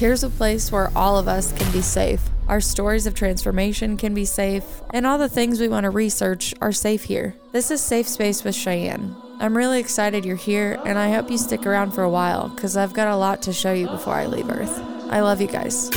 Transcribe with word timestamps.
Here's 0.00 0.24
a 0.24 0.30
place 0.30 0.72
where 0.72 0.90
all 0.96 1.18
of 1.18 1.28
us 1.28 1.52
can 1.52 1.70
be 1.72 1.82
safe. 1.82 2.22
Our 2.48 2.62
stories 2.62 3.06
of 3.06 3.12
transformation 3.12 3.98
can 3.98 4.14
be 4.14 4.24
safe, 4.24 4.64
and 4.94 5.06
all 5.06 5.18
the 5.18 5.28
things 5.28 5.60
we 5.60 5.68
want 5.68 5.84
to 5.84 5.90
research 5.90 6.54
are 6.62 6.72
safe 6.72 7.04
here. 7.04 7.34
This 7.52 7.70
is 7.70 7.82
Safe 7.82 8.08
Space 8.08 8.42
with 8.42 8.54
Cheyenne. 8.54 9.14
I'm 9.40 9.54
really 9.54 9.78
excited 9.78 10.24
you're 10.24 10.36
here, 10.36 10.80
and 10.86 10.98
I 10.98 11.12
hope 11.12 11.30
you 11.30 11.36
stick 11.36 11.66
around 11.66 11.90
for 11.90 12.02
a 12.02 12.08
while 12.08 12.48
because 12.48 12.78
I've 12.78 12.94
got 12.94 13.08
a 13.08 13.16
lot 13.16 13.42
to 13.42 13.52
show 13.52 13.74
you 13.74 13.88
before 13.88 14.14
I 14.14 14.24
leave 14.24 14.48
Earth. 14.48 14.80
I 15.10 15.20
love 15.20 15.42
you 15.42 15.48
guys. 15.48 15.90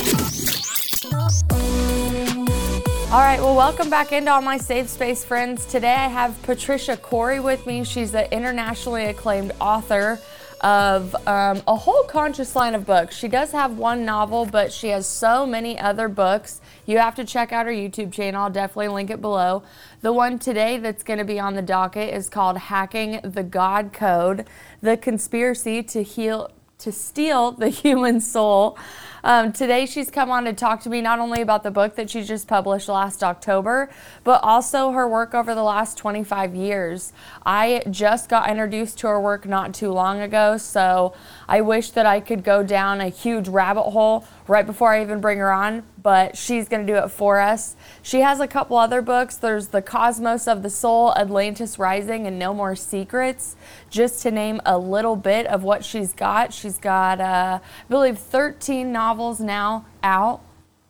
All 3.10 3.20
right, 3.20 3.40
well, 3.40 3.56
welcome 3.56 3.88
back 3.88 4.12
into 4.12 4.30
all 4.30 4.42
my 4.42 4.58
Safe 4.58 4.90
Space 4.90 5.24
friends. 5.24 5.64
Today 5.64 5.94
I 5.94 6.08
have 6.08 6.42
Patricia 6.42 6.98
Cori 6.98 7.40
with 7.40 7.66
me. 7.66 7.84
She's 7.84 8.14
an 8.14 8.26
internationally 8.32 9.06
acclaimed 9.06 9.52
author 9.62 10.20
of 10.64 11.14
um, 11.26 11.62
a 11.68 11.76
whole 11.76 12.04
conscious 12.04 12.56
line 12.56 12.74
of 12.74 12.86
books. 12.86 13.14
She 13.14 13.28
does 13.28 13.52
have 13.52 13.76
one 13.76 14.06
novel, 14.06 14.46
but 14.46 14.72
she 14.72 14.88
has 14.88 15.06
so 15.06 15.44
many 15.44 15.78
other 15.78 16.08
books. 16.08 16.62
You 16.86 16.96
have 16.98 17.14
to 17.16 17.24
check 17.24 17.52
out 17.52 17.66
her 17.66 17.72
YouTube 17.72 18.12
channel. 18.12 18.44
I'll 18.44 18.50
definitely 18.50 18.88
link 18.88 19.10
it 19.10 19.20
below. 19.20 19.62
The 20.00 20.12
one 20.12 20.38
today 20.38 20.78
that's 20.78 21.02
going 21.02 21.18
to 21.18 21.24
be 21.24 21.38
on 21.38 21.54
the 21.54 21.60
docket 21.60 22.14
is 22.14 22.30
called 22.30 22.56
Hacking 22.56 23.20
the 23.22 23.42
God 23.42 23.92
Code 23.92 24.46
The 24.80 24.96
Conspiracy 24.96 25.82
to 25.82 26.02
Heal 26.02 26.50
to 26.78 26.90
steal 26.92 27.52
the 27.52 27.68
human 27.68 28.20
soul. 28.20 28.78
Um, 29.26 29.54
today, 29.54 29.86
she's 29.86 30.10
come 30.10 30.30
on 30.30 30.44
to 30.44 30.52
talk 30.52 30.82
to 30.82 30.90
me 30.90 31.00
not 31.00 31.18
only 31.18 31.40
about 31.40 31.62
the 31.62 31.70
book 31.70 31.96
that 31.96 32.10
she 32.10 32.22
just 32.22 32.46
published 32.46 32.90
last 32.90 33.24
October, 33.24 33.88
but 34.22 34.44
also 34.44 34.90
her 34.90 35.08
work 35.08 35.32
over 35.32 35.54
the 35.54 35.62
last 35.62 35.96
25 35.96 36.54
years. 36.54 37.14
I 37.46 37.82
just 37.90 38.28
got 38.28 38.50
introduced 38.50 38.98
to 38.98 39.06
her 39.06 39.18
work 39.18 39.46
not 39.46 39.72
too 39.72 39.90
long 39.90 40.20
ago, 40.20 40.58
so 40.58 41.14
I 41.48 41.62
wish 41.62 41.92
that 41.92 42.04
I 42.04 42.20
could 42.20 42.44
go 42.44 42.62
down 42.62 43.00
a 43.00 43.08
huge 43.08 43.48
rabbit 43.48 43.92
hole 43.92 44.26
right 44.46 44.66
before 44.66 44.92
I 44.92 45.02
even 45.02 45.20
bring 45.20 45.38
her 45.38 45.52
on, 45.52 45.84
but 46.02 46.36
she's 46.36 46.68
going 46.68 46.86
to 46.86 46.92
do 46.92 46.98
it 46.98 47.08
for 47.08 47.40
us. 47.40 47.76
She 48.02 48.20
has 48.20 48.40
a 48.40 48.46
couple 48.46 48.76
other 48.76 49.00
books. 49.00 49.36
There's 49.36 49.68
The 49.68 49.80
Cosmos 49.80 50.46
of 50.46 50.62
the 50.62 50.70
Soul, 50.70 51.14
Atlantis 51.16 51.78
Rising, 51.78 52.26
and 52.26 52.38
No 52.38 52.52
More 52.52 52.76
Secrets, 52.76 53.56
just 53.88 54.22
to 54.22 54.30
name 54.30 54.60
a 54.66 54.78
little 54.78 55.16
bit 55.16 55.46
of 55.46 55.62
what 55.62 55.84
she's 55.84 56.12
got. 56.12 56.52
She's 56.52 56.78
got, 56.78 57.20
uh, 57.20 57.60
I 57.62 57.88
believe, 57.88 58.18
13 58.18 58.92
novels 58.92 59.40
now 59.40 59.86
out. 60.02 60.42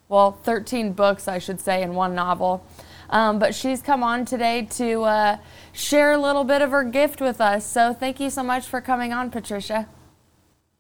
Well, 0.08 0.33
13 0.33 0.92
books, 0.92 1.28
I 1.28 1.39
should 1.39 1.61
say, 1.61 1.83
in 1.83 1.94
one 1.94 2.14
novel. 2.14 2.66
Um, 3.11 3.39
but 3.39 3.55
she's 3.55 3.80
come 3.80 4.02
on 4.02 4.24
today 4.24 4.66
to 4.72 5.02
uh, 5.02 5.36
share 5.72 6.12
a 6.12 6.18
little 6.18 6.44
bit 6.44 6.62
of 6.62 6.70
her 6.72 6.83
gift 6.83 7.20
with 7.20 7.41
us. 7.41 7.64
So 7.64 7.92
thank 7.92 8.18
you 8.18 8.30
so 8.30 8.42
much 8.42 8.66
for 8.66 8.80
coming 8.80 9.12
on, 9.12 9.30
Patricia. 9.30 9.89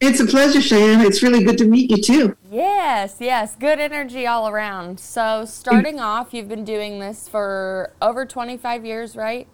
It's 0.06 0.20
a 0.20 0.26
pleasure, 0.26 0.60
Cheyenne. 0.60 1.00
It's 1.00 1.22
really 1.22 1.42
good 1.42 1.56
to 1.56 1.64
meet 1.64 1.90
you 1.90 1.96
too. 1.96 2.36
Yes, 2.50 3.16
yes. 3.20 3.56
Good 3.56 3.80
energy 3.80 4.26
all 4.26 4.48
around. 4.48 5.00
So, 5.00 5.46
starting 5.46 5.98
off, 5.98 6.34
you've 6.34 6.48
been 6.48 6.64
doing 6.64 6.98
this 6.98 7.26
for 7.26 7.94
over 8.02 8.26
25 8.26 8.84
years, 8.84 9.16
right? 9.16 9.48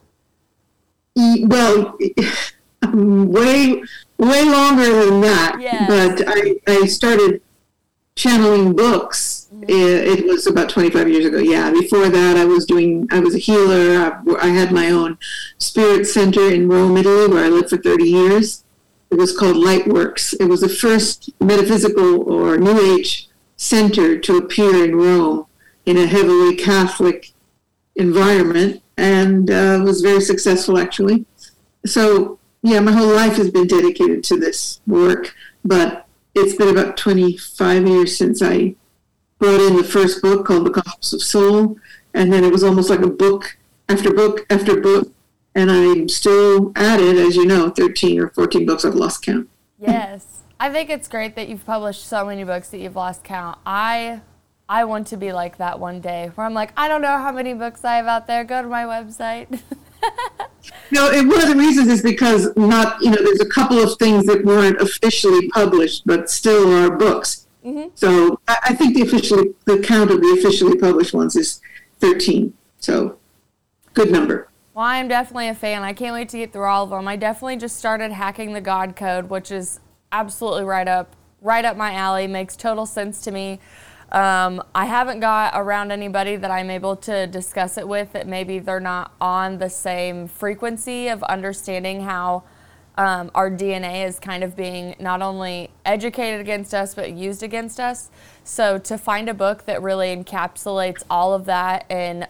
Well, 1.14 1.96
way, 2.82 3.84
way 4.18 4.44
longer 4.44 5.04
than 5.04 5.20
that. 5.20 5.58
Yes. 5.60 5.86
But 5.86 6.24
I, 6.26 6.56
I 6.66 6.86
started 6.86 7.42
channeling 8.16 8.74
books. 8.74 9.48
Mm-hmm. 9.54 9.64
It, 9.68 10.26
was 10.26 10.48
about 10.48 10.68
25 10.68 11.08
years 11.08 11.26
ago. 11.26 11.38
Yeah. 11.38 11.70
Before 11.70 12.08
that, 12.08 12.36
I 12.36 12.44
was 12.44 12.66
doing, 12.66 13.06
I 13.12 13.20
was 13.20 13.36
a 13.36 13.38
healer. 13.38 14.20
I, 14.26 14.46
I 14.46 14.48
had 14.48 14.72
my 14.72 14.90
own 14.90 15.16
spirit 15.58 16.06
center 16.06 16.50
in 16.50 16.68
Rome, 16.68 16.96
Italy, 16.96 17.28
where 17.28 17.44
I 17.44 17.48
lived 17.48 17.70
for 17.70 17.76
30 17.76 18.04
years 18.04 18.64
it 19.10 19.18
was 19.18 19.36
called 19.36 19.56
Lightworks. 19.56 20.34
It 20.38 20.44
was 20.44 20.60
the 20.60 20.68
first 20.68 21.30
metaphysical 21.40 22.22
or 22.30 22.56
New 22.56 22.96
Age 22.96 23.28
center 23.56 24.18
to 24.18 24.36
appear 24.36 24.84
in 24.84 24.96
Rome 24.96 25.46
in 25.84 25.96
a 25.96 26.06
heavily 26.06 26.56
Catholic 26.56 27.32
environment 27.96 28.82
and 28.96 29.50
uh, 29.50 29.80
was 29.84 30.00
very 30.00 30.20
successful, 30.20 30.78
actually. 30.78 31.24
So, 31.86 32.38
yeah, 32.62 32.80
my 32.80 32.92
whole 32.92 33.12
life 33.14 33.36
has 33.36 33.50
been 33.50 33.66
dedicated 33.66 34.22
to 34.24 34.38
this 34.38 34.80
work, 34.86 35.34
but 35.64 36.06
it's 36.34 36.54
been 36.54 36.68
about 36.68 36.96
25 36.96 37.88
years 37.88 38.16
since 38.16 38.42
I 38.42 38.76
brought 39.38 39.60
in 39.60 39.76
the 39.76 39.84
first 39.84 40.22
book 40.22 40.46
called 40.46 40.66
The 40.66 40.70
Cosmos 40.70 41.12
of 41.14 41.22
Soul, 41.22 41.78
and 42.14 42.32
then 42.32 42.44
it 42.44 42.52
was 42.52 42.62
almost 42.62 42.90
like 42.90 43.00
a 43.00 43.08
book 43.08 43.56
after 43.88 44.12
book 44.12 44.46
after 44.50 44.80
book 44.80 45.12
and 45.54 45.70
I'm 45.70 46.08
still 46.08 46.72
at 46.76 47.00
it, 47.00 47.16
as 47.16 47.36
you 47.36 47.44
know, 47.44 47.70
13 47.70 48.20
or 48.20 48.28
14 48.30 48.66
books. 48.66 48.84
I've 48.84 48.94
lost 48.94 49.22
count. 49.22 49.48
yes, 49.78 50.42
I 50.58 50.70
think 50.70 50.90
it's 50.90 51.08
great 51.08 51.36
that 51.36 51.48
you've 51.48 51.66
published 51.66 52.06
so 52.06 52.24
many 52.24 52.44
books 52.44 52.68
that 52.68 52.78
you've 52.78 52.96
lost 52.96 53.24
count. 53.24 53.58
I 53.64 54.20
I 54.68 54.84
want 54.84 55.08
to 55.08 55.16
be 55.16 55.32
like 55.32 55.56
that 55.56 55.80
one 55.80 56.00
day, 56.00 56.30
where 56.34 56.46
I'm 56.46 56.54
like, 56.54 56.72
I 56.76 56.86
don't 56.86 57.02
know 57.02 57.18
how 57.18 57.32
many 57.32 57.54
books 57.54 57.84
I 57.84 57.96
have 57.96 58.06
out 58.06 58.28
there. 58.28 58.44
Go 58.44 58.62
to 58.62 58.68
my 58.68 58.84
website. 58.84 59.60
no, 60.92 61.10
and 61.10 61.28
one 61.28 61.42
of 61.42 61.48
the 61.48 61.56
reasons 61.56 61.88
is 61.88 62.02
because 62.02 62.54
not, 62.56 63.02
you 63.02 63.10
know, 63.10 63.16
there's 63.16 63.40
a 63.40 63.48
couple 63.48 63.80
of 63.80 63.98
things 63.98 64.26
that 64.26 64.44
weren't 64.44 64.80
officially 64.80 65.48
published, 65.48 66.06
but 66.06 66.30
still 66.30 66.72
are 66.72 66.96
books. 66.96 67.48
Mm-hmm. 67.64 67.88
So 67.96 68.40
I, 68.46 68.58
I 68.66 68.74
think 68.74 68.94
the 68.94 69.02
officially 69.02 69.54
the 69.64 69.80
count 69.80 70.12
of 70.12 70.20
the 70.20 70.36
officially 70.38 70.78
published 70.78 71.12
ones 71.12 71.34
is 71.34 71.60
13. 71.98 72.54
So 72.78 73.18
good 73.94 74.12
number. 74.12 74.49
Well, 74.80 74.88
I'm 74.88 75.08
definitely 75.08 75.48
a 75.48 75.54
fan. 75.54 75.82
I 75.82 75.92
can't 75.92 76.14
wait 76.14 76.30
to 76.30 76.38
get 76.38 76.54
through 76.54 76.64
all 76.64 76.84
of 76.84 76.88
them. 76.88 77.06
I 77.06 77.14
definitely 77.16 77.58
just 77.58 77.76
started 77.76 78.12
hacking 78.12 78.54
the 78.54 78.62
God 78.62 78.96
Code, 78.96 79.28
which 79.28 79.50
is 79.50 79.78
absolutely 80.10 80.64
right 80.64 80.88
up 80.88 81.14
right 81.42 81.66
up 81.66 81.76
my 81.76 81.92
alley. 81.92 82.26
Makes 82.26 82.56
total 82.56 82.86
sense 82.86 83.20
to 83.24 83.30
me. 83.30 83.60
Um, 84.10 84.62
I 84.74 84.86
haven't 84.86 85.20
got 85.20 85.52
around 85.54 85.92
anybody 85.92 86.36
that 86.36 86.50
I'm 86.50 86.70
able 86.70 86.96
to 86.96 87.26
discuss 87.26 87.76
it 87.76 87.86
with 87.86 88.14
that 88.14 88.26
maybe 88.26 88.58
they're 88.58 88.80
not 88.80 89.12
on 89.20 89.58
the 89.58 89.68
same 89.68 90.26
frequency 90.26 91.08
of 91.08 91.22
understanding 91.24 92.00
how 92.00 92.44
um, 92.96 93.30
our 93.34 93.50
DNA 93.50 94.06
is 94.06 94.18
kind 94.18 94.42
of 94.42 94.56
being 94.56 94.96
not 94.98 95.20
only 95.20 95.68
educated 95.84 96.40
against 96.40 96.72
us 96.72 96.94
but 96.94 97.12
used 97.12 97.42
against 97.42 97.80
us. 97.80 98.10
So 98.44 98.78
to 98.78 98.96
find 98.96 99.28
a 99.28 99.34
book 99.34 99.66
that 99.66 99.82
really 99.82 100.16
encapsulates 100.16 101.02
all 101.10 101.34
of 101.34 101.44
that 101.44 101.84
and 101.90 102.26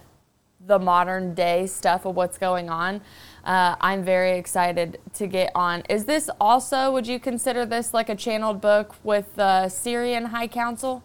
the 0.67 0.79
modern 0.79 1.35
day 1.35 1.67
stuff 1.67 2.05
of 2.05 2.15
what's 2.15 2.39
going 2.39 2.69
on. 2.69 3.01
Uh, 3.45 3.77
I'm 3.81 4.05
very 4.05 4.39
excited 4.39 5.01
to 5.15 5.27
get 5.27 5.51
on. 5.55 5.83
Is 5.89 6.05
this 6.05 6.29
also, 6.41 6.93
would 6.93 7.07
you 7.07 7.19
consider 7.19 7.65
this 7.65 7.95
like 7.95 8.09
a 8.09 8.15
channeled 8.15 8.61
book 8.61 8.97
with 9.03 9.35
the 9.37 9.67
Sirian 9.69 10.27
High 10.27 10.49
Council? 10.49 11.03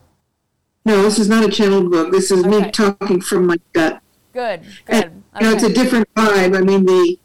No, 0.86 1.02
this 1.02 1.18
is 1.18 1.30
not 1.30 1.44
a 1.44 1.50
channeled 1.50 1.92
book. 1.92 2.12
This 2.12 2.32
is 2.32 2.46
okay. 2.46 2.66
me 2.66 2.72
talking 2.72 3.22
from 3.22 3.48
my 3.48 3.58
gut. 3.74 4.02
Good, 4.34 4.62
good. 4.86 5.06
And, 5.06 5.24
you 5.40 5.48
know, 5.48 5.54
it's 5.54 5.64
a 5.64 5.74
different 5.74 6.14
vibe. 6.14 6.58
I 6.58 6.62
mean, 6.62 6.86
the 6.86 7.18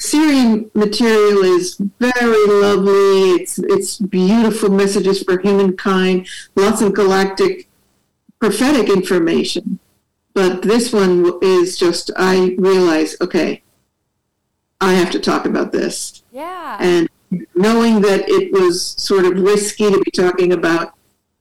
Sirian 0.00 0.74
material 0.74 1.42
is 1.42 1.76
very 1.98 2.46
lovely. 2.46 3.32
It's 3.40 3.58
it's 3.58 3.98
beautiful 3.98 4.70
messages 4.70 5.22
for 5.22 5.38
humankind. 5.38 6.28
Lots 6.54 6.80
of 6.80 6.94
galactic 6.94 7.68
prophetic 8.38 8.88
information. 8.88 9.78
But 10.34 10.62
this 10.62 10.92
one 10.92 11.32
is 11.42 11.78
just, 11.78 12.10
I 12.16 12.54
realize, 12.58 13.16
okay, 13.20 13.62
I 14.80 14.94
have 14.94 15.10
to 15.10 15.20
talk 15.20 15.46
about 15.46 15.72
this. 15.72 16.22
Yeah. 16.32 16.78
And 16.80 17.08
knowing 17.54 18.00
that 18.02 18.28
it 18.28 18.52
was 18.52 18.82
sort 18.82 19.24
of 19.24 19.38
risky 19.40 19.90
to 19.90 20.00
be 20.00 20.10
talking 20.10 20.52
about 20.52 20.94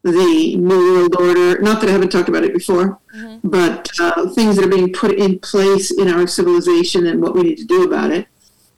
the 0.04 0.58
New 0.58 0.94
World 0.94 1.16
Order, 1.20 1.62
not 1.62 1.80
that 1.82 1.90
I 1.90 1.94
haven't 1.94 2.12
talked 2.12 2.30
about 2.30 2.44
it 2.44 2.54
before, 2.54 3.00
mm-hmm. 3.16 3.48
but 3.48 3.88
uh, 4.00 4.30
things 4.30 4.56
that 4.56 4.66
are 4.66 4.70
being 4.70 4.92
put 4.92 5.12
in 5.12 5.40
place 5.40 5.92
in 5.92 6.08
our 6.08 6.28
civilization 6.28 7.06
and 7.08 7.22
what 7.22 7.36
we 7.36 7.44
need 7.44 7.58
to 7.58 7.66
do 7.66 7.84
about 7.84 8.12
it. 8.12 8.28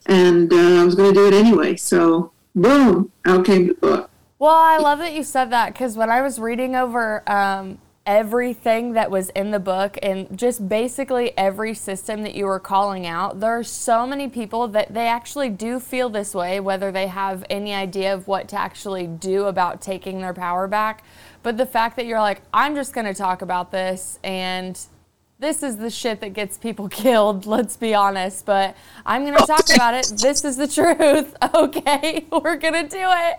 And 0.06 0.52
uh, 0.52 0.82
I 0.82 0.84
was 0.84 0.96
going 0.96 1.14
to 1.14 1.20
do 1.20 1.28
it 1.28 1.34
anyway. 1.34 1.78
So, 1.78 2.34
boom, 2.54 3.12
out 3.26 3.46
came 3.46 3.68
the 3.68 3.74
book. 3.74 4.10
Well, 4.38 4.54
I 4.54 4.78
love 4.78 5.00
that 5.00 5.14
you 5.14 5.24
said 5.24 5.52
that 5.52 5.72
because 5.74 5.96
when 5.96 6.10
I 6.10 6.22
was 6.22 6.40
reading 6.40 6.76
over 6.76 7.24
um, 7.30 7.78
everything 8.06 8.94
that 8.94 9.10
was 9.10 9.30
in 9.30 9.52
the 9.52 9.60
book 9.60 9.98
and 10.04 10.38
just 10.38 10.68
basically 10.68 11.36
every 11.38 11.74
system 11.74 12.22
that 12.24 12.36
you 12.36 12.46
were 12.46 12.60
calling 12.60 13.06
out. 13.06 13.40
There 13.40 13.58
are 13.58 13.64
so 13.64 14.06
many 14.06 14.28
people 14.28 14.68
that 14.70 14.94
they 14.94 15.08
actually 15.08 15.50
do 15.50 15.80
feel 15.80 16.10
this 16.10 16.36
way, 16.36 16.60
whether 16.60 16.92
they 16.92 17.08
have 17.08 17.46
any 17.50 17.74
idea 17.74 18.14
of 18.14 18.28
what 18.28 18.50
to 18.50 18.60
actually 18.60 19.08
do 19.08 19.46
about 19.46 19.82
taking 19.82 20.20
their 20.20 20.34
power 20.34 20.68
back. 20.68 21.04
But 21.44 21.58
the 21.58 21.66
fact 21.66 21.96
that 21.96 22.06
you're 22.06 22.20
like, 22.20 22.42
I'm 22.54 22.76
just 22.76 22.94
going 22.94 23.08
to 23.08 23.14
talk 23.14 23.42
about 23.42 23.72
this 23.72 24.20
and 24.24 24.78
this 25.44 25.62
is 25.62 25.78
the 25.78 25.90
shit 25.90 26.22
that 26.22 26.34
gets 26.34 26.58
people 26.58 26.88
killed, 27.04 27.46
let's 27.46 27.78
be 27.78 27.94
honest. 27.94 28.46
But 28.46 28.76
I'm 29.06 29.26
going 29.26 29.38
to 29.38 29.46
talk 29.46 29.66
about 29.76 29.94
it. 29.94 30.12
This 30.20 30.44
is 30.44 30.58
the 30.58 30.68
truth. 30.68 31.36
Okay, 31.54 32.26
we're 32.32 32.58
going 32.58 32.74
to 32.74 32.88
do 32.88 32.98
it. 33.00 33.38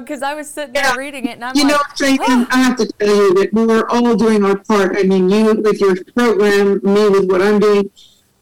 Because 0.00 0.22
um, 0.22 0.28
I 0.28 0.34
was 0.34 0.48
sitting 0.48 0.74
there 0.74 0.96
reading 0.96 1.26
it 1.26 1.32
and 1.32 1.44
I'm 1.44 1.56
you 1.56 1.64
like, 1.64 1.72
know, 1.72 2.16
oh. 2.20 2.46
I 2.50 2.58
have 2.58 2.76
to 2.76 2.86
tell 2.86 3.08
you 3.08 3.34
that 3.34 3.52
we're 3.52 3.88
all 3.88 4.14
doing 4.14 4.44
our 4.44 4.56
part. 4.56 4.96
I 4.96 5.02
mean, 5.02 5.28
you 5.28 5.54
with 5.54 5.80
your 5.80 5.96
program, 6.14 6.80
me 6.82 7.08
with 7.08 7.30
what 7.30 7.42
I'm 7.42 7.58
doing. 7.58 7.90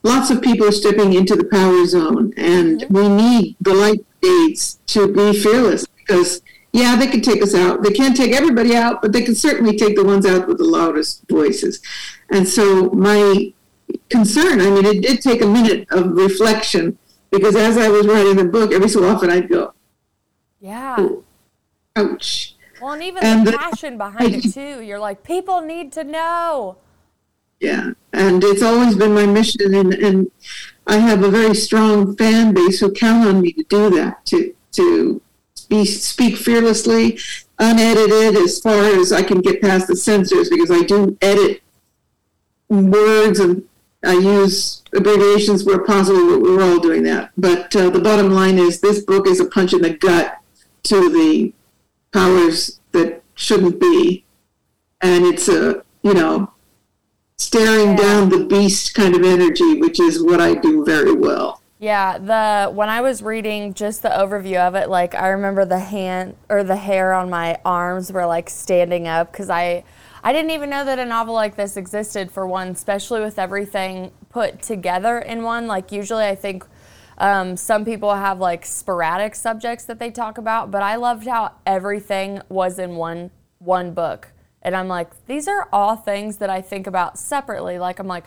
Lots 0.03 0.31
of 0.31 0.43
people 0.43 0.67
are 0.67 0.73
stepping 0.73 1.13
into 1.15 1.37
the 1.37 1.45
power 1.45 1.87
zone, 1.87 2.35
and 2.37 2.83
mm-hmm. 2.83 2.95
we 2.95 3.09
need 3.09 3.57
the 3.61 3.75
light 3.75 4.05
aids 4.25 4.79
to 4.89 5.09
be 5.09 5.39
fearless 5.41 5.87
because 5.87 6.43
yeah, 6.73 6.97
they 6.97 7.07
can 7.07 7.21
take 7.21 7.43
us 7.43 7.55
out. 7.55 7.83
They 7.83 7.91
can't 7.93 8.17
take 8.17 8.33
everybody 8.33 8.75
out, 8.75 9.03
but 9.03 9.13
they 9.13 9.23
can 9.23 9.35
certainly 9.35 9.77
take 9.77 9.95
the 9.95 10.05
ones 10.05 10.25
out 10.25 10.49
with 10.49 10.57
the 10.57 10.65
loudest 10.65 11.23
voices. 11.29 11.81
And 12.33 12.49
so 12.49 12.89
my 12.91 13.53
concern, 14.09 14.61
I 14.61 14.71
mean, 14.71 14.87
it 14.87 15.03
did 15.03 15.21
take 15.21 15.43
a 15.43 15.47
minute 15.47 15.87
of 15.91 16.13
reflection 16.13 16.99
because 17.31 17.55
as 17.55 17.77
I 17.77 17.89
was 17.89 18.07
writing 18.07 18.37
the 18.37 18.45
book, 18.45 18.73
every 18.73 18.89
so 18.89 19.05
often 19.05 19.31
I'd 19.31 19.49
go, 19.49 19.75
yeah, 20.59 21.09
ouch. 21.95 22.57
Well, 22.81 22.95
and 22.95 23.03
even 23.03 23.23
and 23.23 23.47
the, 23.47 23.53
the 23.53 23.59
passion 23.59 23.99
behind 23.99 24.35
I, 24.35 24.39
it 24.39 24.53
too. 24.53 24.83
You're 24.83 24.99
like, 24.99 25.23
people 25.23 25.61
need 25.61 25.93
to 25.93 26.05
know. 26.05 26.79
Yeah, 27.61 27.91
and 28.13 28.43
it's 28.43 28.63
always 28.63 28.97
been 28.97 29.15
my 29.15 29.27
mission, 29.27 29.75
and, 29.75 29.93
and 29.93 30.31
I 30.87 30.97
have 30.97 31.23
a 31.23 31.31
very 31.31 31.55
strong 31.55 32.17
fan 32.17 32.55
base 32.55 32.81
who 32.81 32.93
count 32.93 33.29
on 33.29 33.41
me 33.43 33.53
to 33.53 33.63
do 33.65 33.91
that, 33.91 34.25
to 34.27 34.55
to 34.73 35.21
be, 35.69 35.85
speak 35.85 36.37
fearlessly, 36.37 37.19
unedited 37.59 38.37
as 38.37 38.59
far 38.59 38.85
as 38.85 39.13
I 39.13 39.23
can 39.23 39.41
get 39.41 39.61
past 39.61 39.87
the 39.87 39.97
censors 39.97 40.49
because 40.49 40.71
I 40.71 40.83
do 40.83 41.17
edit 41.21 41.62
words 42.73 43.39
and 43.39 43.69
I 44.05 44.15
use 44.15 44.83
abbreviations 44.95 45.65
where 45.65 45.79
possible. 45.79 46.27
but 46.27 46.43
We're 46.43 46.63
all 46.63 46.81
doing 46.81 47.03
that. 47.05 47.31
But 47.37 47.75
uh, 47.77 47.91
the 47.91 48.01
bottom 48.01 48.31
line 48.31 48.59
is 48.59 48.81
this 48.81 49.01
book 49.01 49.27
is 49.27 49.41
a 49.41 49.45
punch 49.45 49.73
in 49.73 49.83
the 49.83 49.91
gut 49.91 50.39
to 50.85 51.09
the 51.11 51.53
powers 52.13 52.81
that 52.93 53.23
shouldn't 53.35 53.81
be. 53.81 54.25
And 55.01 55.25
it's 55.25 55.49
a, 55.49 55.85
you 56.03 56.15
know, 56.15 56.53
staring 57.39 57.97
down 57.97 58.29
the 58.29 58.45
beast 58.45 58.95
kind 58.95 59.15
of 59.15 59.23
energy, 59.23 59.81
which 59.81 60.01
is 60.01 60.23
what 60.23 60.41
I 60.41 60.55
do 60.55 60.85
very 60.85 61.13
well. 61.13 61.61
Yeah, 61.79 62.17
the 62.19 62.71
when 62.71 62.89
I 62.89 63.01
was 63.01 63.23
reading 63.23 63.75
just 63.75 64.03
the 64.03 64.09
overview 64.09 64.59
of 64.59 64.77
it, 64.77 64.89
like 64.89 65.17
I 65.17 65.29
remember 65.29 65.65
the 65.65 65.81
hand 65.81 66.37
or 66.49 66.63
the 66.63 66.77
hair 66.77 67.13
on 67.13 67.29
my 67.29 67.59
arms 67.65 68.13
were 68.13 68.25
like 68.25 68.49
standing 68.49 69.09
up 69.09 69.33
because 69.33 69.51
I 69.51 69.83
I 70.23 70.33
didn't 70.33 70.53
even 70.53 70.71
know 70.71 70.85
that 70.85 70.99
a 70.99 71.05
novel 71.05 71.35
like 71.35 71.57
this 71.57 71.77
existed 71.77 72.31
for 72.31 72.47
one, 72.47 72.69
especially 72.69 73.21
with 73.21 73.39
everything 73.39 74.13
put 74.29 74.63
together 74.63 75.19
in 75.19 75.43
one. 75.43 75.67
Like 75.67 75.91
usually, 75.91 76.25
I 76.25 76.35
think 76.35 76.65
um, 77.19 77.57
some 77.57 77.85
people 77.85 78.15
have 78.15 78.39
like 78.39 78.65
sporadic 78.65 79.35
subjects 79.35 79.85
that 79.87 79.99
they 79.99 80.11
talk 80.11 80.39
about, 80.39 80.71
but 80.71 80.83
I 80.83 80.97
loved 80.97 81.27
how 81.27 81.53
everything 81.67 82.41
was 82.49 82.79
in 82.79 82.97
one 82.97 83.31
one 83.59 83.95
book. 83.95 84.29
And 84.65 84.77
I'm 84.77 84.87
like, 84.89 85.27
these 85.27 85.49
are 85.49 85.69
all 85.73 85.97
things 85.97 86.37
that 86.37 86.51
I 86.51 86.61
think 86.61 86.87
about 86.87 87.19
separately. 87.19 87.79
Like 87.79 87.99
I'm 87.99 88.07
like 88.07 88.25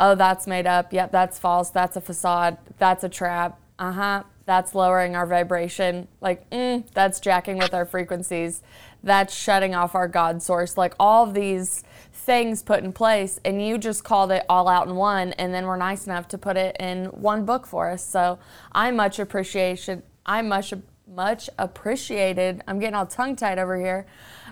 oh, 0.00 0.14
that's 0.14 0.46
made 0.46 0.66
up. 0.66 0.92
Yep, 0.92 1.12
that's 1.12 1.38
false. 1.38 1.70
That's 1.70 1.96
a 1.96 2.00
facade. 2.00 2.58
That's 2.78 3.04
a 3.04 3.08
trap. 3.08 3.60
Uh 3.78 3.92
huh. 3.92 4.22
That's 4.46 4.74
lowering 4.74 5.14
our 5.14 5.26
vibration. 5.26 6.08
Like, 6.20 6.48
mm, 6.50 6.84
that's 6.92 7.20
jacking 7.20 7.58
with 7.58 7.72
our 7.72 7.84
frequencies. 7.84 8.62
That's 9.02 9.34
shutting 9.34 9.74
off 9.74 9.94
our 9.94 10.08
God 10.08 10.42
source. 10.42 10.76
Like, 10.76 10.94
all 11.00 11.26
these 11.26 11.84
things 12.12 12.62
put 12.62 12.84
in 12.84 12.92
place, 12.92 13.40
and 13.44 13.64
you 13.64 13.78
just 13.78 14.04
called 14.04 14.30
it 14.30 14.44
all 14.48 14.68
out 14.68 14.86
in 14.86 14.94
one, 14.94 15.32
and 15.34 15.54
then 15.54 15.66
we're 15.66 15.76
nice 15.76 16.06
enough 16.06 16.28
to 16.28 16.38
put 16.38 16.56
it 16.56 16.76
in 16.78 17.06
one 17.06 17.44
book 17.44 17.66
for 17.66 17.90
us. 17.90 18.04
So 18.04 18.38
I 18.72 18.90
much 18.90 19.18
appreciation. 19.18 20.02
I 20.26 20.42
much 20.42 20.72
much 21.06 21.50
appreciated. 21.58 22.62
I'm 22.68 22.78
getting 22.78 22.94
all 22.94 23.06
tongue 23.06 23.34
tied 23.34 23.58
over 23.58 23.76
here. 23.80 24.06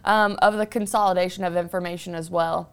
Um, 0.04 0.38
of 0.40 0.56
the 0.56 0.66
consolidation 0.66 1.44
of 1.44 1.56
information 1.56 2.14
as 2.14 2.30
well. 2.30 2.72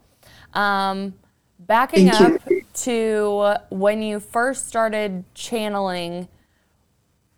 Um, 0.54 1.16
Backing 1.58 2.10
up 2.10 2.42
to 2.74 3.56
when 3.70 4.02
you 4.02 4.20
first 4.20 4.68
started 4.68 5.24
channeling, 5.34 6.28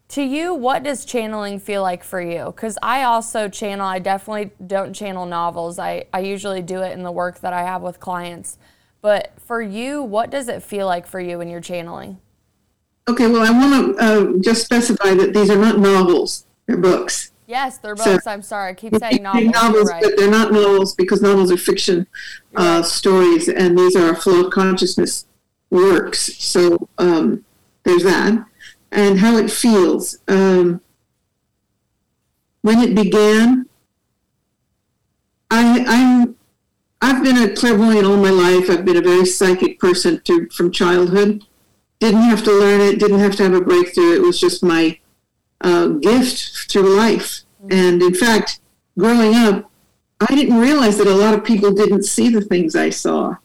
to 0.09 0.21
you, 0.21 0.53
what 0.53 0.83
does 0.83 1.03
channeling 1.03 1.59
feel 1.59 1.81
like 1.81 2.03
for 2.03 2.21
you? 2.21 2.45
Because 2.45 2.77
I 2.81 3.03
also 3.03 3.49
channel, 3.49 3.85
I 3.85 3.99
definitely 3.99 4.51
don't 4.65 4.93
channel 4.93 5.25
novels. 5.25 5.79
I, 5.79 6.05
I 6.13 6.21
usually 6.21 6.61
do 6.61 6.81
it 6.81 6.93
in 6.93 7.03
the 7.03 7.11
work 7.11 7.39
that 7.41 7.53
I 7.53 7.63
have 7.63 7.81
with 7.81 7.99
clients. 7.99 8.57
But 9.01 9.33
for 9.39 9.61
you, 9.61 10.01
what 10.01 10.29
does 10.29 10.47
it 10.47 10.63
feel 10.63 10.85
like 10.85 11.05
for 11.07 11.19
you 11.19 11.37
when 11.37 11.49
you're 11.49 11.61
channeling? 11.61 12.19
Okay, 13.09 13.27
well, 13.27 13.41
I 13.41 13.51
want 13.51 13.97
to 13.97 14.03
uh, 14.03 14.33
just 14.41 14.65
specify 14.65 15.13
that 15.13 15.33
these 15.33 15.49
are 15.49 15.57
not 15.57 15.79
novels, 15.79 16.45
they're 16.65 16.77
books. 16.77 17.31
Yes, 17.45 17.77
they're 17.77 17.95
books. 17.95 18.25
So, 18.25 18.31
I'm 18.31 18.41
sorry. 18.41 18.71
I 18.71 18.73
keep 18.73 18.93
saying 18.97 19.23
novels. 19.23 19.45
novels 19.45 19.89
right. 19.89 20.03
But 20.03 20.17
they're 20.17 20.29
not 20.29 20.51
novels 20.51 20.93
because 20.95 21.21
novels 21.21 21.49
are 21.49 21.57
fiction 21.57 22.05
uh, 22.57 22.79
right. 22.81 22.85
stories, 22.85 23.47
and 23.47 23.77
these 23.77 23.95
are 23.95 24.13
flow 24.15 24.45
of 24.45 24.51
consciousness 24.51 25.25
works. 25.69 26.35
So 26.43 26.89
um, 26.97 27.45
there's 27.83 28.03
that. 28.03 28.45
And 28.91 29.19
how 29.19 29.37
it 29.37 29.51
feels. 29.51 30.19
Um, 30.27 30.81
when 32.61 32.79
it 32.79 32.95
began, 32.95 33.67
I, 35.51 35.83
I'm 35.87 36.35
I've 37.01 37.23
been 37.23 37.37
a 37.37 37.53
clairvoyant 37.53 38.05
all 38.05 38.17
my 38.17 38.31
life. 38.31 38.69
I've 38.69 38.85
been 38.85 38.97
a 38.97 39.01
very 39.01 39.25
psychic 39.25 39.79
person 39.79 40.19
to, 40.25 40.49
from 40.49 40.71
childhood. 40.71 41.43
Didn't 41.99 42.21
have 42.21 42.43
to 42.43 42.51
learn 42.51 42.81
it. 42.81 42.99
Didn't 42.99 43.19
have 43.19 43.35
to 43.35 43.43
have 43.43 43.53
a 43.53 43.61
breakthrough. 43.61 44.15
It 44.15 44.21
was 44.21 44.39
just 44.39 44.63
my 44.63 44.99
uh, 45.61 45.87
gift 45.87 46.71
through 46.71 46.95
life. 46.95 47.41
And 47.69 48.01
in 48.01 48.13
fact, 48.13 48.59
growing 48.97 49.35
up, 49.35 49.71
I 50.19 50.33
didn't 50.33 50.57
realize 50.57 50.97
that 50.97 51.07
a 51.07 51.15
lot 51.15 51.35
of 51.35 51.43
people 51.43 51.71
didn't 51.71 52.03
see 52.03 52.29
the 52.29 52.41
things 52.41 52.75
I 52.75 52.89
saw. 52.89 53.35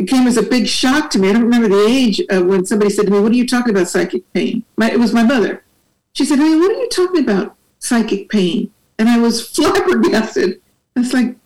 It 0.00 0.08
came 0.08 0.26
as 0.26 0.38
a 0.38 0.42
big 0.42 0.66
shock 0.66 1.10
to 1.10 1.18
me. 1.18 1.28
I 1.28 1.34
don't 1.34 1.42
remember 1.42 1.68
the 1.68 1.86
age 1.86 2.22
of 2.30 2.46
when 2.46 2.64
somebody 2.64 2.90
said 2.90 3.04
to 3.04 3.10
me, 3.10 3.20
What 3.20 3.32
are 3.32 3.34
you 3.34 3.46
talking 3.46 3.76
about, 3.76 3.86
psychic 3.86 4.32
pain? 4.32 4.64
My, 4.78 4.90
it 4.90 4.98
was 4.98 5.12
my 5.12 5.22
mother. 5.22 5.62
She 6.14 6.24
said, 6.24 6.38
Hey, 6.38 6.56
what 6.56 6.70
are 6.70 6.80
you 6.80 6.88
talking 6.88 7.22
about, 7.22 7.54
psychic 7.80 8.30
pain? 8.30 8.72
And 8.98 9.10
I 9.10 9.18
was 9.18 9.46
flabbergasted. 9.54 10.62
I 10.96 11.00
was 11.00 11.12
like, 11.12 11.36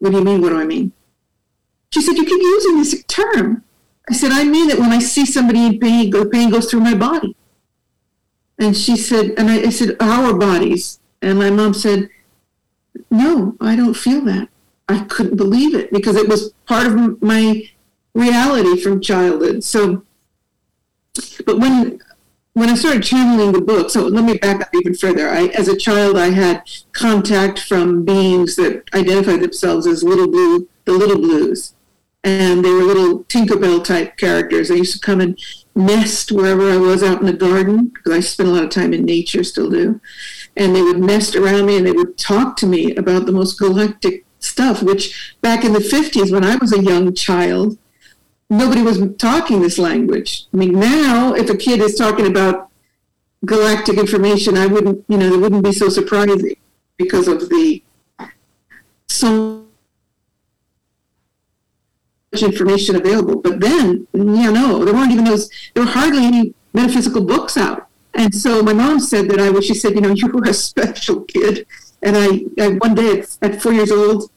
What 0.00 0.10
do 0.10 0.18
you 0.18 0.24
mean? 0.24 0.42
What 0.42 0.50
do 0.50 0.60
I 0.60 0.66
mean? 0.66 0.92
She 1.94 2.02
said, 2.02 2.18
You 2.18 2.26
keep 2.26 2.42
using 2.42 2.76
this 2.76 3.02
term. 3.04 3.64
I 4.10 4.12
said, 4.12 4.32
I 4.32 4.44
mean 4.44 4.68
that 4.68 4.78
when 4.78 4.92
I 4.92 4.98
see 4.98 5.24
somebody 5.24 5.64
in 5.64 5.80
pain, 5.80 6.10
the 6.10 6.26
pain 6.26 6.50
goes 6.50 6.70
through 6.70 6.80
my 6.80 6.94
body. 6.94 7.34
And 8.58 8.76
she 8.76 8.98
said, 8.98 9.32
and 9.38 9.48
I, 9.48 9.60
I 9.60 9.70
said, 9.70 9.96
our 9.98 10.34
bodies. 10.34 11.00
And 11.22 11.38
my 11.38 11.48
mom 11.48 11.72
said, 11.72 12.10
no, 13.10 13.56
I 13.62 13.76
don't 13.76 13.94
feel 13.94 14.20
that. 14.22 14.48
I 14.88 15.00
couldn't 15.04 15.36
believe 15.36 15.74
it 15.74 15.92
because 15.92 16.16
it 16.16 16.28
was 16.28 16.52
part 16.66 16.86
of 16.86 17.22
my 17.22 17.68
reality 18.14 18.80
from 18.80 19.00
childhood. 19.00 19.62
So, 19.64 20.04
but 21.44 21.58
when 21.58 22.00
when 22.54 22.70
I 22.70 22.74
started 22.74 23.04
channeling 23.04 23.52
the 23.52 23.60
book, 23.60 23.88
so 23.88 24.06
let 24.08 24.24
me 24.24 24.36
back 24.36 24.60
up 24.60 24.74
even 24.74 24.94
further. 24.94 25.28
I, 25.28 25.46
as 25.48 25.68
a 25.68 25.76
child, 25.76 26.18
I 26.18 26.30
had 26.30 26.62
contact 26.92 27.60
from 27.60 28.04
beings 28.04 28.56
that 28.56 28.82
identified 28.94 29.42
themselves 29.42 29.86
as 29.86 30.02
little 30.02 30.28
blue, 30.28 30.68
the 30.84 30.92
little 30.92 31.18
blues, 31.18 31.74
and 32.24 32.64
they 32.64 32.70
were 32.70 32.82
little 32.82 33.24
Tinkerbell 33.24 33.84
type 33.84 34.16
characters. 34.16 34.68
They 34.68 34.76
used 34.76 34.94
to 34.94 35.00
come 35.00 35.20
and 35.20 35.38
nest 35.76 36.32
wherever 36.32 36.68
I 36.70 36.76
was 36.76 37.02
out 37.02 37.20
in 37.20 37.26
the 37.26 37.32
garden 37.32 37.92
because 37.94 38.12
I 38.12 38.20
spent 38.20 38.48
a 38.48 38.52
lot 38.52 38.64
of 38.64 38.70
time 38.70 38.92
in 38.92 39.04
nature, 39.04 39.44
still 39.44 39.70
do. 39.70 40.00
And 40.56 40.74
they 40.74 40.82
would 40.82 40.98
nest 40.98 41.36
around 41.36 41.66
me 41.66 41.76
and 41.76 41.86
they 41.86 41.92
would 41.92 42.18
talk 42.18 42.56
to 42.56 42.66
me 42.66 42.96
about 42.96 43.26
the 43.26 43.32
most 43.32 43.58
galactic 43.58 44.24
stuff, 44.38 44.82
which 44.82 45.34
back 45.40 45.64
in 45.64 45.72
the 45.72 45.78
50s 45.78 46.32
when 46.32 46.44
I 46.44 46.56
was 46.56 46.72
a 46.72 46.82
young 46.82 47.14
child, 47.14 47.78
nobody 48.50 48.82
was 48.82 49.00
talking 49.18 49.60
this 49.60 49.78
language. 49.78 50.46
I 50.52 50.56
mean, 50.56 50.78
now 50.78 51.34
if 51.34 51.50
a 51.50 51.56
kid 51.56 51.80
is 51.80 51.96
talking 51.96 52.26
about 52.26 52.70
galactic 53.44 53.98
information, 53.98 54.56
I 54.56 54.66
wouldn't, 54.66 55.04
you 55.08 55.18
know, 55.18 55.32
it 55.32 55.40
wouldn't 55.40 55.64
be 55.64 55.72
so 55.72 55.88
surprising 55.88 56.56
because 56.96 57.28
of 57.28 57.48
the 57.48 57.82
so 59.08 59.64
much 62.32 62.42
information 62.42 62.96
available. 62.96 63.40
But 63.40 63.60
then, 63.60 64.06
you 64.12 64.52
know, 64.52 64.84
there 64.84 64.94
weren't 64.94 65.12
even 65.12 65.24
those, 65.24 65.50
there 65.74 65.84
were 65.84 65.90
hardly 65.90 66.24
any 66.24 66.54
metaphysical 66.72 67.24
books 67.24 67.56
out. 67.56 67.86
And 68.14 68.34
so 68.34 68.62
my 68.62 68.72
mom 68.72 69.00
said 69.00 69.28
that 69.30 69.40
I 69.40 69.50
was, 69.50 69.64
she 69.64 69.74
said, 69.74 69.94
you 69.94 70.00
know, 70.00 70.10
you 70.10 70.26
were 70.28 70.44
a 70.44 70.54
special 70.70 71.22
kid. 71.22 71.66
And 72.02 72.16
I, 72.16 72.62
I 72.62 72.68
one 72.78 72.94
day 72.94 73.20
at, 73.20 73.38
at 73.42 73.62
four 73.62 73.72
years 73.72 73.90
old, 73.90 74.30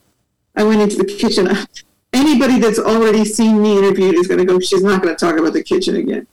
I 0.55 0.63
went 0.63 0.81
into 0.81 0.97
the 0.97 1.05
kitchen. 1.05 1.49
Anybody 2.13 2.59
that's 2.59 2.79
already 2.79 3.23
seen 3.23 3.61
me 3.61 3.77
interviewed 3.77 4.15
is 4.15 4.27
going 4.27 4.39
to 4.39 4.45
go, 4.45 4.59
she's 4.59 4.83
not 4.83 5.01
going 5.01 5.15
to 5.15 5.25
talk 5.25 5.39
about 5.39 5.53
the 5.53 5.63
kitchen 5.63 5.95
again. 5.95 6.27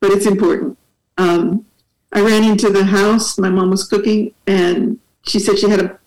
But 0.00 0.12
it's 0.12 0.26
important. 0.26 0.78
Um, 1.18 1.66
I 2.12 2.20
ran 2.20 2.44
into 2.44 2.70
the 2.70 2.84
house. 2.84 3.36
My 3.36 3.50
mom 3.50 3.70
was 3.70 3.88
cooking, 3.88 4.32
and 4.46 5.00
she 5.22 5.40
said 5.40 5.58
she 5.58 5.68
had 5.68 5.80
a, 5.80 5.98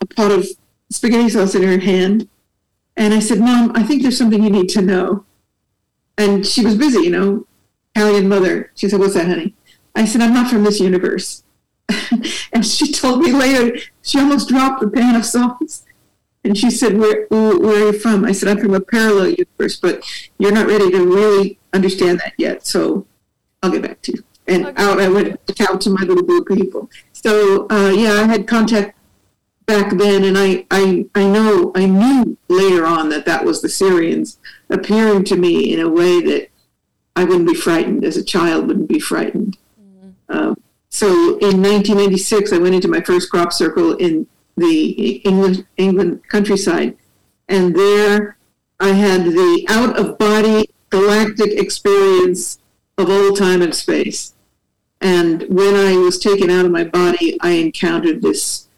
a 0.00 0.06
pot 0.06 0.30
of 0.30 0.46
spaghetti 0.90 1.30
sauce 1.30 1.56
in 1.56 1.62
her 1.64 1.78
hand 1.78 2.28
and 2.96 3.12
I 3.12 3.20
said, 3.20 3.40
Mom, 3.40 3.72
I 3.74 3.82
think 3.82 4.02
there's 4.02 4.16
something 4.16 4.42
you 4.42 4.50
need 4.50 4.68
to 4.70 4.82
know. 4.82 5.24
And 6.16 6.46
she 6.46 6.64
was 6.64 6.76
busy, 6.76 7.00
you 7.00 7.10
know, 7.10 7.46
Italian 7.94 8.28
mother. 8.28 8.72
She 8.74 8.88
said, 8.88 9.00
What's 9.00 9.14
that, 9.14 9.26
honey? 9.26 9.54
I 9.94 10.06
said, 10.06 10.22
I'm 10.22 10.32
not 10.32 10.50
from 10.50 10.64
this 10.64 10.80
universe. 10.80 11.42
and 12.52 12.66
she 12.66 12.92
told 12.92 13.20
me 13.20 13.32
later, 13.32 13.78
she 14.02 14.18
almost 14.18 14.48
dropped 14.48 14.80
the 14.80 14.88
pan 14.88 15.14
of 15.14 15.24
sauce. 15.24 15.84
And 16.44 16.56
she 16.56 16.70
said, 16.70 16.96
where, 16.96 17.26
where 17.28 17.88
are 17.88 17.92
you 17.92 17.98
from? 17.98 18.24
I 18.24 18.32
said, 18.32 18.48
I'm 18.48 18.58
from 18.58 18.74
a 18.74 18.80
parallel 18.80 19.30
universe, 19.30 19.76
but 19.76 20.04
you're 20.38 20.52
not 20.52 20.68
ready 20.68 20.90
to 20.90 21.04
really 21.04 21.58
understand 21.72 22.20
that 22.20 22.34
yet. 22.38 22.66
So 22.66 23.06
I'll 23.62 23.70
get 23.70 23.82
back 23.82 24.00
to 24.02 24.12
you. 24.12 24.24
And 24.46 24.66
okay. 24.66 24.82
out 24.82 25.00
I 25.00 25.08
went 25.08 25.44
to 25.46 25.54
town 25.54 25.80
to 25.80 25.90
my 25.90 26.02
little 26.02 26.24
blue 26.24 26.44
people. 26.44 26.88
so 27.12 27.66
uh, 27.68 27.90
yeah, 27.90 28.12
I 28.12 28.26
had 28.26 28.46
contact 28.46 28.96
back 29.66 29.90
then, 29.96 30.22
and 30.24 30.38
I, 30.38 30.64
I 30.70 31.06
I 31.14 31.26
know 31.26 31.72
I 31.74 31.86
knew 31.86 32.38
later 32.48 32.86
on 32.86 33.08
that 33.08 33.26
that 33.26 33.44
was 33.44 33.60
the 33.60 33.68
Sirians 33.68 34.36
appearing 34.70 35.24
to 35.24 35.36
me 35.36 35.72
in 35.72 35.80
a 35.80 35.88
way 35.88 36.20
that 36.22 36.48
I 37.16 37.24
wouldn't 37.24 37.48
be 37.48 37.54
frightened 37.54 38.04
as 38.04 38.16
a 38.16 38.24
child 38.24 38.68
wouldn't 38.68 38.88
be 38.88 39.00
frightened. 39.00 39.58
Mm-hmm. 39.80 40.10
Um, 40.28 40.56
so 40.96 41.08
in 41.40 41.60
1996, 41.60 42.54
I 42.54 42.58
went 42.58 42.74
into 42.74 42.88
my 42.88 43.02
first 43.02 43.30
crop 43.30 43.52
circle 43.52 43.96
in 43.96 44.26
the 44.56 45.16
England 45.26 45.66
England 45.76 46.22
countryside, 46.30 46.96
and 47.50 47.76
there 47.76 48.38
I 48.80 48.92
had 48.92 49.24
the 49.24 49.66
out 49.68 49.98
of 49.98 50.16
body 50.16 50.70
galactic 50.88 51.50
experience 51.50 52.60
of 52.96 53.10
all 53.10 53.34
time 53.34 53.60
and 53.60 53.74
space. 53.74 54.32
And 55.02 55.42
when 55.50 55.74
I 55.74 55.98
was 55.98 56.18
taken 56.18 56.48
out 56.48 56.64
of 56.64 56.72
my 56.72 56.84
body, 56.84 57.36
I 57.42 57.50
encountered 57.50 58.22
this 58.22 58.68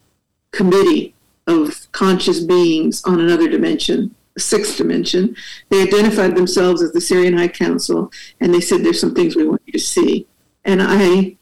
committee 0.51 1.15
of 1.47 1.89
conscious 1.93 2.41
beings 2.41 3.01
on 3.05 3.21
another 3.21 3.47
dimension, 3.47 4.13
a 4.35 4.41
sixth 4.41 4.75
dimension. 4.75 5.37
They 5.69 5.83
identified 5.83 6.35
themselves 6.35 6.81
as 6.81 6.91
the 6.91 6.99
Sirian 6.99 7.37
High 7.37 7.47
Council, 7.47 8.11
and 8.41 8.53
they 8.53 8.59
said, 8.59 8.83
"There's 8.83 8.99
some 8.99 9.15
things 9.15 9.37
we 9.37 9.47
want 9.47 9.61
you 9.65 9.71
to 9.71 9.79
see." 9.79 10.27
And 10.65 10.81
I, 10.81 11.37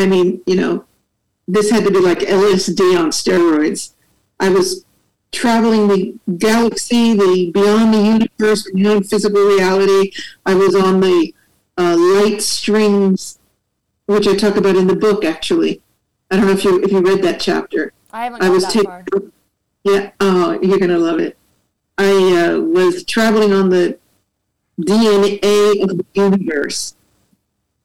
I 0.00 0.06
mean, 0.06 0.40
you 0.46 0.56
know, 0.56 0.86
this 1.46 1.70
had 1.70 1.84
to 1.84 1.90
be 1.90 2.00
like 2.00 2.20
LSD 2.20 2.98
on 2.98 3.10
steroids. 3.10 3.92
I 4.38 4.48
was 4.48 4.86
traveling 5.30 5.88
the 5.88 6.14
galaxy, 6.38 7.12
the 7.12 7.50
beyond 7.52 7.92
the 7.92 7.98
universe, 7.98 8.70
beyond 8.72 9.10
physical 9.10 9.44
reality. 9.44 10.12
I 10.46 10.54
was 10.54 10.74
on 10.74 11.00
the 11.00 11.34
uh, 11.76 11.96
light 11.98 12.40
strings, 12.40 13.38
which 14.06 14.26
I 14.26 14.36
talk 14.36 14.56
about 14.56 14.76
in 14.76 14.86
the 14.86 14.96
book. 14.96 15.22
Actually, 15.22 15.82
I 16.30 16.36
don't 16.36 16.46
know 16.46 16.52
if 16.52 16.64
you 16.64 16.82
if 16.82 16.90
you 16.90 17.00
read 17.00 17.22
that 17.22 17.38
chapter. 17.38 17.92
I 18.10 18.24
haven't. 18.24 18.42
I 18.42 18.48
was 18.48 18.64
taking. 18.64 19.32
Yeah. 19.84 20.12
Oh, 20.18 20.58
you're 20.62 20.78
gonna 20.78 20.98
love 20.98 21.20
it. 21.20 21.36
I 21.98 22.54
uh, 22.54 22.58
was 22.58 23.04
traveling 23.04 23.52
on 23.52 23.68
the 23.68 23.98
DNA 24.80 25.82
of 25.82 25.98
the 25.98 26.06
universe, 26.14 26.94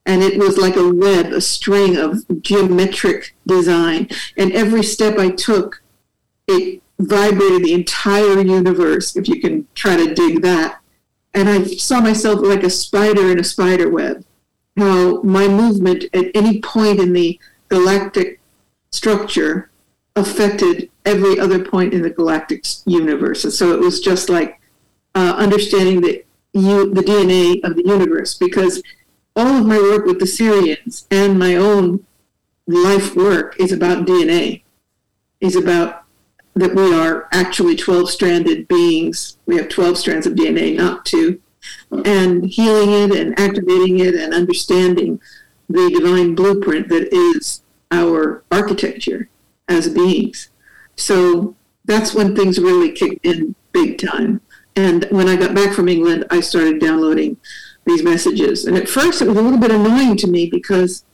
and 0.06 0.22
it 0.22 0.38
was 0.38 0.56
like 0.56 0.76
a 0.76 0.88
web, 0.88 1.26
a 1.32 1.40
string 1.40 1.96
of 1.96 2.24
geometric 2.40 3.34
design. 3.46 4.08
And 4.36 4.52
every 4.52 4.84
step 4.84 5.18
I 5.18 5.30
took, 5.30 5.82
it 6.46 6.80
vibrated 7.00 7.64
the 7.64 7.74
entire 7.74 8.40
universe, 8.40 9.16
if 9.16 9.28
you 9.28 9.40
can 9.40 9.66
try 9.74 9.96
to 9.96 10.14
dig 10.14 10.42
that. 10.42 10.80
And 11.34 11.48
I 11.48 11.64
saw 11.64 12.00
myself 12.00 12.40
like 12.40 12.62
a 12.62 12.70
spider 12.70 13.32
in 13.32 13.40
a 13.40 13.44
spider 13.44 13.90
web. 13.90 14.24
How 14.76 15.22
my 15.22 15.48
movement 15.48 16.04
at 16.14 16.30
any 16.34 16.60
point 16.60 17.00
in 17.00 17.12
the 17.12 17.38
galactic 17.68 18.40
structure 18.90 19.70
affected 20.14 20.88
every 21.04 21.38
other 21.38 21.64
point 21.64 21.92
in 21.92 22.02
the 22.02 22.10
galactic 22.10 22.64
universe. 22.86 23.44
And 23.44 23.52
so 23.52 23.74
it 23.74 23.80
was 23.80 24.00
just 24.00 24.28
like 24.28 24.60
uh, 25.14 25.34
understanding 25.36 26.00
the, 26.00 26.24
you, 26.52 26.94
the 26.94 27.02
DNA 27.02 27.62
of 27.64 27.74
the 27.74 27.84
universe 27.84 28.34
because 28.34 28.82
all 29.36 29.58
of 29.58 29.66
my 29.66 29.78
work 29.78 30.06
with 30.06 30.18
the 30.18 30.24
Sirians 30.24 31.06
and 31.10 31.38
my 31.38 31.54
own 31.56 32.04
life 32.66 33.14
work 33.14 33.60
is 33.60 33.70
about 33.70 34.06
DNA, 34.06 34.62
is 35.40 35.54
about 35.54 36.04
that 36.54 36.74
we 36.74 36.94
are 36.94 37.28
actually 37.32 37.76
12 37.76 38.10
stranded 38.10 38.66
beings. 38.66 39.36
We 39.44 39.56
have 39.56 39.68
12 39.68 39.98
strands 39.98 40.26
of 40.26 40.32
DNA, 40.32 40.74
not 40.74 41.04
two. 41.04 41.40
And 42.04 42.46
healing 42.46 42.90
it 42.90 43.18
and 43.18 43.38
activating 43.38 44.00
it 44.00 44.14
and 44.14 44.32
understanding 44.32 45.20
the 45.68 45.90
divine 45.90 46.34
blueprint 46.34 46.88
that 46.88 47.12
is 47.12 47.62
our 47.90 48.42
architecture 48.50 49.28
as 49.68 49.92
beings. 49.92 50.48
So 50.96 51.54
that's 51.84 52.14
when 52.14 52.34
things 52.34 52.58
really 52.58 52.92
kicked 52.92 53.24
in 53.24 53.54
big 53.72 53.98
time. 53.98 54.40
And 54.76 55.06
when 55.10 55.28
I 55.28 55.36
got 55.36 55.54
back 55.54 55.74
from 55.74 55.88
England, 55.88 56.24
I 56.30 56.40
started 56.40 56.80
downloading 56.80 57.36
these 57.86 58.02
messages. 58.02 58.66
And 58.66 58.76
at 58.76 58.88
first, 58.88 59.22
it 59.22 59.28
was 59.28 59.36
a 59.36 59.42
little 59.42 59.58
bit 59.58 59.70
annoying 59.70 60.16
to 60.18 60.26
me 60.26 60.50
because, 60.50 61.04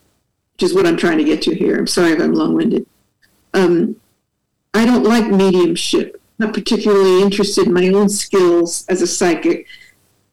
which 0.55 0.65
is 0.65 0.75
what 0.75 0.87
I'm 0.87 0.97
trying 0.97 1.19
to 1.19 1.25
get 1.25 1.43
to 1.43 1.55
here. 1.55 1.79
I'm 1.79 1.87
sorry 1.87 2.13
if 2.13 2.21
I'm 2.21 2.35
long 2.35 2.55
winded. 2.55 2.87
Um, 3.55 3.97
I 4.75 4.85
don't 4.87 5.05
like 5.05 5.27
mediumship. 5.27 6.21
I'm 6.41 6.47
Not 6.47 6.55
particularly 6.55 7.23
interested 7.23 7.67
in 7.67 7.75
my 7.75 7.89
own 7.89 8.09
skills 8.09 8.87
as 8.89 9.03
a 9.03 9.07
psychic. 9.07 9.67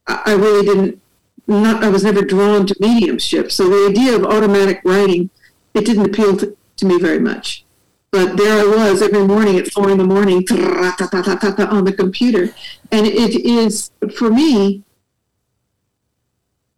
I, 0.07 0.21
I 0.27 0.33
really 0.33 0.65
didn't. 0.65 1.01
Not. 1.47 1.83
I 1.83 1.89
was 1.89 2.03
never 2.03 2.21
drawn 2.21 2.67
to 2.67 2.75
mediumship. 2.79 3.51
So 3.51 3.67
the 3.67 3.89
idea 3.89 4.15
of 4.15 4.23
automatic 4.23 4.81
writing, 4.85 5.31
it 5.73 5.83
didn't 5.83 6.05
appeal 6.05 6.37
to, 6.37 6.55
to 6.77 6.85
me 6.85 6.99
very 6.99 7.19
much. 7.19 7.65
But 8.11 8.37
there 8.37 8.59
I 8.59 8.63
was 8.63 9.01
every 9.01 9.25
morning 9.25 9.57
at 9.57 9.71
four 9.71 9.89
in 9.89 9.97
the 9.97 10.03
morning 10.03 10.37
on 10.37 11.83
the 11.85 11.93
computer, 11.95 12.53
and 12.91 13.05
it 13.05 13.35
is 13.45 13.91
for 14.15 14.29
me 14.29 14.83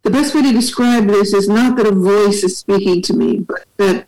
the 0.02 0.10
best 0.10 0.34
way 0.34 0.42
to 0.42 0.52
describe 0.52 1.06
this 1.06 1.32
is 1.32 1.48
not 1.48 1.76
that 1.76 1.86
a 1.86 1.92
voice 1.92 2.42
is 2.42 2.58
speaking 2.58 3.02
to 3.02 3.14
me, 3.14 3.40
but 3.40 3.64
that 3.76 4.06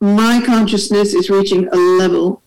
my 0.00 0.42
consciousness 0.44 1.14
is 1.14 1.30
reaching 1.30 1.68
a 1.68 1.76
level 1.76 2.42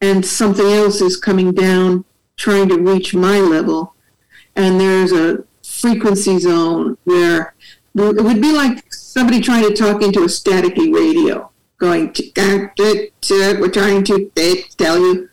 and 0.00 0.24
something 0.24 0.66
else 0.66 1.00
is 1.00 1.16
coming 1.16 1.52
down 1.52 2.04
trying 2.36 2.68
to 2.68 2.78
reach 2.78 3.14
my 3.14 3.38
level. 3.38 3.94
And 4.56 4.80
there's 4.80 5.12
a 5.12 5.44
frequency 5.62 6.38
zone 6.38 6.96
where 7.04 7.54
it 7.94 8.22
would 8.22 8.40
be 8.40 8.52
like 8.52 8.92
somebody 8.92 9.40
trying 9.40 9.68
to 9.68 9.74
talk 9.74 10.02
into 10.02 10.20
a 10.20 10.26
staticky 10.26 10.94
radio 10.94 11.50
going 11.78 12.12
we're 13.60 13.70
trying 13.70 14.04
to 14.04 14.30
tell 14.76 14.98
you. 14.98 15.28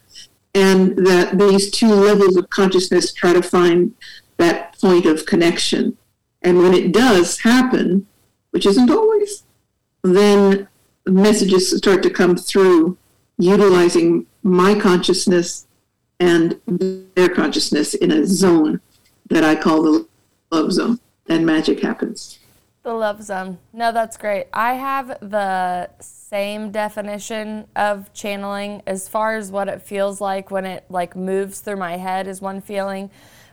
And 0.53 1.05
that 1.05 1.37
these 1.37 1.69
two 1.69 1.93
levels 1.93 2.37
of 2.37 2.49
consciousness 2.49 3.11
try 3.11 3.33
to 3.33 3.41
find 3.41 3.93
that 4.37 4.79
point 4.79 5.05
of 5.05 5.25
connection 5.25 5.97
and 6.41 6.57
when 6.57 6.73
it 6.73 6.91
does 6.91 7.39
happen 7.39 8.05
which 8.51 8.65
isn't 8.65 8.91
always 8.91 9.43
then 10.03 10.67
messages 11.05 11.75
start 11.75 12.01
to 12.03 12.09
come 12.09 12.35
through 12.35 12.97
utilizing 13.37 14.25
my 14.43 14.75
consciousness 14.75 15.67
and 16.19 16.59
their 16.67 17.29
consciousness 17.29 17.93
in 17.93 18.11
a 18.11 18.25
zone 18.25 18.79
that 19.29 19.43
I 19.43 19.55
call 19.55 19.81
the 19.81 20.07
love 20.51 20.71
zone, 20.71 20.99
and 21.27 21.45
magic 21.45 21.81
happens. 21.81 22.39
The 22.83 22.93
love 22.93 23.23
zone. 23.23 23.57
No, 23.73 23.91
that's 23.91 24.15
great. 24.15 24.45
I 24.53 24.75
have 24.75 25.07
the 25.19 25.89
same 25.99 26.71
definition 26.71 27.67
of 27.75 28.13
channeling 28.13 28.83
as 28.85 29.09
far 29.09 29.35
as 29.35 29.51
what 29.51 29.67
it 29.67 29.81
feels 29.81 30.21
like 30.21 30.51
when 30.51 30.65
it 30.65 30.85
like 30.89 31.15
moves 31.15 31.59
through 31.59 31.77
my 31.77 31.97
head 31.97 32.27
is 32.27 32.41
one 32.41 32.61
feeling, 32.61 33.09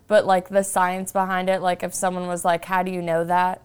but 0.09 0.27
like 0.27 0.49
the 0.49 0.63
science 0.63 1.13
behind 1.13 1.49
it, 1.49 1.63
like 1.63 1.83
if 1.83 1.95
someone 1.95 2.27
was 2.27 2.45
like, 2.45 2.65
"How 2.65 2.83
do 2.83 2.91
you 2.91 3.03
know 3.03 3.25
that?" 3.25 3.63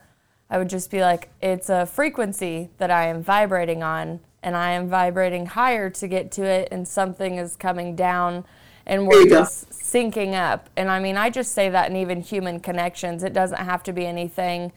I 0.50 0.58
would 0.58 0.70
just 0.70 0.90
be 0.90 1.02
like, 1.02 1.30
it's 1.42 1.70
a 1.70 1.86
frequency 1.86 2.70
that 2.78 2.90
I 2.90 3.08
am 3.08 3.22
vibrating 3.22 3.84
on, 3.84 4.22
and 4.42 4.56
I 4.56 4.72
am 4.72 4.88
vibrating 4.88 5.48
higher 5.48 5.90
to 5.90 6.08
get 6.08 6.32
to 6.34 6.46
it, 6.46 6.70
and 6.72 6.88
something 6.88 7.36
is 7.36 7.56
coming 7.56 7.96
down, 7.96 8.46
and 8.86 9.08
we're 9.08 9.28
just 9.28 9.70
syncing 9.72 10.34
up. 10.34 10.70
And 10.78 10.90
I 10.90 11.00
mean, 11.00 11.18
I 11.18 11.30
just 11.30 11.52
say 11.52 11.70
that 11.70 11.90
in 11.90 11.98
even 11.98 12.22
human 12.22 12.62
connections. 12.62 13.24
It 13.24 13.34
doesn't 13.34 13.60
have 13.60 13.84
to 13.84 13.94
be 13.94 14.06
anything 14.06 14.72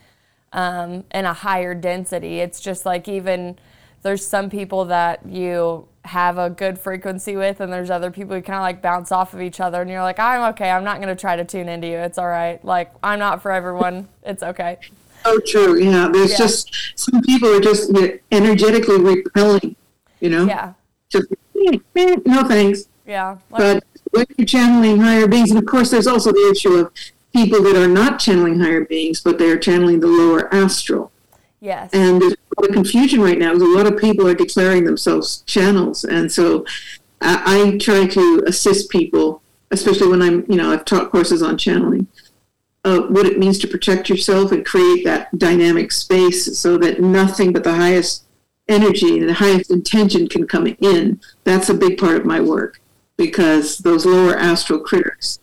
um, 0.53 1.05
in 1.13 1.25
a 1.25 1.33
higher 1.33 1.75
density. 1.75 2.41
It's 2.41 2.61
just 2.61 2.85
like 2.85 3.07
even 3.07 3.57
there's 4.03 4.27
some 4.27 4.51
people 4.51 4.87
that 4.87 5.27
you 5.27 5.89
have 6.05 6.39
a 6.39 6.49
good 6.51 6.79
frequency 6.79 7.37
with, 7.37 7.61
and 7.61 7.73
there's 7.73 7.91
other 7.91 8.11
people 8.11 8.35
who 8.35 8.43
kind 8.43 8.57
of 8.57 8.63
like 8.63 8.81
bounce 8.81 9.13
off 9.13 9.35
of 9.35 9.41
each 9.41 9.61
other, 9.61 9.83
and 9.83 9.91
you're 9.91 10.03
like, 10.03 10.19
I'm 10.19 10.51
okay. 10.53 10.71
I'm 10.71 10.85
not 10.85 10.97
going 10.97 11.15
to 11.15 11.21
try 11.21 11.37
to 11.37 11.45
tune 11.45 11.69
into 11.69 11.87
you. 11.87 11.99
It's 11.99 12.19
all 12.19 12.29
right. 12.29 12.65
Like, 12.65 12.93
I'm 13.03 13.19
not 13.19 13.43
for 13.43 13.53
everyone. 13.53 14.09
It's 14.23 14.43
okay 14.43 14.79
so 15.25 15.39
true. 15.41 15.79
Yeah, 15.79 16.09
there's 16.13 16.33
yeah. 16.33 16.39
just 16.39 16.93
some 16.95 17.21
people 17.23 17.49
are 17.55 17.61
just 17.61 17.91
energetically 18.31 19.01
repelling. 19.01 19.77
You 20.21 20.31
know. 20.31 20.47
Yeah. 20.47 20.75
Just 21.09 21.29
no 21.55 22.45
thanks. 22.45 22.89
Yeah. 23.07 23.39
But 23.51 23.85
when 24.11 24.27
you're 24.37 24.47
channeling 24.47 25.01
higher 25.01 25.27
beings, 25.27 25.51
and 25.51 25.59
of 25.59 25.67
course, 25.67 25.91
there's 25.91 26.07
also 26.07 26.33
the 26.33 26.51
issue 26.51 26.75
of 26.75 26.93
people 27.33 27.63
that 27.63 27.77
are 27.77 27.89
not 27.89 28.19
channeling 28.19 28.61
higher 28.61 28.85
beings, 28.85 29.21
but 29.21 29.39
they 29.39 29.51
are 29.51 29.59
channeling 29.59 30.01
the 30.01 30.07
lower 30.07 30.53
astral. 30.55 31.11
Yes. 31.61 31.91
And 31.93 32.21
there's 32.21 32.33
a 32.33 32.61
lot 32.61 32.71
of 32.71 32.75
confusion 32.75 33.21
right 33.21 33.39
now 33.39 33.53
a 33.53 33.55
lot 33.55 33.87
of 33.87 33.99
people 33.99 34.27
are 34.27 34.35
declaring 34.35 34.85
themselves 34.85 35.43
channels, 35.47 36.05
and 36.05 36.31
so 36.33 36.65
I, 37.21 37.73
I 37.73 37.79
try 37.79 38.07
to 38.07 38.45
assist 38.47 38.91
people, 38.91 39.43
especially 39.71 40.09
when 40.09 40.23
I'm, 40.23 40.47
you 40.49 40.57
know, 40.57 40.73
I've 40.73 40.85
taught 40.85 41.11
courses 41.11 41.43
on 41.43 41.59
channeling 41.59 42.07
uh, 42.85 43.01
what 43.03 43.27
it 43.27 43.39
means 43.39 43.59
to 43.59 43.69
protect 43.69 44.09
yourself 44.09 44.53
and 44.53 44.65
create 44.65 45.05
that 45.05 45.37
dynamic 45.39 45.93
space 45.93 46.59
so 46.59 46.79
that 46.79 47.01
nothing 47.01 47.53
but 47.53 47.65
the 47.65 47.75
highest 47.75 48.25
energy 48.69 49.19
and 49.19 49.29
the 49.29 49.35
highest 49.35 49.71
intention 49.71 50.29
can 50.29 50.47
come 50.47 50.67
in. 50.81 51.21
That's 51.45 51.69
a 51.69 51.75
big 51.75 51.99
part 51.99 52.17
of 52.17 52.25
my 52.25 52.41
work 52.41 52.81
because 53.17 53.79
those 53.79 54.07
lower 54.07 54.37
astral 54.37 54.81
critters 54.81 55.41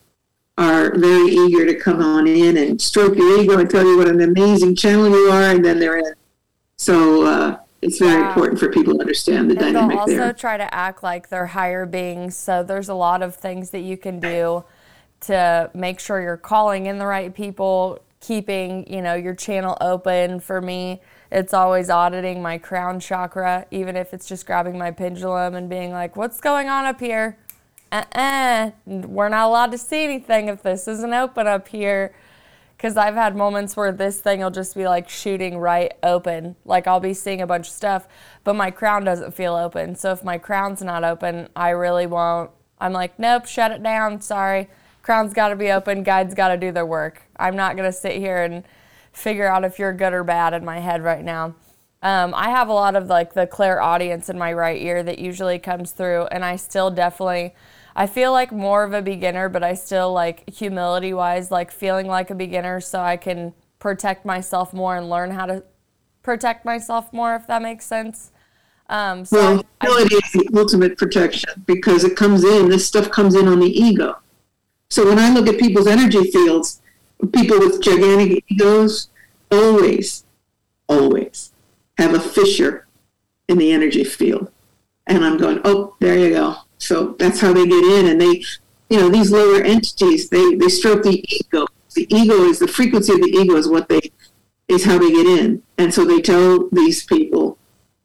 are 0.58 0.92
very 0.96 1.28
eager 1.28 1.64
to 1.64 1.74
come 1.76 2.02
on 2.02 2.26
in 2.26 2.56
and 2.56 2.82
stroke 2.82 3.16
your 3.16 3.40
ego 3.40 3.58
and 3.58 3.70
tell 3.70 3.86
you 3.86 3.96
what 3.96 4.08
an 4.08 4.20
amazing 4.20 4.74
channel 4.74 5.08
you 5.08 5.30
are, 5.30 5.50
and 5.50 5.64
then 5.64 5.78
they're 5.78 5.98
in. 5.98 6.14
So 6.76 7.24
uh, 7.24 7.58
it's 7.80 7.98
very 7.98 8.20
yeah. 8.20 8.28
important 8.28 8.58
for 8.58 8.68
people 8.68 8.94
to 8.94 9.00
understand 9.00 9.48
the 9.48 9.54
and 9.54 9.60
dynamic 9.74 9.90
they'll 9.90 10.00
also 10.00 10.16
there. 10.16 10.32
try 10.32 10.56
to 10.56 10.74
act 10.74 11.04
like 11.04 11.28
they're 11.28 11.46
higher 11.46 11.86
beings. 11.86 12.36
So 12.36 12.64
there's 12.64 12.88
a 12.88 12.94
lot 12.94 13.22
of 13.22 13.36
things 13.36 13.70
that 13.70 13.80
you 13.80 13.96
can 13.96 14.18
do 14.18 14.64
to 15.20 15.70
make 15.74 16.00
sure 16.00 16.20
you're 16.20 16.36
calling 16.36 16.86
in 16.86 16.98
the 16.98 17.06
right 17.06 17.32
people, 17.32 18.00
keeping 18.20 18.92
you 18.92 19.00
know 19.00 19.14
your 19.14 19.34
channel 19.34 19.76
open. 19.80 20.40
For 20.40 20.60
me, 20.60 21.00
it's 21.30 21.54
always 21.54 21.88
auditing 21.88 22.42
my 22.42 22.58
crown 22.58 22.98
chakra, 22.98 23.66
even 23.70 23.94
if 23.94 24.12
it's 24.12 24.26
just 24.26 24.44
grabbing 24.44 24.76
my 24.76 24.90
pendulum 24.90 25.54
and 25.54 25.70
being 25.70 25.92
like, 25.92 26.16
"What's 26.16 26.40
going 26.40 26.68
on 26.68 26.84
up 26.84 26.98
here?" 26.98 27.38
Uh-uh, 27.90 28.72
we're 28.86 29.28
not 29.28 29.46
allowed 29.46 29.72
to 29.72 29.78
see 29.78 30.04
anything 30.04 30.48
if 30.48 30.62
this 30.62 30.86
isn't 30.88 31.14
open 31.14 31.46
up 31.46 31.68
here 31.68 32.14
because 32.76 32.96
I've 32.96 33.14
had 33.14 33.34
moments 33.34 33.76
where 33.76 33.90
this 33.90 34.20
thing 34.20 34.40
will 34.40 34.50
just 34.50 34.76
be 34.76 34.86
like 34.86 35.08
shooting 35.08 35.58
right 35.58 35.92
open. 36.02 36.54
Like 36.64 36.86
I'll 36.86 37.00
be 37.00 37.14
seeing 37.14 37.40
a 37.40 37.46
bunch 37.46 37.66
of 37.66 37.72
stuff, 37.72 38.06
but 38.44 38.54
my 38.54 38.70
crown 38.70 39.04
doesn't 39.04 39.34
feel 39.34 39.54
open. 39.54 39.96
So 39.96 40.12
if 40.12 40.22
my 40.22 40.38
crown's 40.38 40.82
not 40.82 41.02
open, 41.02 41.48
I 41.56 41.70
really 41.70 42.06
won't. 42.06 42.50
I'm 42.78 42.92
like, 42.92 43.18
nope, 43.18 43.46
shut 43.46 43.72
it 43.72 43.82
down. 43.82 44.20
Sorry. 44.20 44.68
Crown's 45.02 45.32
got 45.32 45.48
to 45.48 45.56
be 45.56 45.72
open. 45.72 46.04
Guides 46.04 46.34
got 46.34 46.48
to 46.48 46.56
do 46.56 46.70
their 46.70 46.86
work. 46.86 47.22
I'm 47.36 47.56
not 47.56 47.76
going 47.76 47.90
to 47.90 47.96
sit 47.96 48.16
here 48.16 48.42
and 48.42 48.62
figure 49.12 49.48
out 49.48 49.64
if 49.64 49.78
you're 49.78 49.92
good 49.92 50.12
or 50.12 50.22
bad 50.22 50.54
in 50.54 50.64
my 50.64 50.78
head 50.78 51.02
right 51.02 51.24
now. 51.24 51.56
Um, 52.00 52.32
I 52.32 52.50
have 52.50 52.68
a 52.68 52.72
lot 52.72 52.94
of 52.94 53.08
like 53.08 53.34
the 53.34 53.46
clairaudience 53.46 54.28
in 54.28 54.38
my 54.38 54.52
right 54.52 54.80
ear 54.80 55.02
that 55.02 55.18
usually 55.18 55.58
comes 55.58 55.90
through, 55.90 56.26
and 56.26 56.44
I 56.44 56.54
still 56.54 56.90
definitely 56.92 57.54
I 57.98 58.06
feel 58.06 58.30
like 58.30 58.52
more 58.52 58.84
of 58.84 58.92
a 58.92 59.02
beginner, 59.02 59.48
but 59.48 59.64
I 59.64 59.74
still 59.74 60.12
like 60.12 60.48
humility 60.48 61.12
wise, 61.12 61.50
like 61.50 61.72
feeling 61.72 62.06
like 62.06 62.30
a 62.30 62.34
beginner 62.36 62.80
so 62.80 63.00
I 63.00 63.16
can 63.16 63.54
protect 63.80 64.24
myself 64.24 64.72
more 64.72 64.96
and 64.96 65.10
learn 65.10 65.32
how 65.32 65.46
to 65.46 65.64
protect 66.22 66.64
myself 66.64 67.12
more, 67.12 67.34
if 67.34 67.48
that 67.48 67.60
makes 67.60 67.84
sense. 67.84 68.30
Um, 68.88 69.24
so 69.24 69.36
well, 69.36 69.64
humility 69.82 70.14
I, 70.14 70.20
is 70.24 70.32
the 70.32 70.48
ultimate 70.56 70.96
protection 70.96 71.64
because 71.66 72.04
it 72.04 72.16
comes 72.16 72.44
in, 72.44 72.68
this 72.68 72.86
stuff 72.86 73.10
comes 73.10 73.34
in 73.34 73.48
on 73.48 73.58
the 73.58 73.66
ego. 73.66 74.16
So 74.90 75.04
when 75.04 75.18
I 75.18 75.30
look 75.34 75.48
at 75.48 75.58
people's 75.58 75.88
energy 75.88 76.30
fields, 76.30 76.80
people 77.32 77.58
with 77.58 77.82
gigantic 77.82 78.44
egos 78.46 79.08
always, 79.50 80.24
always 80.88 81.52
have 81.98 82.14
a 82.14 82.20
fissure 82.20 82.86
in 83.48 83.58
the 83.58 83.72
energy 83.72 84.04
field. 84.04 84.52
And 85.08 85.24
I'm 85.24 85.36
going, 85.36 85.60
oh, 85.64 85.96
there 85.98 86.16
you 86.16 86.30
go. 86.30 86.58
So 86.78 87.16
that's 87.18 87.40
how 87.40 87.52
they 87.52 87.66
get 87.66 87.84
in, 87.84 88.06
and 88.06 88.20
they, 88.20 88.44
you 88.88 88.98
know, 88.98 89.08
these 89.08 89.30
lower 89.30 89.60
entities, 89.62 90.28
they 90.28 90.54
they 90.54 90.68
stroke 90.68 91.02
the 91.02 91.24
ego. 91.28 91.66
The 91.94 92.06
ego 92.14 92.44
is 92.44 92.58
the 92.58 92.68
frequency 92.68 93.12
of 93.12 93.20
the 93.20 93.28
ego 93.28 93.56
is 93.56 93.68
what 93.68 93.88
they 93.88 94.12
is 94.68 94.84
how 94.84 94.98
they 94.98 95.10
get 95.10 95.26
in, 95.26 95.62
and 95.76 95.92
so 95.92 96.04
they 96.04 96.20
tell 96.20 96.68
these 96.70 97.04
people, 97.04 97.58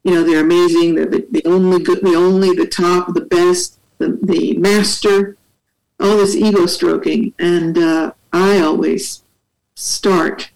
you 0.03 0.13
know, 0.13 0.23
they're 0.23 0.41
amazing. 0.41 0.95
They're 0.95 1.05
the, 1.05 1.27
the 1.31 1.45
only 1.45 1.83
good, 1.83 2.01
the 2.01 2.15
only, 2.15 2.53
the 2.53 2.67
top, 2.67 3.13
the 3.13 3.21
best, 3.21 3.79
the 3.99 4.19
the 4.21 4.57
master. 4.57 5.37
All 5.99 6.17
this 6.17 6.35
ego 6.35 6.65
stroking, 6.65 7.33
and 7.39 7.77
uh, 7.77 8.13
I 8.33 8.59
always 8.59 9.23
start 9.75 10.51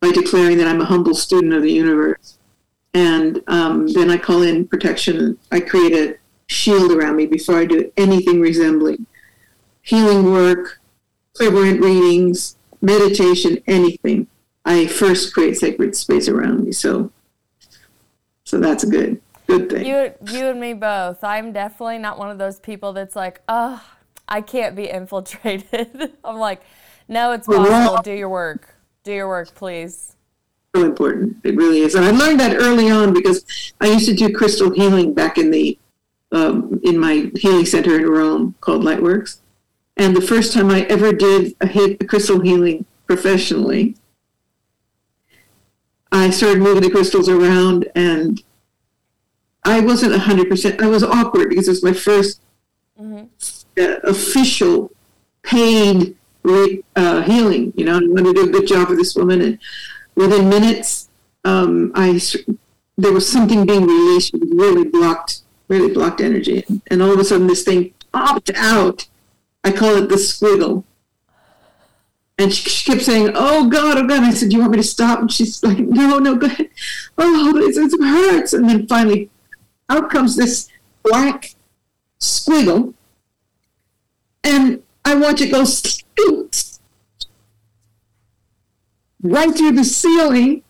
by 0.00 0.12
declaring 0.12 0.58
that 0.58 0.68
I'm 0.68 0.80
a 0.80 0.84
humble 0.84 1.14
student 1.14 1.52
of 1.52 1.62
the 1.62 1.72
universe. 1.72 2.38
And 2.94 3.42
um, 3.48 3.88
then 3.88 4.10
I 4.10 4.16
call 4.16 4.42
in 4.42 4.66
protection. 4.66 5.38
I 5.52 5.60
create 5.60 5.92
a 5.92 6.16
shield 6.48 6.90
around 6.92 7.16
me 7.16 7.26
before 7.26 7.56
I 7.56 7.66
do 7.66 7.92
anything 7.96 8.40
resembling 8.40 9.06
healing 9.88 10.30
work, 10.30 10.80
clairvoyant 11.32 11.80
readings, 11.80 12.56
meditation, 12.82 13.62
anything. 13.66 14.26
I 14.66 14.86
first 14.86 15.32
create 15.32 15.56
sacred 15.56 15.96
space 15.96 16.28
around 16.28 16.66
me. 16.66 16.72
So, 16.72 17.10
so 18.44 18.60
that's 18.60 18.84
a 18.84 18.86
good, 18.86 19.22
good 19.46 19.70
thing. 19.70 19.86
You, 19.86 20.12
you 20.30 20.48
and 20.48 20.60
me 20.60 20.74
both. 20.74 21.24
I'm 21.24 21.52
definitely 21.54 21.96
not 21.96 22.18
one 22.18 22.28
of 22.28 22.36
those 22.36 22.60
people 22.60 22.92
that's 22.92 23.16
like, 23.16 23.40
oh, 23.48 23.82
I 24.28 24.42
can't 24.42 24.76
be 24.76 24.90
infiltrated. 24.90 26.12
I'm 26.24 26.36
like, 26.36 26.60
no, 27.08 27.32
it's 27.32 27.46
possible. 27.46 28.02
Do 28.02 28.12
your 28.12 28.28
work. 28.28 28.74
Do 29.04 29.12
your 29.12 29.28
work, 29.28 29.54
please. 29.54 30.16
So 30.76 30.84
important. 30.84 31.38
It 31.44 31.56
really 31.56 31.80
is. 31.80 31.94
And 31.94 32.04
I 32.04 32.10
learned 32.10 32.40
that 32.40 32.56
early 32.56 32.90
on 32.90 33.14
because 33.14 33.72
I 33.80 33.86
used 33.86 34.06
to 34.06 34.14
do 34.14 34.30
crystal 34.34 34.70
healing 34.70 35.14
back 35.14 35.38
in 35.38 35.50
the 35.50 35.78
um, 36.32 36.80
in 36.82 36.98
my 36.98 37.30
healing 37.36 37.66
center 37.66 37.96
in 37.98 38.06
Rome 38.06 38.54
called 38.60 38.82
Lightworks. 38.82 39.38
And 39.96 40.14
the 40.14 40.20
first 40.20 40.52
time 40.52 40.70
I 40.70 40.82
ever 40.82 41.12
did 41.12 41.54
a, 41.60 41.66
hit, 41.66 42.02
a 42.02 42.06
crystal 42.06 42.40
healing 42.40 42.84
professionally, 43.06 43.96
I 46.12 46.30
started 46.30 46.62
moving 46.62 46.82
the 46.82 46.90
crystals 46.90 47.28
around 47.28 47.88
and 47.94 48.42
I 49.64 49.80
wasn't 49.80 50.14
100%, 50.14 50.80
I 50.80 50.86
was 50.86 51.02
awkward 51.02 51.50
because 51.50 51.68
it 51.68 51.72
was 51.72 51.84
my 51.84 51.90
1st 51.90 52.40
mm-hmm. 53.00 53.82
uh, 53.82 54.10
official 54.10 54.90
paid 55.42 56.16
uh, 56.96 57.22
healing. 57.22 57.72
You 57.76 57.84
know, 57.84 57.96
I 57.96 58.00
wanted 58.00 58.34
to 58.34 58.34
do 58.34 58.48
a 58.48 58.52
good 58.52 58.66
job 58.66 58.88
for 58.88 58.96
this 58.96 59.14
woman. 59.14 59.40
And 59.40 59.58
within 60.14 60.48
minutes, 60.48 61.08
um, 61.44 61.92
I 61.94 62.20
there 62.96 63.12
was 63.12 63.30
something 63.30 63.64
being 63.64 63.86
released 63.86 64.32
that 64.32 64.40
really 64.52 64.84
blocked 64.84 65.42
really 65.68 65.92
blocked 65.92 66.20
energy. 66.20 66.64
And 66.88 67.02
all 67.02 67.12
of 67.12 67.18
a 67.18 67.24
sudden, 67.24 67.46
this 67.46 67.62
thing 67.62 67.94
popped 68.12 68.50
out. 68.54 69.06
I 69.64 69.72
call 69.72 69.96
it 69.96 70.08
the 70.08 70.16
squiggle. 70.16 70.84
And 72.38 72.54
she, 72.54 72.70
she 72.70 72.90
kept 72.90 73.04
saying, 73.04 73.32
"Oh 73.34 73.68
God, 73.68 73.98
oh 73.98 74.06
God!" 74.06 74.22
I 74.22 74.30
said, 74.30 74.50
"Do 74.50 74.56
you 74.56 74.60
want 74.60 74.72
me 74.72 74.78
to 74.78 74.84
stop?" 74.84 75.18
And 75.18 75.30
she's 75.30 75.62
like, 75.64 75.78
"No, 75.78 76.18
no, 76.18 76.36
go 76.36 76.46
ahead." 76.46 76.70
Oh, 77.16 77.56
it, 77.56 77.76
it 77.76 78.00
hurts. 78.00 78.52
And 78.52 78.68
then 78.68 78.86
finally, 78.86 79.28
out 79.88 80.08
comes 80.10 80.36
this 80.36 80.68
black 81.02 81.54
squiggle, 82.20 82.94
and 84.44 84.82
I 85.04 85.16
watch 85.16 85.40
it 85.40 85.50
go 85.50 85.64
right 89.22 89.56
through 89.56 89.72
the 89.72 89.84
ceiling 89.84 90.62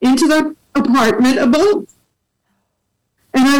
into 0.00 0.26
the 0.26 0.56
apartment 0.74 1.38
above 1.38 1.62
and 1.64 1.88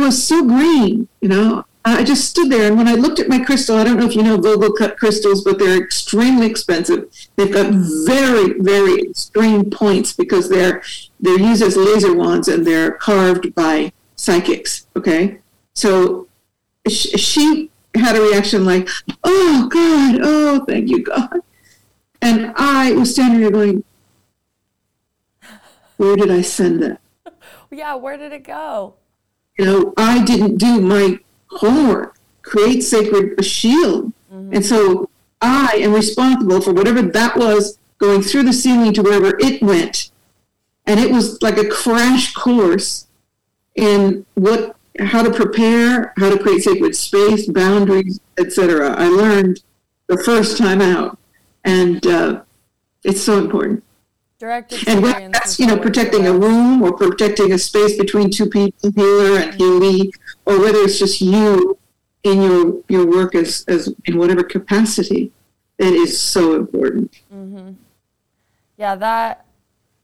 was 0.09 0.27
so 0.27 0.43
green, 0.43 1.07
you 1.21 1.29
know. 1.29 1.65
I 1.85 2.03
just 2.03 2.29
stood 2.29 2.51
there, 2.51 2.67
and 2.67 2.77
when 2.77 2.89
I 2.89 2.95
looked 2.95 3.19
at 3.19 3.29
my 3.29 3.39
crystal, 3.39 3.77
I 3.77 3.85
don't 3.85 3.99
know 3.99 4.07
if 4.07 4.15
you 4.15 4.23
know 4.23 4.37
Vogel 4.37 4.73
cut 4.73 4.99
crystals, 4.99 5.43
but 5.43 5.59
they're 5.59 5.83
extremely 5.83 6.47
expensive. 6.47 7.09
They've 7.37 7.53
got 7.53 7.73
very, 7.73 8.59
very 8.59 9.03
extreme 9.03 9.71
points 9.71 10.13
because 10.13 10.49
they're 10.49 10.83
they're 11.21 11.39
used 11.39 11.63
as 11.63 11.77
laser 11.77 12.15
wands 12.15 12.49
and 12.49 12.67
they're 12.67 12.93
carved 12.93 13.55
by 13.55 13.93
psychics. 14.17 14.87
Okay, 14.97 15.39
so 15.75 16.27
she 16.89 17.71
had 17.95 18.17
a 18.17 18.21
reaction 18.21 18.65
like, 18.67 18.89
"Oh 19.25 19.69
God, 19.71 20.21
oh 20.23 20.65
thank 20.67 20.91
you 20.91 21.03
God," 21.03 21.41
and 22.21 22.53
I 22.57 22.93
was 22.93 23.13
standing 23.13 23.41
there 23.41 23.51
going, 23.51 23.85
"Where 25.97 26.17
did 26.17 26.31
I 26.31 26.43
send 26.43 26.83
that?" 26.83 27.01
Yeah, 27.71 27.95
where 27.97 28.17
did 28.17 28.33
it 28.33 28.45
go? 28.45 28.95
You 29.59 29.65
know, 29.65 29.93
I 29.97 30.25
didn't 30.25 30.57
do 30.57 30.81
my 30.81 31.19
homework, 31.49 32.17
create 32.43 32.81
sacred 32.81 33.39
a 33.39 33.43
shield. 33.43 34.13
Mm-hmm. 34.33 34.55
And 34.55 34.65
so 34.65 35.11
I 35.43 35.79
am 35.81 35.93
responsible 35.93 36.61
for 36.61 36.73
whatever 36.73 37.03
that 37.03 37.37
was 37.37 37.79
going 37.99 38.23
through 38.23 38.45
the 38.45 38.53
ceiling 38.53 38.93
to 38.95 39.03
wherever 39.03 39.37
it 39.41 39.61
went. 39.61 40.11
And 40.87 40.99
it 41.01 41.11
was 41.11 41.43
like 41.43 41.59
a 41.59 41.69
crash 41.69 42.33
course 42.33 43.09
in 43.75 44.25
what 44.35 44.77
how 44.99 45.23
to 45.23 45.31
prepare, 45.31 46.13
how 46.17 46.31
to 46.31 46.39
create 46.39 46.63
sacred 46.63 46.97
space, 46.97 47.47
boundaries, 47.47 48.21
etc. 48.39 48.95
I 48.97 49.09
learned 49.09 49.63
the 50.09 50.19
first 50.25 50.59
time 50.59 50.81
out, 50.81 51.19
and 51.65 52.05
uh, 52.07 52.43
it's 53.05 53.23
so 53.23 53.39
important. 53.39 53.85
Direct 54.39 54.73
and 54.87 55.35
that's 55.35 55.59
you 55.59 55.67
know 55.67 55.77
protecting 55.77 56.29
a 56.29 56.33
room 56.33 56.81
or 56.81 56.93
protecting 56.93 57.53
a 57.53 57.59
space 57.59 57.99
between 57.99 58.31
two 58.31 58.47
people, 58.47 58.93
healer 58.95 59.37
and 59.37 59.53
healee, 59.55 60.11
or 60.47 60.61
whether 60.61 60.79
it's 60.79 60.97
just 60.97 61.21
you 61.21 61.77
in 62.23 62.43
your 62.43 62.81
your 62.89 63.05
work 63.05 63.35
as 63.35 63.65
as 63.67 63.93
in 64.05 64.17
whatever 64.17 64.45
capacity, 64.45 65.33
it 65.77 65.93
is 65.93 66.21
so 66.21 66.55
important. 66.55 67.21
Mm-hmm. 67.35 67.73
Yeah, 68.77 68.95
that 68.95 69.45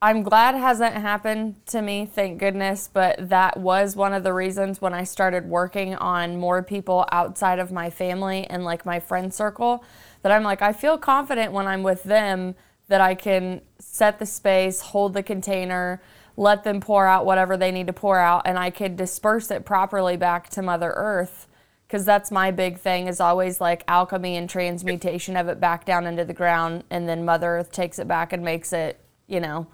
I'm 0.03 0.25
glad 0.25 0.57
hasn't 0.57 0.97
happened 0.97 1.65
to 1.67 1.81
me, 1.81 2.05
thank 2.05 2.41
goodness. 2.41 2.91
But 2.93 3.29
that 3.29 3.59
was 3.59 3.95
one 3.95 4.13
of 4.13 4.25
the 4.25 4.33
reasons 4.33 4.81
when 4.83 4.95
I 4.95 5.05
started 5.05 5.49
working 5.49 5.95
on 5.95 6.39
more 6.39 6.61
people 6.61 7.07
outside 7.13 7.61
of 7.61 7.71
my 7.71 7.89
family 7.89 8.49
and 8.49 8.65
like 8.65 8.85
my 8.85 8.99
friend 8.99 9.33
circle 9.33 9.85
that 10.23 10.33
I'm 10.33 10.43
like 10.43 10.61
I 10.61 10.73
feel 10.73 10.99
confident 10.99 11.53
when 11.53 11.69
I'm 11.69 11.85
with 11.85 12.03
them 12.03 12.57
that 12.89 13.01
I 13.01 13.15
can 13.15 13.63
set 13.79 14.19
the 14.19 14.27
space, 14.27 14.81
hold 14.81 15.15
the 15.15 15.23
container, 15.23 16.03
let 16.37 16.65
them 16.65 16.81
pour 16.81 17.07
out 17.07 17.25
whatever 17.25 17.57
they 17.57 17.71
need 17.71 17.87
to 17.87 17.93
pour 17.93 18.19
out, 18.19 18.43
and 18.45 18.59
I 18.59 18.71
can 18.71 18.97
disperse 18.97 19.51
it 19.51 19.65
properly 19.65 20.17
back 20.17 20.49
to 20.51 20.63
Mother 20.63 20.93
Earth. 20.95 21.47
Because 21.87 22.05
that's 22.05 22.31
my 22.31 22.51
big 22.51 22.79
thing 22.79 23.07
is 23.07 23.21
always 23.21 23.61
like 23.61 23.85
alchemy 23.87 24.37
and 24.37 24.49
transmutation 24.49 25.37
of 25.37 25.49
it 25.49 25.61
back 25.61 25.85
down 25.85 26.07
into 26.07 26.25
the 26.25 26.33
ground, 26.33 26.85
and 26.91 27.09
then 27.09 27.25
Mother 27.25 27.59
Earth 27.59 27.71
takes 27.71 27.99
it 27.99 28.09
back 28.09 28.33
and 28.33 28.43
makes 28.43 28.73
it, 28.73 29.01
you 29.27 29.39
know, 29.39 29.69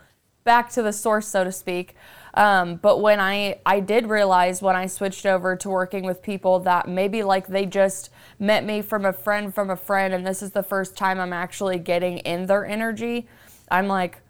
back 0.45 0.71
to 0.71 0.83
the 0.83 0.93
source, 0.93 1.29
so 1.29 1.45
to 1.45 1.53
speak. 1.53 1.97
Um, 2.35 2.77
but 2.77 3.01
when 3.01 3.21
I 3.21 3.61
I 3.67 3.81
did 3.81 4.09
realize 4.09 4.63
when 4.63 4.77
I 4.77 4.87
switched 4.87 5.27
over 5.27 5.57
to 5.57 5.69
working 5.69 6.05
with 6.05 6.23
people 6.23 6.61
that 6.61 6.89
maybe 6.89 7.23
like 7.23 7.49
they 7.49 7.67
just 7.67 8.11
met 8.39 8.65
me 8.65 8.83
from 8.83 9.05
a 9.05 9.13
friend 9.13 9.55
from 9.55 9.71
a 9.71 9.77
friend, 9.77 10.15
and 10.15 10.27
this 10.27 10.43
is 10.43 10.53
the 10.53 10.63
first 10.63 10.97
time 10.97 11.19
I'm 11.19 11.33
actually 11.33 11.79
getting 11.79 12.19
in 12.19 12.47
their 12.47 12.65
energy. 12.65 13.27
I'm 13.71 13.89
like, 13.89 14.21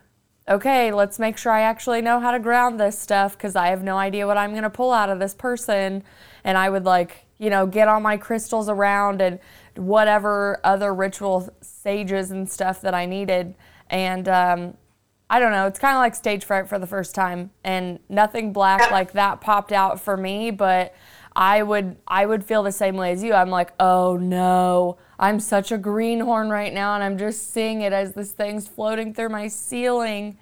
okay, 0.49 0.93
let's 0.93 1.19
make 1.19 1.37
sure 1.37 1.53
I 1.53 1.63
actually 1.63 2.01
know 2.01 2.21
how 2.21 2.31
to 2.31 2.39
ground 2.39 2.81
this 2.81 2.99
stuff 2.99 3.37
because 3.37 3.55
I 3.55 3.69
have 3.69 3.83
no 3.83 3.97
idea 3.99 4.27
what 4.27 4.39
I'm 4.39 4.55
gonna 4.55 4.71
pull 4.71 4.93
out 4.93 5.11
of 5.11 5.19
this 5.19 5.35
person, 5.35 6.03
and 6.43 6.57
I 6.57 6.71
would 6.71 6.85
like 6.85 7.27
you 7.39 7.51
know 7.51 7.67
get 7.67 7.89
all 7.89 8.01
my 8.01 8.17
crystals 8.17 8.69
around 8.69 9.21
and 9.21 9.39
whatever 9.77 10.59
other 10.65 10.95
ritual 10.95 11.49
sages 11.61 12.31
and 12.31 12.51
stuff 12.51 12.81
that 12.81 12.95
I 12.95 13.05
needed, 13.05 13.55
and 13.91 14.27
um, 14.27 14.75
I 15.33 15.39
don't 15.39 15.53
know. 15.53 15.69
It's 15.69 15.79
kind 15.79 15.95
of 15.97 16.01
like 16.01 16.17
stage 16.17 16.45
fright 16.45 16.69
for 16.69 16.81
the 16.81 16.89
first 16.89 17.15
time, 17.15 17.53
and 17.63 18.01
nothing 18.09 18.53
black 18.53 18.91
like 18.91 19.13
that 19.13 19.41
popped 19.41 19.71
out 19.71 20.01
for 20.01 20.17
me. 20.17 20.51
But 20.51 20.93
I 21.37 21.63
would 21.63 21.97
I 22.09 22.27
would 22.27 22.45
feel 22.45 22.65
the 22.65 22.73
same 22.73 22.97
way 22.97 23.13
as 23.13 23.23
you. 23.23 23.33
I'm 23.33 23.49
like, 23.49 23.73
oh 23.79 24.17
no, 24.17 24.99
I'm 25.21 25.39
such 25.39 25.71
a 25.71 25.79
greenhorn 25.79 26.51
right 26.51 26.75
now, 26.75 26.97
and 26.97 27.05
I'm 27.05 27.17
just 27.17 27.53
seeing 27.53 27.81
it 27.83 27.93
as 27.93 28.15
this 28.15 28.33
thing's 28.33 28.67
floating 28.67 29.15
through 29.15 29.29
my 29.29 29.47
ceiling. 29.47 30.37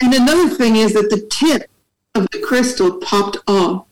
And 0.00 0.14
another 0.14 0.48
thing 0.48 0.76
is 0.76 0.94
that 0.94 1.10
the 1.10 1.20
tip 1.20 1.70
of 2.14 2.26
the 2.32 2.40
crystal 2.40 2.98
popped 2.98 3.36
off. 3.46 3.84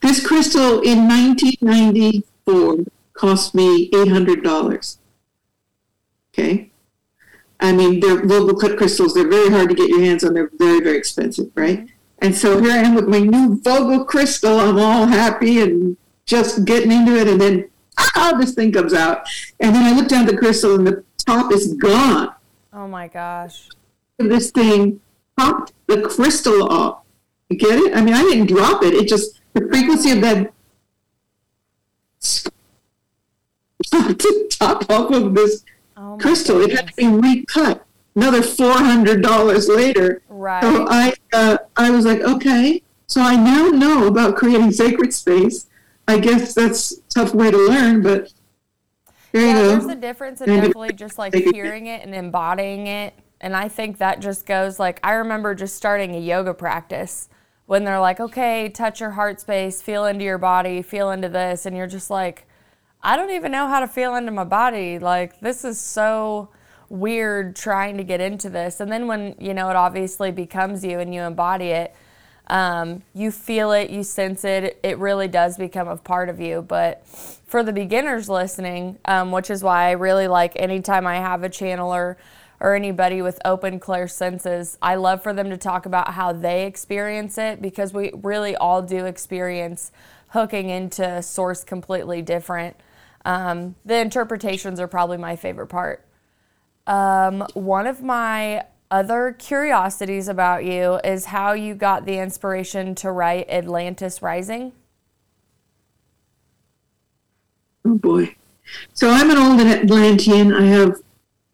This 0.00 0.24
crystal 0.24 0.80
in 0.82 1.08
1994 1.08 2.84
cost 3.12 3.54
me 3.54 3.90
$800. 3.90 4.98
Okay. 6.32 6.70
I 7.64 7.72
mean, 7.72 7.98
they're 8.00 8.26
Vogel 8.26 8.54
Clip 8.54 8.76
crystals. 8.76 9.14
They're 9.14 9.28
very 9.28 9.48
hard 9.48 9.70
to 9.70 9.74
get 9.74 9.88
your 9.88 10.02
hands 10.02 10.22
on. 10.22 10.34
They're 10.34 10.50
very, 10.58 10.80
very 10.80 10.98
expensive, 10.98 11.50
right? 11.54 11.88
And 12.18 12.36
so 12.36 12.60
here 12.62 12.72
I 12.72 12.78
am 12.78 12.94
with 12.94 13.08
my 13.08 13.20
new 13.20 13.58
Vogel 13.62 14.04
crystal. 14.04 14.58
I'm 14.60 14.78
all 14.78 15.06
happy 15.06 15.62
and 15.62 15.96
just 16.26 16.66
getting 16.66 16.92
into 16.92 17.16
it. 17.16 17.26
And 17.26 17.40
then, 17.40 17.70
ah, 17.98 18.36
this 18.38 18.52
thing 18.52 18.70
comes 18.70 18.92
out. 18.92 19.26
And 19.60 19.74
then 19.74 19.82
I 19.82 19.98
look 19.98 20.08
down 20.08 20.26
the 20.26 20.36
crystal 20.36 20.74
and 20.74 20.86
the 20.86 21.04
top 21.24 21.52
is 21.52 21.72
gone. 21.74 22.34
Oh 22.70 22.86
my 22.86 23.08
gosh. 23.08 23.70
This 24.18 24.50
thing 24.50 25.00
popped 25.36 25.72
the 25.86 26.02
crystal 26.02 26.70
off. 26.70 27.00
You 27.48 27.56
get 27.56 27.78
it? 27.78 27.96
I 27.96 28.02
mean, 28.02 28.12
I 28.12 28.22
didn't 28.24 28.46
drop 28.46 28.82
it. 28.82 28.92
It 28.92 29.08
just, 29.08 29.40
the 29.54 29.62
frequency 29.62 30.10
of 30.10 30.20
that 30.20 30.52
to 34.18 34.48
top 34.50 34.90
off 34.90 35.10
of 35.12 35.34
this 35.34 35.64
oh 35.96 36.18
crystal. 36.20 36.58
Goodness. 36.58 36.80
It 36.80 36.84
had 36.84 36.88
to 36.88 37.20
be 37.20 37.28
recut. 37.28 37.86
Another 38.16 38.42
four 38.42 38.72
hundred 38.74 39.22
dollars 39.22 39.68
later. 39.68 40.22
Right. 40.28 40.62
So 40.62 40.86
I 40.88 41.14
uh, 41.32 41.58
I 41.76 41.90
was 41.90 42.04
like, 42.04 42.20
okay. 42.20 42.82
So 43.06 43.20
I 43.20 43.36
now 43.36 43.68
know 43.68 44.06
about 44.06 44.36
creating 44.36 44.70
sacred 44.72 45.12
space. 45.12 45.66
I 46.06 46.18
guess 46.18 46.54
that's 46.54 46.92
a 46.92 47.00
tough 47.14 47.34
way 47.34 47.50
to 47.50 47.56
learn, 47.56 48.02
but 48.02 48.32
there 49.32 49.46
yeah, 49.46 49.62
there's 49.62 49.86
a 49.86 49.96
difference 49.96 50.40
in 50.40 50.48
definitely 50.48 50.92
just 50.92 51.18
like 51.18 51.34
hearing 51.34 51.86
it 51.86 52.04
and 52.04 52.14
embodying 52.14 52.86
it. 52.86 53.14
And 53.40 53.56
I 53.56 53.68
think 53.68 53.98
that 53.98 54.20
just 54.20 54.46
goes 54.46 54.78
like 54.78 55.00
I 55.02 55.12
remember 55.12 55.54
just 55.54 55.74
starting 55.74 56.14
a 56.14 56.20
yoga 56.20 56.54
practice 56.54 57.28
when 57.66 57.84
they're 57.84 58.00
like, 58.00 58.20
okay, 58.20 58.68
touch 58.68 59.00
your 59.00 59.10
heart 59.10 59.40
space, 59.40 59.82
feel 59.82 60.04
into 60.04 60.24
your 60.24 60.38
body, 60.38 60.82
feel 60.82 61.10
into 61.10 61.28
this, 61.28 61.66
and 61.66 61.76
you're 61.76 61.86
just 61.86 62.10
like, 62.10 62.46
I 63.06 63.16
don't 63.16 63.32
even 63.32 63.52
know 63.52 63.68
how 63.68 63.80
to 63.80 63.86
feel 63.86 64.14
into 64.14 64.32
my 64.32 64.44
body. 64.44 64.98
Like, 64.98 65.38
this 65.40 65.62
is 65.62 65.78
so 65.78 66.48
weird 66.88 67.54
trying 67.54 67.98
to 67.98 68.02
get 68.02 68.22
into 68.22 68.48
this. 68.48 68.80
And 68.80 68.90
then 68.90 69.06
when, 69.06 69.34
you 69.38 69.52
know, 69.52 69.68
it 69.68 69.76
obviously 69.76 70.30
becomes 70.30 70.82
you 70.82 70.98
and 71.00 71.14
you 71.14 71.20
embody 71.20 71.66
it, 71.66 71.94
um, 72.46 73.02
you 73.14 73.30
feel 73.30 73.72
it, 73.72 73.90
you 73.90 74.04
sense 74.04 74.42
it, 74.42 74.80
it 74.82 74.96
really 74.98 75.28
does 75.28 75.58
become 75.58 75.86
a 75.86 75.98
part 75.98 76.30
of 76.30 76.40
you. 76.40 76.62
But 76.62 77.06
for 77.06 77.62
the 77.62 77.74
beginners 77.74 78.30
listening, 78.30 78.98
um, 79.04 79.32
which 79.32 79.50
is 79.50 79.62
why 79.62 79.88
I 79.88 79.90
really 79.92 80.26
like 80.26 80.52
anytime 80.56 81.06
I 81.06 81.16
have 81.16 81.42
a 81.42 81.50
channeler 81.50 82.16
or 82.58 82.74
anybody 82.74 83.20
with 83.20 83.38
open 83.44 83.80
clear 83.80 84.08
senses, 84.08 84.78
I 84.80 84.94
love 84.94 85.22
for 85.22 85.34
them 85.34 85.50
to 85.50 85.58
talk 85.58 85.84
about 85.84 86.14
how 86.14 86.32
they 86.32 86.64
experience 86.64 87.36
it 87.36 87.60
because 87.60 87.92
we 87.92 88.12
really 88.14 88.56
all 88.56 88.80
do 88.80 89.04
experience 89.04 89.92
hooking 90.28 90.70
into 90.70 91.22
source 91.22 91.64
completely 91.64 92.22
different. 92.22 92.76
Um, 93.24 93.76
the 93.84 93.96
interpretations 93.98 94.78
are 94.80 94.88
probably 94.88 95.16
my 95.16 95.36
favorite 95.36 95.68
part. 95.68 96.04
Um, 96.86 97.46
one 97.54 97.86
of 97.86 98.02
my 98.02 98.64
other 98.90 99.34
curiosities 99.38 100.28
about 100.28 100.64
you 100.64 101.00
is 101.02 101.26
how 101.26 101.52
you 101.52 101.74
got 101.74 102.04
the 102.04 102.18
inspiration 102.18 102.94
to 102.96 103.10
write 103.10 103.48
Atlantis 103.48 104.22
Rising. 104.22 104.72
Oh 107.84 107.96
boy. 107.96 108.36
So 108.92 109.10
I'm 109.10 109.30
an 109.30 109.38
old 109.38 109.60
Atlantean. 109.60 110.52
I 110.52 110.66
have 110.66 111.00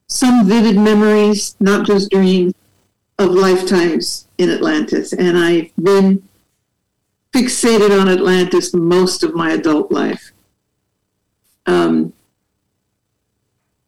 some 0.07 0.47
vivid 0.47 0.77
memories, 0.77 1.57
not 1.61 1.87
just 1.87 2.11
dreams, 2.11 2.53
of 3.19 3.31
lifetimes 3.31 4.27
in 4.39 4.51
Atlantis. 4.51 5.13
And 5.13 5.39
I've 5.39 5.71
been 5.77 6.29
fixated 7.33 7.99
on 7.99 8.09
Atlantis 8.09 8.75
most 8.75 9.23
of 9.23 9.35
my 9.35 9.53
adult 9.53 9.93
life. 9.93 10.33
Um, 11.71 12.13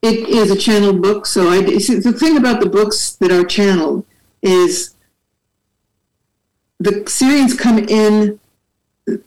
it 0.03 0.29
is 0.29 0.51
a 0.51 0.57
channeled 0.57 1.03
book, 1.03 1.27
so 1.27 1.49
I 1.49 1.79
see 1.79 1.97
the 1.97 2.13
thing 2.13 2.37
about 2.37 2.61
the 2.61 2.69
books 2.69 3.13
that 3.17 3.33
are 3.33 3.45
channeled 3.45 4.05
is 4.41 4.95
the 6.79 6.91
Sirians 7.07 7.59
come 7.59 7.79
in. 7.79 8.39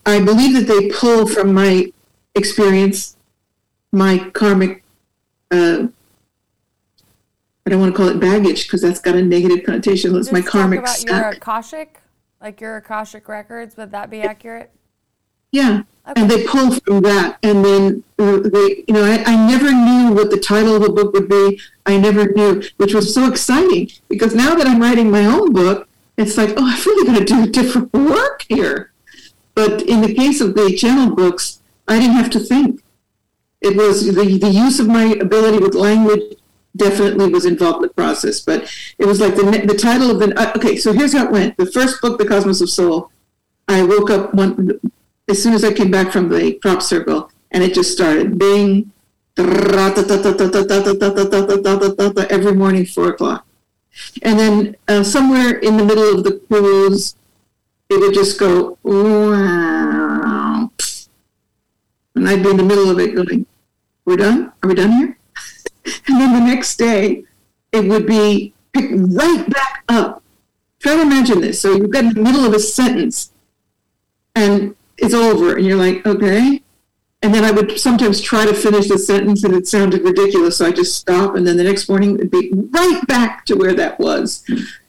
I 0.06 0.22
believe 0.22 0.54
that 0.54 0.68
they 0.68 0.90
pull 0.90 1.28
from 1.28 1.54
my 1.54 1.92
experience, 2.34 3.18
my 3.92 4.30
karmic. 4.34 4.84
Uh, 5.52 5.88
I 7.66 7.70
don't 7.70 7.80
want 7.80 7.94
to 7.94 7.98
call 7.98 8.10
it 8.10 8.20
baggage 8.20 8.68
because 8.68 8.82
that's 8.82 9.02
got 9.02 9.16
a 9.16 9.22
negative 9.22 9.66
connotation. 9.66 10.16
It's 10.16 10.32
my 10.32 10.42
karmic. 10.42 10.80
About 10.80 11.04
your 11.04 11.30
akashic, 11.30 12.02
like 12.42 12.62
your 12.62 12.78
akashic 12.78 13.28
records. 13.28 13.76
Would 13.76 13.92
that 13.92 14.10
be 14.10 14.22
accurate? 14.22 14.72
Yeah, 15.56 15.84
okay. 16.06 16.20
and 16.20 16.30
they 16.30 16.44
pull 16.46 16.72
from 16.72 17.00
that, 17.04 17.38
and 17.42 17.64
then 17.64 18.04
uh, 18.20 18.40
they, 18.40 18.84
you 18.90 18.94
know, 18.94 19.06
I, 19.06 19.24
I 19.24 19.48
never 19.48 19.72
knew 19.72 20.14
what 20.14 20.30
the 20.30 20.38
title 20.38 20.76
of 20.76 20.82
the 20.82 20.90
book 20.90 21.14
would 21.14 21.30
be. 21.30 21.62
I 21.86 21.96
never 21.96 22.30
knew, 22.30 22.62
which 22.76 22.94
was 22.94 23.14
so 23.14 23.30
exciting 23.32 23.90
because 24.10 24.36
now 24.36 24.54
that 24.56 24.68
I'm 24.68 24.82
writing 24.82 25.10
my 25.10 25.26
own 25.26 25.54
book, 25.54 25.88
it's 26.18 26.36
like, 26.36 26.50
oh, 26.58 26.66
I'm 26.66 26.84
really 26.86 27.08
going 27.08 27.20
to 27.20 27.26
do 27.26 27.52
different 27.64 27.94
work 27.94 28.44
here. 28.50 28.92
But 29.54 29.84
in 29.84 30.02
the 30.02 30.14
case 30.14 30.42
of 30.42 30.56
the 30.56 30.76
channel 30.76 31.16
books, 31.16 31.62
I 31.88 32.00
didn't 32.00 32.18
have 32.18 32.32
to 32.32 32.40
think. 32.42 32.84
It 33.62 33.78
was 33.78 34.14
the, 34.14 34.38
the 34.38 34.50
use 34.50 34.82
of 34.82 34.88
my 34.88 35.06
ability 35.06 35.60
with 35.60 35.74
language 35.74 36.36
definitely 36.76 37.30
was 37.30 37.46
involved 37.46 37.78
in 37.78 37.84
the 37.84 37.94
process. 37.94 38.42
But 38.42 38.70
it 39.00 39.06
was 39.06 39.22
like 39.22 39.36
the, 39.36 39.64
the 39.66 39.78
title 39.78 40.12
of 40.12 40.20
the, 40.20 40.38
uh, 40.38 40.52
okay, 40.58 40.76
so 40.76 40.92
here's 40.92 41.14
how 41.14 41.28
it 41.28 41.32
went. 41.32 41.56
The 41.56 41.66
first 41.66 42.02
book, 42.02 42.20
The 42.20 42.28
Cosmos 42.28 42.60
of 42.60 42.70
Soul, 42.70 43.10
I 43.70 43.84
woke 43.84 44.10
up 44.10 44.34
one 44.34 44.82
as 45.28 45.42
soon 45.42 45.54
as 45.54 45.64
I 45.64 45.74
came 45.74 45.92
back 45.92 46.12
from 46.12 46.30
the 46.30 46.54
crop 46.62 46.82
circle, 46.82 47.32
and 47.52 47.64
it 47.64 47.74
just 47.74 47.92
started 47.92 48.38
bing, 48.38 48.92
every 52.30 52.54
morning, 52.54 52.86
four 52.86 53.10
o'clock. 53.10 53.46
And 54.22 54.40
then 54.40 54.76
uh, 54.88 55.04
somewhere 55.04 55.58
in 55.60 55.78
the 55.78 55.86
middle 55.86 56.18
of 56.18 56.24
the 56.24 56.40
cruise, 56.48 57.16
it 57.90 58.00
would 58.00 58.14
just 58.14 58.40
go, 58.40 58.78
wow. 58.84 60.70
And 62.16 62.30
I'd 62.30 62.44
be 62.44 62.50
in 62.50 62.58
the 62.58 62.64
middle 62.64 62.90
of 62.90 63.00
it 63.00 63.16
going, 63.16 63.46
we're 64.06 64.18
done? 64.18 64.52
Are 64.64 64.70
we 64.70 64.76
done 64.76 64.92
here? 64.92 65.18
and 66.08 66.20
then 66.20 66.34
the 66.34 66.46
next 66.46 66.78
day, 66.78 67.24
it 67.72 67.86
would 67.86 68.06
be 68.06 68.54
picked 68.74 68.94
right 68.94 69.46
back 69.50 69.84
up. 69.90 70.24
Try 70.80 70.96
to 70.96 71.02
imagine 71.02 71.42
this. 71.42 71.60
So 71.60 71.76
you've 71.76 71.90
got 71.90 72.06
in 72.06 72.14
the 72.14 72.22
middle 72.22 72.46
of 72.46 72.54
a 72.54 72.60
sentence, 72.60 73.32
and 74.36 74.76
it's 74.98 75.14
over. 75.14 75.56
And 75.56 75.66
you're 75.66 75.78
like, 75.78 76.06
okay. 76.06 76.62
And 77.22 77.34
then 77.34 77.44
I 77.44 77.52
would 77.52 77.80
sometimes 77.80 78.22
try 78.22 78.46
to 78.46 78.54
finish 78.54 78.88
the 78.88 79.00
sentence 79.00 79.44
and 79.44 79.54
it 79.54 79.68
sounded 79.68 80.04
ridiculous. 80.04 80.58
So 80.58 80.66
I 80.68 80.72
just 80.72 80.96
stop. 80.96 81.36
And 81.36 81.46
then 81.46 81.58
the 81.58 81.64
next 81.64 81.90
morning 81.90 82.16
it'd 82.16 82.32
be 82.32 82.52
right 82.54 83.02
back 83.08 83.46
to 83.48 83.56
where 83.56 83.74
that 83.74 84.00
was 84.00 84.44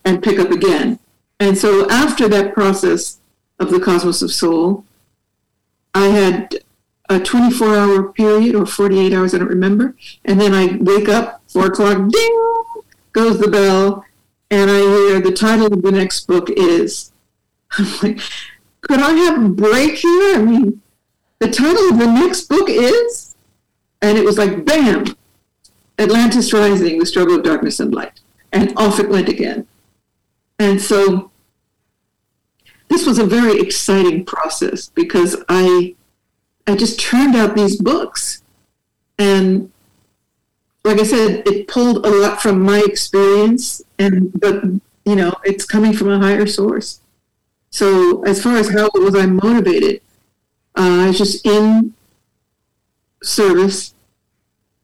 and 0.05 0.23
pick 0.23 0.39
up 0.39 0.51
again. 0.51 0.99
And 1.41 1.57
so 1.57 1.89
after 1.89 2.29
that 2.29 2.55
process 2.55 3.19
of 3.59 3.71
the 3.71 3.81
cosmos 3.81 4.23
of 4.23 4.31
soul, 4.31 4.85
I 5.95 6.09
had 6.09 6.57
a 7.09 7.21
24 7.21 7.75
hour 7.75 8.13
period 8.13 8.55
or 8.55 8.67
48 8.67 9.13
hours, 9.13 9.35
I 9.35 9.39
don't 9.39 9.49
remember. 9.49 9.95
And 10.25 10.41
then 10.41 10.55
I 10.55 10.77
wake 10.81 11.09
up, 11.09 11.43
four 11.49 11.67
o'clock, 11.67 11.97
ding, 12.11 12.53
goes 13.13 13.39
the 13.39 13.49
bell. 13.49 14.05
And 14.51 14.71
I 14.71 14.79
hear 14.79 15.21
the 15.21 15.33
title 15.33 15.73
of 15.73 15.83
the 15.83 15.93
next 15.93 16.27
book 16.27 16.51
is, 16.51 17.13
I'm 17.79 17.87
like, 18.03 18.21
could 18.87 19.01
I 19.01 19.13
have 19.13 19.45
a 19.45 19.49
break 19.49 19.97
here? 19.97 20.37
I 20.37 20.43
mean, 20.43 20.81
the 21.39 21.51
title 21.51 21.91
of 21.91 21.99
the 21.99 22.07
next 22.07 22.49
book 22.49 22.69
is, 22.69 23.35
and 24.01 24.17
it 24.17 24.25
was 24.25 24.39
like, 24.39 24.65
bam, 24.65 25.05
Atlantis 25.99 26.53
Rising, 26.53 26.99
The 26.99 27.07
Struggle 27.07 27.37
of 27.37 27.43
Darkness 27.43 27.81
and 27.81 27.95
Light. 27.95 28.21
And 28.53 28.73
off 28.77 29.01
it 29.01 29.09
went 29.09 29.29
again. 29.29 29.67
And 30.59 30.81
so 30.81 31.31
this 32.89 33.07
was 33.07 33.19
a 33.19 33.27
very 33.27 33.61
exciting 33.61 34.25
process 34.25 34.89
because 34.89 35.37
I 35.49 35.95
I 36.67 36.77
just 36.77 36.99
turned 36.99 37.37
out 37.37 37.55
these 37.55 37.81
books 37.81 38.43
and 39.19 39.71
like 40.85 41.01
I 41.01 41.05
said, 41.05 41.43
it 41.47 41.67
pulled 41.67 42.07
a 42.07 42.11
lot 42.11 42.41
from 42.41 42.63
my 42.63 42.83
experience 42.87 43.83
and 43.99 44.33
but 44.41 44.65
you 45.05 45.17
know, 45.17 45.35
it's 45.45 45.65
coming 45.65 45.93
from 45.93 46.11
a 46.11 46.19
higher 46.19 46.47
source. 46.47 47.01
So 47.77 48.23
as 48.23 48.43
far 48.43 48.57
as 48.57 48.71
how 48.71 48.89
was 48.95 49.15
I 49.15 49.27
motivated, 49.27 50.01
uh, 50.79 51.03
I 51.03 51.09
was 51.09 51.19
just 51.19 51.45
in 51.47 51.93
service, 53.23 53.93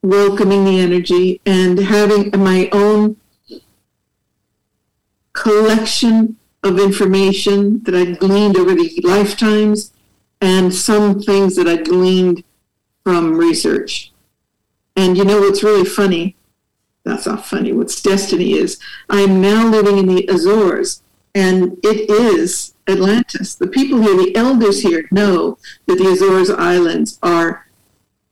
welcoming 0.02 0.66
the 0.66 0.78
energy, 0.78 1.40
and 1.46 1.78
having 1.78 2.30
my 2.38 2.68
own 2.70 3.16
collection 5.32 6.36
of 6.62 6.78
information 6.78 7.82
that 7.84 7.94
I'd 7.94 8.18
gleaned 8.18 8.58
over 8.58 8.74
the 8.74 9.00
lifetimes 9.02 9.94
and 10.42 10.74
some 10.74 11.18
things 11.18 11.56
that 11.56 11.66
I'd 11.66 11.86
gleaned 11.86 12.44
from 13.04 13.38
research. 13.38 14.12
And 14.96 15.16
you 15.16 15.24
know 15.24 15.40
what's 15.40 15.62
really 15.62 15.86
funny? 15.86 16.36
That's 17.04 17.24
not 17.24 17.46
funny. 17.46 17.72
What's 17.72 18.02
destiny 18.02 18.52
is 18.52 18.78
I 19.08 19.22
am 19.22 19.40
now 19.40 19.66
living 19.66 19.96
in 19.96 20.08
the 20.08 20.26
Azores, 20.28 21.00
and 21.34 21.78
it 21.82 22.10
is 22.10 22.71
Atlantis. 22.88 23.54
The 23.54 23.66
people 23.66 24.00
here, 24.02 24.16
the 24.16 24.34
elders 24.36 24.82
here, 24.82 25.08
know 25.10 25.58
that 25.86 25.98
the 25.98 26.08
Azores 26.08 26.50
Islands 26.50 27.18
are 27.22 27.68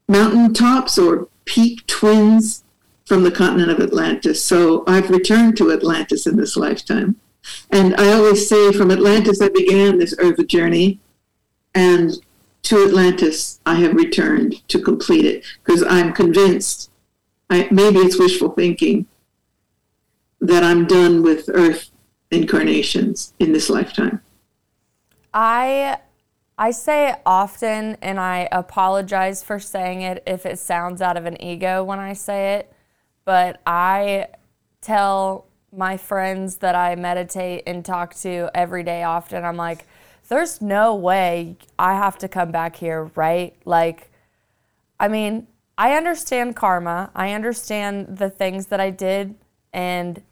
mountaintops 0.09 0.99
or 0.99 1.29
peak 1.45 1.87
twins 1.87 2.65
from 3.05 3.23
the 3.23 3.31
continent 3.31 3.71
of 3.71 3.81
Atlantis. 3.81 4.45
So 4.45 4.85
I've 4.87 5.11
returned 5.11 5.57
to 5.59 5.73
Atlantis 5.73 6.27
in 6.27 6.37
this 6.37 6.57
lifetime. 6.57 7.17
And 7.71 7.95
I 7.97 8.13
always 8.13 8.49
say 8.49 8.73
from 8.73 8.91
Atlantis 8.91 9.41
I 9.41 9.49
began 9.49 9.99
this 9.99 10.15
earth 10.19 10.47
journey, 10.47 11.01
and 11.75 12.13
to 12.63 12.85
Atlantis 12.87 13.61
I 13.65 13.77
have 13.77 13.95
returned 13.95 14.67
to 14.69 14.81
complete 14.81 15.25
it 15.25 15.45
because 15.65 15.83
I'm 15.83 16.13
convinced, 16.13 16.91
I, 17.49 17.69
maybe 17.71 17.99
it's 17.99 18.19
wishful 18.19 18.51
thinking, 18.51 19.07
that 20.41 20.63
I'm 20.63 20.87
done 20.87 21.23
with 21.23 21.49
earth 21.53 21.91
incarnations 22.31 23.35
in 23.39 23.53
this 23.53 23.69
lifetime. 23.69 24.23
I 25.33 25.99
I 26.59 26.73
say 26.73 27.11
it 27.11 27.23
often 27.25 27.97
and 28.03 28.21
I 28.21 28.49
apologize 28.53 29.43
for 29.43 29.59
saying 29.59 30.03
it 30.03 30.23
if 30.27 30.45
it 30.45 30.59
sounds 30.59 31.01
out 31.01 31.17
of 31.17 31.25
an 31.25 31.41
ego 31.43 31.83
when 31.83 31.99
I 31.99 32.13
say 32.13 32.57
it, 32.57 32.73
but 33.25 33.61
I 33.67 34.29
tell 34.83 35.47
my 35.73 35.97
friends 35.97 36.57
that 36.57 36.75
I 36.75 36.97
meditate 36.97 37.63
and 37.67 37.85
talk 37.85 38.15
to 38.17 38.51
every 38.55 38.83
day 38.83 39.05
often, 39.05 39.45
I'm 39.45 39.57
like, 39.57 39.87
there's 40.29 40.61
no 40.61 40.95
way 40.95 41.57
I 41.79 41.95
have 41.95 42.19
to 42.19 42.29
come 42.29 42.51
back 42.51 42.77
here, 42.77 43.11
right? 43.15 43.57
Like, 43.65 44.11
I 44.99 45.09
mean, 45.09 45.47
I 45.79 45.97
understand 45.97 46.57
karma. 46.57 47.11
I 47.15 47.33
understand 47.33 48.19
the 48.19 48.29
things 48.29 48.67
that 48.67 48.81
I 48.81 48.91
did 48.91 49.35
and 49.73 50.23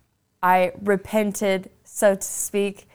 I 0.42 0.72
repented, 0.82 1.70
so 1.84 2.14
to 2.16 2.22
speak. 2.22 2.88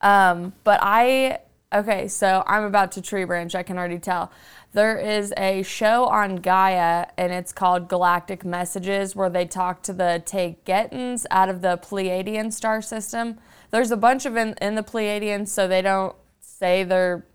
Um, 0.00 0.54
but 0.64 0.80
I 0.82 1.40
Okay, 1.70 2.08
so 2.08 2.42
I'm 2.46 2.64
about 2.64 2.92
to 2.92 3.02
tree 3.02 3.24
branch, 3.24 3.54
I 3.54 3.62
can 3.62 3.76
already 3.76 3.98
tell. 3.98 4.32
There 4.72 4.96
is 4.96 5.34
a 5.36 5.62
show 5.62 6.06
on 6.06 6.36
Gaia 6.36 7.08
and 7.18 7.30
it's 7.30 7.52
called 7.52 7.88
Galactic 7.88 8.42
Messages 8.42 9.14
where 9.14 9.28
they 9.28 9.44
talk 9.44 9.82
to 9.82 9.92
the 9.92 10.22
Taygetians 10.24 11.26
out 11.30 11.50
of 11.50 11.60
the 11.60 11.76
Pleiadian 11.76 12.54
star 12.54 12.80
system. 12.80 13.38
There's 13.70 13.90
a 13.90 13.98
bunch 13.98 14.24
of 14.24 14.34
in, 14.34 14.54
in 14.62 14.76
the 14.76 14.82
Pleiadians, 14.82 15.48
so 15.48 15.68
they 15.68 15.82
don't 15.82 16.16
say 16.40 16.84
they're 16.84 17.26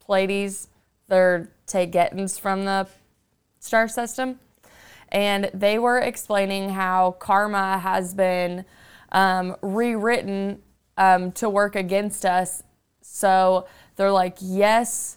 Pleiades, 0.00 0.66
they're 1.06 1.52
Taygetians 1.68 2.40
from 2.40 2.64
the 2.64 2.88
star 3.60 3.86
system. 3.86 4.40
And 5.10 5.48
they 5.54 5.78
were 5.78 6.00
explaining 6.00 6.70
how 6.70 7.12
karma 7.20 7.78
has 7.78 8.14
been 8.14 8.64
um, 9.12 9.54
rewritten 9.62 10.60
um, 10.96 11.30
to 11.32 11.48
work 11.48 11.76
against 11.76 12.24
us 12.24 12.64
so 13.16 13.66
they're 13.96 14.12
like, 14.12 14.36
yes, 14.42 15.16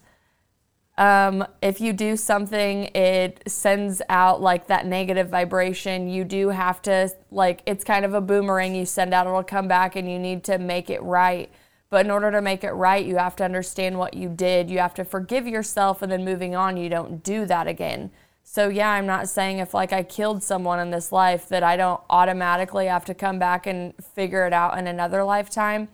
um, 0.98 1.46
if 1.62 1.82
you 1.82 1.92
do 1.92 2.16
something, 2.16 2.86
it 2.96 3.44
sends 3.46 4.02
out 4.08 4.42
like 4.42 4.68
that 4.68 4.86
negative 4.86 5.28
vibration. 5.28 6.08
You 6.08 6.24
do 6.24 6.50
have 6.50 6.82
to, 6.84 7.10
like, 7.30 7.62
it's 7.66 7.84
kind 7.84 8.06
of 8.06 8.14
a 8.14 8.22
boomerang 8.22 8.74
you 8.74 8.86
send 8.86 9.14
out, 9.14 9.28
it'll 9.28 9.44
come 9.44 9.68
back, 9.68 9.98
and 9.98 10.10
you 10.10 10.18
need 10.18 10.46
to 10.46 10.58
make 10.58 10.90
it 10.90 11.04
right. 11.04 11.52
But 11.90 12.06
in 12.06 12.12
order 12.12 12.32
to 12.32 12.42
make 12.42 12.64
it 12.64 12.72
right, 12.72 13.06
you 13.06 13.18
have 13.18 13.36
to 13.38 13.44
understand 13.44 13.98
what 13.98 14.14
you 14.14 14.30
did. 14.30 14.70
You 14.70 14.80
have 14.80 14.94
to 14.94 15.04
forgive 15.04 15.46
yourself, 15.46 16.02
and 16.02 16.10
then 16.10 16.24
moving 16.24 16.56
on, 16.56 16.78
you 16.78 16.88
don't 16.88 17.22
do 17.22 17.46
that 17.48 17.68
again. 17.68 18.12
So, 18.46 18.70
yeah, 18.70 18.92
I'm 18.92 19.06
not 19.06 19.28
saying 19.28 19.60
if 19.60 19.74
like 19.74 19.92
I 19.92 20.04
killed 20.04 20.42
someone 20.42 20.80
in 20.80 20.90
this 20.90 21.12
life 21.12 21.50
that 21.50 21.64
I 21.64 21.76
don't 21.76 22.02
automatically 22.10 22.88
have 22.88 23.04
to 23.06 23.14
come 23.14 23.40
back 23.40 23.68
and 23.68 23.94
figure 24.16 24.48
it 24.48 24.54
out 24.54 24.78
in 24.78 24.88
another 24.88 25.24
lifetime 25.24 25.90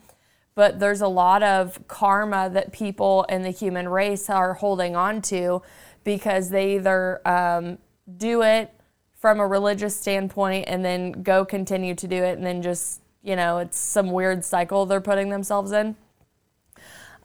but 0.56 0.80
there's 0.80 1.02
a 1.02 1.06
lot 1.06 1.44
of 1.44 1.86
karma 1.86 2.50
that 2.50 2.72
people 2.72 3.24
in 3.28 3.42
the 3.42 3.50
human 3.50 3.88
race 3.88 4.28
are 4.28 4.54
holding 4.54 4.96
on 4.96 5.22
to 5.22 5.62
because 6.02 6.48
they 6.48 6.76
either 6.76 7.20
um, 7.28 7.78
do 8.16 8.42
it 8.42 8.72
from 9.14 9.38
a 9.38 9.46
religious 9.46 9.94
standpoint 9.94 10.64
and 10.66 10.84
then 10.84 11.12
go 11.22 11.44
continue 11.44 11.94
to 11.94 12.08
do 12.08 12.16
it 12.16 12.36
and 12.38 12.44
then 12.44 12.62
just 12.62 13.00
you 13.22 13.36
know 13.36 13.58
it's 13.58 13.78
some 13.78 14.10
weird 14.10 14.44
cycle 14.44 14.86
they're 14.86 15.00
putting 15.00 15.28
themselves 15.28 15.70
in. 15.72 15.94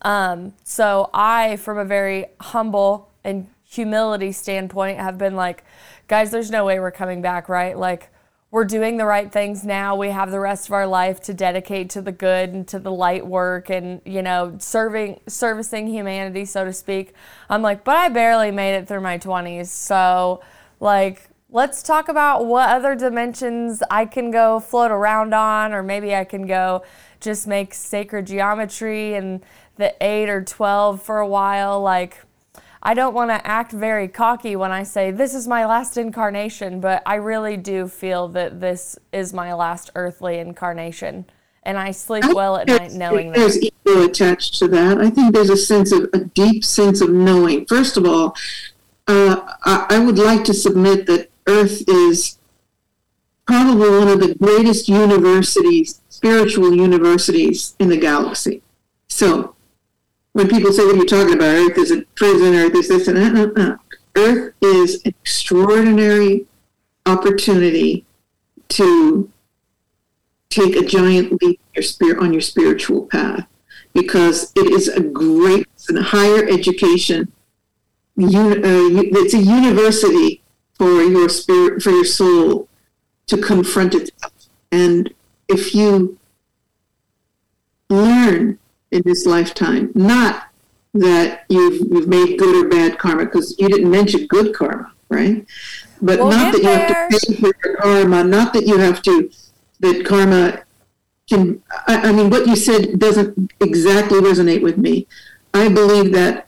Um, 0.03 0.53
so 0.63 1.09
i 1.13 1.55
from 1.55 1.77
a 1.77 1.85
very 1.85 2.25
humble 2.39 3.09
and 3.23 3.47
humility 3.63 4.31
standpoint 4.31 4.97
have 4.97 5.17
been 5.17 5.35
like 5.35 5.63
guys 6.07 6.31
there's 6.31 6.51
no 6.51 6.65
way 6.65 6.79
we're 6.79 6.91
coming 6.91 7.21
back 7.21 7.47
right? 7.47 7.77
Like 7.77 8.09
we're 8.51 8.65
doing 8.65 8.97
the 8.97 9.05
right 9.05 9.31
things 9.31 9.63
now. 9.63 9.95
We 9.95 10.09
have 10.09 10.29
the 10.29 10.39
rest 10.39 10.67
of 10.67 10.73
our 10.73 10.85
life 10.85 11.21
to 11.21 11.33
dedicate 11.33 11.89
to 11.91 12.01
the 12.01 12.11
good 12.11 12.49
and 12.49 12.67
to 12.67 12.79
the 12.79 12.91
light 12.91 13.25
work 13.25 13.69
and, 13.69 14.01
you 14.03 14.21
know, 14.21 14.57
serving 14.59 15.21
servicing 15.27 15.87
humanity, 15.87 16.43
so 16.43 16.65
to 16.65 16.73
speak. 16.73 17.13
I'm 17.49 17.61
like, 17.61 17.85
but 17.85 17.95
I 17.95 18.09
barely 18.09 18.51
made 18.51 18.75
it 18.75 18.89
through 18.89 18.99
my 18.99 19.17
20s. 19.17 19.67
So, 19.67 20.41
like, 20.81 21.29
let's 21.49 21.81
talk 21.81 22.09
about 22.09 22.45
what 22.45 22.69
other 22.69 22.93
dimensions 22.93 23.81
I 23.89 24.05
can 24.05 24.31
go 24.31 24.59
float 24.59 24.91
around 24.91 25.33
on 25.33 25.73
or 25.73 25.81
maybe 25.81 26.13
I 26.13 26.25
can 26.25 26.45
go 26.45 26.83
just 27.21 27.47
make 27.47 27.73
sacred 27.73 28.27
geometry 28.27 29.13
and 29.13 29.41
the 29.77 29.95
8 30.01 30.29
or 30.29 30.43
12 30.43 31.01
for 31.01 31.19
a 31.19 31.27
while 31.27 31.81
like 31.81 32.23
I 32.83 32.93
don't 32.93 33.13
want 33.13 33.29
to 33.29 33.45
act 33.45 33.71
very 33.71 34.07
cocky 34.07 34.55
when 34.55 34.71
I 34.71 34.83
say 34.83 35.11
this 35.11 35.35
is 35.35 35.47
my 35.47 35.65
last 35.65 35.97
incarnation, 35.97 36.79
but 36.79 37.03
I 37.05 37.15
really 37.15 37.55
do 37.55 37.87
feel 37.87 38.27
that 38.29 38.59
this 38.59 38.97
is 39.11 39.33
my 39.33 39.53
last 39.53 39.91
earthly 39.95 40.39
incarnation. 40.39 41.25
And 41.63 41.77
I 41.77 41.91
sleep 41.91 42.23
I 42.23 42.33
well 42.33 42.57
at 42.57 42.67
night 42.67 42.93
knowing 42.93 43.33
there's 43.33 43.53
that. 43.53 43.71
There's 43.85 43.97
ego 43.97 44.09
attached 44.09 44.55
to 44.59 44.67
that. 44.69 44.99
I 44.99 45.11
think 45.11 45.33
there's 45.33 45.51
a 45.51 45.57
sense 45.57 45.91
of 45.91 46.09
a 46.11 46.19
deep 46.19 46.65
sense 46.65 47.01
of 47.01 47.11
knowing. 47.11 47.67
First 47.67 47.97
of 47.97 48.05
all, 48.05 48.35
uh, 49.07 49.41
I, 49.63 49.85
I 49.91 49.99
would 49.99 50.17
like 50.17 50.43
to 50.45 50.53
submit 50.55 51.05
that 51.05 51.29
Earth 51.47 51.87
is 51.87 52.39
probably 53.45 53.89
one 53.89 54.07
of 54.07 54.19
the 54.21 54.33
greatest 54.35 54.89
universities, 54.89 56.01
spiritual 56.09 56.73
universities 56.73 57.75
in 57.77 57.89
the 57.89 57.97
galaxy. 57.97 58.63
So 59.07 59.55
when 60.33 60.47
people 60.47 60.71
say, 60.71 60.85
what 60.85 60.95
are 60.95 60.97
you 60.97 61.05
talking 61.05 61.33
about? 61.33 61.55
Earth 61.55 61.77
is 61.77 61.91
a 61.91 62.01
prison, 62.15 62.55
Earth 62.55 62.75
is 62.75 62.87
this 62.87 63.07
and 63.07 63.17
that. 63.17 63.33
No, 63.33 63.45
no. 63.45 63.77
Earth 64.15 64.53
is 64.61 65.01
an 65.05 65.13
extraordinary 65.21 66.47
opportunity 67.05 68.05
to 68.69 69.29
take 70.49 70.75
a 70.75 70.85
giant 70.85 71.41
leap 71.41 71.59
your 71.75 71.83
spirit 71.83 72.19
on 72.19 72.33
your 72.33 72.41
spiritual 72.41 73.05
path 73.07 73.47
because 73.93 74.51
it 74.55 74.71
is 74.71 74.87
a 74.87 75.01
great 75.01 75.67
and 75.89 75.99
higher 75.99 76.47
education. 76.47 77.31
Uh, 78.17 78.23
it's 78.23 79.33
a 79.33 79.39
university 79.39 80.41
for 80.75 81.01
your 81.01 81.29
spirit, 81.29 81.81
for 81.81 81.91
your 81.91 82.05
soul 82.05 82.67
to 83.27 83.37
confront 83.37 83.95
itself. 83.95 84.33
And 84.71 85.13
if 85.47 85.73
you 85.73 86.19
learn 87.89 88.59
in 88.91 89.01
this 89.05 89.25
lifetime. 89.25 89.91
Not 89.95 90.47
that 90.93 91.45
you've 91.49 91.79
you've 91.91 92.07
made 92.07 92.37
good 92.37 92.65
or 92.65 92.69
bad 92.69 92.99
karma, 92.99 93.25
because 93.25 93.55
you 93.57 93.69
didn't 93.69 93.89
mention 93.89 94.27
good 94.27 94.53
karma, 94.53 94.91
right? 95.09 95.45
But 96.01 96.19
we'll 96.19 96.31
not 96.31 96.51
that 96.53 96.57
you 96.57 96.63
there. 96.63 96.87
have 96.87 97.09
to 97.09 97.27
pay 97.27 97.35
for 97.35 97.53
your 97.63 97.77
karma. 97.77 98.23
Not 98.23 98.53
that 98.53 98.65
you 98.67 98.77
have 98.77 99.01
to 99.03 99.31
that 99.79 100.05
karma 100.05 100.63
can. 101.29 101.61
I, 101.87 102.09
I 102.09 102.11
mean, 102.11 102.29
what 102.29 102.47
you 102.47 102.55
said 102.55 102.99
doesn't 102.99 103.51
exactly 103.61 104.19
resonate 104.19 104.61
with 104.61 104.77
me. 104.77 105.07
I 105.53 105.69
believe 105.69 106.13
that 106.13 106.47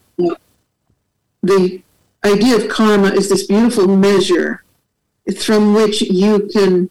the 1.41 1.81
idea 2.23 2.55
of 2.55 2.69
karma 2.69 3.09
is 3.09 3.29
this 3.29 3.45
beautiful 3.45 3.87
measure 3.87 4.63
from 5.39 5.73
which 5.73 6.01
you 6.01 6.49
can 6.53 6.89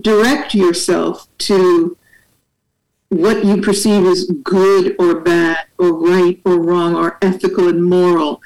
direct 0.00 0.54
yourself 0.54 1.28
to 1.38 1.96
what 3.10 3.44
you 3.44 3.60
perceive 3.60 4.06
as 4.06 4.24
good 4.42 4.96
or 4.98 5.20
bad 5.20 5.66
or 5.78 5.92
right 5.92 6.40
or 6.44 6.60
wrong 6.60 6.94
or 6.94 7.18
ethical 7.22 7.68
and 7.68 7.84
moral 7.84 8.40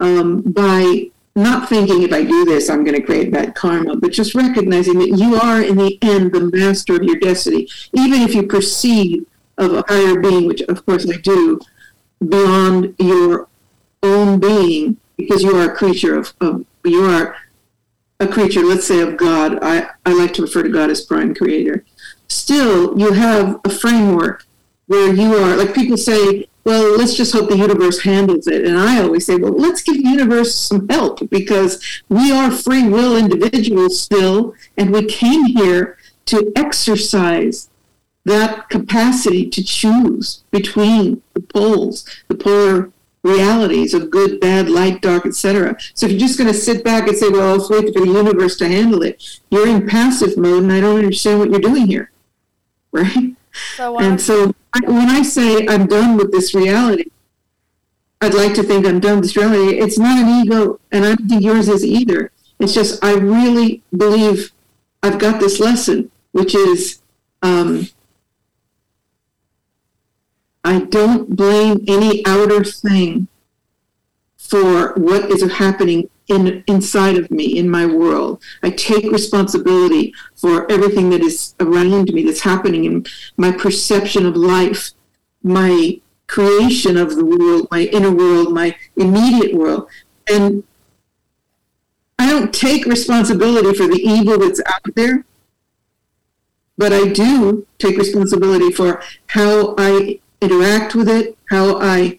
um, 0.00 0.42
by 0.42 1.10
not 1.34 1.68
thinking 1.68 2.02
if 2.02 2.12
I 2.12 2.22
do 2.22 2.44
this, 2.44 2.70
I'm 2.70 2.84
going 2.84 2.96
to 2.96 3.02
create 3.02 3.30
bad 3.30 3.54
karma, 3.54 3.96
but 3.96 4.12
just 4.12 4.34
recognizing 4.34 4.98
that 4.98 5.18
you 5.18 5.36
are, 5.36 5.62
in 5.62 5.76
the 5.76 5.98
end, 6.02 6.32
the 6.32 6.50
master 6.52 6.96
of 6.96 7.02
your 7.02 7.18
destiny. 7.18 7.68
Even 7.92 8.22
if 8.22 8.34
you 8.34 8.42
perceive 8.44 9.26
of 9.58 9.74
a 9.74 9.84
higher 9.86 10.18
being, 10.18 10.46
which 10.46 10.62
of 10.62 10.84
course 10.86 11.10
I 11.10 11.16
do, 11.16 11.60
beyond 12.26 12.94
your 12.98 13.48
own 14.02 14.40
being, 14.40 14.96
because 15.16 15.42
you 15.42 15.56
are 15.56 15.70
a 15.70 15.76
creature 15.76 16.16
of, 16.16 16.32
of 16.40 16.64
you 16.84 17.04
are 17.04 17.36
a 18.20 18.26
creature, 18.26 18.62
let's 18.62 18.86
say, 18.86 19.00
of 19.00 19.16
God. 19.16 19.58
I, 19.62 19.88
I 20.06 20.14
like 20.14 20.32
to 20.34 20.42
refer 20.42 20.62
to 20.62 20.70
God 20.70 20.90
as 20.90 21.04
prime 21.04 21.34
creator. 21.34 21.84
Still, 22.28 22.98
you 22.98 23.12
have 23.12 23.60
a 23.64 23.70
framework 23.70 24.44
where 24.86 25.12
you 25.12 25.34
are, 25.34 25.56
like 25.56 25.74
people 25.74 25.96
say, 25.96 26.48
well, 26.64 26.96
let's 26.98 27.14
just 27.14 27.32
hope 27.32 27.48
the 27.48 27.56
universe 27.56 28.02
handles 28.02 28.48
it. 28.48 28.64
And 28.64 28.76
I 28.76 29.00
always 29.00 29.26
say, 29.26 29.36
well, 29.36 29.52
let's 29.52 29.82
give 29.82 30.02
the 30.02 30.08
universe 30.08 30.54
some 30.54 30.88
help 30.88 31.28
because 31.30 32.02
we 32.08 32.32
are 32.32 32.50
free 32.50 32.88
will 32.88 33.16
individuals 33.16 34.00
still, 34.00 34.54
and 34.76 34.92
we 34.92 35.04
came 35.06 35.44
here 35.44 35.96
to 36.26 36.52
exercise 36.56 37.68
that 38.24 38.68
capacity 38.68 39.48
to 39.48 39.62
choose 39.62 40.42
between 40.50 41.22
the 41.34 41.40
poles, 41.40 42.04
the 42.26 42.34
polar 42.34 42.90
realities 43.22 43.94
of 43.94 44.10
good, 44.10 44.40
bad, 44.40 44.68
light, 44.68 45.00
dark, 45.00 45.24
etc. 45.24 45.76
So 45.94 46.06
if 46.06 46.12
you're 46.12 46.20
just 46.20 46.38
going 46.38 46.52
to 46.52 46.58
sit 46.58 46.82
back 46.82 47.06
and 47.06 47.16
say, 47.16 47.28
well, 47.28 47.56
let's 47.56 47.70
wait 47.70 47.94
for 47.94 48.00
the 48.00 48.06
universe 48.06 48.56
to 48.56 48.68
handle 48.68 49.02
it, 49.02 49.40
you're 49.50 49.68
in 49.68 49.86
passive 49.86 50.36
mode, 50.36 50.64
and 50.64 50.72
I 50.72 50.80
don't 50.80 50.98
understand 50.98 51.38
what 51.38 51.50
you're 51.50 51.60
doing 51.60 51.86
here. 51.86 52.10
Right? 52.96 53.36
So, 53.76 53.98
and 53.98 54.20
so 54.20 54.54
when 54.84 55.08
I 55.08 55.22
say 55.22 55.66
I'm 55.66 55.86
done 55.86 56.16
with 56.16 56.30
this 56.30 56.54
reality, 56.54 57.10
I'd 58.20 58.34
like 58.34 58.54
to 58.54 58.62
think 58.62 58.86
I'm 58.86 59.00
done 59.00 59.16
with 59.16 59.24
this 59.24 59.36
reality. 59.36 59.78
It's 59.78 59.98
not 59.98 60.18
an 60.18 60.42
ego, 60.42 60.80
and 60.92 61.04
I 61.04 61.14
don't 61.14 61.28
think 61.28 61.42
yours 61.42 61.68
is 61.68 61.84
either. 61.84 62.32
It's 62.58 62.74
just 62.74 63.02
I 63.04 63.14
really 63.14 63.82
believe 63.96 64.52
I've 65.02 65.18
got 65.18 65.40
this 65.40 65.60
lesson, 65.60 66.10
which 66.32 66.54
is 66.54 67.00
um, 67.42 67.88
I 70.64 70.80
don't 70.80 71.36
blame 71.36 71.84
any 71.86 72.26
outer 72.26 72.64
thing 72.64 73.28
for 74.36 74.94
what 74.94 75.30
is 75.30 75.42
happening 75.52 76.08
in 76.28 76.64
inside 76.66 77.16
of 77.16 77.30
me 77.30 77.58
in 77.58 77.68
my 77.68 77.86
world. 77.86 78.42
I 78.62 78.70
take 78.70 79.10
responsibility 79.12 80.14
for 80.34 80.70
everything 80.70 81.10
that 81.10 81.22
is 81.22 81.54
around 81.60 82.12
me 82.12 82.24
that's 82.24 82.40
happening 82.40 82.84
in 82.84 83.06
my 83.36 83.52
perception 83.52 84.26
of 84.26 84.36
life 84.36 84.92
my 85.42 86.00
creation 86.26 86.96
of 86.96 87.14
the 87.14 87.24
world 87.24 87.68
my 87.70 87.82
inner 87.92 88.10
world 88.10 88.52
my 88.52 88.76
immediate 88.96 89.54
world. 89.54 89.88
And 90.28 90.64
i 92.18 92.28
don't 92.28 92.52
take 92.52 92.86
responsibility 92.86 93.72
for 93.74 93.86
the 93.86 94.00
evil 94.02 94.38
that's 94.38 94.60
out 94.66 94.94
there 94.96 95.24
but 96.76 96.92
i 96.92 97.06
do 97.06 97.66
take 97.78 97.96
responsibility 97.96 98.72
for 98.72 99.00
how 99.28 99.74
i 99.78 100.18
interact 100.40 100.94
with 100.94 101.08
it, 101.08 101.36
how 101.50 101.78
I 101.80 102.18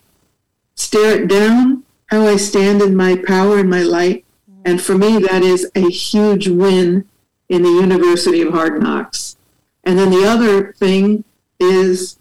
stare 0.76 1.22
it 1.22 1.28
down, 1.28 1.77
how 2.08 2.26
I 2.26 2.38
stand 2.38 2.82
in 2.82 2.96
my 2.96 3.16
power 3.16 3.60
and 3.60 3.70
my 3.70 3.84
light. 3.84 4.26
And 4.66 4.82
for 4.82 4.98
me, 4.98 5.20
that 5.20 5.44
is 5.44 5.70
a 5.76 5.90
huge 5.90 6.48
win 6.48 7.08
in 7.50 7.64
the 7.64 7.70
University 7.70 8.42
of 8.42 8.54
Hard 8.54 8.82
Knocks. 8.82 9.38
And 9.84 9.98
then 9.98 10.10
the 10.10 10.26
other 10.26 10.74
thing 10.74 11.24
is 11.60 12.20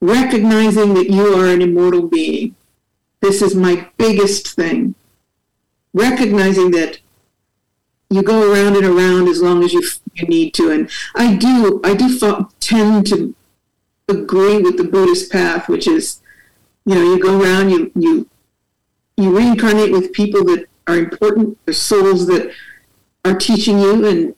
recognizing 0.00 0.94
that 0.94 1.10
you 1.10 1.34
are 1.34 1.46
an 1.46 1.62
immortal 1.62 2.08
being. 2.08 2.54
This 3.20 3.42
is 3.42 3.54
my 3.54 3.88
biggest 3.96 4.54
thing. 4.54 4.94
Recognizing 5.92 6.70
that 6.72 7.00
you 8.10 8.22
go 8.22 8.52
around 8.52 8.76
and 8.76 8.86
around 8.86 9.28
as 9.28 9.42
long 9.42 9.64
as 9.64 9.72
you, 9.72 9.82
you 10.14 10.26
need 10.26 10.54
to. 10.54 10.70
And 10.70 10.90
I 11.14 11.34
do, 11.34 11.80
I 11.82 11.94
do 11.94 12.48
tend 12.60 13.06
to 13.08 13.34
agree 14.08 14.58
with 14.58 14.76
the 14.76 14.84
Buddhist 14.84 15.32
path, 15.32 15.68
which 15.68 15.86
is, 15.88 16.21
you 16.84 16.94
know, 16.94 17.02
you 17.02 17.22
go 17.22 17.40
around, 17.40 17.70
you 17.70 17.92
you 17.94 18.28
you 19.16 19.36
reincarnate 19.36 19.92
with 19.92 20.12
people 20.12 20.44
that 20.44 20.66
are 20.86 20.96
important, 20.96 21.58
the 21.66 21.74
souls 21.74 22.26
that 22.26 22.52
are 23.24 23.36
teaching 23.36 23.78
you, 23.78 24.04
and 24.06 24.34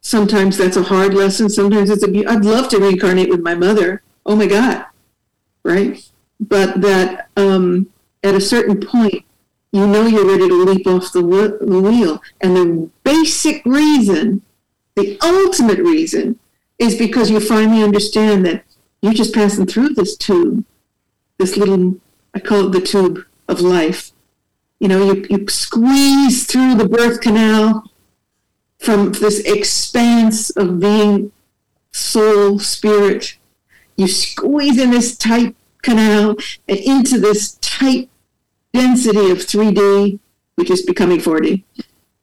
sometimes 0.00 0.56
that's 0.56 0.76
a 0.76 0.82
hard 0.82 1.14
lesson. 1.14 1.48
Sometimes 1.48 1.90
it's 1.90 2.02
a. 2.02 2.26
I'd 2.26 2.44
love 2.44 2.68
to 2.70 2.78
reincarnate 2.78 3.28
with 3.28 3.40
my 3.40 3.54
mother. 3.54 4.02
Oh 4.26 4.36
my 4.36 4.46
God, 4.46 4.86
right? 5.64 6.02
But 6.40 6.80
that 6.80 7.28
um, 7.36 7.90
at 8.22 8.34
a 8.34 8.40
certain 8.40 8.80
point, 8.80 9.24
you 9.72 9.86
know 9.86 10.06
you're 10.06 10.26
ready 10.26 10.48
to 10.48 10.64
leap 10.64 10.86
off 10.86 11.12
the, 11.12 11.20
the 11.60 11.80
wheel, 11.80 12.22
and 12.40 12.56
the 12.56 12.90
basic 13.04 13.64
reason, 13.64 14.42
the 14.96 15.18
ultimate 15.22 15.78
reason, 15.78 16.38
is 16.78 16.96
because 16.96 17.30
you 17.30 17.40
finally 17.40 17.82
understand 17.82 18.46
that 18.46 18.64
you're 19.02 19.14
just 19.14 19.34
passing 19.34 19.66
through 19.66 19.90
this 19.90 20.16
tube, 20.16 20.64
this 21.38 21.56
little, 21.56 21.96
I 22.34 22.40
call 22.40 22.66
it 22.66 22.72
the 22.72 22.80
tube 22.80 23.24
of 23.48 23.60
life. 23.60 24.12
You 24.80 24.88
know, 24.88 25.12
you, 25.12 25.26
you 25.30 25.48
squeeze 25.48 26.46
through 26.46 26.76
the 26.76 26.88
birth 26.88 27.20
canal 27.20 27.90
from 28.78 29.12
this 29.12 29.40
expanse 29.40 30.50
of 30.50 30.80
being 30.80 31.32
soul, 31.90 32.58
spirit. 32.58 33.36
You 33.96 34.06
squeeze 34.06 34.78
in 34.78 34.90
this 34.90 35.16
tight 35.16 35.56
canal 35.82 36.36
and 36.68 36.78
into 36.78 37.18
this 37.18 37.54
tight 37.60 38.08
density 38.72 39.30
of 39.30 39.38
3D, 39.38 40.18
which 40.56 40.70
is 40.70 40.82
becoming 40.82 41.18
4D. 41.18 41.64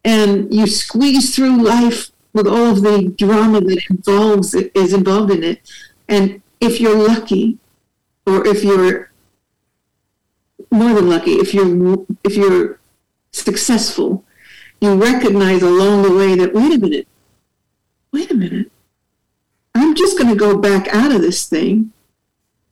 And 0.04 0.54
you 0.54 0.67
squeeze 0.67 1.36
through 1.36 1.62
life 1.62 2.12
with 2.34 2.47
all 2.47 2.71
of 2.71 2.82
the 2.84 3.13
drama 3.17 3.62
that 3.62 3.89
involves 3.89 4.54
is 4.54 4.93
involved 4.93 5.32
in 5.32 5.43
it. 5.43 5.62
And 6.08 6.41
if 6.62 6.80
you're 6.80 7.08
lucky, 7.08 7.58
or 8.26 8.46
if 8.46 8.64
you're 8.64 9.12
more 10.72 10.94
than 10.94 11.10
lucky, 11.10 11.34
if 11.34 11.54
you're 11.54 12.06
if 12.24 12.36
you're 12.36 12.80
successful, 13.32 14.24
you 14.82 14.94
recognize 14.96 15.62
along 15.62 16.04
the 16.04 16.14
way 16.14 16.36
that 16.36 16.54
wait 16.54 16.74
a 16.74 16.78
minute, 16.78 17.08
wait 18.12 18.32
a 18.32 18.36
minute, 18.36 18.72
I'm 19.74 19.96
just 19.96 20.18
going 20.18 20.30
to 20.30 20.40
go 20.40 20.58
back 20.58 20.88
out 20.90 21.14
of 21.14 21.22
this 21.22 21.48
thing 21.48 21.92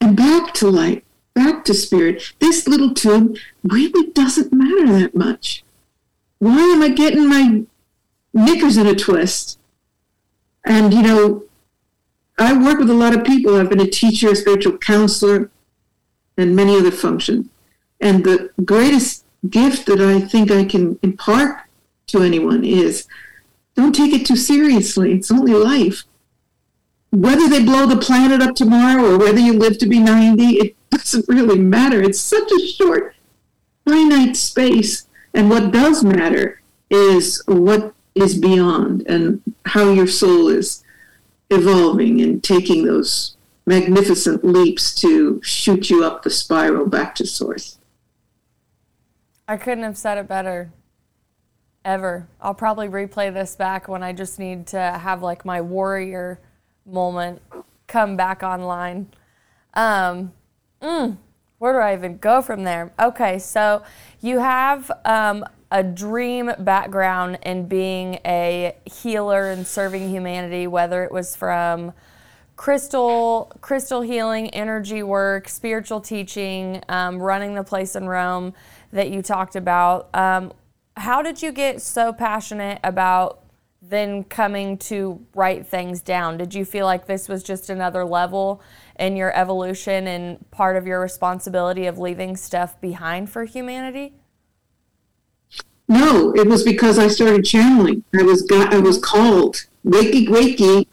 and 0.02 0.18
back 0.18 0.54
to 0.56 0.70
light, 0.70 1.04
back 1.34 1.66
to 1.66 1.74
spirit. 1.74 2.34
This 2.40 2.68
little 2.68 2.94
tube 2.94 3.38
really 3.64 4.12
doesn't 4.12 4.54
matter 4.54 4.88
that 5.00 5.16
much. 5.16 5.64
Why 6.40 6.60
am 6.60 6.82
I 6.82 6.90
getting 6.90 7.30
my 7.30 7.64
knickers 8.34 8.78
in 8.78 8.88
a 8.88 8.96
twist. 8.96 9.60
And, 10.66 10.94
you 10.94 11.02
know, 11.02 11.44
I 12.38 12.54
work 12.54 12.80
with 12.80 12.90
a 12.90 12.96
lot 12.96 13.16
of 13.16 13.24
people. 13.24 13.56
I've 13.56 13.70
been 13.70 13.80
a 13.80 13.90
teacher, 13.90 14.32
a 14.32 14.36
spiritual 14.36 14.78
counselor, 14.78 15.52
and 16.38 16.56
many 16.56 16.76
other 16.76 16.92
functions. 16.92 17.48
And 18.00 18.24
the 18.24 18.52
greatest 18.66 19.26
gift 19.50 19.86
that 19.86 20.02
I 20.02 20.20
think 20.20 20.52
I 20.52 20.66
can 20.66 21.00
impart 21.04 21.58
to 22.08 22.22
anyone 22.22 22.64
is 22.64 23.08
don't 23.76 23.96
take 23.96 24.14
it 24.14 24.26
too 24.26 24.36
seriously. 24.36 25.14
It's 25.14 25.32
only 25.32 25.54
life. 25.54 26.04
Whether 27.12 27.48
they 27.48 27.64
blow 27.64 27.86
the 27.86 27.98
planet 27.98 28.42
up 28.42 28.56
tomorrow 28.56 29.14
or 29.14 29.20
whether 29.20 29.40
you 29.40 29.54
live 29.54 29.78
to 29.80 29.88
be 29.88 30.00
90, 30.00 30.44
it 30.44 30.76
doesn't 30.90 31.26
really 31.28 31.60
matter. 31.60 32.02
It's 32.02 32.20
such 32.20 32.52
a 32.52 32.68
short, 32.68 33.16
finite 33.86 34.36
space. 34.36 35.08
And 35.34 35.50
what 35.50 35.72
does 35.72 36.04
matter 36.04 36.62
is 36.90 37.44
what 37.48 37.94
is 38.16 38.38
beyond 38.38 39.04
and 39.08 39.42
how 39.66 39.92
your 39.92 40.08
soul 40.08 40.48
is 40.48 40.83
evolving 41.50 42.22
and 42.22 42.44
taking 42.44 42.86
those 42.86 43.36
magnificent 43.66 44.44
leaps 44.44 44.94
to 44.96 45.42
shoot 45.44 45.90
you 45.90 46.04
up 46.04 46.24
the 46.24 46.30
spiral 46.30 46.88
back 46.88 47.16
to 47.16 47.26
source. 47.26 47.78
I 49.48 49.58
couldn't 49.58 49.84
have 49.84 49.98
said 49.98 50.18
it 50.18 50.28
better. 50.28 50.72
Ever. 51.86 52.30
I'll 52.40 52.54
probably 52.54 52.88
replay 52.88 53.34
this 53.34 53.56
back 53.56 53.90
when 53.90 54.04
I 54.04 54.14
just 54.14 54.40
need 54.40 54.68
to 54.68 54.80
have 54.80 55.22
like 55.22 55.44
my 55.44 55.60
warrior 55.60 56.40
moment 56.86 57.42
come 57.88 58.16
back 58.16 58.42
online. 58.42 59.08
Um, 59.74 60.32
mm, 60.82 61.18
where 61.60 61.74
do 61.74 61.80
I 61.80 61.94
even 61.94 62.18
go 62.18 62.42
from 62.42 62.64
there? 62.64 62.94
Okay, 63.00 63.38
so 63.38 63.84
you 64.22 64.40
have 64.40 64.90
um, 65.04 65.44
a 65.74 65.82
dream 65.82 66.52
background 66.60 67.40
in 67.42 67.68
being 67.68 68.20
a 68.26 68.76
healer 68.86 69.50
and 69.50 69.66
serving 69.66 70.08
humanity, 70.08 70.68
whether 70.68 71.04
it 71.04 71.12
was 71.12 71.36
from 71.36 71.92
crystal 72.56 73.52
crystal 73.60 74.02
healing, 74.02 74.52
energy 74.52 75.02
work, 75.02 75.50
spiritual 75.50 76.00
teaching, 76.00 76.82
um, 76.90 77.20
running 77.20 77.56
the 77.56 77.64
place 77.64 77.96
in 77.96 78.08
Rome 78.08 78.54
that 78.92 79.10
you 79.10 79.24
talked 79.24 79.56
about. 79.56 80.14
Um, 80.14 80.54
how 80.96 81.24
did 81.24 81.42
you 81.42 81.52
get 81.52 81.82
so 81.82 82.14
passionate 82.14 82.80
about 82.84 83.40
then 83.82 84.24
coming 84.26 84.78
to 84.78 85.26
write 85.34 85.66
things 85.66 86.02
down? 86.02 86.38
Did 86.38 86.54
you 86.54 86.66
feel 86.66 86.86
like 86.86 87.08
this 87.08 87.28
was 87.28 87.42
just 87.42 87.72
another 87.72 88.06
level 88.06 88.62
in 89.00 89.18
your 89.18 89.36
evolution 89.36 90.06
and 90.06 90.52
part 90.52 90.78
of 90.78 90.86
your 90.86 91.02
responsibility 91.02 91.88
of 91.88 91.98
leaving 91.98 92.38
stuff 92.38 92.80
behind 92.80 93.32
for 93.32 93.46
humanity? 93.46 94.14
No, 95.88 96.34
it 96.34 96.48
was 96.48 96.64
because 96.64 96.98
I 96.98 97.08
started 97.08 97.46
channeling. 97.46 98.04
I 98.18 98.24
was 98.24 98.42
got, 98.44 98.74
I 98.74 98.80
was 98.80 98.98
called. 98.98 99.66
Wakey, 99.86 100.28
wakey. 100.28 100.88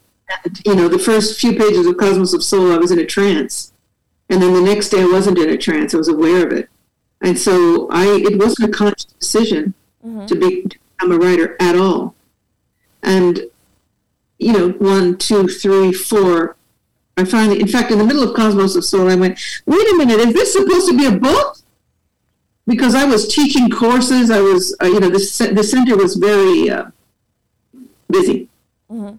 And, 0.44 0.60
you 0.64 0.74
know, 0.74 0.88
the 0.88 0.98
first 0.98 1.40
few 1.40 1.56
pages 1.56 1.86
of 1.86 1.96
Cosmos 1.96 2.34
of 2.34 2.42
Soul, 2.42 2.72
I 2.72 2.76
was 2.76 2.90
in 2.90 2.98
a 2.98 3.06
trance, 3.06 3.72
and 4.28 4.40
then 4.40 4.52
the 4.52 4.60
next 4.60 4.90
day 4.90 5.02
I 5.02 5.06
wasn't 5.06 5.38
in 5.38 5.50
a 5.50 5.56
trance. 5.56 5.92
I 5.92 5.98
was 5.98 6.08
aware 6.08 6.46
of 6.46 6.52
it, 6.52 6.68
and 7.20 7.36
so 7.36 7.88
I 7.90 8.06
it 8.06 8.38
wasn't 8.38 8.68
a 8.68 8.72
conscious 8.72 9.06
decision 9.06 9.74
mm-hmm. 10.06 10.26
to, 10.26 10.34
be, 10.36 10.62
to 10.62 10.78
become 10.78 11.12
a 11.12 11.18
writer 11.18 11.56
at 11.60 11.74
all. 11.74 12.14
And 13.02 13.40
you 14.38 14.52
know, 14.52 14.68
one, 14.70 15.18
two, 15.18 15.48
three, 15.48 15.92
four. 15.92 16.56
I 17.16 17.24
finally, 17.24 17.60
in 17.60 17.68
fact, 17.68 17.90
in 17.90 17.98
the 17.98 18.04
middle 18.04 18.22
of 18.22 18.34
Cosmos 18.34 18.76
of 18.76 18.84
Soul, 18.84 19.08
I 19.08 19.16
went, 19.16 19.38
"Wait 19.66 19.90
a 19.92 19.96
minute, 19.96 20.20
is 20.20 20.32
this 20.32 20.52
supposed 20.52 20.88
to 20.88 20.96
be 20.96 21.06
a 21.06 21.12
book?" 21.12 21.58
Because 22.70 22.94
I 22.94 23.04
was 23.04 23.26
teaching 23.26 23.68
courses. 23.68 24.30
I 24.30 24.40
was, 24.40 24.76
uh, 24.80 24.86
you 24.86 25.00
know, 25.00 25.10
the, 25.10 25.52
the 25.52 25.64
center 25.64 25.96
was 25.96 26.14
very 26.14 26.70
uh, 26.70 26.84
busy. 28.08 28.48
Mm-hmm. 28.90 29.16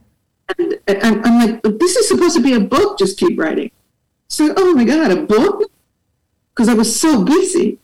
And, 0.57 0.79
and 0.87 1.25
I'm 1.25 1.39
like, 1.39 1.61
this 1.79 1.97
is 1.97 2.07
supposed 2.07 2.35
to 2.37 2.41
be 2.41 2.53
a 2.53 2.59
book. 2.59 2.97
Just 2.97 3.19
keep 3.19 3.37
writing. 3.37 3.71
So, 4.29 4.53
oh 4.55 4.73
my 4.73 4.85
God, 4.85 5.11
a 5.11 5.23
book? 5.23 5.69
Because 6.49 6.69
I 6.69 6.73
was 6.73 6.97
so 6.97 7.25
busy. 7.25 7.77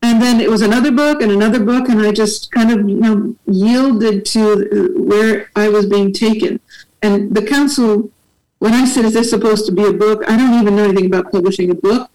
And 0.00 0.22
then 0.22 0.40
it 0.40 0.48
was 0.48 0.62
another 0.62 0.92
book 0.92 1.22
and 1.22 1.32
another 1.32 1.64
book, 1.64 1.88
and 1.88 2.00
I 2.02 2.12
just 2.12 2.52
kind 2.52 2.70
of, 2.70 2.88
you 2.88 2.96
know, 2.96 3.34
yielded 3.46 4.24
to 4.26 4.92
where 4.96 5.50
I 5.56 5.68
was 5.70 5.86
being 5.86 6.12
taken. 6.12 6.60
And 7.02 7.34
the 7.34 7.44
council, 7.44 8.10
when 8.58 8.74
I 8.74 8.84
said, 8.84 9.06
is 9.06 9.14
this 9.14 9.30
supposed 9.30 9.66
to 9.66 9.72
be 9.72 9.84
a 9.84 9.92
book? 9.92 10.22
I 10.28 10.36
don't 10.36 10.60
even 10.60 10.76
know 10.76 10.84
anything 10.84 11.06
about 11.06 11.32
publishing 11.32 11.70
a 11.70 11.74
book. 11.74 12.10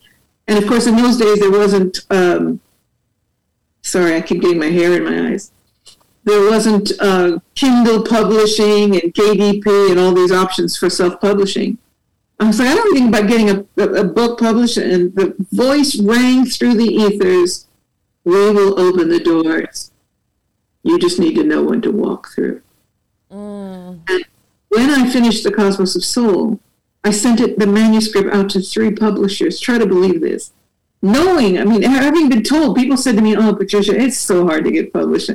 And 0.47 0.57
of 0.57 0.67
course, 0.67 0.87
in 0.87 0.95
those 0.95 1.17
days, 1.17 1.39
there 1.39 1.51
wasn't 1.51 1.99
um, 2.09 2.61
sorry, 3.81 4.15
I 4.15 4.21
keep 4.21 4.41
getting 4.41 4.59
my 4.59 4.67
hair 4.67 4.93
in 4.93 5.03
my 5.03 5.31
eyes. 5.31 5.51
There 6.23 6.49
wasn't 6.49 6.91
uh, 6.99 7.39
Kindle 7.55 8.03
publishing 8.03 8.93
and 8.93 9.13
KDP 9.13 9.91
and 9.91 9.99
all 9.99 10.13
these 10.13 10.31
options 10.31 10.77
for 10.77 10.89
self 10.89 11.19
publishing. 11.19 11.77
I 12.39 12.47
was 12.47 12.59
like, 12.59 12.69
I 12.69 12.75
don't 12.75 12.93
think 12.93 13.09
about 13.09 13.27
getting 13.27 13.49
a, 13.49 13.65
a, 13.77 14.01
a, 14.01 14.03
book 14.03 14.39
published. 14.39 14.77
And 14.77 15.13
the 15.15 15.35
voice 15.51 15.99
rang 15.99 16.45
through 16.45 16.75
the 16.75 16.85
ethers 16.85 17.67
We 18.23 18.51
will 18.51 18.79
open 18.79 19.09
the 19.09 19.19
doors. 19.19 19.91
You 20.83 20.97
just 20.99 21.19
need 21.19 21.35
to 21.35 21.43
know 21.43 21.63
when 21.63 21.81
to 21.81 21.91
walk 21.91 22.29
through. 22.33 22.61
Mm. 23.29 23.99
And 24.09 24.25
when 24.69 24.89
I 24.89 25.09
finished 25.09 25.43
The 25.43 25.51
Cosmos 25.51 25.95
of 25.95 26.05
Soul, 26.05 26.59
I 27.03 27.11
sent 27.11 27.41
it 27.41 27.59
the 27.59 27.67
manuscript 27.67 28.33
out 28.33 28.49
to 28.51 28.61
three 28.61 28.91
publishers. 28.91 29.59
Try 29.59 29.77
to 29.77 29.85
believe 29.85 30.21
this 30.21 30.53
knowing, 31.01 31.57
I 31.59 31.65
mean, 31.65 31.81
having 31.81 32.29
been 32.29 32.43
told, 32.43 32.75
people 32.75 32.97
said 32.97 33.15
to 33.15 33.21
me, 33.21 33.35
"Oh, 33.35 33.53
Patricia, 33.53 33.97
it's 33.97 34.17
so 34.17 34.45
hard 34.45 34.65
to 34.65 34.71
get 34.71 34.93
published. 34.93 35.31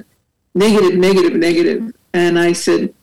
Negative, 0.55 0.99
negative, 0.99 1.35
negative." 1.35 1.93
And 2.13 2.39
I 2.39 2.53
said, 2.53 2.95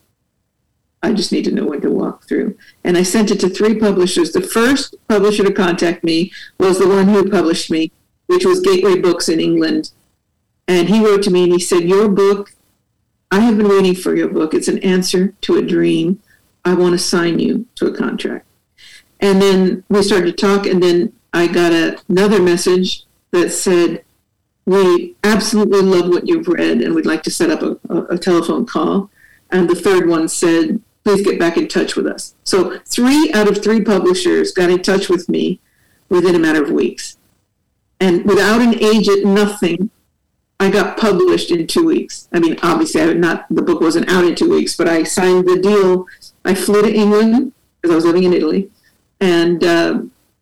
"I 1.03 1.13
just 1.13 1.31
need 1.31 1.45
to 1.45 1.51
know 1.51 1.65
when 1.65 1.81
to 1.81 1.89
walk 1.89 2.27
through." 2.27 2.55
And 2.83 2.97
I 2.97 3.03
sent 3.03 3.31
it 3.31 3.39
to 3.41 3.49
three 3.49 3.75
publishers. 3.75 4.31
The 4.31 4.41
first 4.41 4.95
publisher 5.07 5.43
to 5.43 5.51
contact 5.51 6.03
me 6.03 6.31
was 6.59 6.77
the 6.77 6.87
one 6.87 7.07
who 7.07 7.29
published 7.29 7.71
me, 7.71 7.91
which 8.27 8.45
was 8.45 8.59
Gateway 8.59 8.99
Books 8.99 9.27
in 9.27 9.39
England. 9.39 9.91
And 10.67 10.87
he 10.87 11.03
wrote 11.03 11.23
to 11.23 11.31
me 11.31 11.43
and 11.43 11.53
he 11.53 11.59
said, 11.59 11.89
"Your 11.89 12.07
book, 12.07 12.53
I 13.31 13.39
have 13.39 13.57
been 13.57 13.67
waiting 13.67 13.95
for 13.95 14.15
your 14.15 14.29
book. 14.29 14.53
It's 14.53 14.67
an 14.67 14.77
answer 14.79 15.33
to 15.41 15.57
a 15.57 15.61
dream. 15.61 16.19
I 16.63 16.75
want 16.75 16.93
to 16.93 16.99
sign 16.99 17.39
you 17.39 17.65
to 17.75 17.87
a 17.87 17.91
contract." 17.91 18.45
And 19.19 19.41
then 19.41 19.83
we 19.89 20.03
started 20.03 20.37
to 20.37 20.45
talk, 20.47 20.65
and 20.65 20.81
then 20.81 21.13
I 21.33 21.47
got 21.47 21.71
a, 21.71 21.97
another 22.09 22.41
message 22.41 23.03
that 23.31 23.51
said, 23.51 24.03
We 24.65 25.15
absolutely 25.23 25.81
love 25.81 26.09
what 26.09 26.27
you've 26.27 26.47
read 26.47 26.81
and 26.81 26.93
we'd 26.93 27.05
like 27.05 27.23
to 27.23 27.31
set 27.31 27.49
up 27.49 27.61
a, 27.61 27.77
a, 27.93 28.03
a 28.15 28.17
telephone 28.17 28.65
call. 28.65 29.09
And 29.49 29.69
the 29.69 29.75
third 29.75 30.07
one 30.07 30.27
said, 30.27 30.81
Please 31.03 31.23
get 31.23 31.39
back 31.39 31.57
in 31.57 31.67
touch 31.67 31.95
with 31.95 32.05
us. 32.05 32.35
So, 32.43 32.79
three 32.85 33.31
out 33.33 33.47
of 33.47 33.63
three 33.63 33.81
publishers 33.81 34.51
got 34.51 34.69
in 34.69 34.83
touch 34.83 35.09
with 35.09 35.27
me 35.27 35.59
within 36.09 36.35
a 36.35 36.39
matter 36.39 36.63
of 36.63 36.69
weeks. 36.69 37.17
And 37.99 38.25
without 38.25 38.61
an 38.61 38.81
agent, 38.83 39.25
nothing, 39.25 39.89
I 40.59 40.69
got 40.69 40.97
published 40.97 41.49
in 41.49 41.65
two 41.65 41.85
weeks. 41.85 42.29
I 42.31 42.39
mean, 42.39 42.57
obviously, 42.61 43.01
I 43.01 43.13
not 43.13 43.47
the 43.49 43.63
book 43.63 43.81
wasn't 43.81 44.09
out 44.09 44.25
in 44.25 44.35
two 44.35 44.49
weeks, 44.49 44.75
but 44.75 44.87
I 44.87 45.03
signed 45.03 45.47
the 45.47 45.59
deal. 45.59 46.05
I 46.45 46.53
flew 46.53 46.83
to 46.83 46.93
England 46.93 47.53
because 47.81 47.91
I 47.91 47.95
was 47.95 48.05
living 48.05 48.23
in 48.23 48.33
Italy, 48.33 48.69
and 49.19 49.63
uh, 49.63 50.01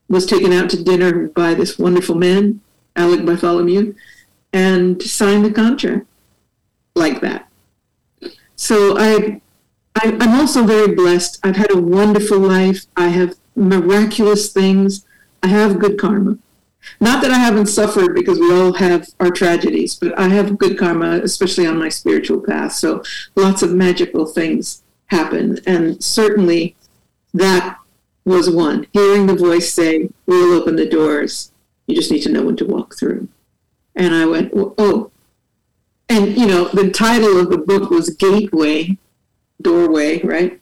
was 0.10 0.26
taken 0.26 0.52
out 0.52 0.70
to 0.72 0.84
dinner 0.84 1.28
by 1.30 1.54
this 1.54 1.78
wonderful 1.78 2.16
man, 2.16 2.62
Alick 2.96 3.26
Bartholomew, 3.26 3.94
and 4.52 5.02
signed 5.02 5.46
the 5.46 5.52
contract 5.52 6.08
like 6.96 7.22
that. 7.22 7.48
So 8.56 8.98
I, 8.98 9.42
I, 9.96 10.18
I'm 10.20 10.40
also 10.40 10.66
very 10.66 10.94
blessed. 10.94 11.40
I've 11.44 11.56
had 11.56 11.72
a 11.72 11.80
wonderful 11.80 12.40
life. 12.40 12.86
I 12.98 13.10
have 13.10 13.36
miraculous 13.56 14.52
things. 14.52 15.06
I 15.42 15.48
have 15.48 15.80
good 15.80 15.98
karma. 15.98 16.38
Not 17.00 17.22
that 17.22 17.32
I 17.32 17.38
haven't 17.38 17.68
suffered 17.68 18.16
because 18.16 18.40
we 18.40 18.54
all 18.54 18.74
have 18.74 19.08
our 19.20 19.32
tragedies, 19.32 19.96
but 19.96 20.18
I 20.18 20.30
have 20.30 20.58
good 20.58 20.78
karma, 20.78 21.20
especially 21.24 21.68
on 21.68 21.78
my 21.78 21.90
spiritual 21.90 22.42
path. 22.42 22.74
So 22.74 23.04
lots 23.36 23.62
of 23.62 23.74
magical 23.74 24.26
things 24.26 24.82
happen. 25.08 25.60
And 25.66 26.04
certainly 26.04 26.76
that 27.34 27.79
was 28.26 28.50
one. 28.50 28.88
Hearing 28.94 29.26
the 29.26 29.36
voice 29.36 29.74
say, 29.74 30.10
We'll 30.26 30.54
open 30.54 30.76
the 30.76 30.88
doors. 30.88 31.52
You 31.88 31.96
just 31.96 32.12
need 32.12 32.22
to 32.24 32.32
know 32.32 32.44
when 32.44 32.56
to 32.58 32.66
walk 32.66 32.96
through. 32.98 33.28
And 33.96 34.14
I 34.14 34.26
went, 34.26 34.52
Oh. 34.56 35.12
And, 36.08 36.36
you 36.38 36.48
know, 36.48 36.70
the 36.70 36.90
title 36.90 37.40
of 37.40 37.50
the 37.50 37.58
book 37.58 37.92
was 37.92 38.10
Gateway, 38.10 38.98
Doorway, 39.62 40.22
right? 40.24 40.60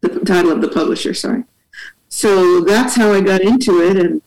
The 0.00 0.20
title 0.20 0.52
of 0.52 0.60
the 0.60 0.68
publisher, 0.68 1.12
sorry. 1.12 1.44
So 2.08 2.60
that's 2.60 2.94
how 2.94 3.12
I 3.12 3.20
got 3.20 3.40
into 3.40 3.80
it. 3.80 3.96
And 3.96 4.22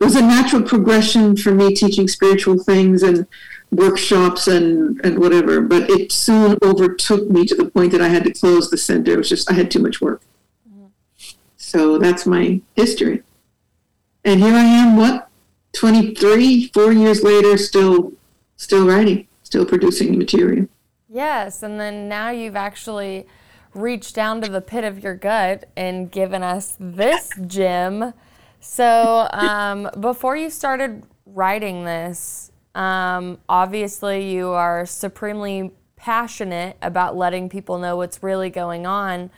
it 0.00 0.04
was 0.04 0.14
a 0.14 0.20
natural 0.20 0.62
progression 0.62 1.36
for 1.36 1.52
me 1.52 1.74
teaching 1.74 2.06
spiritual 2.06 2.62
things 2.62 3.02
and 3.02 3.26
workshops 3.70 4.46
and, 4.46 5.00
and 5.04 5.18
whatever. 5.18 5.60
But 5.60 5.88
it 5.88 6.12
soon 6.12 6.58
overtook 6.62 7.30
me 7.30 7.46
to 7.46 7.54
the 7.54 7.70
point 7.70 7.92
that 7.92 8.02
I 8.02 8.08
had 8.08 8.24
to 8.24 8.32
close 8.32 8.70
the 8.70 8.76
center. 8.76 9.12
It 9.12 9.18
was 9.18 9.28
just, 9.28 9.50
I 9.50 9.54
had 9.54 9.70
too 9.70 9.80
much 9.80 10.00
work. 10.00 10.22
So 11.66 11.98
that's 11.98 12.26
my 12.26 12.60
history. 12.76 13.24
And 14.24 14.40
here 14.40 14.54
I 14.54 14.62
am, 14.62 14.96
what, 14.96 15.28
23, 15.72 16.68
four 16.68 16.92
years 16.92 17.24
later, 17.24 17.58
still, 17.58 18.12
still 18.56 18.86
writing, 18.86 19.26
still 19.42 19.66
producing 19.66 20.16
material. 20.16 20.68
Yes, 21.08 21.64
and 21.64 21.80
then 21.80 22.08
now 22.08 22.30
you've 22.30 22.54
actually 22.54 23.26
reached 23.74 24.14
down 24.14 24.40
to 24.42 24.48
the 24.48 24.60
pit 24.60 24.84
of 24.84 25.02
your 25.02 25.16
gut 25.16 25.68
and 25.76 26.08
given 26.08 26.44
us 26.44 26.76
this 26.78 27.30
gem. 27.48 28.14
So 28.60 29.26
um, 29.32 29.90
before 29.98 30.36
you 30.36 30.50
started 30.50 31.02
writing 31.26 31.84
this, 31.84 32.52
um, 32.76 33.38
obviously 33.48 34.30
you 34.30 34.50
are 34.50 34.86
supremely 34.86 35.72
passionate 35.96 36.76
about 36.80 37.16
letting 37.16 37.48
people 37.48 37.78
know 37.78 37.96
what's 37.96 38.22
really 38.22 38.50
going 38.50 38.86
on. 38.86 39.30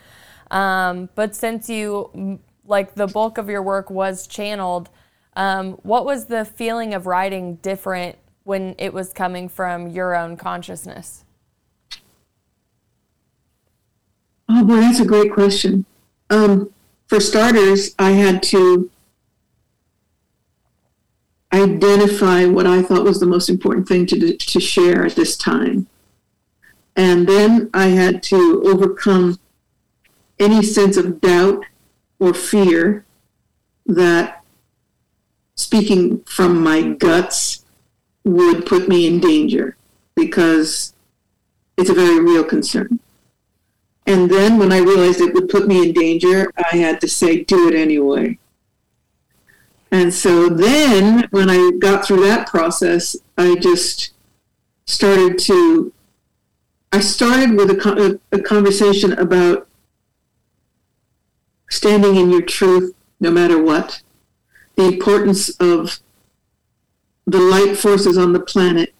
Um, 0.50 1.08
but 1.14 1.34
since 1.34 1.68
you, 1.68 2.40
like, 2.64 2.94
the 2.94 3.06
bulk 3.06 3.38
of 3.38 3.48
your 3.48 3.62
work 3.62 3.90
was 3.90 4.26
channeled, 4.26 4.90
um, 5.34 5.72
what 5.82 6.04
was 6.04 6.26
the 6.26 6.44
feeling 6.44 6.94
of 6.94 7.06
writing 7.06 7.56
different 7.56 8.18
when 8.44 8.74
it 8.78 8.92
was 8.92 9.12
coming 9.12 9.48
from 9.48 9.88
your 9.88 10.16
own 10.16 10.36
consciousness? 10.36 11.24
Oh 14.48 14.64
boy, 14.64 14.80
that's 14.80 15.00
a 15.00 15.04
great 15.04 15.32
question. 15.32 15.84
Um, 16.30 16.72
for 17.06 17.20
starters, 17.20 17.94
I 17.98 18.12
had 18.12 18.42
to 18.44 18.90
identify 21.52 22.44
what 22.46 22.66
I 22.66 22.82
thought 22.82 23.04
was 23.04 23.20
the 23.20 23.26
most 23.26 23.48
important 23.48 23.88
thing 23.88 24.06
to, 24.06 24.36
to 24.36 24.60
share 24.60 25.06
at 25.06 25.14
this 25.14 25.36
time. 25.36 25.86
And 26.96 27.28
then 27.28 27.70
I 27.72 27.86
had 27.88 28.22
to 28.24 28.62
overcome 28.64 29.38
any 30.38 30.62
sense 30.62 30.96
of 30.96 31.20
doubt 31.20 31.64
or 32.18 32.34
fear 32.34 33.04
that 33.86 34.44
speaking 35.54 36.20
from 36.24 36.62
my 36.62 36.82
guts 36.82 37.64
would 38.24 38.66
put 38.66 38.88
me 38.88 39.06
in 39.06 39.20
danger 39.20 39.76
because 40.14 40.94
it's 41.76 41.90
a 41.90 41.94
very 41.94 42.20
real 42.20 42.44
concern. 42.44 43.00
And 44.06 44.30
then 44.30 44.58
when 44.58 44.72
I 44.72 44.78
realized 44.78 45.20
it 45.20 45.34
would 45.34 45.48
put 45.48 45.68
me 45.68 45.86
in 45.86 45.92
danger, 45.92 46.50
I 46.56 46.76
had 46.76 47.00
to 47.02 47.08
say, 47.08 47.44
do 47.44 47.68
it 47.68 47.74
anyway. 47.74 48.38
And 49.90 50.12
so 50.12 50.48
then 50.48 51.28
when 51.30 51.50
I 51.50 51.72
got 51.78 52.04
through 52.04 52.22
that 52.26 52.46
process, 52.48 53.16
I 53.36 53.54
just 53.56 54.12
started 54.86 55.38
to 55.40 55.92
I 56.90 57.00
started 57.00 57.54
with 57.54 57.70
a, 57.70 58.18
a 58.32 58.40
conversation 58.40 59.12
about 59.12 59.67
standing 61.68 62.16
in 62.16 62.30
your 62.30 62.42
truth 62.42 62.94
no 63.20 63.30
matter 63.30 63.62
what, 63.62 64.02
the 64.76 64.84
importance 64.84 65.50
of 65.60 65.98
the 67.26 67.40
light 67.40 67.76
forces 67.76 68.16
on 68.16 68.32
the 68.32 68.40
planet 68.40 68.94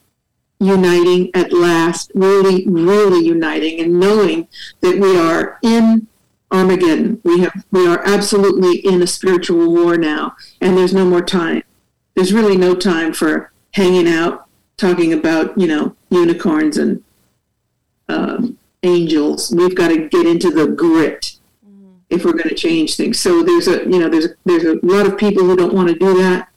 uniting 0.60 1.30
at 1.34 1.52
last, 1.52 2.10
really, 2.14 2.66
really 2.66 3.24
uniting, 3.24 3.80
and 3.80 3.98
knowing 4.00 4.48
that 4.80 4.98
we 4.98 5.16
are 5.16 5.58
in 5.62 6.08
Armageddon. 6.50 7.20
We 7.24 7.40
have 7.40 7.64
we 7.70 7.86
are 7.86 8.04
absolutely 8.04 8.78
in 8.78 9.02
a 9.02 9.06
spiritual 9.06 9.72
war 9.72 9.96
now, 9.96 10.36
and 10.60 10.76
there's 10.76 10.94
no 10.94 11.04
more 11.04 11.22
time. 11.22 11.62
There's 12.14 12.32
really 12.32 12.56
no 12.56 12.74
time 12.74 13.12
for 13.12 13.52
hanging 13.72 14.08
out, 14.08 14.46
talking 14.76 15.12
about 15.12 15.56
you 15.58 15.66
know 15.66 15.96
unicorns 16.10 16.76
and 16.76 17.04
um, 18.08 18.58
angels. 18.82 19.52
We've 19.54 19.76
got 19.76 19.88
to 19.88 20.08
get 20.08 20.26
into 20.26 20.50
the 20.50 20.66
grit. 20.66 21.37
If 22.10 22.24
we're 22.24 22.32
going 22.32 22.48
to 22.48 22.54
change 22.54 22.96
things. 22.96 23.18
So 23.18 23.42
there's 23.42 23.68
a 23.68 23.84
you 23.84 23.98
know 23.98 24.08
there's 24.08 24.28
there's 24.44 24.64
a 24.64 24.78
lot 24.82 25.06
of 25.06 25.18
people 25.18 25.44
who 25.44 25.56
don't 25.56 25.74
want 25.74 25.88
to 25.88 25.94
do 25.94 26.20
that. 26.22 26.48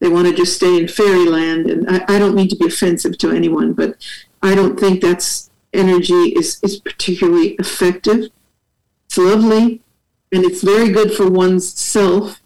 They 0.00 0.08
want 0.08 0.28
to 0.28 0.34
just 0.34 0.56
stay 0.56 0.78
in 0.78 0.88
fairyland, 0.88 1.68
and 1.68 1.88
I, 1.88 2.04
I 2.08 2.18
don't 2.18 2.34
mean 2.34 2.48
to 2.48 2.56
be 2.56 2.66
offensive 2.66 3.18
to 3.18 3.30
anyone, 3.30 3.72
but 3.72 3.96
I 4.42 4.54
don't 4.54 4.78
think 4.78 5.00
that's 5.00 5.50
energy 5.72 6.34
is 6.34 6.60
is 6.62 6.78
particularly 6.80 7.54
effective. 7.54 8.28
It's 9.06 9.18
lovely, 9.18 9.82
and 10.32 10.44
it's 10.44 10.62
very 10.62 10.90
good 10.90 11.12
for 11.12 11.28
one's 11.28 11.72
self 11.72 12.40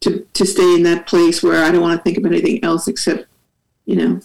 to 0.00 0.26
to 0.32 0.46
stay 0.46 0.74
in 0.74 0.82
that 0.84 1.06
place 1.06 1.42
where 1.42 1.64
I 1.64 1.70
don't 1.70 1.82
want 1.82 1.98
to 1.98 2.02
think 2.02 2.18
of 2.18 2.26
anything 2.26 2.62
else 2.64 2.88
except 2.88 3.26
you 3.84 3.96
know 3.96 4.20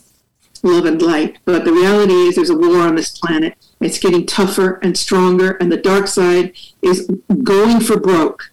love 0.64 0.86
and 0.86 1.02
light. 1.02 1.38
But 1.46 1.66
the 1.66 1.72
reality 1.72 2.14
is, 2.14 2.36
there's 2.36 2.50
a 2.50 2.58
war 2.58 2.80
on 2.80 2.96
this 2.96 3.18
planet. 3.18 3.56
It's 3.86 4.00
getting 4.00 4.26
tougher 4.26 4.80
and 4.82 4.98
stronger, 4.98 5.52
and 5.52 5.72
the 5.72 5.78
dark 5.78 6.08
side 6.08 6.54
is 6.82 7.08
going 7.44 7.82
for 7.82 8.00
broke. 8.00 8.52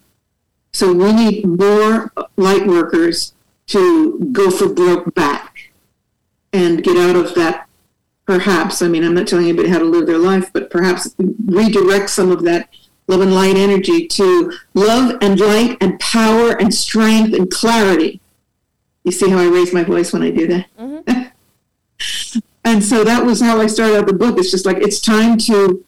So 0.71 0.93
we 0.93 1.11
need 1.11 1.43
more 1.43 2.13
light 2.37 2.67
workers 2.67 3.33
to 3.67 4.19
go 4.31 4.51
for 4.51 4.71
broke 4.71 5.15
back 5.15 5.71
and 6.53 6.83
get 6.83 6.97
out 6.97 7.15
of 7.15 7.33
that. 7.33 7.67
Perhaps, 8.27 8.83
I 8.83 8.87
mean, 8.87 9.03
I'm 9.03 9.15
not 9.15 9.27
telling 9.27 9.47
anybody 9.47 9.69
how 9.69 9.79
to 9.79 9.85
live 9.85 10.05
their 10.05 10.19
life, 10.19 10.53
but 10.53 10.69
perhaps 10.69 11.15
redirect 11.17 12.11
some 12.11 12.31
of 12.31 12.43
that 12.43 12.69
love 13.07 13.21
and 13.21 13.33
light 13.33 13.57
energy 13.57 14.07
to 14.09 14.53
love 14.75 15.17
and 15.21 15.39
light 15.39 15.77
and 15.81 15.99
power 15.99 16.51
and 16.51 16.71
strength 16.71 17.33
and 17.33 17.49
clarity. 17.49 18.21
You 19.03 19.11
see 19.11 19.31
how 19.31 19.39
I 19.39 19.47
raise 19.47 19.73
my 19.73 19.83
voice 19.83 20.13
when 20.13 20.21
I 20.21 20.29
do 20.29 20.45
that? 20.45 20.67
Mm-hmm. 20.77 21.21
and 22.63 22.83
so 22.83 23.03
that 23.03 23.25
was 23.25 23.41
how 23.41 23.59
I 23.59 23.67
started 23.67 23.97
out 23.97 24.07
the 24.07 24.13
book. 24.13 24.37
It's 24.37 24.51
just 24.51 24.65
like 24.65 24.77
it's 24.77 24.99
time 24.99 25.37
to 25.39 25.83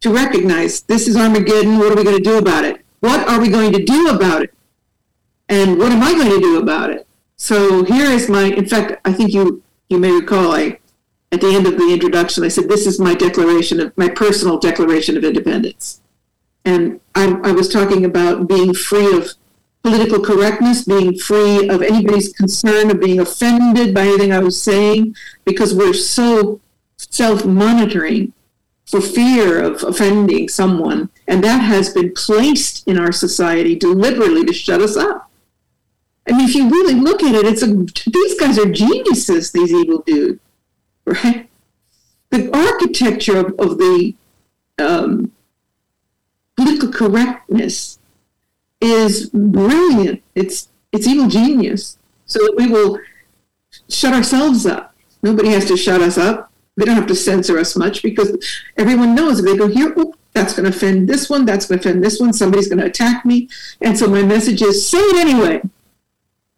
to 0.00 0.12
recognize 0.12 0.82
this 0.82 1.08
is 1.08 1.16
Armageddon. 1.16 1.78
What 1.78 1.92
are 1.92 1.96
we 1.96 2.04
going 2.04 2.16
to 2.16 2.22
do 2.22 2.38
about 2.38 2.64
it? 2.64 2.84
What 3.00 3.28
are 3.28 3.40
we 3.40 3.48
going 3.48 3.72
to 3.72 3.82
do 3.82 4.08
about 4.08 4.42
it? 4.42 4.54
And 5.48 5.78
what 5.78 5.92
am 5.92 6.02
I 6.02 6.12
going 6.12 6.30
to 6.30 6.40
do 6.40 6.58
about 6.58 6.90
it? 6.90 7.06
So 7.36 7.84
here 7.84 8.10
is 8.10 8.28
my. 8.28 8.44
In 8.44 8.66
fact, 8.66 9.00
I 9.04 9.12
think 9.12 9.32
you 9.32 9.62
you 9.88 9.98
may 9.98 10.12
recall 10.12 10.52
I 10.52 10.78
at 11.32 11.40
the 11.40 11.54
end 11.54 11.66
of 11.66 11.78
the 11.78 11.92
introduction 11.92 12.44
I 12.44 12.48
said 12.48 12.68
this 12.68 12.86
is 12.86 12.98
my 12.98 13.14
declaration 13.14 13.80
of 13.80 13.96
my 13.96 14.08
personal 14.08 14.58
declaration 14.58 15.16
of 15.16 15.24
independence, 15.24 16.00
and 16.64 17.00
I, 17.14 17.38
I 17.42 17.52
was 17.52 17.68
talking 17.68 18.04
about 18.04 18.46
being 18.46 18.74
free 18.74 19.16
of 19.16 19.34
political 19.82 20.20
correctness, 20.20 20.84
being 20.84 21.16
free 21.16 21.68
of 21.68 21.82
anybody's 21.82 22.32
concern 22.32 22.90
of 22.90 23.00
being 23.00 23.20
offended 23.20 23.94
by 23.94 24.02
anything 24.02 24.32
I 24.32 24.40
was 24.40 24.60
saying, 24.60 25.16
because 25.44 25.74
we're 25.74 25.94
so 25.94 26.60
self 26.96 27.44
monitoring 27.44 28.32
for 28.90 29.00
fear 29.00 29.62
of 29.62 29.82
offending 29.84 30.48
someone. 30.48 31.10
And 31.28 31.42
that 31.44 31.58
has 31.58 31.90
been 31.94 32.12
placed 32.12 32.86
in 32.88 32.98
our 32.98 33.12
society 33.12 33.76
deliberately 33.76 34.44
to 34.44 34.52
shut 34.52 34.82
us 34.82 34.96
up. 34.96 35.30
I 36.28 36.32
mean, 36.32 36.48
if 36.48 36.54
you 36.54 36.68
really 36.68 36.94
look 36.94 37.22
at 37.22 37.34
it, 37.34 37.46
it's 37.46 37.62
a, 37.62 37.66
these 38.10 38.38
guys 38.38 38.58
are 38.58 38.70
geniuses, 38.70 39.52
these 39.52 39.72
evil 39.72 40.02
dudes, 40.04 40.40
right? 41.04 41.48
The 42.30 42.54
architecture 42.54 43.38
of, 43.38 43.46
of 43.58 43.78
the 43.78 44.14
um, 44.78 45.32
political 46.56 46.92
correctness 46.92 47.99
is 48.80 49.30
brilliant. 49.30 50.22
It's 50.34 50.68
it's 50.92 51.06
evil 51.06 51.28
genius. 51.28 51.98
So 52.26 52.38
that 52.40 52.54
we 52.56 52.66
will 52.68 52.98
shut 53.88 54.14
ourselves 54.14 54.66
up. 54.66 54.94
Nobody 55.22 55.50
has 55.50 55.66
to 55.66 55.76
shut 55.76 56.00
us 56.00 56.16
up. 56.16 56.52
They 56.76 56.84
don't 56.84 56.96
have 56.96 57.06
to 57.08 57.14
censor 57.14 57.58
us 57.58 57.76
much 57.76 58.02
because 58.02 58.36
everyone 58.76 59.14
knows 59.14 59.40
if 59.40 59.44
they 59.44 59.56
go 59.56 59.66
here, 59.66 59.92
oh, 59.96 60.14
that's 60.32 60.54
going 60.54 60.70
to 60.70 60.76
offend 60.76 61.08
this 61.08 61.28
one, 61.28 61.44
that's 61.44 61.66
going 61.66 61.80
to 61.80 61.88
offend 61.88 62.04
this 62.04 62.20
one, 62.20 62.32
somebody's 62.32 62.68
going 62.68 62.78
to 62.78 62.86
attack 62.86 63.24
me. 63.24 63.48
And 63.80 63.98
so 63.98 64.08
my 64.08 64.22
message 64.22 64.62
is 64.62 64.88
say 64.88 64.98
it 64.98 65.16
anyway. 65.16 65.60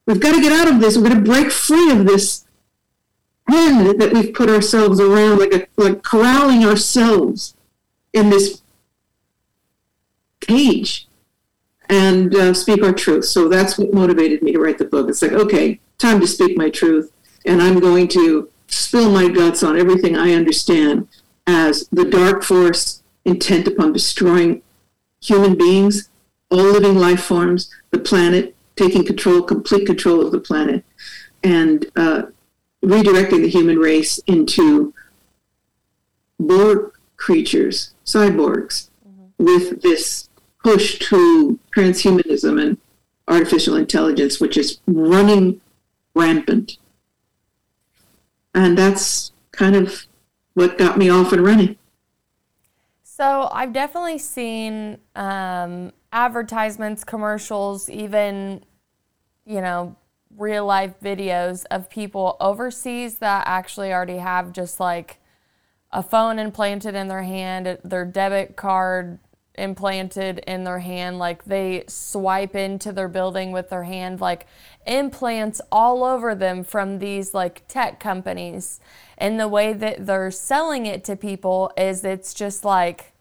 We've 0.06 0.20
got 0.20 0.34
to 0.34 0.42
get 0.42 0.52
out 0.52 0.72
of 0.72 0.80
this. 0.80 0.96
We're 0.96 1.08
going 1.08 1.24
to 1.24 1.30
break 1.30 1.50
free 1.50 1.90
of 1.90 2.06
this 2.06 2.44
pen 3.48 3.96
that 3.98 4.12
we've 4.12 4.34
put 4.34 4.48
ourselves 4.48 5.00
around, 5.00 5.38
like 5.38 5.54
a, 5.54 5.66
like 5.76 6.02
corralling 6.02 6.64
ourselves 6.64 7.56
in 8.12 8.30
this 8.30 8.62
cage 10.40 11.08
and 11.92 12.34
uh, 12.34 12.54
speak 12.54 12.82
our 12.82 12.92
truth. 12.92 13.26
So 13.26 13.48
that's 13.48 13.76
what 13.76 13.92
motivated 13.92 14.42
me 14.42 14.52
to 14.52 14.58
write 14.58 14.78
the 14.78 14.86
book. 14.86 15.10
It's 15.10 15.20
like, 15.20 15.32
okay, 15.32 15.78
time 15.98 16.20
to 16.20 16.26
speak 16.26 16.56
my 16.56 16.70
truth, 16.70 17.12
and 17.44 17.60
I'm 17.60 17.80
going 17.80 18.08
to 18.08 18.50
spill 18.66 19.10
my 19.10 19.28
guts 19.28 19.62
on 19.62 19.78
everything 19.78 20.16
I 20.16 20.32
understand 20.32 21.06
as 21.46 21.86
the 21.92 22.06
dark 22.06 22.44
force 22.44 23.02
intent 23.26 23.68
upon 23.68 23.92
destroying 23.92 24.62
human 25.20 25.54
beings, 25.54 26.08
all 26.50 26.62
living 26.62 26.96
life 26.96 27.22
forms, 27.22 27.70
the 27.90 27.98
planet, 27.98 28.56
taking 28.74 29.04
control, 29.04 29.42
complete 29.42 29.84
control 29.86 30.24
of 30.24 30.32
the 30.32 30.40
planet, 30.40 30.84
and 31.44 31.86
uh, 31.96 32.22
redirecting 32.82 33.42
the 33.42 33.50
human 33.50 33.78
race 33.78 34.18
into 34.26 34.94
Borg 36.40 36.92
creatures, 37.18 37.92
cyborgs, 38.06 38.88
mm-hmm. 39.06 39.44
with 39.44 39.82
this 39.82 40.30
push 40.62 40.98
to 40.98 41.58
transhumanism 41.74 42.62
and 42.62 42.78
artificial 43.28 43.76
intelligence, 43.76 44.40
which 44.40 44.56
is 44.56 44.80
running 44.86 45.60
rampant. 46.14 46.78
And 48.54 48.76
that's 48.76 49.32
kind 49.52 49.76
of 49.76 50.06
what 50.54 50.78
got 50.78 50.98
me 50.98 51.08
off 51.08 51.32
and 51.32 51.44
running. 51.44 51.76
So 53.02 53.48
I've 53.52 53.72
definitely 53.72 54.18
seen 54.18 54.98
um, 55.14 55.92
advertisements, 56.12 57.04
commercials, 57.04 57.88
even, 57.88 58.64
you 59.46 59.60
know, 59.60 59.96
real 60.36 60.64
life 60.64 60.94
videos 61.02 61.64
of 61.70 61.90
people 61.90 62.36
overseas 62.40 63.18
that 63.18 63.44
actually 63.46 63.92
already 63.92 64.16
have 64.16 64.52
just 64.52 64.80
like 64.80 65.18
a 65.92 66.02
phone 66.02 66.38
implanted 66.38 66.94
in 66.94 67.08
their 67.08 67.22
hand, 67.22 67.78
their 67.84 68.04
debit 68.04 68.56
card 68.56 69.18
implanted 69.56 70.38
in 70.46 70.64
their 70.64 70.78
hand 70.78 71.18
like 71.18 71.44
they 71.44 71.84
swipe 71.86 72.54
into 72.54 72.90
their 72.90 73.08
building 73.08 73.52
with 73.52 73.68
their 73.68 73.82
hand 73.82 74.20
like 74.20 74.46
implants 74.86 75.60
all 75.70 76.04
over 76.04 76.34
them 76.34 76.64
from 76.64 76.98
these 76.98 77.34
like 77.34 77.66
tech 77.68 78.00
companies. 78.00 78.80
And 79.18 79.38
the 79.38 79.48
way 79.48 79.72
that 79.72 80.06
they're 80.06 80.30
selling 80.30 80.86
it 80.86 81.04
to 81.04 81.16
people 81.16 81.70
is 81.76 82.04
it's 82.04 82.32
just 82.32 82.64
like 82.64 83.12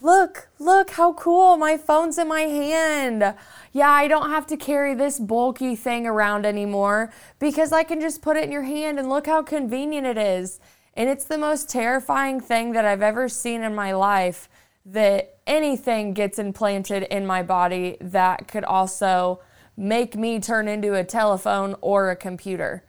look 0.00 0.48
look 0.58 0.90
how 0.90 1.12
cool 1.12 1.56
my 1.56 1.76
phone's 1.76 2.16
in 2.16 2.28
my 2.28 2.42
hand. 2.42 3.34
Yeah 3.72 3.90
i 3.90 4.06
don't 4.06 4.30
have 4.30 4.46
to 4.46 4.56
carry 4.56 4.94
this 4.94 5.18
bulky 5.18 5.74
thing 5.74 6.06
around 6.06 6.46
anymore 6.46 7.12
because 7.40 7.72
i 7.72 7.82
can 7.82 8.00
just 8.00 8.22
put 8.22 8.36
it 8.36 8.44
in 8.44 8.52
your 8.52 8.62
hand 8.62 9.00
and 9.00 9.08
look 9.08 9.26
how 9.26 9.42
convenient 9.42 10.06
it 10.06 10.18
is. 10.18 10.60
And 10.94 11.08
it's 11.08 11.24
the 11.24 11.38
most 11.38 11.68
terrifying 11.68 12.40
thing 12.40 12.70
that 12.72 12.84
i've 12.84 13.02
ever 13.02 13.28
seen 13.28 13.64
in 13.64 13.74
my 13.74 13.92
life 13.92 14.48
that 14.84 15.38
anything 15.46 16.12
gets 16.12 16.38
implanted 16.38 17.04
in 17.04 17.26
my 17.26 17.42
body 17.42 17.96
that 18.00 18.48
could 18.48 18.64
also 18.64 19.40
make 19.76 20.16
me 20.16 20.40
turn 20.40 20.68
into 20.68 20.94
a 20.94 21.04
telephone 21.04 21.74
or 21.80 22.10
a 22.10 22.16
computer. 22.16 22.84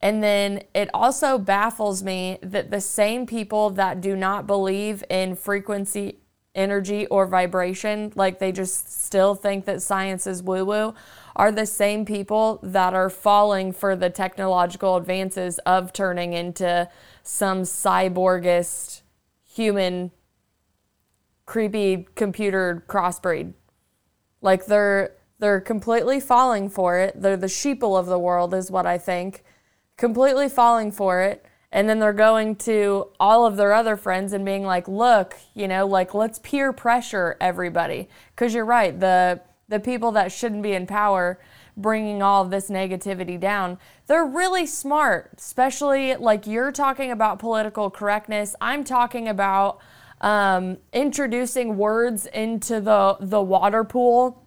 And 0.00 0.22
then 0.22 0.62
it 0.74 0.90
also 0.94 1.38
baffles 1.38 2.02
me 2.02 2.38
that 2.42 2.70
the 2.70 2.80
same 2.80 3.26
people 3.26 3.70
that 3.70 4.00
do 4.00 4.16
not 4.16 4.46
believe 4.46 5.02
in 5.10 5.34
frequency, 5.34 6.18
energy, 6.54 7.06
or 7.06 7.26
vibration, 7.26 8.12
like 8.14 8.38
they 8.38 8.52
just 8.52 9.04
still 9.04 9.34
think 9.34 9.64
that 9.64 9.82
science 9.82 10.26
is 10.26 10.42
woo 10.42 10.64
woo, 10.64 10.94
are 11.34 11.52
the 11.52 11.66
same 11.66 12.04
people 12.04 12.58
that 12.62 12.94
are 12.94 13.10
falling 13.10 13.72
for 13.72 13.94
the 13.94 14.10
technological 14.10 14.96
advances 14.96 15.58
of 15.60 15.92
turning 15.92 16.32
into 16.32 16.88
some 17.22 17.62
cyborgist 17.62 19.02
human 19.44 20.10
creepy 21.48 22.06
computer 22.14 22.84
crossbreed. 22.86 23.54
Like 24.42 24.66
they're 24.66 25.14
they're 25.38 25.62
completely 25.62 26.20
falling 26.20 26.68
for 26.68 26.98
it. 26.98 27.22
They're 27.22 27.38
the 27.38 27.46
sheeple 27.46 27.98
of 27.98 28.04
the 28.04 28.18
world 28.18 28.52
is 28.52 28.70
what 28.70 28.84
I 28.84 28.98
think. 28.98 29.42
Completely 29.96 30.50
falling 30.50 30.92
for 30.92 31.22
it 31.22 31.46
And 31.70 31.88
then 31.88 31.98
they're 31.98 32.12
going 32.12 32.56
to 32.56 33.08
all 33.20 33.46
of 33.46 33.56
their 33.56 33.72
other 33.72 33.96
friends 33.96 34.32
and 34.32 34.44
being 34.44 34.64
like, 34.64 34.88
look, 34.88 35.36
you 35.54 35.68
know, 35.68 35.86
like 35.86 36.14
let's 36.14 36.38
peer 36.38 36.72
pressure 36.72 37.36
everybody. 37.40 38.08
Because 38.34 38.54
you're 38.54 38.64
right, 38.64 38.98
the, 38.98 39.40
the 39.68 39.80
people 39.80 40.12
that 40.12 40.32
shouldn't 40.32 40.62
be 40.62 40.72
in 40.72 40.86
power 40.86 41.38
bringing 41.76 42.22
all 42.22 42.44
this 42.44 42.70
negativity 42.70 43.38
down. 43.38 43.78
They're 44.06 44.26
really 44.26 44.66
smart, 44.66 45.34
especially 45.38 46.16
like 46.16 46.46
you're 46.46 46.72
talking 46.72 47.10
about 47.12 47.38
political 47.38 47.90
correctness. 47.90 48.56
I'm 48.60 48.82
talking 48.82 49.28
about 49.28 49.78
um, 50.20 50.78
introducing 50.92 51.76
words 51.76 52.26
into 52.26 52.80
the, 52.80 53.16
the 53.20 53.40
water 53.40 53.84
pool 53.84 54.44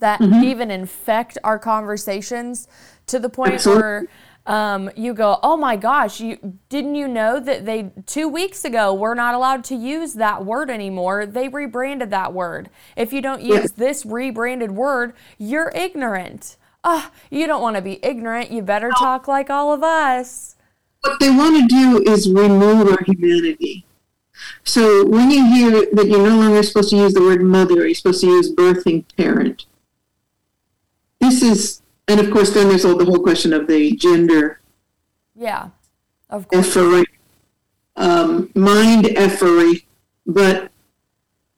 that 0.00 0.20
mm-hmm. 0.20 0.44
even 0.44 0.70
infect 0.70 1.38
our 1.44 1.58
conversations 1.58 2.68
to 3.06 3.18
the 3.18 3.28
point 3.28 3.54
Absolutely. 3.54 3.82
where 3.82 4.06
um, 4.46 4.90
you 4.96 5.12
go, 5.12 5.38
oh 5.42 5.56
my 5.56 5.76
gosh, 5.76 6.20
you 6.20 6.56
didn't 6.70 6.94
you 6.94 7.06
know 7.06 7.38
that 7.38 7.66
they 7.66 7.90
two 8.06 8.28
weeks 8.28 8.64
ago 8.64 8.94
we're 8.94 9.14
not 9.14 9.34
allowed 9.34 9.62
to 9.64 9.74
use 9.74 10.14
that 10.14 10.44
word 10.44 10.70
anymore? 10.70 11.26
They 11.26 11.48
rebranded 11.48 12.10
that 12.10 12.32
word. 12.32 12.70
If 12.96 13.12
you 13.12 13.20
don't 13.20 13.42
use 13.42 13.72
this 13.72 14.06
rebranded 14.06 14.70
word, 14.70 15.12
you're 15.36 15.70
ignorant. 15.74 16.56
Ah, 16.82 17.10
oh, 17.10 17.16
you 17.30 17.46
don't 17.46 17.60
want 17.60 17.76
to 17.76 17.82
be 17.82 17.98
ignorant. 18.02 18.50
You 18.50 18.62
better 18.62 18.90
talk 18.98 19.28
like 19.28 19.50
all 19.50 19.74
of 19.74 19.82
us. 19.82 20.56
What 21.02 21.20
they 21.20 21.30
want 21.30 21.56
to 21.56 21.66
do 21.68 22.10
is 22.10 22.30
remove 22.30 22.88
our 22.88 23.04
humanity. 23.04 23.84
So 24.64 25.06
when 25.06 25.30
you 25.30 25.46
hear 25.46 25.70
that 25.92 26.06
you're 26.06 26.26
no 26.26 26.36
longer 26.36 26.62
supposed 26.62 26.90
to 26.90 26.96
use 26.96 27.14
the 27.14 27.22
word 27.22 27.42
mother, 27.42 27.86
you're 27.86 27.94
supposed 27.94 28.20
to 28.22 28.26
use 28.26 28.54
birthing 28.54 29.04
parent. 29.16 29.66
This 31.20 31.42
is 31.42 31.82
and 32.08 32.20
of 32.20 32.30
course, 32.30 32.50
then 32.50 32.68
there's 32.68 32.86
all 32.86 32.96
the 32.96 33.04
whole 33.04 33.22
question 33.22 33.52
of 33.52 33.66
the 33.66 33.94
gender. 33.94 34.60
Yeah, 35.36 35.68
of 36.30 36.48
course. 36.48 36.66
Effery, 36.66 37.04
um, 37.96 38.50
mind 38.54 39.06
effery, 39.08 39.86
but 40.26 40.72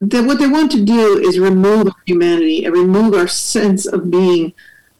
that 0.01 0.25
what 0.25 0.41
they 0.41 0.49
want 0.49 0.73
to 0.73 0.85
do 0.85 1.19
is 1.19 1.39
remove 1.39 1.87
our 1.87 2.03
humanity 2.05 2.65
and 2.65 2.75
remove 2.75 3.15
our 3.15 3.29
sense 3.29 3.87
of 3.87 4.11
being 4.11 4.53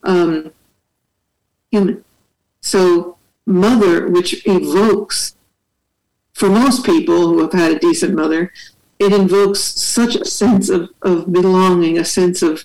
um, 0.05 0.53
human. 1.73 2.05
So, 2.61 3.19
mother, 3.45 4.09
which 4.09 4.47
evokes, 4.47 5.35
for 6.41 6.49
most 6.49 6.87
people 6.87 7.29
who 7.29 7.43
have 7.43 7.53
had 7.53 7.71
a 7.71 7.79
decent 7.79 8.15
mother, 8.15 8.51
it 8.99 9.13
invokes 9.13 9.61
such 9.61 10.17
a 10.17 10.25
sense 10.25 10.71
of, 10.71 10.89
of 11.03 11.31
belonging, 11.31 11.99
a 11.99 12.05
sense 12.05 12.43
of 12.43 12.65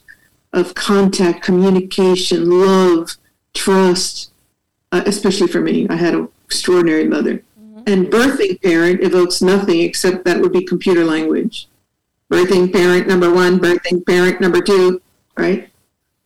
of 0.54 0.74
contact, 0.74 1.44
communication, 1.44 2.50
love, 2.50 3.18
trust, 3.54 4.32
uh, 4.94 5.04
especially 5.06 5.48
for 5.48 5.60
me. 5.60 5.86
I 5.90 5.98
had 5.98 6.14
an 6.14 6.30
extraordinary 6.46 7.06
mother. 7.06 7.44
Mm-hmm. 7.60 7.82
And 7.88 8.08
birthing 8.08 8.62
parent 8.64 9.04
evokes 9.04 9.42
nothing 9.42 9.82
except 9.82 10.24
that 10.24 10.40
would 10.40 10.54
be 10.54 10.64
computer 10.64 11.04
language. 11.04 11.68
Birthing 12.32 12.72
parent 12.72 13.06
number 13.06 13.34
one, 13.34 13.60
birthing 13.60 14.06
parent 14.06 14.40
number 14.40 14.62
two, 14.62 15.02
right? 15.38 15.70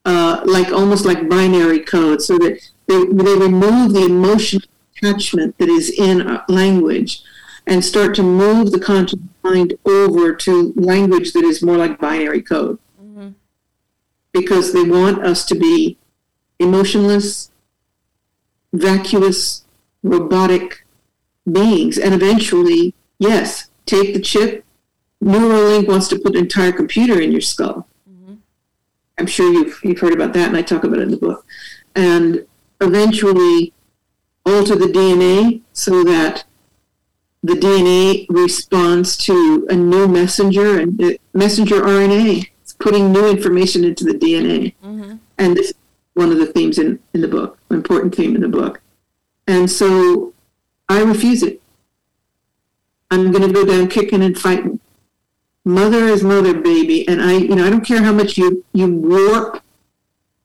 Uh, 0.06 0.42
like 0.46 0.72
almost 0.72 1.06
like 1.06 1.28
binary 1.28 1.80
code, 1.80 2.22
so 2.22 2.38
that 2.38 2.60
they, 2.86 3.06
they 3.06 3.36
remove 3.48 3.94
the 3.94 4.06
emotional 4.06 4.62
attachment 4.96 5.58
that 5.58 5.70
is 5.70 5.90
in 5.90 6.40
language 6.48 7.24
and 7.70 7.86
start 7.86 8.16
to 8.16 8.24
move 8.24 8.72
the 8.72 8.80
conscious 8.80 9.20
mind 9.44 9.76
over 9.86 10.34
to 10.34 10.74
language 10.76 11.32
that 11.34 11.44
is 11.44 11.62
more 11.64 11.78
like 11.78 12.00
binary 12.00 12.42
code 12.42 12.80
because 14.32 14.74
they 14.74 14.84
want 14.84 15.26
us 15.26 15.46
to 15.46 15.56
be 15.56 15.98
emotionless, 16.60 17.52
vacuous, 18.74 19.66
robotic 20.04 20.86
beings. 21.52 21.98
And 21.98 22.14
eventually, 22.14 22.94
yes, 23.18 23.70
take 23.86 24.14
the 24.14 24.20
chip. 24.20 24.66
Neuralink 25.24 25.88
wants 25.88 26.08
to 26.10 26.20
put 26.20 26.36
an 26.36 26.42
entire 26.42 26.72
computer 26.72 27.20
in 27.20 27.32
your 27.32 27.42
skull. 27.42 27.88
Mm-hmm. 28.10 28.36
I'm 29.18 29.28
sure 29.28 29.52
you've, 29.52 29.80
you've 29.84 30.00
heard 30.00 30.14
about 30.14 30.34
that, 30.34 30.48
and 30.48 30.58
I 30.58 30.62
talk 30.62 30.84
about 30.84 31.00
it 31.00 31.04
in 31.04 31.12
the 31.12 31.18
book. 31.18 31.46
And 31.96 32.46
eventually 32.80 33.74
alter 34.46 34.76
the 34.76 34.86
DNA 34.86 35.62
so 35.74 36.04
that 36.04 36.46
the 37.42 37.54
DNA 37.54 38.26
responds 38.30 39.16
to 39.18 39.66
a 39.70 39.76
new 39.76 40.08
messenger 40.08 40.80
and 40.80 41.18
messenger 41.34 41.82
RNA 41.82 42.50
It's 42.62 42.74
putting 42.74 43.12
new 43.12 43.30
information 43.30 43.84
into 43.84 44.04
the 44.04 44.14
DNA. 44.14 44.76
Mm-hmm. 44.84 45.16
And 45.38 45.56
this 45.56 45.70
is 45.70 45.76
one 46.14 46.32
of 46.32 46.38
the 46.38 46.48
themes 46.48 46.78
in, 46.78 47.00
in 47.14 47.22
the 47.22 47.28
book, 47.28 47.58
important 47.72 48.14
theme 48.14 48.36
in 48.36 48.42
the 48.42 48.50
book. 48.50 48.82
And 49.48 49.72
so 49.72 50.34
I 50.90 51.02
refuse 51.02 51.44
it. 51.44 51.62
I'm 53.10 53.32
going 53.32 53.48
to 53.48 53.54
go 53.54 53.66
down 53.66 53.88
kicking 53.88 54.22
and 54.22 54.38
fighting. 54.38 54.80
Mother 55.66 56.06
is 56.06 56.24
mother, 56.24 56.54
baby. 56.54 57.08
And 57.08 57.22
I, 57.22 57.38
you 57.38 57.56
know, 57.56 57.66
I 57.66 57.70
don't 57.70 57.86
care 57.86 58.04
how 58.04 58.14
much 58.14 58.38
you, 58.38 58.64
you 58.74 58.94
warp 58.94 59.64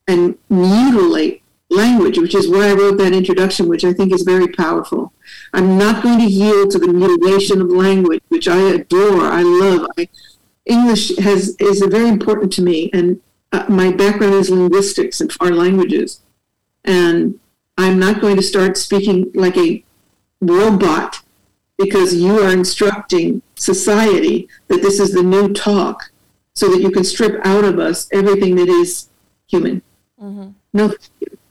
and 0.07 0.37
mutilate 0.49 1.43
language, 1.75 2.17
which 2.17 2.35
is 2.35 2.49
why 2.49 2.69
I 2.69 2.73
wrote 2.73 2.97
that 2.97 3.13
introduction, 3.13 3.67
which 3.67 3.83
I 3.83 3.93
think 3.93 4.13
is 4.13 4.23
very 4.23 4.47
powerful. 4.47 5.13
I'm 5.53 5.77
not 5.77 6.03
going 6.03 6.19
to 6.19 6.25
yield 6.25 6.71
to 6.71 6.79
the 6.79 6.87
mutilation 6.87 7.61
of 7.61 7.69
language, 7.69 8.21
which 8.29 8.47
I 8.47 8.57
adore, 8.57 9.21
I 9.21 9.41
love. 9.41 9.87
I, 9.97 10.07
English 10.65 11.15
has 11.17 11.55
is 11.59 11.79
very 11.81 12.09
important 12.09 12.51
to 12.53 12.61
me, 12.61 12.89
and 12.91 13.21
uh, 13.51 13.65
my 13.69 13.91
background 13.91 14.33
is 14.33 14.49
linguistics 14.49 15.21
and 15.21 15.31
foreign 15.31 15.57
languages, 15.57 16.21
and 16.83 17.39
I'm 17.77 17.99
not 17.99 18.21
going 18.21 18.35
to 18.37 18.41
start 18.41 18.77
speaking 18.77 19.31
like 19.35 19.57
a 19.57 19.83
robot 20.41 21.21
because 21.77 22.15
you 22.15 22.39
are 22.39 22.51
instructing 22.51 23.41
society 23.55 24.47
that 24.67 24.81
this 24.81 24.99
is 24.99 25.13
the 25.13 25.23
new 25.23 25.53
talk, 25.53 26.11
so 26.53 26.69
that 26.71 26.81
you 26.81 26.89
can 26.89 27.03
strip 27.03 27.45
out 27.45 27.63
of 27.63 27.77
us 27.79 28.07
everything 28.11 28.55
that 28.55 28.69
is 28.69 29.09
human. 29.47 29.81
Mm-hmm. 30.19 30.49
No, 30.73 30.93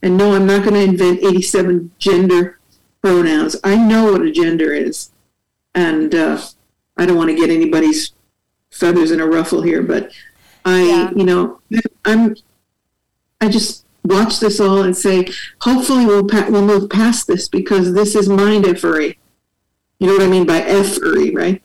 and 0.04 0.18
no, 0.18 0.34
I'm 0.34 0.46
not 0.46 0.62
going 0.62 0.74
to 0.74 0.82
invent 0.82 1.24
87 1.24 1.90
gender 1.98 2.60
pronouns. 3.00 3.56
I 3.64 3.74
know 3.74 4.12
what 4.12 4.20
a 4.20 4.30
gender 4.30 4.70
is, 4.74 5.10
and 5.74 6.14
uh, 6.14 6.42
I 6.98 7.06
don't 7.06 7.16
want 7.16 7.30
to 7.30 7.36
get 7.36 7.48
anybody's 7.48 8.12
feathers 8.70 9.10
in 9.10 9.20
a 9.20 9.26
ruffle 9.26 9.62
here, 9.62 9.82
but 9.82 10.12
I, 10.66 10.82
yeah. 10.82 11.10
you 11.16 11.24
know, 11.24 11.60
I'm, 12.04 12.36
I 13.40 13.48
just 13.48 13.86
watch 14.04 14.40
this 14.40 14.60
all 14.60 14.82
and 14.82 14.94
say, 14.94 15.26
hopefully 15.62 16.04
we'll 16.04 16.28
pa- 16.28 16.48
we'll 16.50 16.66
move 16.66 16.90
past 16.90 17.26
this 17.26 17.48
because 17.48 17.94
this 17.94 18.14
is 18.14 18.28
mind 18.28 18.66
effery. 18.66 19.18
You 19.98 20.08
know 20.08 20.12
what 20.12 20.22
I 20.22 20.28
mean 20.28 20.44
by 20.44 20.60
effery, 20.60 21.34
right? 21.34 21.62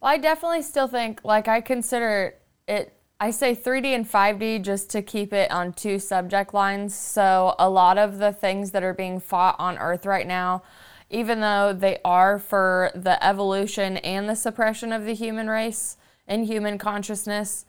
Well, 0.00 0.12
I 0.12 0.18
definitely 0.18 0.62
still 0.62 0.86
think 0.86 1.24
like 1.24 1.48
I 1.48 1.60
consider 1.60 2.34
it. 2.68 2.92
I 3.20 3.30
say 3.30 3.54
3D 3.54 3.86
and 3.86 4.08
5D 4.08 4.62
just 4.62 4.90
to 4.90 5.02
keep 5.02 5.32
it 5.32 5.50
on 5.50 5.72
two 5.72 5.98
subject 5.98 6.54
lines. 6.54 6.94
So 6.94 7.54
a 7.58 7.68
lot 7.68 7.98
of 7.98 8.18
the 8.18 8.32
things 8.32 8.70
that 8.70 8.84
are 8.84 8.94
being 8.94 9.18
fought 9.18 9.56
on 9.58 9.76
Earth 9.78 10.06
right 10.06 10.26
now 10.26 10.62
even 11.10 11.40
though 11.40 11.72
they 11.72 11.98
are 12.04 12.38
for 12.38 12.90
the 12.94 13.22
evolution 13.24 13.96
and 13.98 14.28
the 14.28 14.36
suppression 14.36 14.92
of 14.92 15.04
the 15.04 15.14
human 15.14 15.48
race, 15.48 15.96
and 16.26 16.46
human 16.46 16.78
consciousness. 16.78 17.64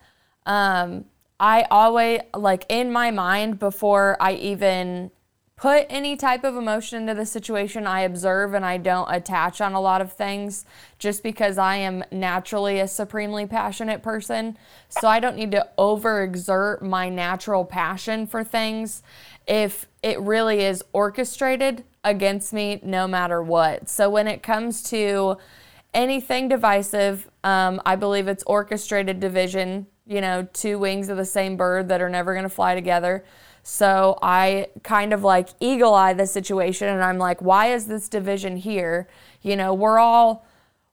Um, 0.46 1.06
I 1.40 1.66
always, 1.72 2.20
like 2.36 2.66
in 2.68 2.92
my 2.92 3.10
mind, 3.12 3.58
before 3.58 4.18
I 4.20 4.34
even 4.34 5.12
put 5.60 5.86
any 5.90 6.16
type 6.16 6.46
of 6.46 6.56
emotion 6.56 7.02
into 7.02 7.14
the 7.14 7.26
situation, 7.26 7.86
I 7.86 8.02
observe 8.02 8.54
and 8.54 8.66
I 8.66 8.78
don't 8.78 9.12
attach 9.12 9.60
on 9.60 9.74
a 9.74 9.82
lot 9.82 10.00
of 10.00 10.14
things 10.14 10.64
just 11.00 11.22
because 11.22 11.58
I 11.58 11.76
am 11.76 12.06
naturally 12.14 12.80
a 12.80 12.88
supremely 12.88 13.46
passionate 13.46 14.02
person. 14.02 14.58
So 14.88 15.10
I 15.10 15.20
don't 15.20 15.36
need 15.36 15.52
to 15.52 15.68
overexert 15.78 16.82
my 16.82 17.10
natural 17.10 17.66
passion 17.66 18.26
for 18.26 18.42
things 18.42 19.04
if 19.48 19.86
it 20.02 20.18
really 20.22 20.62
is 20.62 20.82
orchestrated 20.94 21.84
against 22.06 22.54
me 22.54 22.80
no 22.82 23.06
matter 23.06 23.44
what. 23.44 23.90
So 23.90 24.10
when 24.10 24.30
it 24.30 24.42
comes 24.42 24.82
to 24.84 25.40
anything 25.94 26.48
divisive, 26.48 27.30
um, 27.44 27.82
I 27.86 27.98
believe 27.98 28.30
it's 28.30 28.46
orchestrated 28.46 29.20
division, 29.20 29.88
you 30.08 30.22
know, 30.22 30.48
two 30.54 30.80
wings 30.80 31.10
of 31.10 31.18
the 31.18 31.26
same 31.26 31.58
bird 31.58 31.90
that 31.90 32.02
are 32.02 32.10
never 32.10 32.34
going 32.34 32.44
to 32.44 32.50
fly 32.50 32.76
together. 32.76 33.26
So 33.72 34.18
I 34.24 34.70
kind 34.82 35.14
of 35.14 35.24
like 35.24 35.50
eagle 35.60 35.94
eye 35.94 36.14
the 36.14 36.26
situation 36.26 36.88
and 36.88 37.04
I'm 37.04 37.20
like, 37.20 37.40
why 37.40 37.68
is 37.68 37.86
this 37.86 38.10
division 38.10 38.58
here? 38.58 39.08
You 39.44 39.56
know, 39.56 39.76
we're 39.76 40.00
all 40.00 40.44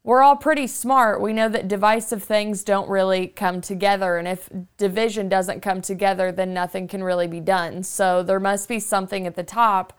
we're 0.04 0.22
all 0.22 0.36
pretty 0.36 0.66
smart. 0.66 1.22
We 1.22 1.32
know 1.32 1.48
that 1.48 1.68
divisive 1.68 2.22
things 2.22 2.62
don't 2.62 2.88
really 2.88 3.28
come 3.28 3.62
together. 3.62 4.18
And 4.18 4.28
if 4.28 4.50
division 4.76 5.28
doesn't 5.28 5.62
come 5.62 5.80
together, 5.80 6.30
then 6.30 6.52
nothing 6.52 6.86
can 6.86 7.02
really 7.02 7.26
be 7.26 7.40
done. 7.40 7.82
So 7.82 8.22
there 8.22 8.38
must 8.38 8.68
be 8.68 8.78
something 8.78 9.26
at 9.26 9.36
the 9.36 9.42
top 9.42 9.98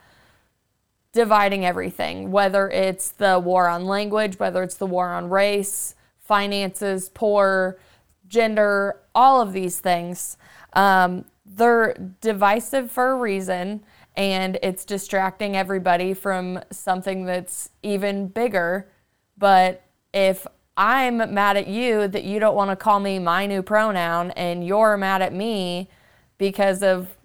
dividing 1.12 1.66
everything, 1.66 2.32
whether 2.32 2.70
it's 2.70 3.10
the 3.10 3.40
war 3.40 3.68
on 3.68 3.86
language, 3.86 4.38
whether 4.40 4.62
it's 4.62 4.76
the 4.76 4.86
war 4.86 5.10
on 5.10 5.32
race, 5.32 5.96
finances, 6.20 7.10
poor, 7.10 7.80
gender, 8.28 9.02
all 9.16 9.42
of 9.42 9.52
these 9.52 9.80
things. 9.80 10.38
Um, 10.74 11.26
they're 11.56 11.94
divisive 12.22 12.92
for 12.92 13.12
a 13.12 13.16
reason 13.16 13.84
and 14.16 14.58
it's 14.64 14.84
distracting 14.84 15.56
everybody 15.56 16.14
from 16.14 16.60
something 16.72 17.26
that's 17.26 17.70
even 17.84 18.28
bigger. 18.28 18.90
But 19.38 19.84
if 20.14 20.48
I'm 20.76 21.18
mad 21.34 21.58
at 21.58 21.68
you 21.68 22.08
that 22.08 22.24
you 22.24 22.40
don't 22.40 22.56
want 22.56 22.72
to 22.72 22.76
call 22.76 23.00
me 23.00 23.20
my 23.20 23.46
new 23.46 23.62
pronoun 23.62 24.32
and 24.32 24.66
you're 24.66 24.98
mad 24.98 25.22
at 25.22 25.34
me 25.34 25.90
because 26.38 26.84
of 26.84 27.17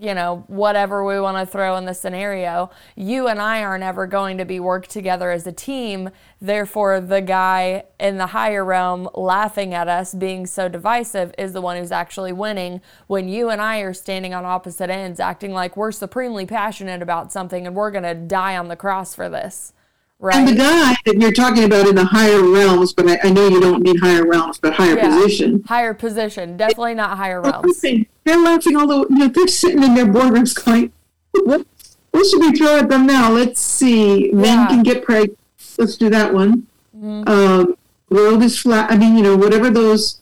you 0.00 0.14
know, 0.14 0.44
whatever 0.46 1.04
we 1.04 1.20
want 1.20 1.36
to 1.36 1.44
throw 1.44 1.76
in 1.76 1.84
the 1.84 1.92
scenario, 1.92 2.70
you 2.96 3.28
and 3.28 3.38
I 3.38 3.62
aren't 3.62 3.84
ever 3.84 4.06
going 4.06 4.38
to 4.38 4.44
be 4.46 4.58
worked 4.58 4.88
together 4.88 5.30
as 5.30 5.46
a 5.46 5.52
team. 5.52 6.08
Therefore, 6.40 6.98
the 6.98 7.20
guy 7.20 7.84
in 8.00 8.16
the 8.16 8.28
higher 8.28 8.64
realm 8.64 9.08
laughing 9.14 9.74
at 9.74 9.88
us 9.88 10.14
being 10.14 10.46
so 10.46 10.66
divisive 10.66 11.34
is 11.36 11.52
the 11.52 11.60
one 11.60 11.76
who's 11.76 11.92
actually 11.92 12.32
winning 12.32 12.80
when 13.06 13.28
you 13.28 13.50
and 13.50 13.60
I 13.60 13.80
are 13.80 13.92
standing 13.92 14.32
on 14.32 14.46
opposite 14.46 14.88
ends, 14.88 15.20
acting 15.20 15.52
like 15.52 15.76
we're 15.76 15.92
supremely 15.92 16.46
passionate 16.46 17.02
about 17.02 17.30
something 17.30 17.66
and 17.66 17.76
we're 17.76 17.90
going 17.90 18.04
to 18.04 18.14
die 18.14 18.56
on 18.56 18.68
the 18.68 18.76
cross 18.76 19.14
for 19.14 19.28
this. 19.28 19.74
Right. 20.22 20.36
And 20.36 20.46
the 20.46 20.54
guy 20.54 20.94
that 21.04 21.20
you're 21.20 21.32
talking 21.32 21.64
about 21.64 21.88
in 21.88 21.96
the 21.96 22.04
higher 22.04 22.40
realms, 22.40 22.92
but 22.92 23.08
I, 23.08 23.18
I 23.24 23.30
know 23.30 23.48
you 23.48 23.60
don't 23.60 23.82
mean 23.82 23.98
higher 23.98 24.24
realms, 24.24 24.56
but 24.56 24.72
higher 24.72 24.96
yeah. 24.96 25.08
position. 25.08 25.64
Higher 25.64 25.94
position, 25.94 26.56
definitely 26.56 26.94
not 26.94 27.16
higher 27.16 27.40
realms. 27.40 27.80
They're 27.80 28.38
laughing 28.38 28.76
all 28.76 28.86
the 28.86 29.06
you 29.10 29.18
know, 29.18 29.26
they're 29.26 29.48
sitting 29.48 29.82
in 29.82 29.96
their 29.96 30.06
boardrooms 30.06 30.54
going, 30.64 30.92
what, 31.32 31.66
what 32.12 32.24
should 32.24 32.38
we 32.38 32.52
throw 32.52 32.78
at 32.78 32.88
them 32.88 33.04
now? 33.04 33.32
Let's 33.32 33.60
see. 33.60 34.30
Men 34.30 34.60
yeah. 34.60 34.66
can 34.68 34.84
get 34.84 35.04
pregnant. 35.04 35.36
Let's 35.76 35.96
do 35.96 36.08
that 36.10 36.32
one. 36.32 36.68
Mm-hmm. 36.96 37.28
Um, 37.28 37.76
world 38.08 38.44
is 38.44 38.56
flat. 38.56 38.92
I 38.92 38.96
mean, 38.96 39.16
you 39.16 39.24
know, 39.24 39.36
whatever 39.36 39.70
those 39.70 40.20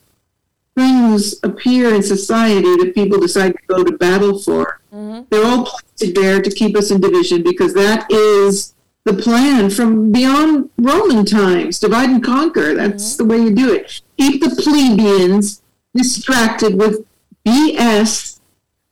things 0.74 1.34
appear 1.42 1.94
in 1.94 2.02
society 2.02 2.74
that 2.76 2.92
people 2.94 3.20
decide 3.20 3.52
to 3.52 3.62
go 3.66 3.84
to 3.84 3.92
battle 3.98 4.38
for, 4.38 4.80
mm-hmm. 4.90 5.24
they're 5.28 5.44
all 5.44 5.66
planted 5.66 6.16
there 6.16 6.40
to 6.40 6.50
keep 6.50 6.74
us 6.74 6.90
in 6.90 7.02
division 7.02 7.42
because 7.42 7.74
that 7.74 8.10
is 8.10 8.72
the 9.04 9.14
plan 9.14 9.70
from 9.70 10.12
beyond 10.12 10.70
Roman 10.78 11.24
times. 11.24 11.78
Divide 11.78 12.10
and 12.10 12.24
conquer. 12.24 12.74
That's 12.74 13.16
mm-hmm. 13.16 13.28
the 13.28 13.34
way 13.34 13.42
you 13.42 13.54
do 13.54 13.72
it. 13.72 14.00
Keep 14.18 14.42
the 14.42 14.50
plebeians 14.62 15.62
distracted 15.94 16.78
with 16.78 17.06
BS 17.46 18.40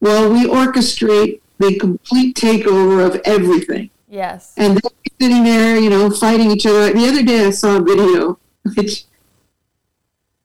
while 0.00 0.32
we 0.32 0.46
orchestrate 0.46 1.40
the 1.58 1.78
complete 1.78 2.36
takeover 2.36 3.04
of 3.04 3.20
everything. 3.24 3.90
Yes. 4.08 4.54
And 4.56 4.76
they're 4.76 4.90
sitting 5.20 5.44
there, 5.44 5.76
you 5.76 5.90
know, 5.90 6.10
fighting 6.10 6.50
each 6.50 6.66
other. 6.66 6.92
The 6.92 7.06
other 7.06 7.22
day 7.22 7.46
I 7.46 7.50
saw 7.50 7.76
a 7.76 7.82
video, 7.82 8.38
which 8.76 9.04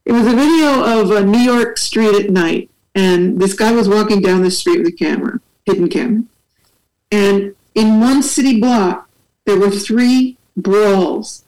it 0.06 0.12
was 0.12 0.28
a 0.28 0.36
video 0.36 1.02
of 1.02 1.12
a 1.12 1.24
New 1.24 1.40
York 1.40 1.78
street 1.78 2.26
at 2.26 2.30
night. 2.30 2.70
And 2.96 3.40
this 3.40 3.54
guy 3.54 3.72
was 3.72 3.90
walking 3.90 4.22
down 4.22 4.44
the 4.44 4.52
street 4.52 4.80
with 4.80 4.88
a 4.88 4.92
camera, 4.92 5.40
hidden 5.66 5.90
camera. 5.90 6.24
And 7.12 7.56
in 7.74 8.00
one 8.00 8.22
city 8.22 8.60
block, 8.60 9.10
there 9.46 9.58
were 9.58 9.70
three 9.70 10.38
brawls, 10.56 11.46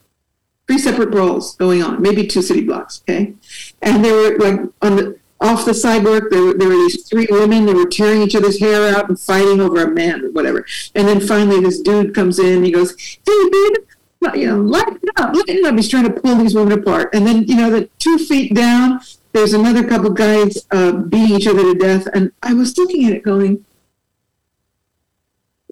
three 0.68 0.78
separate 0.78 1.12
brawls 1.12 1.56
going 1.56 1.84
on, 1.84 2.02
maybe 2.02 2.28
two 2.28 2.42
city 2.42 2.64
blocks, 2.64 3.02
okay? 3.04 3.34
And 3.82 4.04
they 4.04 4.12
were 4.12 4.38
like 4.38 4.60
on 4.82 4.96
the 4.96 5.20
off 5.42 5.66
the 5.66 5.74
sidewalk, 5.74 6.24
there, 6.32 6.54
there 6.54 6.70
were 6.70 6.76
these 6.76 7.08
three 7.08 7.28
women 7.30 7.66
that 7.66 7.76
were 7.76 7.88
tearing 7.88 8.22
each 8.22 8.36
other's 8.36 8.60
hair 8.60 8.96
out 8.96 9.10
and 9.10 9.20
fighting 9.20 9.60
over 9.60 9.84
a 9.84 9.90
man 9.90 10.24
or 10.24 10.32
whatever. 10.32 10.66
And 10.96 11.08
then 11.08 11.20
finally, 11.20 11.60
this 11.60 11.80
dude 11.80 12.16
comes 12.16 12.40
in. 12.40 12.64
He 12.64 12.72
goes, 12.72 12.96
"Hey, 13.26 13.50
babe, 13.52 14.36
you 14.36 14.48
know, 14.48 14.62
lighten 14.62 15.10
up, 15.18 15.36
lighten 15.36 15.66
up." 15.66 15.76
He's 15.76 15.90
trying 15.90 16.12
to 16.12 16.22
pull 16.22 16.36
these 16.36 16.56
women 16.56 16.80
apart. 16.80 17.14
And 17.14 17.28
then, 17.28 17.44
you 17.44 17.56
know, 17.56 17.70
the 17.70 17.90
two 18.00 18.18
feet 18.18 18.56
down, 18.56 19.02
there's 19.34 19.54
another 19.54 19.88
couple 19.88 20.10
guys 20.12 20.66
uh, 20.72 20.94
beating 20.94 21.36
each 21.36 21.48
other 21.48 21.64
to 21.64 21.76
death. 21.76 22.08
And 22.14 22.32
I 22.42 22.54
was 22.54 22.78
looking 22.78 23.06
at 23.06 23.14
it, 23.14 23.24
going, 23.24 23.66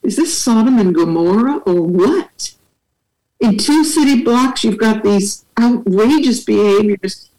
is 0.04 0.18
this 0.18 0.38
Sodom 0.38 0.78
and 0.78 0.94
Gomorrah 0.94 1.58
or 1.60 1.82
what? 1.82 2.54
In 3.40 3.58
two 3.58 3.84
city 3.84 4.24
blocks, 4.24 4.64
you've 4.64 4.78
got 4.78 5.04
these 5.04 5.46
outrageous 5.60 6.44
behaviors. 6.44 7.30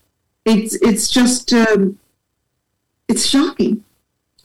It's 0.44 0.74
it's 0.76 1.08
just 1.08 1.52
um, 1.52 1.98
it's 3.08 3.26
shocking, 3.26 3.84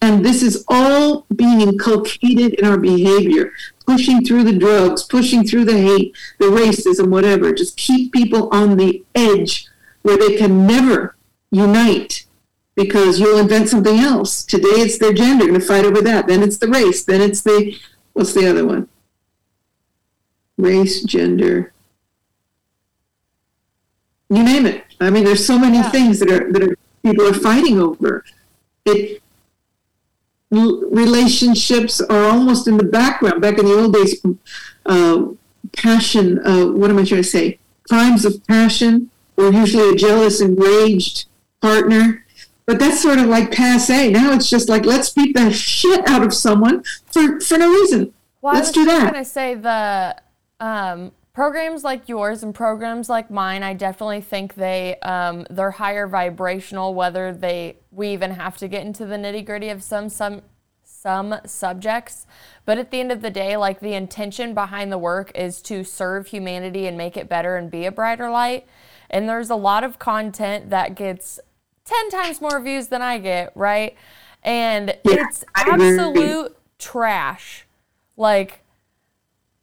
and 0.01 0.25
this 0.25 0.41
is 0.41 0.63
all 0.67 1.25
being 1.35 1.61
inculcated 1.61 2.53
in 2.53 2.65
our 2.65 2.77
behavior, 2.77 3.51
pushing 3.85 4.23
through 4.23 4.45
the 4.45 4.57
drugs, 4.57 5.03
pushing 5.03 5.45
through 5.45 5.65
the 5.65 5.77
hate, 5.77 6.15
the 6.39 6.45
racism, 6.45 7.09
whatever. 7.09 7.51
Just 7.53 7.75
keep 7.75 8.13
people 8.13 8.49
on 8.53 8.77
the 8.77 9.03
edge 9.13 9.67
where 10.01 10.17
they 10.17 10.37
can 10.37 10.65
never 10.65 11.17
unite 11.51 12.25
because 12.75 13.19
you'll 13.19 13.37
invent 13.37 13.67
something 13.67 13.99
else. 13.99 14.43
Today 14.45 14.69
it's 14.69 14.97
their 14.97 15.11
gender, 15.11 15.45
going 15.45 15.59
to 15.59 15.65
fight 15.65 15.83
over 15.83 16.01
that. 16.01 16.27
Then 16.27 16.41
it's 16.41 16.57
the 16.57 16.69
race. 16.69 17.03
Then 17.03 17.19
it's 17.19 17.41
the 17.41 17.77
What's 18.19 18.33
the 18.33 18.49
other 18.49 18.65
one? 18.65 18.89
Race, 20.57 21.03
gender. 21.03 21.71
You 24.29 24.43
name 24.43 24.65
it. 24.65 24.83
I 24.99 25.09
mean, 25.09 25.23
there's 25.23 25.47
so 25.47 25.57
many 25.57 25.77
yeah. 25.77 25.89
things 25.89 26.19
that 26.19 26.29
are 26.29 26.51
that 26.51 26.61
are 26.61 26.77
people 27.01 27.25
are 27.25 27.33
fighting 27.33 27.79
over. 27.79 28.25
It 28.83 29.23
relationships 30.51 32.01
are 32.01 32.25
almost 32.25 32.67
in 32.67 32.75
the 32.75 32.83
background. 32.83 33.41
Back 33.41 33.57
in 33.57 33.63
the 33.63 33.79
old 33.79 33.93
days, 33.93 34.21
uh, 34.85 35.27
passion. 35.71 36.45
Uh, 36.45 36.65
what 36.73 36.89
am 36.89 36.97
I 36.97 37.05
trying 37.05 37.23
to 37.23 37.23
say? 37.23 37.57
Crimes 37.87 38.25
of 38.25 38.45
passion 38.47 39.11
were 39.37 39.49
usually 39.49 39.93
a 39.93 39.95
jealous, 39.95 40.41
enraged 40.41 41.27
partner 41.61 42.25
but 42.69 42.77
that's 42.77 43.01
sort 43.01 43.17
of 43.17 43.25
like 43.25 43.51
passe. 43.51 44.11
Now 44.11 44.31
it's 44.31 44.47
just 44.47 44.69
like 44.69 44.85
let's 44.85 45.09
beat 45.09 45.35
the 45.35 45.51
shit 45.51 46.07
out 46.07 46.21
of 46.21 46.31
someone 46.35 46.83
for 47.07 47.39
for 47.39 47.57
no 47.57 47.67
reason. 47.67 48.13
Well, 48.43 48.53
let's 48.53 48.71
do 48.71 48.85
that. 48.85 48.91
I 48.91 49.03
was 49.05 49.11
going 49.11 49.23
to 49.23 49.29
say 49.29 49.55
the 49.55 50.15
um, 50.59 51.11
programs 51.33 51.83
like 51.83 52.07
yours 52.07 52.43
and 52.43 52.53
programs 52.53 53.09
like 53.09 53.31
mine. 53.31 53.63
I 53.63 53.73
definitely 53.73 54.21
think 54.21 54.53
they 54.53 54.97
um, 54.99 55.47
they're 55.49 55.71
higher 55.71 56.05
vibrational. 56.05 56.93
Whether 56.93 57.33
they 57.33 57.77
we 57.89 58.09
even 58.09 58.33
have 58.33 58.55
to 58.57 58.67
get 58.67 58.85
into 58.85 59.03
the 59.03 59.15
nitty 59.15 59.47
gritty 59.47 59.69
of 59.69 59.81
some 59.81 60.07
some 60.07 60.43
some 60.83 61.39
subjects. 61.47 62.27
But 62.65 62.77
at 62.77 62.91
the 62.91 62.99
end 62.99 63.11
of 63.11 63.23
the 63.23 63.31
day, 63.31 63.57
like 63.57 63.79
the 63.79 63.93
intention 63.95 64.53
behind 64.53 64.91
the 64.91 64.99
work 64.99 65.31
is 65.33 65.59
to 65.63 65.83
serve 65.83 66.27
humanity 66.27 66.85
and 66.85 66.95
make 66.95 67.17
it 67.17 67.27
better 67.27 67.57
and 67.57 67.71
be 67.71 67.87
a 67.87 67.91
brighter 67.91 68.29
light. 68.29 68.67
And 69.09 69.27
there's 69.27 69.49
a 69.49 69.55
lot 69.55 69.83
of 69.83 69.97
content 69.97 70.69
that 70.69 70.93
gets 70.93 71.39
10 71.89 72.09
times 72.09 72.41
more 72.41 72.59
views 72.59 72.87
than 72.87 73.01
I 73.01 73.17
get, 73.17 73.51
right? 73.55 73.95
And 74.43 74.95
yeah, 75.03 75.25
it's 75.27 75.43
absolute 75.55 76.55
trash. 76.77 77.65
Like, 78.15 78.63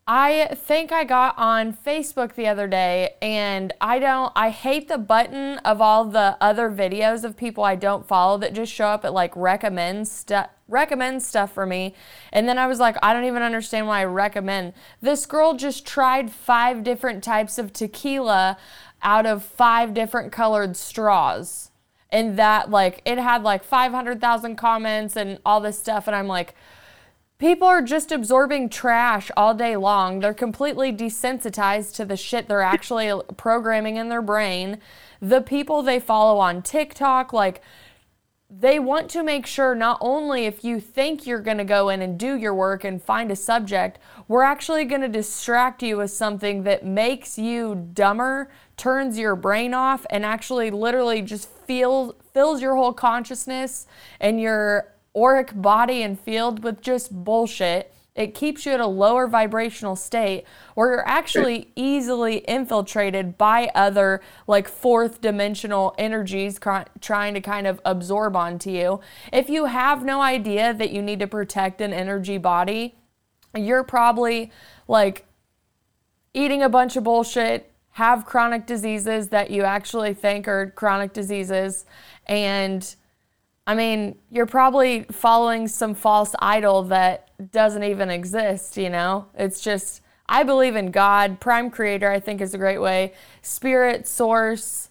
I 0.08 0.54
think 0.54 0.92
I 0.92 1.04
got 1.04 1.36
on 1.36 1.72
Facebook 1.72 2.34
the 2.34 2.46
other 2.46 2.68
day 2.68 3.14
and 3.20 3.72
I 3.80 3.98
don't, 3.98 4.32
I 4.36 4.50
hate 4.50 4.86
the 4.86 4.98
button 4.98 5.58
of 5.58 5.80
all 5.80 6.04
the 6.04 6.36
other 6.40 6.70
videos 6.70 7.24
of 7.24 7.36
people 7.36 7.64
I 7.64 7.74
don't 7.74 8.06
follow 8.06 8.38
that 8.38 8.54
just 8.54 8.72
show 8.72 8.86
up 8.86 9.04
at 9.04 9.12
like 9.12 9.34
recommend 9.34 10.06
stuff. 10.08 10.50
Recommend 10.68 11.22
stuff 11.22 11.52
for 11.52 11.64
me. 11.64 11.94
And 12.32 12.48
then 12.48 12.58
I 12.58 12.66
was 12.66 12.80
like, 12.80 12.96
I 13.00 13.12
don't 13.12 13.24
even 13.24 13.42
understand 13.42 13.86
why 13.86 14.00
I 14.00 14.04
recommend. 14.04 14.72
This 15.00 15.24
girl 15.24 15.54
just 15.54 15.86
tried 15.86 16.32
five 16.32 16.82
different 16.82 17.22
types 17.22 17.56
of 17.56 17.72
tequila 17.72 18.58
out 19.00 19.26
of 19.26 19.44
five 19.44 19.94
different 19.94 20.32
colored 20.32 20.76
straws 20.76 21.65
and 22.10 22.38
that 22.38 22.70
like 22.70 23.02
it 23.04 23.18
had 23.18 23.42
like 23.42 23.64
500,000 23.64 24.56
comments 24.56 25.16
and 25.16 25.38
all 25.44 25.60
this 25.60 25.78
stuff 25.78 26.06
and 26.06 26.14
I'm 26.14 26.28
like 26.28 26.54
people 27.38 27.68
are 27.68 27.82
just 27.82 28.12
absorbing 28.12 28.68
trash 28.68 29.30
all 29.36 29.54
day 29.54 29.76
long. 29.76 30.20
They're 30.20 30.34
completely 30.34 30.92
desensitized 30.92 31.94
to 31.96 32.04
the 32.04 32.16
shit 32.16 32.48
they're 32.48 32.62
actually 32.62 33.12
programming 33.36 33.96
in 33.96 34.08
their 34.08 34.22
brain. 34.22 34.78
The 35.20 35.42
people 35.42 35.82
they 35.82 36.00
follow 36.00 36.38
on 36.38 36.62
TikTok 36.62 37.32
like 37.32 37.60
they 38.58 38.78
want 38.78 39.10
to 39.10 39.22
make 39.22 39.46
sure 39.46 39.74
not 39.74 39.98
only 40.00 40.46
if 40.46 40.64
you 40.64 40.80
think 40.80 41.26
you're 41.26 41.40
going 41.40 41.58
to 41.58 41.64
go 41.64 41.90
in 41.90 42.00
and 42.00 42.18
do 42.18 42.36
your 42.36 42.54
work 42.54 42.84
and 42.84 43.02
find 43.02 43.30
a 43.30 43.36
subject, 43.36 43.98
we're 44.28 44.42
actually 44.42 44.84
going 44.84 45.02
to 45.02 45.08
distract 45.08 45.82
you 45.82 45.98
with 45.98 46.10
something 46.10 46.62
that 46.62 46.84
makes 46.84 47.36
you 47.38 47.74
dumber, 47.92 48.50
turns 48.76 49.18
your 49.18 49.36
brain 49.36 49.74
off, 49.74 50.06
and 50.08 50.24
actually 50.24 50.70
literally 50.70 51.20
just 51.20 51.50
feels 51.66 52.14
fills 52.32 52.62
your 52.62 52.76
whole 52.76 52.92
consciousness 52.92 53.86
and 54.20 54.40
your 54.40 54.92
auric 55.14 55.50
body 55.60 56.02
and 56.02 56.18
field 56.18 56.62
with 56.62 56.80
just 56.80 57.12
bullshit. 57.12 57.92
It 58.16 58.34
keeps 58.34 58.64
you 58.64 58.72
at 58.72 58.80
a 58.80 58.86
lower 58.86 59.28
vibrational 59.28 59.94
state 59.94 60.44
where 60.74 60.90
you're 60.90 61.08
actually 61.08 61.70
easily 61.76 62.38
infiltrated 62.38 63.36
by 63.36 63.70
other, 63.74 64.22
like 64.46 64.68
fourth 64.68 65.20
dimensional 65.20 65.94
energies 65.98 66.58
trying 67.00 67.34
to 67.34 67.40
kind 67.42 67.66
of 67.66 67.80
absorb 67.84 68.34
onto 68.34 68.70
you. 68.70 69.00
If 69.32 69.50
you 69.50 69.66
have 69.66 70.02
no 70.02 70.22
idea 70.22 70.72
that 70.72 70.90
you 70.90 71.02
need 71.02 71.20
to 71.20 71.26
protect 71.26 71.82
an 71.82 71.92
energy 71.92 72.38
body, 72.38 72.96
you're 73.54 73.84
probably 73.84 74.50
like 74.88 75.26
eating 76.32 76.62
a 76.62 76.68
bunch 76.70 76.96
of 76.96 77.04
bullshit, 77.04 77.70
have 77.90 78.24
chronic 78.24 78.66
diseases 78.66 79.28
that 79.28 79.50
you 79.50 79.62
actually 79.62 80.14
think 80.14 80.48
are 80.48 80.70
chronic 80.70 81.12
diseases, 81.12 81.84
and 82.26 82.96
I 83.66 83.74
mean, 83.74 84.16
you're 84.30 84.46
probably 84.46 85.02
following 85.10 85.66
some 85.66 85.94
false 85.94 86.34
idol 86.38 86.84
that 86.84 87.30
doesn't 87.50 87.82
even 87.82 88.10
exist, 88.10 88.76
you 88.76 88.88
know? 88.88 89.26
It's 89.34 89.60
just, 89.60 90.02
I 90.28 90.44
believe 90.44 90.76
in 90.76 90.92
God. 90.92 91.40
Prime 91.40 91.70
Creator, 91.70 92.08
I 92.10 92.20
think, 92.20 92.40
is 92.40 92.54
a 92.54 92.58
great 92.58 92.78
way. 92.78 93.12
Spirit, 93.42 94.06
Source, 94.06 94.88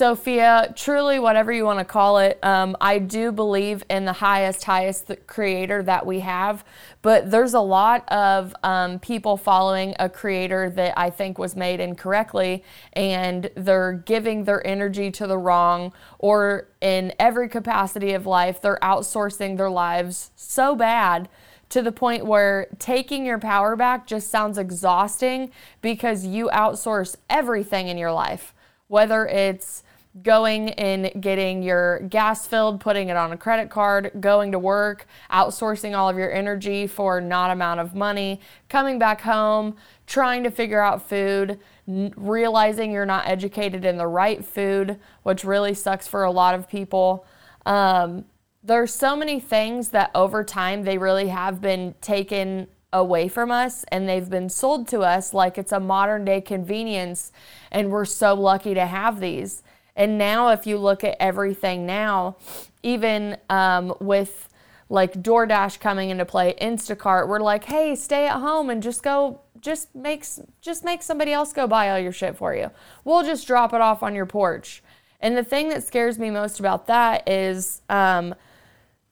Sophia, 0.00 0.72
truly, 0.76 1.18
whatever 1.18 1.52
you 1.52 1.66
want 1.66 1.78
to 1.78 1.84
call 1.84 2.16
it, 2.20 2.38
um, 2.42 2.74
I 2.80 2.98
do 2.98 3.30
believe 3.30 3.84
in 3.90 4.06
the 4.06 4.14
highest, 4.14 4.64
highest 4.64 5.12
creator 5.26 5.82
that 5.82 6.06
we 6.06 6.20
have. 6.20 6.64
But 7.02 7.30
there's 7.30 7.52
a 7.52 7.60
lot 7.60 8.10
of 8.10 8.54
um, 8.62 8.98
people 9.00 9.36
following 9.36 9.94
a 9.98 10.08
creator 10.08 10.70
that 10.70 10.98
I 10.98 11.10
think 11.10 11.36
was 11.36 11.54
made 11.54 11.80
incorrectly, 11.80 12.64
and 12.94 13.50
they're 13.54 13.92
giving 13.92 14.44
their 14.44 14.66
energy 14.66 15.10
to 15.10 15.26
the 15.26 15.36
wrong, 15.36 15.92
or 16.18 16.68
in 16.80 17.12
every 17.18 17.50
capacity 17.50 18.14
of 18.14 18.24
life, 18.24 18.62
they're 18.62 18.78
outsourcing 18.80 19.58
their 19.58 19.68
lives 19.68 20.30
so 20.34 20.74
bad 20.74 21.28
to 21.68 21.82
the 21.82 21.92
point 21.92 22.24
where 22.24 22.68
taking 22.78 23.26
your 23.26 23.38
power 23.38 23.76
back 23.76 24.06
just 24.06 24.30
sounds 24.30 24.56
exhausting 24.56 25.50
because 25.82 26.24
you 26.24 26.48
outsource 26.54 27.16
everything 27.28 27.88
in 27.88 27.98
your 27.98 28.12
life, 28.12 28.54
whether 28.88 29.26
it's 29.26 29.82
going 30.22 30.70
and 30.70 31.22
getting 31.22 31.62
your 31.62 32.00
gas 32.00 32.46
filled, 32.46 32.80
putting 32.80 33.08
it 33.08 33.16
on 33.16 33.32
a 33.32 33.36
credit 33.36 33.70
card, 33.70 34.10
going 34.20 34.50
to 34.52 34.58
work, 34.58 35.06
outsourcing 35.30 35.96
all 35.96 36.08
of 36.08 36.16
your 36.16 36.32
energy 36.32 36.86
for 36.86 37.20
not 37.20 37.50
amount 37.50 37.78
of 37.78 37.94
money, 37.94 38.40
coming 38.68 38.98
back 38.98 39.20
home, 39.20 39.76
trying 40.06 40.42
to 40.42 40.50
figure 40.50 40.80
out 40.80 41.08
food, 41.08 41.60
realizing 41.86 42.90
you're 42.90 43.06
not 43.06 43.26
educated 43.26 43.84
in 43.84 43.96
the 43.96 44.06
right 44.06 44.44
food, 44.44 44.98
which 45.22 45.44
really 45.44 45.74
sucks 45.74 46.08
for 46.08 46.24
a 46.24 46.30
lot 46.30 46.54
of 46.56 46.68
people. 46.68 47.24
Um, 47.64 48.24
there's 48.62 48.92
so 48.92 49.16
many 49.16 49.38
things 49.38 49.90
that 49.90 50.10
over 50.14 50.42
time 50.42 50.82
they 50.82 50.98
really 50.98 51.28
have 51.28 51.60
been 51.60 51.94
taken 52.00 52.66
away 52.92 53.28
from 53.28 53.50
us 53.52 53.84
and 53.88 54.08
they've 54.08 54.28
been 54.28 54.48
sold 54.48 54.88
to 54.88 55.00
us 55.00 55.32
like 55.32 55.56
it's 55.56 55.70
a 55.70 55.78
modern 55.78 56.24
day 56.24 56.40
convenience 56.40 57.30
and 57.70 57.90
we're 57.90 58.04
so 58.04 58.34
lucky 58.34 58.74
to 58.74 58.84
have 58.84 59.20
these 59.20 59.62
and 59.96 60.18
now, 60.18 60.48
if 60.48 60.66
you 60.66 60.78
look 60.78 61.04
at 61.04 61.16
everything 61.20 61.86
now, 61.86 62.36
even 62.82 63.36
um, 63.48 63.94
with 64.00 64.48
like 64.88 65.22
DoorDash 65.22 65.78
coming 65.80 66.10
into 66.10 66.24
play, 66.24 66.54
Instacart, 66.60 67.28
we're 67.28 67.40
like, 67.40 67.64
hey, 67.64 67.94
stay 67.94 68.26
at 68.26 68.40
home 68.40 68.70
and 68.70 68.82
just 68.82 69.02
go, 69.02 69.40
just 69.60 69.94
makes, 69.94 70.40
just 70.60 70.84
make 70.84 71.02
somebody 71.02 71.32
else 71.32 71.52
go 71.52 71.66
buy 71.66 71.90
all 71.90 71.98
your 71.98 72.12
shit 72.12 72.36
for 72.36 72.54
you. 72.54 72.70
We'll 73.04 73.22
just 73.22 73.46
drop 73.46 73.72
it 73.72 73.80
off 73.80 74.02
on 74.02 74.14
your 74.14 74.26
porch. 74.26 74.82
And 75.20 75.36
the 75.36 75.44
thing 75.44 75.68
that 75.68 75.84
scares 75.84 76.18
me 76.18 76.30
most 76.30 76.58
about 76.58 76.86
that 76.88 77.28
is 77.28 77.82
um, 77.88 78.34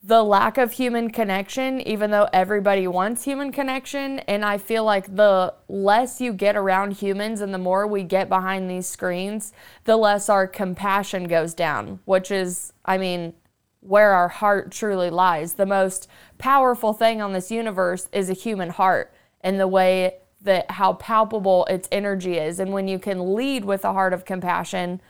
the 0.03 0.22
lack 0.22 0.59
of 0.59 0.72
human 0.72 1.11
connection, 1.11 1.80
even 1.80 2.11
though 2.11 2.28
everybody 2.32 2.86
wants 2.86 3.24
human 3.24 3.51
connection. 3.51 4.20
And 4.20 4.44
I 4.44 4.57
feel 4.57 4.84
like 4.84 5.16
the 5.16 5.55
less 5.68 6.20
you 6.20 6.32
get 6.32 6.57
around 6.57 6.92
humans 6.92 7.40
and 7.40 7.53
the 7.53 7.59
more 7.59 7.86
we 7.86 8.05
get 8.05 8.28
behind 8.28 8.70
these 8.70 8.86
screens, 8.86 9.53
the 9.84 9.96
less 9.96 10.28
our 10.28 10.46
compassion 10.46 11.24
goes 11.26 11.53
down, 11.53 11.99
which 12.05 12.30
is, 12.30 12.72
I 12.84 12.96
mean, 12.96 13.34
where 13.80 14.12
our 14.12 14.28
heart 14.28 14.70
truly 14.70 15.11
lies. 15.11 15.55
The 15.55 15.66
most 15.66 16.09
powerful 16.38 16.92
thing 16.92 17.20
on 17.20 17.32
this 17.32 17.51
universe 17.51 18.09
is 18.12 18.30
a 18.30 18.34
human 18.34 18.70
heart 18.70 19.12
and 19.40 19.59
the 19.59 19.68
way 19.68 20.14
that 20.40 20.70
how 20.70 20.92
palpable 20.92 21.64
its 21.66 21.88
energy 21.90 22.38
is. 22.38 22.61
And 22.61 22.72
when 22.72 22.86
you 22.86 23.01
can 23.01 23.34
lead 23.34 23.64
with 23.64 23.84
a 23.84 23.92
heart 23.92 24.12
of 24.12 24.24
compassion, 24.24 25.01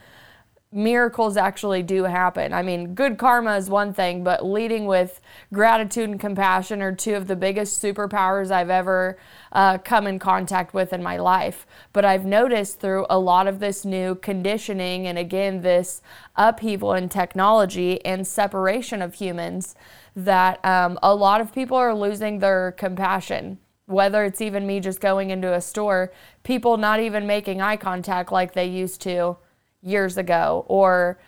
miracles 0.71 1.39
actually 1.39 1.83
do 1.83 2.05
happen. 2.05 2.53
I 2.53 2.62
mean, 2.62 2.95
good 2.95 3.16
karma 3.16 3.57
is 3.57 3.71
one 3.71 3.95
thing, 3.95 4.23
but 4.23 4.45
leading 4.45 4.85
with 4.85 5.21
gratitude 5.53 6.11
and 6.11 6.21
compassion 6.21 6.83
are 6.83 6.95
two 6.95 7.14
of 7.14 7.27
the 7.27 7.37
biggest 7.37 7.83
superpowers 7.83 8.51
I've 8.51 8.69
ever 8.69 9.19
uh, 9.53 9.79
come 9.79 10.07
in 10.07 10.19
contact 10.19 10.75
with 10.75 10.93
in 10.93 11.03
my 11.03 11.16
life. 11.16 11.66
But 11.95 12.05
I've 12.05 12.27
noticed 12.27 12.81
through 12.81 13.07
a 13.09 13.19
lot 13.19 13.49
of 13.49 13.61
this 13.61 13.87
new 13.87 14.14
conditioning 14.14 15.07
and 15.07 15.16
again, 15.16 15.62
this 15.62 16.03
upheaval 16.37 16.93
in 16.93 17.09
technology 17.09 18.05
and 18.05 18.27
separation 18.27 19.01
of 19.01 19.14
humans 19.14 19.75
that 20.14 20.62
um, 20.64 20.99
a 21.03 21.14
lot 21.14 21.41
of 21.41 21.55
people 21.55 21.79
are 21.79 21.95
losing 21.95 22.41
their 22.41 22.73
compassion. 22.73 23.59
Whether 23.87 24.23
it's 24.25 24.43
even 24.43 24.66
me 24.66 24.81
just 24.81 25.01
going 25.01 25.31
into 25.31 25.55
a 25.55 25.62
store, 25.62 26.12
people 26.43 26.77
not 26.77 27.01
even 27.01 27.27
making 27.27 27.62
eye 27.62 27.79
contact 27.79 28.31
like 28.31 28.53
they 28.53 28.66
used 28.66 29.01
to 29.03 29.39
years 29.83 30.16
ago 30.16 30.64
or 30.68 31.18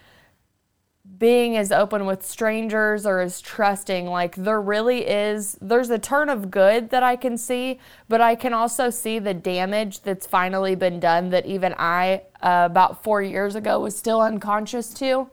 being 1.19 1.57
as 1.57 1.73
open 1.73 2.07
with 2.07 2.25
strangers 2.25 3.05
or 3.05 3.21
as 3.21 3.41
trusting 3.41 4.07
like 4.07 4.37
there 4.37 4.61
really 4.61 5.07
is 5.07 5.57
there's 5.61 5.91
a 5.91 5.99
turn 5.99 6.29
of 6.29 6.51
good 6.51 6.91
that 6.91 7.03
I 7.03 7.17
can 7.17 7.37
see 7.37 7.81
but 8.09 8.21
I 8.21 8.35
can 8.35 8.53
also 8.53 8.91
see 8.91 9.19
the 9.19 9.35
damage 9.35 10.03
that's 10.03 10.27
finally 10.27 10.75
been 10.75 11.01
done 11.01 11.31
that 11.31 11.47
even 11.47 11.75
I 11.79 12.23
uh, 12.43 12.69
about 12.71 13.03
4 13.03 13.23
years 13.23 13.55
ago 13.55 13.81
was 13.81 13.97
still 13.97 14.21
unconscious 14.21 14.95
to. 14.95 15.31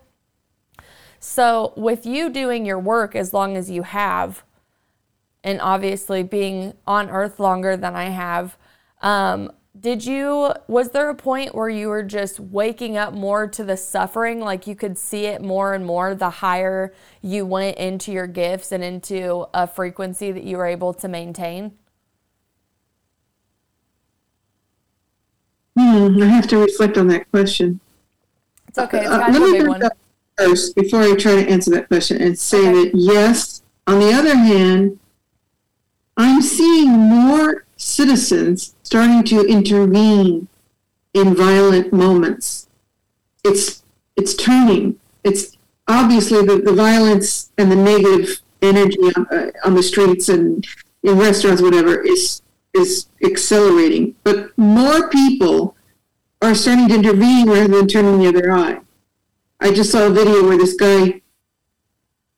So 1.20 1.74
with 1.76 2.06
you 2.06 2.30
doing 2.30 2.66
your 2.66 2.80
work 2.80 3.16
as 3.16 3.34
long 3.34 3.56
as 3.58 3.70
you 3.70 3.84
have 3.84 4.44
and 5.44 5.62
obviously 5.62 6.24
being 6.24 6.74
on 6.86 7.10
earth 7.10 7.40
longer 7.40 7.78
than 7.78 7.96
I 7.96 8.06
have 8.06 8.58
um, 9.02 9.52
did 9.80 10.06
you 10.06 10.54
was 10.68 10.92
there 10.92 11.10
a 11.10 11.16
point 11.16 11.54
where 11.54 11.70
you 11.70 11.90
were 11.90 12.04
just 12.04 12.40
waking 12.40 12.98
up 12.98 13.14
more 13.14 13.48
to 13.48 13.64
the 13.64 13.78
suffering? 13.78 14.40
Like 14.40 14.68
you 14.68 14.76
could 14.76 14.98
see 14.98 15.26
it 15.26 15.42
more 15.42 15.74
and 15.74 15.86
more 15.86 16.16
the 16.16 16.30
higher 16.30 16.94
you 17.22 17.46
went 17.46 17.78
into 17.78 18.12
your 18.12 18.28
gifts 18.28 18.72
and 18.72 18.84
into 18.84 19.48
a 19.54 19.68
frequency 19.68 20.32
that 20.32 20.44
you 20.44 20.58
were 20.58 20.66
able 20.66 20.94
to 20.94 21.08
maintain? 21.08 21.74
Hmm, 25.78 26.22
i 26.24 26.26
have 26.26 26.48
to 26.48 26.58
reflect 26.58 26.98
on 26.98 27.08
that 27.10 27.30
question. 27.32 27.80
It's 28.68 28.78
okay 28.80 29.02
it's 29.02 29.10
uh, 29.10 29.26
of 29.28 29.36
a 29.36 29.40
big 29.40 29.68
one. 29.68 29.84
first 30.38 30.76
before 30.76 31.02
i 31.02 31.16
try 31.16 31.36
to 31.44 31.50
answer 31.50 31.72
that 31.72 31.88
question 31.88 32.22
and 32.22 32.38
say 32.38 32.60
okay. 32.60 32.90
that 32.90 32.92
yes 32.96 33.62
on 33.86 34.00
the 34.00 34.12
other 34.12 34.36
hand 34.36 35.00
i'm 36.16 36.42
seeing 36.42 36.90
more 36.90 37.66
citizens 37.76 38.76
starting 38.88 39.22
to 39.22 39.46
intervene 39.46 40.48
in 41.14 41.36
violent 41.36 41.92
moments. 41.92 42.70
It's 43.44 43.84
it's 44.16 44.34
turning. 44.34 44.98
It's 45.26 45.58
obviously 45.90 46.42
the, 46.46 46.62
the 46.70 46.72
violence 46.72 47.52
and 47.58 47.70
the 47.70 47.76
negative 47.76 48.40
energy 48.62 48.98
on, 49.16 49.28
uh, 49.28 49.52
on 49.66 49.76
the 49.76 49.84
streets 49.84 50.30
and 50.30 50.66
in 51.04 51.18
restaurants, 51.20 51.62
whatever, 51.62 52.02
is 52.02 52.42
is 52.74 53.08
accelerating. 53.22 54.16
But 54.24 54.58
more 54.58 55.10
people 55.10 55.76
are 56.42 56.56
starting 56.56 56.88
to 56.88 56.96
intervene 56.96 57.50
rather 57.50 57.68
than 57.68 57.90
turning 57.90 58.20
the 58.20 58.30
other 58.30 58.54
eye. 58.54 58.80
I 59.60 59.74
just 59.74 59.92
saw 59.92 60.08
a 60.08 60.12
video 60.12 60.48
where 60.48 60.58
this 60.58 60.76
guy 60.76 61.22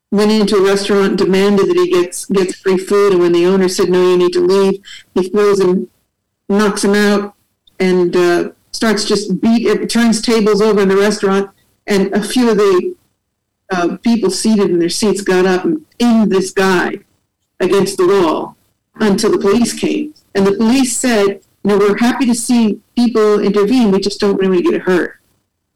went 0.09 0.31
into 0.31 0.55
a 0.55 0.65
restaurant, 0.65 1.19
demanded 1.19 1.67
that 1.69 1.77
he 1.77 1.91
gets 1.91 2.25
gets 2.25 2.55
free 2.55 2.79
food, 2.89 3.13
and 3.13 3.21
when 3.21 3.33
the 3.33 3.45
owner 3.45 3.69
said 3.69 3.89
no, 3.89 4.01
you 4.09 4.17
need 4.17 4.33
to 4.33 4.41
leave, 4.41 4.81
he 5.13 5.29
throws 5.29 5.61
him, 5.61 5.89
knocks 6.49 6.83
him 6.83 6.95
out, 6.95 7.35
and 7.79 8.15
uh, 8.15 8.49
starts 8.71 9.05
just 9.05 9.39
beat. 9.41 9.67
It 9.67 9.89
turns 9.89 10.21
tables 10.21 10.61
over 10.61 10.81
in 10.81 10.89
the 10.89 10.97
restaurant, 10.97 11.51
and 11.87 12.13
a 12.13 12.23
few 12.23 12.49
of 12.49 12.57
the 12.57 12.95
uh, 13.71 13.97
people 13.97 14.31
seated 14.31 14.69
in 14.71 14.79
their 14.79 14.89
seats 14.89 15.21
got 15.21 15.45
up 15.45 15.63
and 15.63 15.85
pinned 15.97 16.31
this 16.31 16.51
guy 16.51 16.99
against 17.59 17.97
the 17.97 18.07
wall 18.07 18.57
until 18.95 19.31
the 19.31 19.37
police 19.37 19.73
came. 19.73 20.13
And 20.35 20.45
the 20.45 20.53
police 20.53 20.97
said, 20.97 21.41
"You 21.63 21.71
know, 21.71 21.77
we're 21.77 21.97
happy 21.97 22.25
to 22.25 22.35
see 22.35 22.81
people 22.95 23.39
intervene. 23.39 23.91
We 23.91 23.99
just 23.99 24.19
don't 24.19 24.39
really 24.39 24.61
get 24.61 24.81
hurt." 24.81 25.19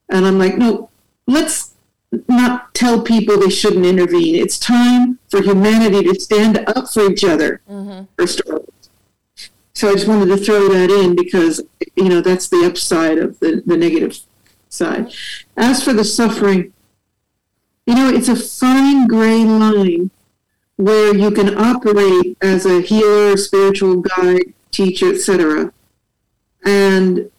And 0.09 0.25
I'm 0.25 0.39
like, 0.39 0.57
"No, 0.57 0.89
let's." 1.27 1.69
not 2.27 2.73
tell 2.75 3.01
people 3.01 3.39
they 3.39 3.49
shouldn't 3.49 3.87
intervene. 3.87 4.35
It's 4.35 4.59
time 4.59 5.17
for 5.29 5.41
humanity 5.41 6.03
to 6.03 6.19
stand 6.19 6.63
up 6.67 6.87
for 6.87 7.09
each 7.09 7.23
other. 7.23 7.61
Mm-hmm. 7.69 8.03
First 8.17 8.41
of 8.41 8.53
all. 8.53 8.62
So 9.75 9.89
I 9.89 9.93
just 9.93 10.07
wanted 10.07 10.27
to 10.27 10.37
throw 10.37 10.69
that 10.69 10.91
in 10.91 11.15
because 11.15 11.61
you 11.95 12.09
know 12.09 12.21
that's 12.21 12.47
the 12.47 12.65
upside 12.65 13.17
of 13.17 13.39
the, 13.39 13.63
the 13.65 13.77
negative 13.77 14.19
side. 14.69 15.13
As 15.57 15.83
for 15.83 15.93
the 15.93 16.03
suffering, 16.03 16.73
you 17.85 17.95
know, 17.95 18.09
it's 18.09 18.29
a 18.29 18.35
fine 18.35 19.07
gray 19.07 19.43
line 19.43 20.11
where 20.77 21.15
you 21.15 21.31
can 21.31 21.57
operate 21.57 22.37
as 22.41 22.65
a 22.65 22.81
healer, 22.81 23.35
spiritual 23.37 23.97
guide, 23.97 24.53
teacher, 24.71 25.13
etc., 25.13 25.73
and 26.65 27.29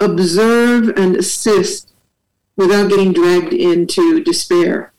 observe 0.00 0.88
and 0.96 1.16
assist 1.16 1.92
without 2.56 2.88
getting 2.88 3.12
dragged 3.12 3.52
into 3.52 4.22
despair. 4.22 4.92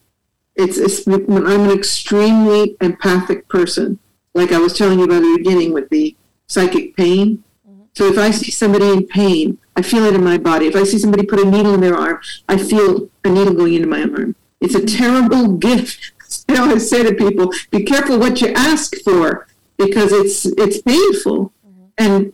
It's, 0.56 0.78
it's 0.78 1.06
I'm 1.08 1.38
an 1.38 1.72
extremely 1.72 2.78
empathic 2.82 3.47
person, 3.49 3.99
like 4.36 4.51
I 4.51 4.59
was 4.59 4.77
telling 4.77 4.99
you 4.99 5.05
about 5.05 5.17
at 5.17 5.21
the 5.21 5.38
beginning 5.38 5.73
with 5.73 5.89
the 5.89 6.15
psychic 6.45 6.95
pain. 6.95 7.43
Mm-hmm. 7.67 7.83
So 7.93 8.05
if 8.05 8.19
I 8.19 8.29
see 8.29 8.51
somebody 8.51 8.89
in 8.89 9.07
pain, 9.07 9.57
I 9.75 9.81
feel 9.81 10.03
it 10.03 10.13
in 10.13 10.23
my 10.23 10.38
body. 10.38 10.67
If 10.67 10.75
I 10.75 10.83
see 10.83 10.99
somebody 10.99 11.25
put 11.25 11.39
a 11.39 11.49
needle 11.49 11.73
in 11.73 11.81
their 11.81 11.95
arm, 11.95 12.19
I 12.47 12.57
feel 12.57 13.09
a 13.23 13.29
needle 13.29 13.53
going 13.53 13.73
into 13.73 13.88
my 13.88 14.01
arm. 14.01 14.36
It's 14.61 14.75
a 14.75 14.86
terrible 14.86 15.53
gift. 15.67 16.11
I 16.49 16.57
always 16.57 16.88
say 16.89 17.01
to 17.03 17.13
people, 17.13 17.51
be 17.71 17.83
careful 17.83 18.19
what 18.19 18.41
you 18.41 18.49
ask 18.53 18.95
for 19.03 19.47
because 19.77 20.11
it's 20.11 20.45
it's 20.45 20.81
painful. 20.81 21.53
Mm-hmm. 21.65 21.86
And 21.97 22.33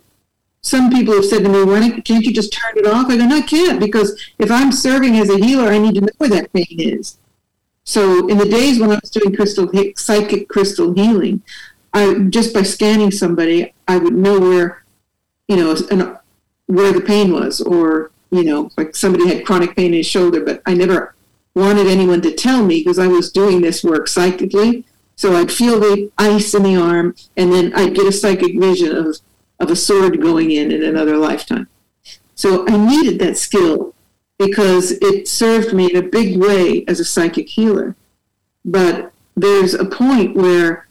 some 0.62 0.90
people 0.92 1.14
have 1.16 1.26
said 1.26 1.44
to 1.44 1.50
me, 1.50 1.64
"Why 1.64 2.02
can't 2.02 2.26
you 2.26 2.34
just 2.34 2.52
turn 2.54 2.78
it 2.78 2.88
off?" 2.88 3.10
I 3.10 3.18
go, 3.18 3.26
"No, 3.26 3.38
I 3.38 3.42
can't 3.42 3.80
because 3.80 4.20
if 4.40 4.52
I'm 4.52 4.72
serving 4.72 5.18
as 5.18 5.30
a 5.30 5.38
healer, 5.38 5.70
I 5.70 5.78
need 5.78 5.96
to 5.96 6.02
know 6.02 6.16
where 6.18 6.30
that 6.30 6.52
pain 6.54 6.66
is." 6.80 7.18
So 7.84 8.28
in 8.28 8.38
the 8.38 8.46
days 8.46 8.80
when 8.80 8.92
I 8.92 9.00
was 9.02 9.10
doing 9.10 9.36
crystal 9.36 9.70
psychic 9.96 10.48
crystal 10.48 10.94
healing, 10.94 11.42
I 11.94 12.14
just 12.30 12.54
by 12.54 12.64
scanning 12.64 13.12
somebody, 13.12 13.74
I 13.88 13.98
would 13.98 14.14
know 14.14 14.40
where, 14.40 14.84
you 15.48 15.58
know, 15.58 15.76
an, 15.90 16.18
where 16.68 16.94
the 16.94 17.02
pain 17.02 17.34
was, 17.34 17.62
or 17.62 18.12
you 18.32 18.44
know, 18.44 18.72
like 18.78 18.96
somebody 18.96 19.28
had 19.28 19.46
chronic 19.46 19.76
pain 19.76 19.88
in 19.88 19.94
his 19.94 20.06
shoulder, 20.06 20.44
but 20.44 20.62
I 20.66 20.74
never 20.74 21.16
wanted 21.54 21.88
anyone 21.88 22.22
to 22.22 22.34
tell 22.34 22.64
me 22.64 22.80
because 22.80 22.98
I 22.98 23.08
was 23.08 23.32
doing 23.32 23.62
this 23.62 23.84
work 23.84 24.08
psychically. 24.08 24.86
So 25.18 25.36
I'd 25.36 25.52
feel 25.52 25.80
the 25.80 26.12
ice 26.18 26.54
in 26.54 26.64
the 26.64 26.78
arm, 26.78 27.16
and 27.36 27.52
then 27.52 27.74
I'd 27.76 27.94
get 27.94 28.08
a 28.08 28.12
psychic 28.12 28.60
vision 28.60 28.96
of 28.96 29.18
of 29.60 29.70
a 29.70 29.76
sword 29.76 30.20
going 30.22 30.52
in 30.52 30.72
in 30.72 30.84
another 30.84 31.18
lifetime. 31.18 31.68
So 32.34 32.68
I 32.68 32.76
needed 32.76 33.20
that 33.20 33.38
skill 33.38 33.94
because 34.40 34.94
it 34.94 35.28
served 35.28 35.74
me 35.74 35.92
in 35.92 35.96
a 35.96 36.08
big 36.08 36.38
way 36.38 36.84
as 36.88 37.00
a 37.00 37.06
psychic 37.06 37.48
healer. 37.48 37.96
But 38.66 39.12
there's 39.36 39.76
a 39.76 39.86
point 39.86 40.36
where, 40.36 40.88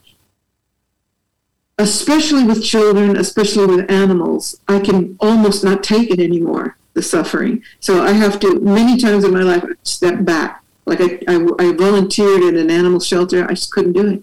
especially 1.81 2.45
with 2.45 2.63
children, 2.63 3.17
especially 3.17 3.67
with 3.67 3.91
animals, 3.91 4.61
I 4.69 4.81
can 4.81 5.17
almost 5.21 5.65
not 5.65 5.83
take 5.83 6.11
it 6.11 6.21
anymore, 6.21 6.77
the 6.95 7.03
suffering. 7.03 7.63
So 7.81 8.03
I 8.03 8.13
have 8.13 8.39
to, 8.41 8.61
many 8.61 8.99
times 8.99 9.25
in 9.25 9.33
my 9.33 9.43
life, 9.43 9.65
step 9.83 10.25
back. 10.25 10.63
Like 10.87 11.01
I, 11.01 11.19
I, 11.29 11.49
I 11.59 11.73
volunteered 11.73 12.43
at 12.43 12.55
an 12.55 12.71
animal 12.71 13.01
shelter, 13.01 13.45
I 13.45 13.55
just 13.55 13.73
couldn't 13.73 13.93
do 13.93 14.09
it. 14.09 14.23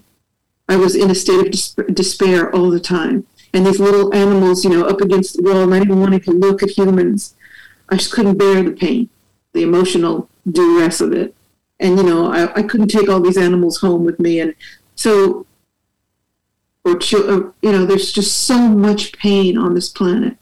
I 0.68 0.76
was 0.76 0.94
in 0.94 1.10
a 1.10 1.14
state 1.14 1.46
of 1.78 1.94
despair 1.94 2.54
all 2.54 2.70
the 2.70 2.80
time 2.80 3.26
and 3.54 3.66
these 3.66 3.80
little 3.80 4.14
animals, 4.14 4.64
you 4.64 4.70
know, 4.70 4.86
up 4.86 5.00
against 5.00 5.36
the 5.36 5.42
wall, 5.42 5.66
not 5.66 5.82
even 5.82 6.00
wanting 6.00 6.20
to 6.20 6.32
look 6.32 6.62
at 6.62 6.70
humans. 6.70 7.34
I 7.88 7.96
just 7.96 8.12
couldn't 8.12 8.36
bear 8.36 8.62
the 8.62 8.72
pain, 8.72 9.08
the 9.52 9.62
emotional 9.62 10.28
duress 10.50 11.00
of 11.00 11.12
it. 11.12 11.34
And, 11.80 11.96
you 11.96 12.02
know, 12.02 12.30
I, 12.30 12.52
I 12.54 12.62
couldn't 12.62 12.88
take 12.88 13.08
all 13.08 13.20
these 13.20 13.38
animals 13.38 13.80
home 13.80 14.04
with 14.04 14.20
me. 14.20 14.40
And 14.40 14.54
so, 14.94 15.46
or, 16.88 16.96
uh, 16.96 17.50
you 17.62 17.72
know, 17.72 17.84
there's 17.84 18.12
just 18.12 18.44
so 18.44 18.58
much 18.68 19.12
pain 19.12 19.56
on 19.58 19.74
this 19.74 19.88
planet. 19.88 20.36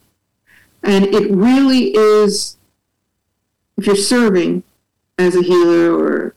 And 0.82 1.06
it 1.06 1.30
really 1.30 1.94
is, 1.94 2.56
if 3.76 3.86
you're 3.86 3.96
serving 3.96 4.62
as 5.18 5.34
a 5.34 5.42
healer 5.42 5.92
or 5.92 6.34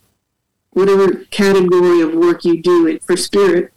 whatever 0.71 1.25
category 1.25 2.01
of 2.01 2.13
work 2.13 2.45
you 2.45 2.61
do 2.61 2.87
it 2.87 3.03
for 3.03 3.15
spirit, 3.15 3.73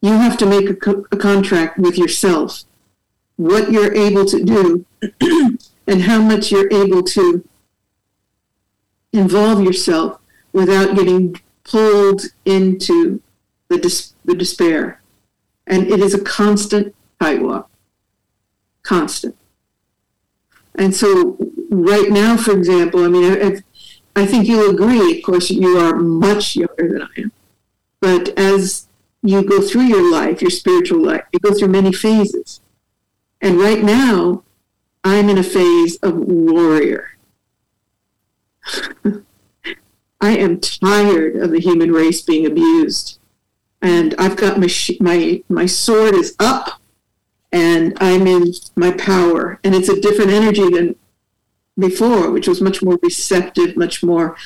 you 0.00 0.12
have 0.12 0.36
to 0.38 0.46
make 0.46 0.70
a, 0.70 0.74
co- 0.74 1.06
a 1.12 1.16
contract 1.16 1.78
with 1.78 1.98
yourself 1.98 2.64
what 3.36 3.72
you're 3.72 3.94
able 3.94 4.26
to 4.26 4.44
do 4.44 4.84
and 5.86 6.02
how 6.02 6.20
much 6.20 6.52
you're 6.52 6.70
able 6.70 7.02
to 7.02 7.42
involve 9.14 9.62
yourself 9.62 10.20
without 10.52 10.94
getting 10.94 11.40
pulled 11.64 12.22
into 12.44 13.22
the, 13.68 13.78
dis- 13.78 14.12
the 14.26 14.34
despair. 14.34 14.99
And 15.70 15.86
it 15.86 16.00
is 16.00 16.12
a 16.14 16.20
constant 16.22 16.94
tightrope, 17.20 17.70
constant. 18.82 19.36
And 20.74 20.94
so, 20.94 21.38
right 21.70 22.10
now, 22.10 22.36
for 22.36 22.52
example, 22.52 23.04
I 23.04 23.08
mean, 23.08 23.24
I, 23.24 23.62
I 24.20 24.26
think 24.26 24.48
you'll 24.48 24.70
agree, 24.70 25.18
of 25.18 25.24
course, 25.24 25.48
you 25.48 25.78
are 25.78 25.94
much 25.94 26.56
younger 26.56 26.88
than 26.88 27.02
I 27.02 27.20
am. 27.20 27.32
But 28.00 28.30
as 28.36 28.88
you 29.22 29.44
go 29.44 29.62
through 29.62 29.82
your 29.82 30.10
life, 30.10 30.42
your 30.42 30.50
spiritual 30.50 31.00
life, 31.00 31.22
you 31.32 31.38
go 31.38 31.54
through 31.54 31.68
many 31.68 31.92
phases. 31.92 32.60
And 33.40 33.60
right 33.60 33.82
now, 33.82 34.42
I'm 35.04 35.28
in 35.28 35.38
a 35.38 35.44
phase 35.44 35.98
of 35.98 36.16
warrior. 36.16 37.16
I 40.20 40.36
am 40.36 40.60
tired 40.60 41.36
of 41.36 41.52
the 41.52 41.60
human 41.60 41.92
race 41.92 42.22
being 42.22 42.44
abused. 42.44 43.19
And 43.82 44.14
I've 44.18 44.36
got 44.36 44.58
my, 44.58 44.68
my, 45.00 45.42
my 45.48 45.66
sword 45.66 46.14
is 46.14 46.36
up 46.38 46.80
and 47.52 47.96
I'm 48.00 48.26
in 48.26 48.52
my 48.76 48.92
power. 48.92 49.58
And 49.64 49.74
it's 49.74 49.88
a 49.88 50.00
different 50.00 50.30
energy 50.30 50.68
than 50.68 50.96
before, 51.78 52.30
which 52.30 52.46
was 52.46 52.60
much 52.60 52.82
more 52.82 52.98
receptive, 53.02 53.76
much 53.76 54.02
more 54.02 54.36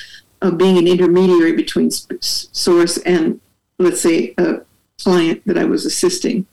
of 0.41 0.57
being 0.57 0.77
an 0.77 0.87
intermediary 0.87 1.51
between 1.51 1.91
source 1.91 2.97
and 2.99 3.41
let's 3.77 4.01
say, 4.01 4.33
a 4.37 4.61
client 5.01 5.41
that 5.45 5.57
I 5.57 5.65
was 5.65 5.85
assisting. 5.85 6.45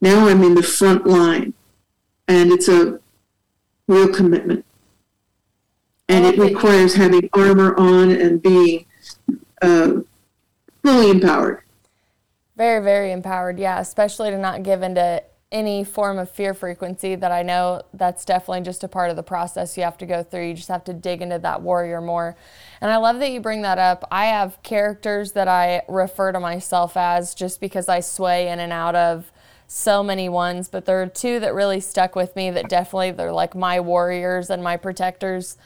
Now 0.00 0.28
I'm 0.28 0.42
in 0.42 0.54
the 0.54 0.62
front 0.62 1.06
line, 1.06 1.54
and 2.28 2.52
it's 2.52 2.68
a 2.68 3.00
real 3.86 4.12
commitment. 4.12 4.64
And 6.08 6.26
it 6.26 6.38
requires 6.38 6.94
having 6.94 7.28
armor 7.32 7.74
on 7.76 8.10
and 8.10 8.42
being 8.42 8.86
uh, 9.62 10.00
fully 10.82 11.10
empowered. 11.10 11.62
Very, 12.60 12.84
very 12.84 13.10
empowered, 13.10 13.58
yeah, 13.58 13.80
especially 13.80 14.30
to 14.30 14.36
not 14.36 14.62
give 14.62 14.82
into 14.82 15.22
any 15.50 15.82
form 15.82 16.18
of 16.18 16.28
fear 16.30 16.52
frequency 16.52 17.14
that 17.14 17.32
I 17.32 17.42
know 17.42 17.80
that's 17.94 18.26
definitely 18.26 18.60
just 18.60 18.84
a 18.84 18.88
part 18.88 19.08
of 19.08 19.16
the 19.16 19.22
process 19.22 19.78
you 19.78 19.82
have 19.82 19.96
to 19.96 20.04
go 20.04 20.22
through. 20.22 20.48
You 20.48 20.52
just 20.52 20.68
have 20.68 20.84
to 20.84 20.92
dig 20.92 21.22
into 21.22 21.38
that 21.38 21.62
warrior 21.62 22.02
more. 22.02 22.36
And 22.82 22.90
I 22.90 22.98
love 22.98 23.18
that 23.20 23.30
you 23.30 23.40
bring 23.40 23.62
that 23.62 23.78
up. 23.78 24.06
I 24.10 24.26
have 24.26 24.62
characters 24.62 25.32
that 25.32 25.48
I 25.48 25.80
refer 25.88 26.32
to 26.32 26.38
myself 26.38 26.98
as 26.98 27.34
just 27.34 27.62
because 27.62 27.88
I 27.88 28.00
sway 28.00 28.48
in 28.48 28.60
and 28.60 28.74
out 28.74 28.94
of 28.94 29.32
so 29.66 30.02
many 30.02 30.28
ones, 30.28 30.68
but 30.68 30.84
there 30.84 31.00
are 31.00 31.06
two 31.06 31.40
that 31.40 31.54
really 31.54 31.80
stuck 31.80 32.14
with 32.14 32.36
me 32.36 32.50
that 32.50 32.68
definitely 32.68 33.12
they're 33.12 33.32
like 33.32 33.54
my 33.54 33.80
warriors 33.80 34.50
and 34.50 34.62
my 34.62 34.76
protectors. 34.76 35.56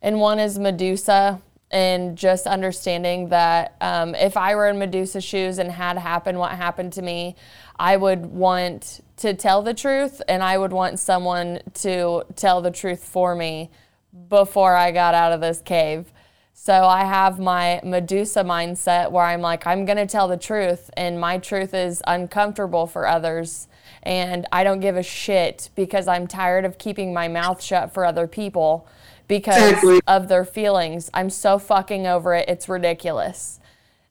And 0.00 0.20
one 0.20 0.38
is 0.38 0.56
Medusa, 0.56 1.42
and 1.74 2.16
just 2.16 2.46
understanding 2.46 3.30
that 3.30 3.74
um, 3.80 4.14
if 4.14 4.36
I 4.36 4.54
were 4.54 4.68
in 4.68 4.78
Medusa's 4.78 5.24
shoes 5.24 5.58
and 5.58 5.72
had 5.72 5.98
happened 5.98 6.38
what 6.38 6.52
happened 6.52 6.92
to 6.92 7.02
me, 7.02 7.34
I 7.76 7.96
would 7.96 8.26
want 8.26 9.00
to 9.16 9.34
tell 9.34 9.60
the 9.60 9.74
truth 9.74 10.22
and 10.28 10.40
I 10.40 10.56
would 10.56 10.72
want 10.72 11.00
someone 11.00 11.58
to 11.74 12.22
tell 12.36 12.62
the 12.62 12.70
truth 12.70 13.02
for 13.02 13.34
me 13.34 13.70
before 14.28 14.76
I 14.76 14.92
got 14.92 15.14
out 15.14 15.32
of 15.32 15.40
this 15.40 15.60
cave. 15.62 16.12
So 16.52 16.72
I 16.84 17.04
have 17.04 17.40
my 17.40 17.80
Medusa 17.82 18.44
mindset 18.44 19.10
where 19.10 19.24
I'm 19.24 19.40
like, 19.40 19.66
I'm 19.66 19.84
going 19.84 19.98
to 19.98 20.06
tell 20.06 20.28
the 20.28 20.36
truth, 20.36 20.88
and 20.96 21.20
my 21.20 21.38
truth 21.38 21.74
is 21.74 22.00
uncomfortable 22.06 22.86
for 22.86 23.08
others. 23.08 23.66
And 24.04 24.46
I 24.52 24.62
don't 24.62 24.78
give 24.78 24.96
a 24.96 25.02
shit 25.02 25.70
because 25.74 26.06
I'm 26.06 26.28
tired 26.28 26.64
of 26.64 26.78
keeping 26.78 27.12
my 27.12 27.26
mouth 27.26 27.60
shut 27.60 27.92
for 27.92 28.04
other 28.04 28.28
people 28.28 28.86
because 29.28 29.56
exactly. 29.56 30.00
of 30.06 30.28
their 30.28 30.44
feelings. 30.44 31.10
I'm 31.14 31.30
so 31.30 31.58
fucking 31.58 32.06
over 32.06 32.34
it. 32.34 32.48
It's 32.48 32.68
ridiculous. 32.68 33.60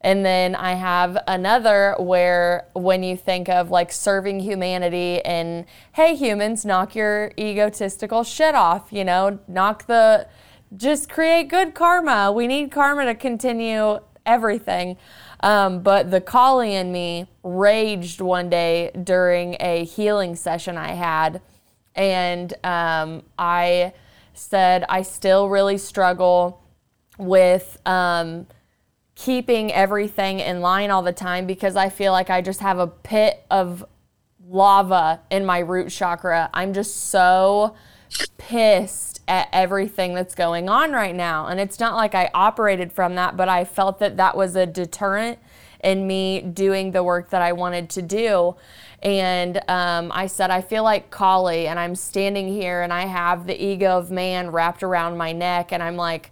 And 0.02 0.26
then 0.26 0.54
I 0.54 0.74
have 0.74 1.18
another 1.28 1.96
where 1.98 2.68
when 2.74 3.04
you 3.04 3.16
think 3.16 3.48
of 3.48 3.72
like 3.72 3.92
serving 3.92 4.42
humanity 4.42 5.22
and 5.24 5.66
hey 5.94 6.16
humans, 6.16 6.66
knock 6.66 6.94
your 6.94 7.32
egotistical 7.40 8.26
shit 8.26 8.54
off, 8.54 8.92
you 8.92 9.06
know, 9.06 9.40
knock 9.48 9.88
the 9.88 10.28
just 10.76 11.10
create 11.10 11.48
good 11.48 11.74
karma. 11.74 12.32
We 12.32 12.48
need 12.48 12.70
karma 12.70 13.06
to 13.06 13.16
continue 13.16 14.00
everything. 14.26 14.98
Um, 15.40 15.82
but 15.84 16.12
the 16.12 16.20
Kali 16.20 16.74
in 16.74 16.92
me 16.92 17.28
raged 17.44 18.22
one 18.22 18.50
day 18.50 18.92
during 19.04 19.56
a 19.60 19.86
healing 19.86 20.36
session 20.36 20.78
I 20.78 20.94
had. 20.94 21.42
And 21.96 22.54
um, 22.66 23.24
I 23.38 23.94
said, 24.44 24.86
I 24.90 25.02
still 25.02 25.50
really 25.50 25.78
struggle 25.78 26.62
with 27.18 27.78
um, 27.86 28.48
keeping 29.16 29.72
everything 29.72 30.40
in 30.40 30.62
line 30.62 30.92
all 30.92 31.02
the 31.02 31.14
time 31.14 31.46
because 31.46 31.76
I 31.76 31.90
feel 31.90 32.12
like 32.12 32.30
I 32.30 32.42
just 32.42 32.60
have 32.60 32.80
a 32.80 32.88
pit 32.88 33.44
of 33.50 33.86
lava 34.48 35.22
in 35.30 35.46
my 35.46 35.60
root 35.60 35.90
chakra. 35.90 36.50
I'm 36.54 36.74
just 36.74 37.10
so 37.10 37.76
pissed 38.38 39.22
at 39.28 39.48
everything 39.54 40.14
that's 40.14 40.36
going 40.36 40.70
on 40.70 40.92
right 40.92 41.16
now. 41.16 41.48
And 41.48 41.60
it's 41.60 41.80
not 41.80 41.96
like 41.96 42.14
I 42.14 42.30
operated 42.34 42.92
from 42.92 43.16
that, 43.16 43.38
but 43.38 43.50
I 43.50 43.64
felt 43.66 44.00
that 44.00 44.18
that 44.18 44.36
was 44.36 44.56
a 44.56 44.66
deterrent 44.66 45.40
in 45.84 46.08
me 46.08 46.42
doing 46.42 46.92
the 46.92 47.04
work 47.04 47.30
that 47.30 47.42
I 47.42 47.54
wanted 47.54 47.90
to 47.92 48.02
do. 48.02 48.56
And 49.04 49.58
um, 49.68 50.12
I 50.14 50.28
said, 50.28 50.50
I 50.50 50.62
feel 50.62 50.84
like 50.84 51.12
Kali, 51.12 51.68
and 51.68 51.78
I'm 51.78 51.94
standing 51.94 52.48
here 52.48 52.82
and 52.82 52.94
I 52.94 53.06
have 53.06 53.46
the 53.46 53.64
ego 53.64 53.98
of 53.98 54.10
man 54.10 54.50
wrapped 54.50 54.82
around 54.82 55.18
my 55.18 55.34
neck, 55.34 55.74
and 55.74 55.84
I'm 55.84 55.98
like, 55.98 56.32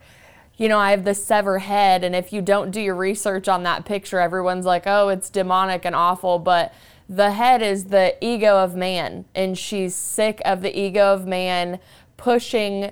you 0.56 0.70
know, 0.70 0.80
I 0.80 0.92
have 0.92 1.04
the 1.04 1.14
sever 1.14 1.60
head, 1.60 2.04
and 2.04 2.16
if 2.16 2.32
you 2.32 2.42
don't 2.42 2.72
do 2.72 2.80
your 2.80 2.96
research 2.96 3.50
on 3.50 3.64
that 3.64 3.84
picture, 3.84 4.20
everyone's 4.20 4.66
like, 4.66 4.84
oh, 4.86 5.10
it's 5.10 5.30
demonic 5.30 5.84
and 5.84 5.96
awful. 5.96 6.40
But 6.40 6.74
the 7.10 7.32
head 7.32 7.62
is 7.62 7.86
the 7.86 8.16
ego 8.22 8.64
of 8.64 8.74
man, 8.74 9.26
and 9.36 9.58
she's 9.58 9.94
sick 9.94 10.42
of 10.46 10.62
the 10.62 10.80
ego 10.80 11.14
of 11.14 11.26
man 11.28 11.80
pushing 12.16 12.92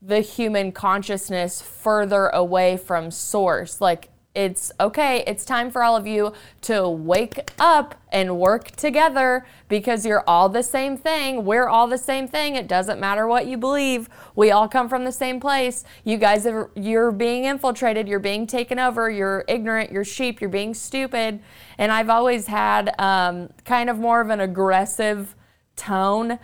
the 0.00 0.20
human 0.20 0.72
consciousness 0.72 1.60
further 1.60 2.28
away 2.28 2.78
from 2.78 3.10
source. 3.10 3.80
Like 3.80 4.08
it's 4.34 4.72
okay. 4.80 5.22
It's 5.26 5.44
time 5.44 5.70
for 5.70 5.82
all 5.82 5.94
of 5.94 6.06
you 6.06 6.32
to 6.62 6.88
wake 6.88 7.50
up 7.58 7.94
and 8.10 8.38
work 8.38 8.70
together 8.70 9.46
because 9.68 10.06
you're 10.06 10.24
all 10.26 10.48
the 10.48 10.62
same 10.62 10.96
thing. 10.96 11.44
We're 11.44 11.68
all 11.68 11.86
the 11.86 11.98
same 11.98 12.26
thing. 12.26 12.56
It 12.56 12.66
doesn't 12.66 12.98
matter 12.98 13.26
what 13.26 13.46
you 13.46 13.58
believe. 13.58 14.08
We 14.34 14.50
all 14.50 14.68
come 14.68 14.88
from 14.88 15.04
the 15.04 15.12
same 15.12 15.38
place. 15.38 15.84
You 16.04 16.16
guys 16.16 16.46
are 16.46 16.70
you're 16.74 17.12
being 17.12 17.44
infiltrated, 17.44 18.08
you're 18.08 18.20
being 18.20 18.46
taken 18.46 18.78
over, 18.78 19.10
you're 19.10 19.44
ignorant, 19.48 19.92
you're 19.92 20.04
sheep, 20.04 20.40
you're 20.40 20.48
being 20.48 20.72
stupid. 20.72 21.40
And 21.76 21.92
I've 21.92 22.08
always 22.08 22.46
had 22.46 22.98
um, 22.98 23.50
kind 23.66 23.90
of 23.90 23.98
more 23.98 24.22
of 24.22 24.30
an 24.30 24.40
aggressive 24.40 25.34
tone 25.76 26.38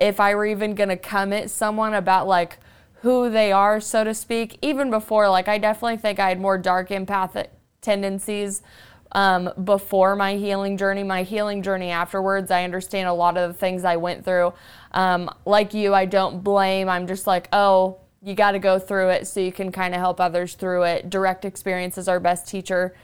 if 0.00 0.20
I 0.20 0.34
were 0.34 0.44
even 0.44 0.74
going 0.74 0.90
to 0.90 0.96
come 0.98 1.32
at 1.32 1.50
someone 1.50 1.94
about 1.94 2.26
like 2.26 2.58
who 3.02 3.28
they 3.28 3.50
are, 3.50 3.80
so 3.80 4.04
to 4.04 4.14
speak. 4.14 4.58
Even 4.62 4.90
before, 4.90 5.28
like, 5.28 5.48
I 5.48 5.58
definitely 5.58 5.96
think 5.96 6.18
I 6.18 6.28
had 6.28 6.40
more 6.40 6.56
dark 6.56 6.90
empathic 6.90 7.50
tendencies 7.80 8.62
um, 9.10 9.50
before 9.64 10.14
my 10.14 10.36
healing 10.36 10.76
journey. 10.76 11.02
My 11.02 11.24
healing 11.24 11.62
journey 11.62 11.90
afterwards, 11.90 12.50
I 12.52 12.62
understand 12.62 13.08
a 13.08 13.12
lot 13.12 13.36
of 13.36 13.52
the 13.52 13.58
things 13.58 13.84
I 13.84 13.96
went 13.96 14.24
through. 14.24 14.54
Um, 14.92 15.28
like 15.44 15.74
you, 15.74 15.92
I 15.92 16.04
don't 16.04 16.44
blame. 16.44 16.88
I'm 16.88 17.08
just 17.08 17.26
like, 17.26 17.48
oh, 17.52 17.98
you 18.22 18.34
got 18.34 18.52
to 18.52 18.60
go 18.60 18.78
through 18.78 19.08
it 19.08 19.26
so 19.26 19.40
you 19.40 19.50
can 19.50 19.72
kind 19.72 19.94
of 19.94 20.00
help 20.00 20.20
others 20.20 20.54
through 20.54 20.84
it. 20.84 21.10
Direct 21.10 21.44
experience 21.44 21.98
is 21.98 22.06
our 22.06 22.20
best 22.20 22.46
teacher. 22.46 22.94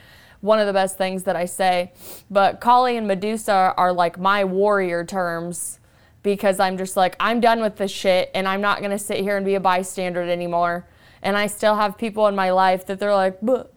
One 0.40 0.60
of 0.60 0.68
the 0.68 0.72
best 0.72 0.96
things 0.96 1.24
that 1.24 1.34
I 1.34 1.46
say. 1.46 1.92
But 2.30 2.60
Kali 2.60 2.96
and 2.96 3.08
Medusa 3.08 3.74
are 3.76 3.92
like 3.92 4.16
my 4.16 4.44
warrior 4.44 5.04
terms 5.04 5.80
because 6.22 6.60
I'm 6.60 6.76
just 6.76 6.96
like, 6.96 7.16
I'm 7.20 7.40
done 7.40 7.60
with 7.60 7.76
this 7.76 7.90
shit 7.90 8.30
and 8.34 8.46
I'm 8.48 8.60
not 8.60 8.78
going 8.80 8.90
to 8.90 8.98
sit 8.98 9.18
here 9.18 9.36
and 9.36 9.46
be 9.46 9.54
a 9.54 9.60
bystander 9.60 10.22
anymore. 10.22 10.86
And 11.22 11.36
I 11.36 11.46
still 11.46 11.76
have 11.76 11.98
people 11.98 12.26
in 12.26 12.34
my 12.34 12.50
life 12.50 12.86
that 12.86 12.98
they're 12.98 13.14
like, 13.14 13.38
but 13.42 13.74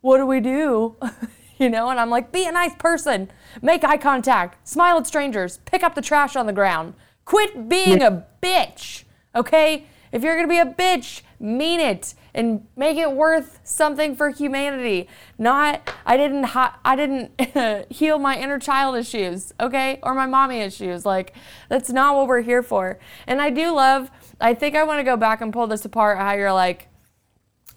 what 0.00 0.18
do 0.18 0.26
we 0.26 0.40
do? 0.40 0.96
you 1.58 1.68
know, 1.68 1.90
and 1.90 2.00
I'm 2.00 2.10
like, 2.10 2.32
be 2.32 2.46
a 2.46 2.52
nice 2.52 2.74
person, 2.74 3.30
make 3.60 3.84
eye 3.84 3.98
contact, 3.98 4.66
smile 4.66 4.96
at 4.96 5.06
strangers, 5.06 5.58
pick 5.66 5.82
up 5.82 5.94
the 5.94 6.02
trash 6.02 6.34
on 6.34 6.46
the 6.46 6.52
ground, 6.52 6.94
quit 7.26 7.68
being 7.68 8.02
a 8.02 8.24
bitch, 8.42 9.04
okay? 9.34 9.86
If 10.10 10.22
you're 10.22 10.36
gonna 10.36 10.48
be 10.48 10.58
a 10.58 10.64
bitch, 10.64 11.20
mean 11.40 11.80
it 11.80 12.14
and 12.34 12.66
make 12.76 12.98
it 12.98 13.12
worth 13.12 13.60
something 13.64 14.14
for 14.14 14.30
humanity. 14.30 15.08
Not 15.38 15.90
I 16.04 16.16
didn't 16.16 16.46
I 16.54 16.96
didn't 16.96 17.90
heal 17.92 18.18
my 18.18 18.38
inner 18.38 18.58
child 18.58 18.96
issues, 18.96 19.52
okay? 19.58 19.98
Or 20.02 20.14
my 20.14 20.26
mommy 20.26 20.60
issues. 20.60 21.06
Like 21.06 21.34
that's 21.68 21.90
not 21.90 22.14
what 22.14 22.28
we're 22.28 22.42
here 22.42 22.62
for. 22.62 22.98
And 23.26 23.40
I 23.40 23.50
do 23.50 23.74
love 23.74 24.10
I 24.40 24.54
think 24.54 24.76
I 24.76 24.84
want 24.84 25.00
to 25.00 25.04
go 25.04 25.16
back 25.16 25.40
and 25.40 25.52
pull 25.52 25.66
this 25.66 25.84
apart 25.84 26.18
how 26.18 26.32
you're 26.34 26.52
like 26.52 26.88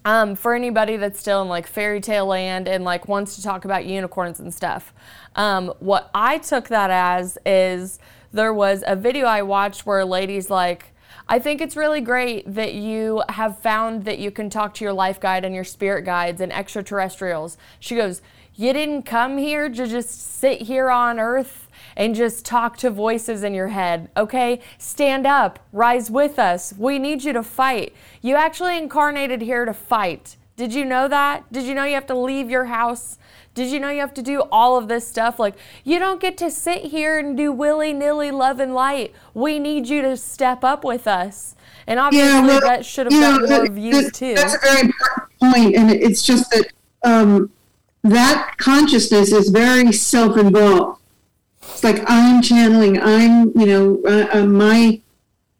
um, 0.04 0.34
for 0.34 0.54
anybody 0.54 0.96
that's 0.96 1.18
still 1.18 1.40
in 1.42 1.48
like 1.48 1.66
fairy 1.66 2.00
tale 2.00 2.26
land 2.26 2.68
and 2.68 2.84
like 2.84 3.08
wants 3.08 3.36
to 3.36 3.42
talk 3.42 3.64
about 3.64 3.86
unicorns 3.86 4.38
and 4.38 4.52
stuff. 4.52 4.92
Um, 5.34 5.72
what 5.78 6.10
I 6.14 6.38
took 6.38 6.68
that 6.68 6.90
as 6.90 7.38
is 7.46 7.98
there 8.32 8.52
was 8.52 8.84
a 8.86 8.96
video 8.96 9.26
I 9.26 9.42
watched 9.42 9.86
where 9.86 10.00
a 10.00 10.04
lady's 10.04 10.50
like, 10.50 10.93
I 11.26 11.38
think 11.38 11.62
it's 11.62 11.76
really 11.76 12.02
great 12.02 12.54
that 12.54 12.74
you 12.74 13.22
have 13.30 13.58
found 13.58 14.04
that 14.04 14.18
you 14.18 14.30
can 14.30 14.50
talk 14.50 14.74
to 14.74 14.84
your 14.84 14.92
life 14.92 15.18
guide 15.18 15.44
and 15.44 15.54
your 15.54 15.64
spirit 15.64 16.04
guides 16.04 16.40
and 16.40 16.52
extraterrestrials. 16.52 17.56
She 17.80 17.96
goes, 17.96 18.20
You 18.54 18.74
didn't 18.74 19.04
come 19.04 19.38
here 19.38 19.70
to 19.70 19.86
just 19.86 20.38
sit 20.38 20.62
here 20.62 20.90
on 20.90 21.18
earth 21.18 21.68
and 21.96 22.14
just 22.14 22.44
talk 22.44 22.76
to 22.78 22.90
voices 22.90 23.42
in 23.42 23.54
your 23.54 23.68
head, 23.68 24.10
okay? 24.16 24.60
Stand 24.76 25.26
up, 25.26 25.60
rise 25.72 26.10
with 26.10 26.38
us. 26.38 26.74
We 26.76 26.98
need 26.98 27.24
you 27.24 27.32
to 27.32 27.42
fight. 27.42 27.94
You 28.20 28.34
actually 28.36 28.76
incarnated 28.76 29.40
here 29.40 29.64
to 29.64 29.72
fight. 29.72 30.36
Did 30.56 30.74
you 30.74 30.84
know 30.84 31.08
that? 31.08 31.50
Did 31.52 31.64
you 31.64 31.74
know 31.74 31.84
you 31.84 31.94
have 31.94 32.06
to 32.06 32.18
leave 32.18 32.50
your 32.50 32.66
house 32.66 33.18
did 33.54 33.70
you 33.70 33.80
know 33.80 33.88
you 33.88 34.00
have 34.00 34.14
to 34.14 34.22
do 34.22 34.42
all 34.52 34.76
of 34.76 34.88
this 34.88 35.06
stuff? 35.06 35.38
Like, 35.38 35.54
you 35.84 35.98
don't 35.98 36.20
get 36.20 36.36
to 36.38 36.50
sit 36.50 36.86
here 36.86 37.18
and 37.18 37.36
do 37.36 37.52
willy 37.52 37.92
nilly 37.92 38.30
love 38.30 38.60
and 38.60 38.74
light. 38.74 39.14
We 39.32 39.58
need 39.58 39.88
you 39.88 40.02
to 40.02 40.16
step 40.16 40.64
up 40.64 40.84
with 40.84 41.06
us. 41.06 41.54
And 41.86 42.00
obviously, 42.00 42.28
yeah, 42.28 42.46
well, 42.46 42.60
that 42.60 42.84
should 42.84 43.12
have 43.12 43.20
gotten 43.20 43.48
more 43.48 43.68
views 43.68 44.10
too. 44.12 44.34
That's 44.34 44.54
a 44.54 44.58
very 44.58 44.80
important 44.80 45.38
point, 45.38 45.76
and 45.76 45.90
it's 45.90 46.22
just 46.22 46.50
that 46.50 46.66
um, 47.02 47.50
that 48.02 48.54
consciousness 48.58 49.32
is 49.32 49.50
very 49.50 49.92
self-involved. 49.92 51.00
It's 51.62 51.84
like 51.84 52.02
I'm 52.06 52.42
channeling. 52.42 53.00
I'm, 53.00 53.52
you 53.58 53.66
know, 53.66 54.00
uh, 54.06 54.28
uh, 54.32 54.46
my 54.46 55.00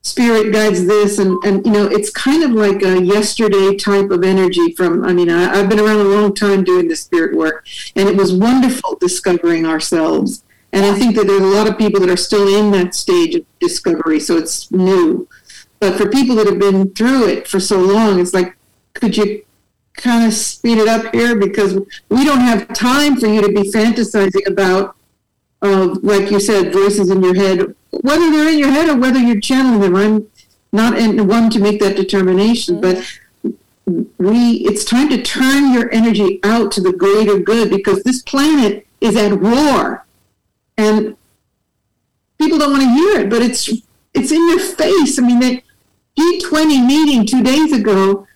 spirit 0.05 0.53
guides 0.53 0.87
this 0.87 1.19
and, 1.19 1.43
and 1.45 1.65
you 1.65 1.73
know 1.73 1.87
it's 1.87 2.11
kind 2.11 2.43
of 2.43 2.51
like 2.51 2.83
a 2.83 3.03
yesterday 3.03 3.75
type 3.75 4.11
of 4.11 4.23
energy 4.23 4.71
from 4.73 5.03
i 5.03 5.15
mean 5.15 5.31
I, 5.31 5.57
have 5.57 5.69
been 5.69 5.81
around 5.81 6.01
a 6.01 6.05
long 6.05 6.35
time 6.35 6.63
doing 6.63 6.89
the 6.89 6.95
spirit 6.95 7.35
work 7.35 7.67
and 7.97 8.07
it 8.07 8.15
was 8.15 8.33
wonderful 8.33 8.97
discovering 9.01 9.65
ourselves. 9.65 10.45
And 10.75 10.85
i 10.85 10.93
think 10.99 11.17
that 11.17 11.27
there's 11.27 11.41
a 11.41 11.57
lot 11.57 11.69
of 11.69 11.79
people 11.79 12.01
that 12.01 12.11
are 12.11 12.19
still 12.19 12.47
in 12.59 12.71
that 12.73 12.95
stage 12.95 13.35
of 13.35 13.47
discovery 13.61 14.21
so 14.21 14.37
it's 14.37 14.71
new. 14.71 15.27
But 15.81 15.97
for 15.97 16.09
people 16.09 16.37
that 16.37 16.47
have 16.47 16.59
been 16.59 16.93
through 16.95 17.29
it 17.29 17.49
for 17.49 17.59
so 17.59 17.79
long 17.81 18.21
it's 18.21 18.35
like 18.35 18.57
could 18.93 19.17
you 19.17 19.43
kind 19.95 20.27
of 20.27 20.35
speed 20.35 20.79
it 20.79 20.89
up 20.89 21.15
here? 21.15 21.37
Because 21.37 21.75
we 22.09 22.25
don't 22.25 22.41
have 22.41 22.73
time 22.75 23.17
for 23.17 23.27
you 23.27 23.41
to 23.41 23.49
be 23.49 23.71
fantasizing 23.71 24.47
about 24.47 24.97
uh, 25.63 25.97
like 26.03 26.31
you 26.31 26.41
said 26.41 26.73
voices 26.73 27.11
in 27.11 27.23
your 27.23 27.35
head 27.35 27.75
whether 28.03 28.31
they're 28.31 28.49
in 28.49 28.59
your 28.59 28.71
head 28.71 28.89
or 28.89 28.97
whether 28.97 29.19
you're 29.19 29.41
channeling 29.41 29.81
them. 29.81 29.97
I'm 29.97 30.31
not 30.73 30.99
in 30.99 31.27
one 31.27 31.51
to 31.51 31.61
make 31.61 31.81
that 31.81 31.97
determination, 31.97 32.81
but 32.81 33.05
we 33.87 34.57
it's 34.67 34.85
time 34.85 35.09
to 35.11 35.23
turn 35.23 35.73
your 35.73 35.93
energy 35.93 36.41
out 36.43 36.73
to 36.73 36.81
the 36.81 36.93
greater 36.93 37.39
good 37.39 37.71
because 37.71 38.03
this 38.03 38.23
planet 38.23 38.87
is 39.01 39.17
at 39.17 39.41
war 39.41 40.07
and 40.79 41.17
people 42.41 42.59
don't 42.59 42.73
want 42.73 42.83
to 42.83 42.89
hear 42.89 43.21
it 43.21 43.31
but 43.31 43.43
it's 43.43 43.69
it's 44.15 44.33
in 44.33 44.49
your 44.49 44.59
face 44.59 45.19
i 45.19 45.23
mean 45.23 45.39
that 45.39 45.63
g20 46.19 46.87
meeting 46.87 47.27
two 47.27 47.43
days 47.43 47.73
ago 47.73 48.27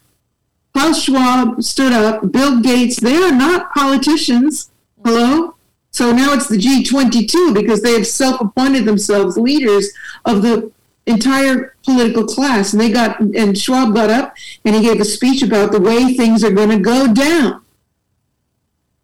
klaus 0.74 1.02
schwab 1.02 1.62
stood 1.62 1.92
up 1.92 2.30
bill 2.30 2.60
gates 2.60 3.00
they 3.00 3.16
are 3.16 3.32
not 3.32 3.72
politicians 3.72 4.70
hello 5.02 5.54
so 5.90 6.12
now 6.12 6.34
it's 6.34 6.48
the 6.48 6.58
G22 6.58 7.54
because 7.54 7.82
they 7.82 7.92
have 7.92 8.06
self 8.06 8.40
appointed 8.40 8.84
themselves 8.84 9.36
leaders 9.36 9.88
of 10.24 10.42
the 10.42 10.70
entire 11.06 11.74
political 11.84 12.26
class. 12.26 12.72
And 12.72 12.80
they 12.80 12.90
got, 12.90 13.18
and 13.20 13.56
Schwab 13.56 13.94
got 13.94 14.10
up 14.10 14.34
and 14.64 14.74
he 14.74 14.82
gave 14.82 15.00
a 15.00 15.04
speech 15.04 15.42
about 15.42 15.72
the 15.72 15.80
way 15.80 16.14
things 16.14 16.44
are 16.44 16.52
going 16.52 16.70
to 16.70 16.78
go 16.78 17.12
down. 17.12 17.62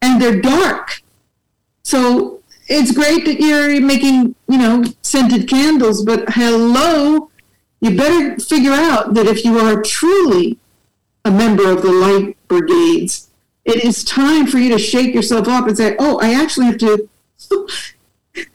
And 0.03 0.21
they're 0.21 0.41
dark. 0.41 1.03
So 1.83 2.43
it's 2.69 2.93
great 2.93 3.25
that 3.25 3.41
you're 3.41 3.81
making, 3.81 4.35
you 4.49 4.59
know, 4.59 4.85
scented 5.03 5.49
candles, 5.49 6.05
but 6.05 6.25
hello, 6.29 7.31
you 7.81 7.97
better 7.97 8.39
figure 8.39 8.73
out 8.73 9.15
that 9.15 9.27
if 9.27 9.45
you 9.45 9.59
are 9.59 9.83
truly 9.83 10.59
a 11.25 11.31
member 11.31 11.71
of 11.71 11.83
the 11.83 11.93
light 11.93 12.37
brigades, 12.49 13.31
it 13.65 13.85
is 13.85 14.05
time 14.05 14.47
for 14.47 14.59
you 14.59 14.71
to 14.71 14.79
shake 14.79 15.15
yourself 15.15 15.49
up 15.49 15.67
and 15.67 15.77
say, 15.77 15.97
"Oh, 15.99 16.19
I 16.21 16.35
actually 16.35 16.67
have 16.67 16.79
to 16.79 17.09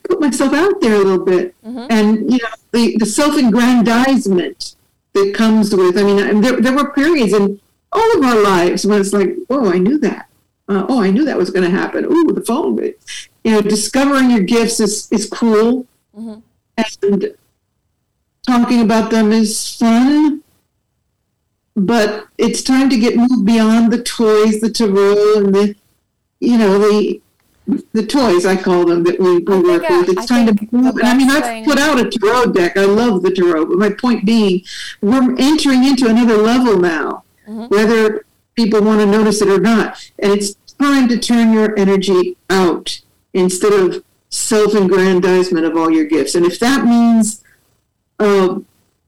put 0.03 0.19
myself 0.19 0.53
out 0.53 0.81
there 0.81 0.95
a 0.95 0.99
little 0.99 1.25
bit." 1.25 1.55
Mm-hmm. 1.63 1.87
And 1.89 2.31
you 2.31 2.39
know, 2.39 2.49
the 2.71 2.97
the 2.97 3.05
self-aggrandizement 3.05 4.75
that 5.13 5.33
comes 5.33 5.75
with. 5.75 5.97
I 5.97 6.03
mean, 6.03 6.41
there 6.41 6.61
there 6.61 6.75
were 6.75 6.91
periods 6.91 7.33
in 7.33 7.59
all 7.91 8.17
of 8.17 8.23
our 8.23 8.41
lives 8.41 8.85
when 8.85 9.01
it's 9.01 9.13
like, 9.13 9.35
"Oh, 9.49 9.71
I 9.71 9.77
knew 9.77 9.97
that. 9.99 10.27
Uh, 10.67 10.85
oh, 10.87 11.01
I 11.01 11.09
knew 11.09 11.25
that 11.25 11.37
was 11.37 11.49
going 11.49 11.69
to 11.69 11.75
happen. 11.75 12.05
Oh, 12.07 12.31
the 12.31 12.45
phone." 12.45 12.77
You 13.43 13.51
know, 13.51 13.61
discovering 13.61 14.29
your 14.29 14.41
gifts 14.41 14.79
is 14.79 15.07
is 15.11 15.27
cool, 15.27 15.87
mm-hmm. 16.15 16.39
and 16.77 17.35
talking 18.45 18.81
about 18.81 19.11
them 19.11 19.31
is 19.31 19.75
fun 19.75 20.43
but 21.75 22.27
it's 22.37 22.61
time 22.61 22.89
to 22.89 22.97
get 22.97 23.15
moved 23.15 23.45
beyond 23.45 23.91
the 23.91 24.03
toys, 24.03 24.59
the 24.59 24.69
tarot, 24.69 25.37
and 25.37 25.55
the, 25.55 25.75
you 26.39 26.57
know, 26.57 26.79
the 26.79 27.21
the 27.93 28.03
toys 28.03 28.47
I 28.47 28.55
call 28.55 28.85
them 28.85 29.03
that 29.03 29.19
we, 29.19 29.37
we 29.37 29.59
work 29.61 29.87
with. 29.87 30.09
It's 30.09 30.31
I 30.31 30.43
time 30.43 30.47
to 30.47 30.67
move. 30.71 30.95
And 30.97 31.03
I 31.03 31.15
mean, 31.15 31.29
I've 31.29 31.63
put 31.65 31.77
out 31.77 31.99
a 31.99 32.09
tarot 32.09 32.53
deck. 32.53 32.75
I 32.77 32.85
love 32.85 33.21
the 33.21 33.31
tarot, 33.31 33.67
but 33.67 33.77
my 33.77 33.91
point 33.91 34.25
being, 34.25 34.63
we're 35.01 35.35
entering 35.37 35.83
into 35.83 36.07
another 36.07 36.37
level 36.37 36.79
now, 36.79 37.23
mm-hmm. 37.47 37.65
whether 37.67 38.25
people 38.55 38.81
want 38.81 39.01
to 39.01 39.05
notice 39.05 39.41
it 39.43 39.49
or 39.49 39.59
not, 39.59 40.11
and 40.17 40.33
it's 40.33 40.55
time 40.79 41.07
to 41.09 41.19
turn 41.19 41.53
your 41.53 41.77
energy 41.77 42.37
out 42.49 43.01
instead 43.33 43.73
of 43.73 44.03
self-aggrandizement 44.29 45.65
of 45.65 45.77
all 45.77 45.91
your 45.91 46.05
gifts. 46.05 46.35
And 46.35 46.45
if 46.45 46.59
that 46.59 46.85
means, 46.85 47.43
uh, 48.19 48.59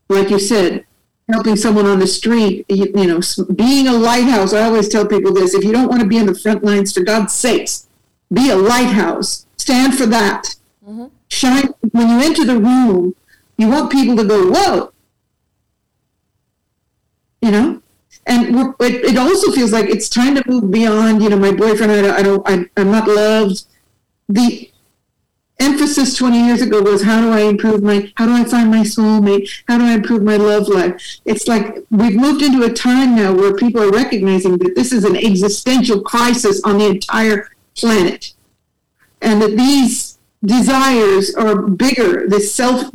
like 0.08 0.30
you 0.30 0.40
said, 0.40 0.86
helping 1.32 1.56
someone 1.56 1.86
on 1.86 2.00
the 2.00 2.08
street, 2.08 2.66
you, 2.70 2.92
you, 2.96 3.08
know, 3.08 3.22
being 3.56 3.88
a 3.88 3.94
lighthouse. 3.94 4.54
I 4.54 4.64
always 4.64 4.88
tell 4.88 5.06
people 5.06 5.34
this: 5.34 5.54
if 5.54 5.64
you 5.64 5.72
don't 5.72 5.88
want 5.88 6.02
to 6.02 6.08
be 6.08 6.18
in 6.18 6.26
the 6.26 6.36
front 6.36 6.64
lines, 6.64 6.94
for 6.94 7.02
God's 7.02 7.34
sakes, 7.34 7.88
be 8.32 8.50
a 8.50 8.56
lighthouse. 8.56 9.46
Stand 9.58 9.98
for 9.98 10.06
that. 10.08 10.56
Mm-hmm. 10.88 11.08
Shine 11.28 11.74
when 11.92 12.10
you 12.10 12.26
enter 12.26 12.46
the 12.46 12.58
room. 12.58 13.16
You 13.58 13.70
want 13.70 13.92
people 13.92 14.16
to 14.16 14.24
go, 14.24 14.50
"Whoa!" 14.52 14.94
You 17.42 17.52
know, 17.52 17.82
and 18.26 18.74
it, 18.80 19.06
it 19.06 19.18
also 19.18 19.52
feels 19.52 19.72
like 19.72 19.90
it's 19.90 20.10
time 20.10 20.36
to 20.36 20.44
move 20.48 20.72
beyond. 20.72 21.22
You 21.22 21.30
know, 21.30 21.38
my 21.38 21.52
boyfriend, 21.52 21.92
I 21.92 22.02
don't, 22.02 22.14
I 22.14 22.22
don't 22.22 22.50
I, 22.50 22.82
I'm 22.82 22.92
not 22.92 23.08
loved. 23.08 23.66
The 24.30 24.71
emphasis 25.62 26.18
20 26.18 26.46
years 26.46 26.62
ago 26.62 26.82
was 26.82 27.04
how 27.04 27.22
do 27.22 27.32
I 27.32 27.42
improve 27.42 27.84
my, 27.84 28.12
how 28.16 28.26
do 28.26 28.34
I 28.34 28.44
find 28.44 28.72
my 28.72 28.82
soulmate? 28.82 29.48
How 29.68 29.78
do 29.78 29.86
I 29.86 29.94
improve 29.94 30.24
my 30.24 30.36
love 30.36 30.68
life? 30.68 31.20
It's 31.26 31.48
like 31.48 31.78
we've 31.92 32.16
moved 32.16 32.42
into 32.42 32.64
a 32.64 32.74
time 32.74 33.16
now 33.16 33.34
where 33.34 33.56
people 33.56 33.82
are 33.82 33.92
recognizing 33.92 34.58
that 34.58 34.76
this 34.76 34.92
is 34.92 35.06
an 35.06 35.16
existential 35.16 36.02
crisis 36.02 36.62
on 36.64 36.80
the 36.80 36.88
entire 36.88 37.50
planet. 37.76 38.34
And 39.22 39.42
that 39.42 39.56
these 39.56 40.18
desires 40.44 41.36
are 41.36 41.62
bigger, 41.62 42.28
the 42.28 42.40
self, 42.40 42.92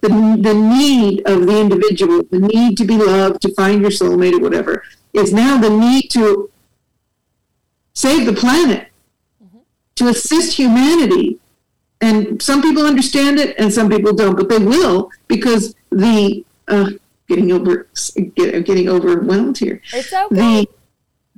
the, 0.00 0.08
the 0.08 0.54
need 0.54 1.22
of 1.26 1.46
the 1.46 1.60
individual, 1.60 2.22
the 2.30 2.38
need 2.38 2.78
to 2.78 2.86
be 2.86 2.96
loved, 2.96 3.42
to 3.42 3.54
find 3.54 3.82
your 3.82 3.90
soulmate 3.90 4.32
or 4.32 4.40
whatever, 4.40 4.82
is 5.12 5.34
now 5.34 5.58
the 5.58 5.68
need 5.68 6.08
to 6.12 6.50
save 7.92 8.24
the 8.24 8.32
planet, 8.32 8.88
mm-hmm. 9.44 9.58
to 9.96 10.08
assist 10.08 10.54
humanity 10.54 11.39
and 12.00 12.40
some 12.40 12.62
people 12.62 12.84
understand 12.84 13.38
it 13.38 13.54
and 13.58 13.72
some 13.72 13.88
people 13.88 14.12
don't 14.12 14.36
but 14.36 14.48
they 14.48 14.58
will 14.58 15.10
because 15.28 15.74
the 15.90 16.44
uh, 16.68 16.90
getting 17.28 17.52
over 17.52 17.88
get, 18.34 18.64
getting 18.64 18.88
overwhelmed 18.88 19.58
here. 19.58 19.80
It's 19.92 20.12
okay. 20.12 20.34
the 20.34 20.68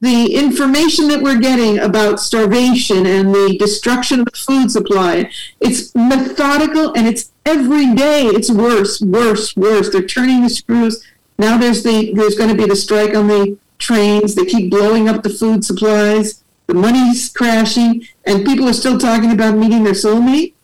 the 0.01 0.35
information 0.35 1.07
that 1.09 1.23
we're 1.23 1.39
getting 1.39 1.79
about 1.79 2.19
starvation 2.19 3.07
and 3.07 3.33
the 3.33 3.57
destruction 3.57 4.19
of 4.19 4.25
the 4.25 4.37
food 4.37 4.69
supply 4.69 5.31
it's 5.61 5.95
methodical 5.95 6.93
and 6.97 7.07
it's 7.07 7.31
every 7.47 7.95
day 7.95 8.25
it's 8.27 8.51
worse 8.51 9.01
worse 9.01 9.57
worse. 9.57 9.91
They're 9.91 10.07
turning 10.07 10.43
the 10.43 10.51
screws. 10.51 11.05
Now 11.39 11.57
there's 11.59 11.83
the 11.83 12.13
there's 12.15 12.37
going 12.37 12.51
to 12.51 12.57
be 12.57 12.69
the 12.69 12.77
strike 12.77 13.15
on 13.15 13.29
the 13.29 13.59
trains. 13.79 14.35
They 14.35 14.45
keep 14.45 14.71
blowing 14.71 15.09
up 15.09 15.23
the 15.23 15.31
food 15.31 15.65
supplies 15.65 16.42
the 16.67 16.75
money's 16.75 17.29
crashing, 17.31 18.07
and 18.25 18.45
people 18.45 18.69
are 18.69 18.73
still 18.73 18.99
talking 18.99 19.33
about 19.33 19.57
meeting 19.57 19.85
their 19.85 19.95
soulmate. 19.95 20.55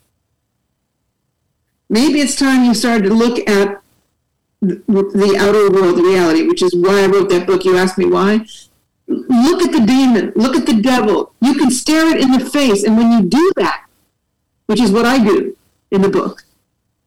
Maybe 1.89 2.21
it's 2.21 2.35
time 2.35 2.65
you 2.65 2.73
started 2.73 3.03
to 3.05 3.13
look 3.13 3.47
at 3.49 3.81
the 4.61 5.37
outer 5.39 5.71
world, 5.71 5.97
reality, 5.99 6.47
which 6.47 6.61
is 6.61 6.75
why 6.75 7.03
I 7.03 7.07
wrote 7.07 7.29
that 7.29 7.47
book. 7.47 7.65
You 7.65 7.77
asked 7.77 7.97
me 7.97 8.05
why. 8.05 8.45
Look 9.07 9.63
at 9.63 9.71
the 9.71 9.85
demon, 9.85 10.33
look 10.35 10.55
at 10.55 10.65
the 10.65 10.81
devil. 10.81 11.33
You 11.41 11.55
can 11.55 11.71
stare 11.71 12.07
it 12.15 12.21
in 12.21 12.31
the 12.31 12.47
face, 12.47 12.83
and 12.83 12.95
when 12.95 13.11
you 13.11 13.27
do 13.27 13.51
that, 13.55 13.85
which 14.67 14.79
is 14.79 14.91
what 14.91 15.05
I 15.05 15.23
do 15.23 15.57
in 15.89 16.03
the 16.03 16.09
book 16.09 16.43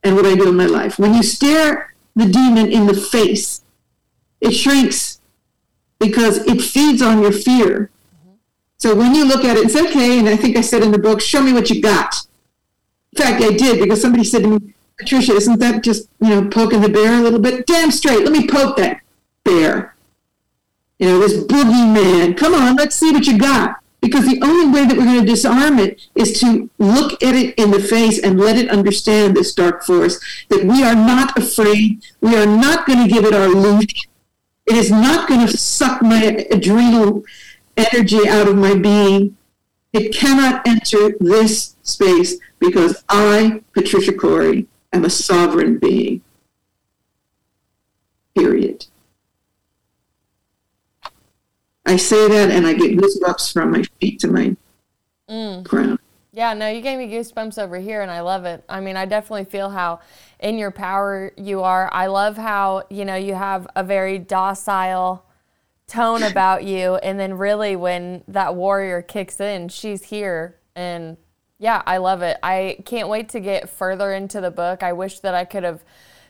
and 0.02 0.16
what 0.16 0.26
I 0.26 0.34
do 0.34 0.48
in 0.48 0.56
my 0.56 0.66
life, 0.66 0.98
when 0.98 1.14
you 1.14 1.22
stare 1.22 1.94
the 2.16 2.26
demon 2.26 2.72
in 2.72 2.86
the 2.86 2.94
face, 2.94 3.62
it 4.40 4.50
shrinks 4.50 5.20
because 6.00 6.38
it 6.38 6.60
feeds 6.60 7.00
on 7.00 7.22
your 7.22 7.30
fear 7.30 7.88
so 8.82 8.96
when 8.96 9.14
you 9.14 9.24
look 9.24 9.44
at 9.44 9.56
it, 9.56 9.66
it's 9.66 9.76
okay. 9.76 10.18
And 10.18 10.28
I 10.28 10.36
think 10.36 10.56
I 10.56 10.60
said 10.60 10.82
in 10.82 10.90
the 10.90 10.98
book, 10.98 11.20
show 11.20 11.40
me 11.40 11.52
what 11.52 11.70
you 11.70 11.80
got. 11.80 12.16
In 13.12 13.22
fact, 13.22 13.40
I 13.40 13.52
did 13.52 13.78
because 13.78 14.02
somebody 14.02 14.24
said 14.24 14.42
to 14.42 14.58
me, 14.58 14.74
Patricia, 14.98 15.34
isn't 15.34 15.60
that 15.60 15.84
just, 15.84 16.08
you 16.18 16.30
know, 16.30 16.48
poking 16.48 16.80
the 16.80 16.88
bear 16.88 17.16
a 17.16 17.20
little 17.20 17.38
bit? 17.38 17.64
Damn 17.64 17.92
straight. 17.92 18.24
Let 18.24 18.32
me 18.32 18.48
poke 18.48 18.76
that 18.78 19.00
bear. 19.44 19.94
You 20.98 21.06
know, 21.06 21.20
this 21.20 21.44
boogeyman. 21.44 22.36
Come 22.36 22.54
on, 22.54 22.74
let's 22.74 22.96
see 22.96 23.12
what 23.12 23.24
you 23.24 23.38
got. 23.38 23.76
Because 24.00 24.26
the 24.26 24.42
only 24.42 24.66
way 24.74 24.84
that 24.84 24.96
we're 24.96 25.04
going 25.04 25.24
to 25.24 25.30
disarm 25.30 25.78
it 25.78 26.08
is 26.16 26.40
to 26.40 26.68
look 26.78 27.22
at 27.22 27.36
it 27.36 27.54
in 27.54 27.70
the 27.70 27.78
face 27.78 28.18
and 28.18 28.40
let 28.40 28.58
it 28.58 28.68
understand 28.68 29.36
this 29.36 29.54
dark 29.54 29.84
force 29.84 30.18
that 30.48 30.64
we 30.64 30.82
are 30.82 30.96
not 30.96 31.38
afraid. 31.38 32.02
We 32.20 32.36
are 32.36 32.46
not 32.46 32.84
going 32.84 33.06
to 33.06 33.14
give 33.14 33.24
it 33.24 33.32
our 33.32 33.46
loot. 33.46 33.92
It 34.66 34.74
is 34.74 34.90
not 34.90 35.28
going 35.28 35.46
to 35.46 35.56
suck 35.56 36.02
my 36.02 36.48
adrenal 36.50 37.22
energy 37.76 38.28
out 38.28 38.48
of 38.48 38.56
my 38.56 38.74
being. 38.74 39.36
It 39.92 40.14
cannot 40.14 40.66
enter 40.66 41.14
this 41.20 41.76
space 41.82 42.36
because 42.58 43.04
I, 43.08 43.62
Patricia 43.74 44.12
Cori, 44.12 44.66
am 44.92 45.04
a 45.04 45.10
sovereign 45.10 45.78
being. 45.78 46.22
Period. 48.34 48.86
I 51.84 51.96
say 51.96 52.28
that 52.28 52.50
and 52.50 52.66
I 52.66 52.72
get 52.72 52.96
goosebumps 52.96 53.52
from 53.52 53.72
my 53.72 53.82
feet 54.00 54.20
to 54.20 54.28
my 54.28 54.56
mm. 55.28 55.64
crown. 55.64 55.98
Yeah, 56.34 56.54
no, 56.54 56.68
you 56.68 56.80
gave 56.80 56.98
me 56.98 57.08
goosebumps 57.08 57.62
over 57.62 57.78
here 57.78 58.00
and 58.00 58.10
I 58.10 58.20
love 58.20 58.46
it. 58.46 58.64
I 58.66 58.80
mean, 58.80 58.96
I 58.96 59.04
definitely 59.04 59.44
feel 59.44 59.68
how 59.68 60.00
in 60.40 60.56
your 60.56 60.70
power 60.70 61.32
you 61.36 61.62
are. 61.62 61.92
I 61.92 62.06
love 62.06 62.38
how, 62.38 62.84
you 62.88 63.04
know, 63.04 63.16
you 63.16 63.34
have 63.34 63.66
a 63.76 63.84
very 63.84 64.18
docile 64.18 65.26
tone 65.92 66.22
about 66.22 66.64
you. 66.64 66.96
And 66.96 67.18
then 67.18 67.34
really 67.34 67.76
when 67.76 68.24
that 68.28 68.54
warrior 68.54 69.02
kicks 69.02 69.40
in 69.40 69.68
she's 69.68 70.04
here. 70.04 70.58
And 70.74 71.16
yeah 71.58 71.82
i 71.86 71.98
love 71.98 72.22
it. 72.22 72.38
I 72.42 72.78
can't 72.84 73.08
wait 73.08 73.28
to 73.30 73.40
get 73.40 73.68
further 73.68 74.12
into 74.12 74.40
the 74.40 74.50
book. 74.50 74.82
I 74.82 74.92
wish 74.92 75.20
that 75.20 75.34
i 75.34 75.44
could 75.44 75.64
have 75.64 75.84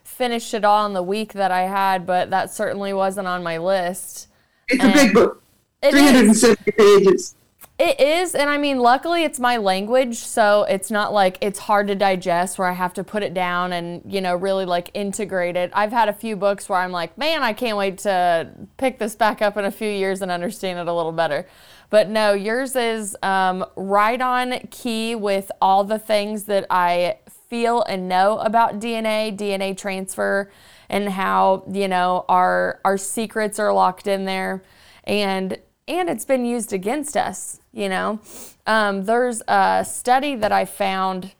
finished 0.04 0.52
it 0.52 0.64
all 0.64 0.84
in 0.86 0.94
the 0.94 1.02
week 1.02 1.32
that 1.32 1.52
i 1.52 1.62
had 1.62 2.04
but 2.04 2.30
that 2.30 2.52
certainly 2.52 2.92
wasn't 2.92 3.28
on 3.28 3.42
my 3.42 3.58
list. 3.58 4.28
It's 4.68 4.82
and 4.82 4.92
a 4.92 4.94
big 4.94 5.14
book. 5.14 5.42
370 5.82 6.72
pages 6.72 7.34
it 7.82 7.98
is, 7.98 8.36
and 8.36 8.48
I 8.48 8.58
mean, 8.58 8.78
luckily 8.78 9.24
it's 9.24 9.40
my 9.40 9.56
language, 9.56 10.18
so 10.18 10.62
it's 10.62 10.88
not 10.88 11.12
like 11.12 11.36
it's 11.40 11.58
hard 11.58 11.88
to 11.88 11.96
digest 11.96 12.56
where 12.56 12.68
I 12.68 12.74
have 12.74 12.94
to 12.94 13.02
put 13.02 13.24
it 13.24 13.34
down 13.34 13.72
and, 13.72 14.02
you 14.06 14.20
know, 14.20 14.36
really 14.36 14.64
like 14.64 14.92
integrate 14.94 15.56
it. 15.56 15.72
I've 15.74 15.90
had 15.90 16.08
a 16.08 16.12
few 16.12 16.36
books 16.36 16.68
where 16.68 16.78
I'm 16.78 16.92
like, 16.92 17.18
man, 17.18 17.42
I 17.42 17.52
can't 17.52 17.76
wait 17.76 17.98
to 17.98 18.52
pick 18.76 19.00
this 19.00 19.16
back 19.16 19.42
up 19.42 19.56
in 19.56 19.64
a 19.64 19.72
few 19.72 19.90
years 19.90 20.22
and 20.22 20.30
understand 20.30 20.78
it 20.78 20.86
a 20.86 20.92
little 20.92 21.10
better. 21.10 21.44
But 21.90 22.08
no, 22.08 22.34
yours 22.34 22.76
is 22.76 23.16
um, 23.20 23.66
right 23.74 24.20
on 24.20 24.60
key 24.70 25.16
with 25.16 25.50
all 25.60 25.82
the 25.82 25.98
things 25.98 26.44
that 26.44 26.66
I 26.70 27.16
feel 27.48 27.82
and 27.82 28.08
know 28.08 28.38
about 28.38 28.78
DNA, 28.78 29.36
DNA 29.36 29.76
transfer, 29.76 30.52
and 30.88 31.08
how, 31.08 31.64
you 31.68 31.88
know, 31.88 32.26
our, 32.28 32.80
our 32.84 32.96
secrets 32.96 33.58
are 33.58 33.72
locked 33.72 34.06
in 34.06 34.24
there. 34.24 34.62
And 35.02 35.58
and 35.88 36.08
it's 36.08 36.24
been 36.24 36.44
used 36.44 36.72
against 36.72 37.16
us, 37.16 37.60
you 37.72 37.88
know. 37.88 38.20
Um, 38.66 39.04
there's 39.04 39.42
a 39.48 39.84
study 39.88 40.34
that 40.36 40.52
I 40.52 40.64
found, 40.64 41.32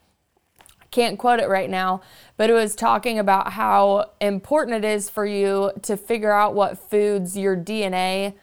can't 0.91 1.19
quote 1.19 1.41
it 1.41 1.49
right 1.49 1.71
now, 1.71 2.03
but 2.37 2.51
it 2.51 2.55
was 2.55 2.75
talking 2.75 3.19
about 3.19 3.53
how 3.53 4.11
important 4.21 4.85
it 4.85 4.89
is 4.89 5.09
for 5.09 5.25
you 5.25 5.73
to 5.83 5.97
figure 5.97 6.33
out 6.33 6.55
what 6.55 6.79
foods 6.79 7.37
your 7.37 7.57
DNA 7.57 8.35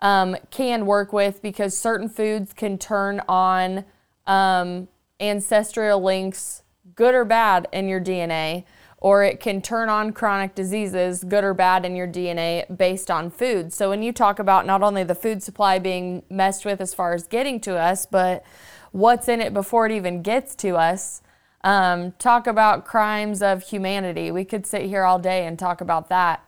um, 0.00 0.36
can 0.50 0.86
work 0.86 1.12
with 1.12 1.42
because 1.42 1.76
certain 1.76 2.08
foods 2.08 2.52
can 2.52 2.78
turn 2.78 3.20
on 3.28 3.84
um, 4.26 4.88
ancestral 5.20 6.02
links, 6.02 6.62
good 6.94 7.14
or 7.14 7.24
bad, 7.24 7.66
in 7.72 7.88
your 7.88 8.00
DNA 8.00 8.64
or 9.04 9.22
it 9.22 9.38
can 9.38 9.60
turn 9.60 9.90
on 9.90 10.12
chronic 10.14 10.54
diseases, 10.54 11.24
good 11.24 11.44
or 11.44 11.52
bad, 11.52 11.84
in 11.84 11.94
your 11.94 12.08
DNA 12.08 12.64
based 12.74 13.10
on 13.10 13.30
food. 13.30 13.70
So 13.70 13.90
when 13.90 14.02
you 14.02 14.14
talk 14.14 14.38
about 14.38 14.64
not 14.64 14.82
only 14.82 15.04
the 15.04 15.14
food 15.14 15.42
supply 15.42 15.78
being 15.78 16.22
messed 16.30 16.64
with 16.64 16.80
as 16.80 16.94
far 16.94 17.12
as 17.12 17.26
getting 17.26 17.60
to 17.60 17.76
us, 17.76 18.06
but 18.06 18.42
what's 18.92 19.28
in 19.28 19.42
it 19.42 19.52
before 19.52 19.84
it 19.84 19.92
even 19.92 20.22
gets 20.22 20.54
to 20.54 20.76
us, 20.76 21.20
um, 21.62 22.12
talk 22.12 22.46
about 22.46 22.86
crimes 22.86 23.42
of 23.42 23.64
humanity. 23.64 24.30
We 24.30 24.46
could 24.46 24.64
sit 24.64 24.86
here 24.86 25.04
all 25.04 25.18
day 25.18 25.46
and 25.46 25.58
talk 25.58 25.82
about 25.82 26.08
that. 26.08 26.42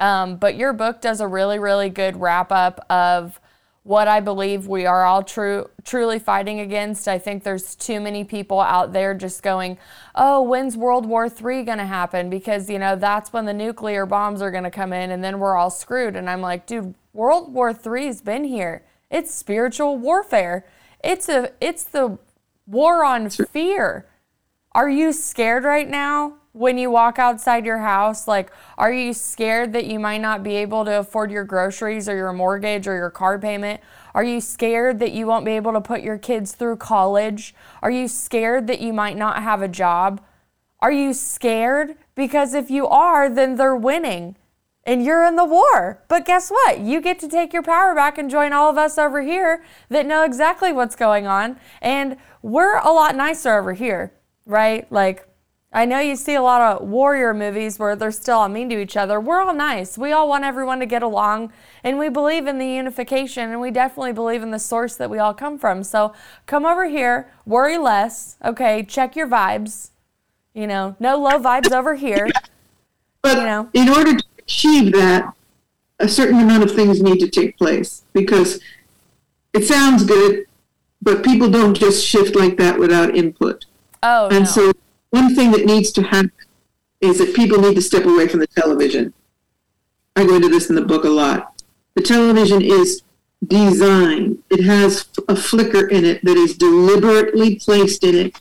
Um, 0.00 0.38
but 0.38 0.56
your 0.56 0.72
book 0.72 1.00
does 1.00 1.20
a 1.20 1.28
really, 1.28 1.60
really 1.60 1.88
good 1.88 2.20
wrap 2.20 2.50
up 2.50 2.84
of 2.90 3.38
what 3.84 4.06
I 4.06 4.20
believe 4.20 4.68
we 4.68 4.86
are 4.86 5.04
all 5.04 5.22
true 5.22 5.68
truly 5.84 6.18
fighting 6.18 6.60
against. 6.60 7.08
I 7.08 7.18
think 7.18 7.42
there's 7.42 7.74
too 7.74 8.00
many 8.00 8.22
people 8.22 8.60
out 8.60 8.92
there 8.92 9.14
just 9.14 9.42
going, 9.42 9.78
"Oh, 10.14 10.42
when's 10.42 10.76
World 10.76 11.06
War 11.06 11.26
III 11.26 11.64
going 11.64 11.78
to 11.78 11.86
happen?" 11.86 12.30
because, 12.30 12.70
you 12.70 12.78
know, 12.78 12.94
that's 12.94 13.32
when 13.32 13.44
the 13.44 13.52
nuclear 13.52 14.06
bombs 14.06 14.40
are 14.40 14.50
going 14.50 14.64
to 14.64 14.70
come 14.70 14.92
in 14.92 15.10
and 15.10 15.22
then 15.24 15.38
we're 15.40 15.56
all 15.56 15.70
screwed. 15.70 16.14
And 16.16 16.30
I'm 16.30 16.40
like, 16.40 16.66
"Dude, 16.66 16.94
World 17.12 17.52
War 17.52 17.70
III's 17.70 18.20
been 18.22 18.44
here. 18.44 18.84
It's 19.10 19.34
spiritual 19.34 19.98
warfare. 19.98 20.64
It's 21.02 21.28
a 21.28 21.50
it's 21.60 21.84
the 21.84 22.18
war 22.66 23.04
on 23.04 23.28
fear. 23.30 24.06
Are 24.72 24.88
you 24.88 25.12
scared 25.12 25.64
right 25.64 25.88
now? 25.88 26.36
When 26.52 26.76
you 26.78 26.90
walk 26.90 27.18
outside 27.18 27.64
your 27.64 27.78
house? 27.78 28.28
Like, 28.28 28.52
are 28.78 28.92
you 28.92 29.12
scared 29.12 29.72
that 29.72 29.86
you 29.86 29.98
might 29.98 30.20
not 30.20 30.42
be 30.42 30.56
able 30.56 30.84
to 30.84 30.98
afford 30.98 31.30
your 31.30 31.44
groceries 31.44 32.08
or 32.08 32.16
your 32.16 32.32
mortgage 32.32 32.86
or 32.86 32.94
your 32.94 33.10
car 33.10 33.38
payment? 33.38 33.80
Are 34.14 34.24
you 34.24 34.40
scared 34.40 34.98
that 35.00 35.12
you 35.12 35.26
won't 35.26 35.44
be 35.44 35.52
able 35.52 35.72
to 35.72 35.80
put 35.80 36.02
your 36.02 36.18
kids 36.18 36.52
through 36.52 36.76
college? 36.76 37.54
Are 37.80 37.90
you 37.90 38.08
scared 38.08 38.66
that 38.66 38.80
you 38.80 38.92
might 38.92 39.16
not 39.16 39.42
have 39.42 39.62
a 39.62 39.68
job? 39.68 40.22
Are 40.80 40.92
you 40.92 41.14
scared? 41.14 41.96
Because 42.14 42.54
if 42.54 42.70
you 42.70 42.86
are, 42.86 43.30
then 43.30 43.56
they're 43.56 43.76
winning 43.76 44.36
and 44.84 45.04
you're 45.04 45.24
in 45.24 45.36
the 45.36 45.44
war. 45.44 46.02
But 46.08 46.26
guess 46.26 46.50
what? 46.50 46.80
You 46.80 47.00
get 47.00 47.18
to 47.20 47.28
take 47.28 47.52
your 47.52 47.62
power 47.62 47.94
back 47.94 48.18
and 48.18 48.28
join 48.28 48.52
all 48.52 48.68
of 48.68 48.76
us 48.76 48.98
over 48.98 49.22
here 49.22 49.64
that 49.88 50.06
know 50.06 50.24
exactly 50.24 50.72
what's 50.72 50.96
going 50.96 51.26
on. 51.26 51.58
And 51.80 52.16
we're 52.42 52.78
a 52.78 52.90
lot 52.90 53.16
nicer 53.16 53.56
over 53.56 53.72
here, 53.72 54.12
right? 54.44 54.90
Like, 54.90 55.28
I 55.74 55.86
know 55.86 56.00
you 56.00 56.16
see 56.16 56.34
a 56.34 56.42
lot 56.42 56.60
of 56.60 56.86
warrior 56.86 57.32
movies 57.32 57.78
where 57.78 57.96
they're 57.96 58.10
still 58.12 58.38
all 58.40 58.48
mean 58.48 58.68
to 58.68 58.78
each 58.80 58.96
other. 58.96 59.18
We're 59.18 59.40
all 59.40 59.54
nice. 59.54 59.96
We 59.96 60.12
all 60.12 60.28
want 60.28 60.44
everyone 60.44 60.80
to 60.80 60.86
get 60.86 61.02
along, 61.02 61.50
and 61.82 61.98
we 61.98 62.10
believe 62.10 62.46
in 62.46 62.58
the 62.58 62.66
unification, 62.66 63.50
and 63.50 63.60
we 63.60 63.70
definitely 63.70 64.12
believe 64.12 64.42
in 64.42 64.50
the 64.50 64.58
source 64.58 64.96
that 64.96 65.08
we 65.08 65.18
all 65.18 65.32
come 65.32 65.58
from. 65.58 65.82
So 65.82 66.12
come 66.46 66.66
over 66.66 66.86
here, 66.86 67.30
worry 67.46 67.78
less. 67.78 68.36
Okay, 68.44 68.82
check 68.82 69.16
your 69.16 69.26
vibes. 69.26 69.90
You 70.52 70.66
know, 70.66 70.94
no 71.00 71.16
low 71.16 71.38
vibes 71.38 71.72
over 71.72 71.94
here. 71.94 72.28
But 73.22 73.38
You 73.38 73.44
know. 73.44 73.68
in 73.72 73.88
order 73.88 74.14
to 74.14 74.24
achieve 74.40 74.92
that, 74.92 75.32
a 75.98 76.08
certain 76.08 76.38
amount 76.40 76.64
of 76.64 76.72
things 76.74 77.00
need 77.00 77.20
to 77.20 77.28
take 77.30 77.56
place 77.56 78.02
because 78.12 78.60
it 79.54 79.64
sounds 79.64 80.04
good, 80.04 80.44
but 81.00 81.24
people 81.24 81.48
don't 81.48 81.74
just 81.74 82.04
shift 82.04 82.34
like 82.36 82.58
that 82.58 82.78
without 82.78 83.16
input. 83.16 83.64
Oh, 84.02 84.28
And 84.28 84.40
no. 84.40 84.50
so, 84.50 84.72
one 85.12 85.34
thing 85.34 85.52
that 85.52 85.66
needs 85.66 85.92
to 85.92 86.02
happen 86.02 86.32
is 87.00 87.18
that 87.18 87.34
people 87.34 87.60
need 87.60 87.74
to 87.74 87.82
step 87.82 88.04
away 88.04 88.26
from 88.26 88.40
the 88.40 88.46
television. 88.46 89.12
I 90.16 90.26
go 90.26 90.34
into 90.34 90.48
this 90.48 90.68
in 90.68 90.74
the 90.74 90.82
book 90.82 91.04
a 91.04 91.08
lot. 91.08 91.62
The 91.94 92.02
television 92.02 92.62
is 92.62 93.02
designed, 93.46 94.42
it 94.50 94.64
has 94.64 95.06
a 95.28 95.36
flicker 95.36 95.86
in 95.88 96.04
it 96.04 96.24
that 96.24 96.36
is 96.36 96.56
deliberately 96.56 97.56
placed 97.56 98.04
in 98.04 98.14
it 98.14 98.40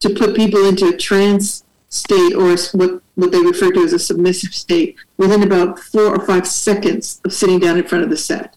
to 0.00 0.10
put 0.10 0.36
people 0.36 0.64
into 0.66 0.88
a 0.88 0.96
trance 0.96 1.64
state 1.88 2.34
or 2.34 2.56
what, 2.72 3.02
what 3.16 3.32
they 3.32 3.40
refer 3.40 3.72
to 3.72 3.82
as 3.82 3.92
a 3.92 3.98
submissive 3.98 4.54
state 4.54 4.96
within 5.16 5.42
about 5.42 5.78
four 5.78 6.14
or 6.14 6.24
five 6.24 6.46
seconds 6.46 7.20
of 7.24 7.32
sitting 7.32 7.58
down 7.58 7.76
in 7.76 7.86
front 7.86 8.04
of 8.04 8.10
the 8.10 8.16
set. 8.16 8.56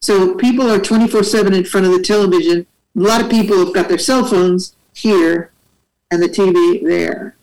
So 0.00 0.34
people 0.34 0.70
are 0.70 0.78
24 0.78 1.24
7 1.24 1.52
in 1.54 1.64
front 1.64 1.86
of 1.86 1.92
the 1.92 2.02
television. 2.02 2.66
A 2.96 3.00
lot 3.00 3.22
of 3.22 3.30
people 3.30 3.58
have 3.58 3.74
got 3.74 3.88
their 3.88 3.98
cell 3.98 4.24
phones 4.24 4.76
here 4.92 5.50
and 6.10 6.22
the 6.22 6.28
TV 6.28 6.82
there, 6.84 7.36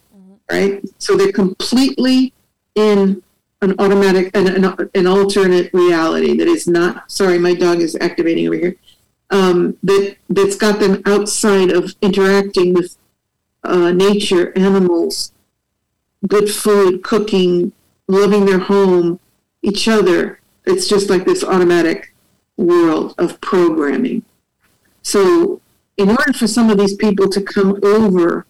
right? 0.51 0.83
So 0.97 1.15
they're 1.15 1.31
completely 1.31 2.33
in 2.75 3.21
an 3.61 3.75
automatic, 3.79 4.35
an, 4.35 4.47
an, 4.47 4.89
an 4.93 5.07
alternate 5.07 5.73
reality 5.73 6.37
that 6.37 6.47
is 6.47 6.67
not, 6.67 7.09
sorry, 7.11 7.37
my 7.39 7.53
dog 7.53 7.79
is 7.79 7.95
activating 7.99 8.47
over 8.47 8.57
here, 8.57 8.75
um, 9.29 9.77
that, 9.83 10.17
that's 10.29 10.55
got 10.55 10.79
them 10.79 11.01
outside 11.05 11.71
of 11.71 11.95
interacting 12.01 12.73
with 12.73 12.97
uh, 13.63 13.91
nature, 13.91 14.57
animals, 14.57 15.31
good 16.27 16.49
food, 16.49 17.03
cooking, 17.03 17.71
loving 18.07 18.45
their 18.45 18.59
home, 18.59 19.19
each 19.61 19.87
other. 19.87 20.39
It's 20.65 20.87
just 20.87 21.09
like 21.09 21.25
this 21.25 21.43
automatic 21.43 22.13
world 22.57 23.15
of 23.17 23.39
programming. 23.41 24.23
So, 25.01 25.61
in 25.97 26.09
order 26.09 26.33
for 26.33 26.47
some 26.47 26.69
of 26.69 26.77
these 26.77 26.95
people 26.95 27.29
to 27.29 27.41
come 27.41 27.79
over 27.83 28.45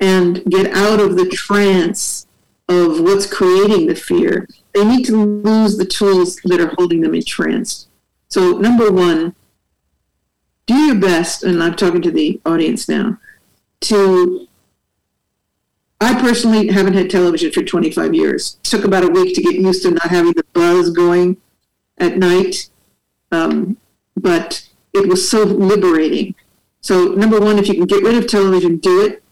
and 0.00 0.42
get 0.46 0.72
out 0.74 0.98
of 1.00 1.16
the 1.16 1.28
trance 1.28 2.26
of 2.68 3.00
what's 3.00 3.26
creating 3.26 3.86
the 3.86 3.94
fear, 3.94 4.48
they 4.74 4.84
need 4.84 5.04
to 5.04 5.16
lose 5.16 5.76
the 5.76 5.84
tools 5.84 6.36
that 6.44 6.60
are 6.60 6.72
holding 6.78 7.00
them 7.00 7.14
entranced. 7.14 7.88
So, 8.28 8.58
number 8.58 8.90
one, 8.90 9.34
do 10.66 10.74
your 10.74 10.94
best, 10.96 11.42
and 11.42 11.62
I'm 11.62 11.74
talking 11.74 12.02
to 12.02 12.10
the 12.10 12.40
audience 12.46 12.88
now, 12.88 13.18
to 13.82 14.46
I 16.00 16.18
personally 16.18 16.68
haven't 16.68 16.94
had 16.94 17.10
television 17.10 17.52
for 17.52 17.62
25 17.62 18.14
years. 18.14 18.56
It 18.64 18.64
took 18.64 18.84
about 18.84 19.04
a 19.04 19.08
week 19.08 19.34
to 19.34 19.42
get 19.42 19.56
used 19.56 19.82
to 19.82 19.90
not 19.90 20.08
having 20.08 20.32
the 20.32 20.44
buzz 20.54 20.90
going 20.90 21.36
at 21.98 22.16
night, 22.16 22.70
um, 23.32 23.76
but 24.16 24.66
it 24.94 25.08
was 25.08 25.28
so 25.28 25.42
liberating. 25.42 26.34
So, 26.80 27.08
number 27.08 27.38
one, 27.38 27.58
if 27.58 27.68
you 27.68 27.74
can 27.74 27.84
get 27.84 28.02
rid 28.02 28.14
of 28.14 28.26
television, 28.26 28.78
do 28.78 29.04
it. 29.04 29.22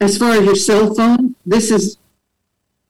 As 0.00 0.18
far 0.18 0.32
as 0.32 0.44
your 0.44 0.56
cell 0.56 0.94
phone, 0.94 1.34
this 1.44 1.70
is 1.70 1.98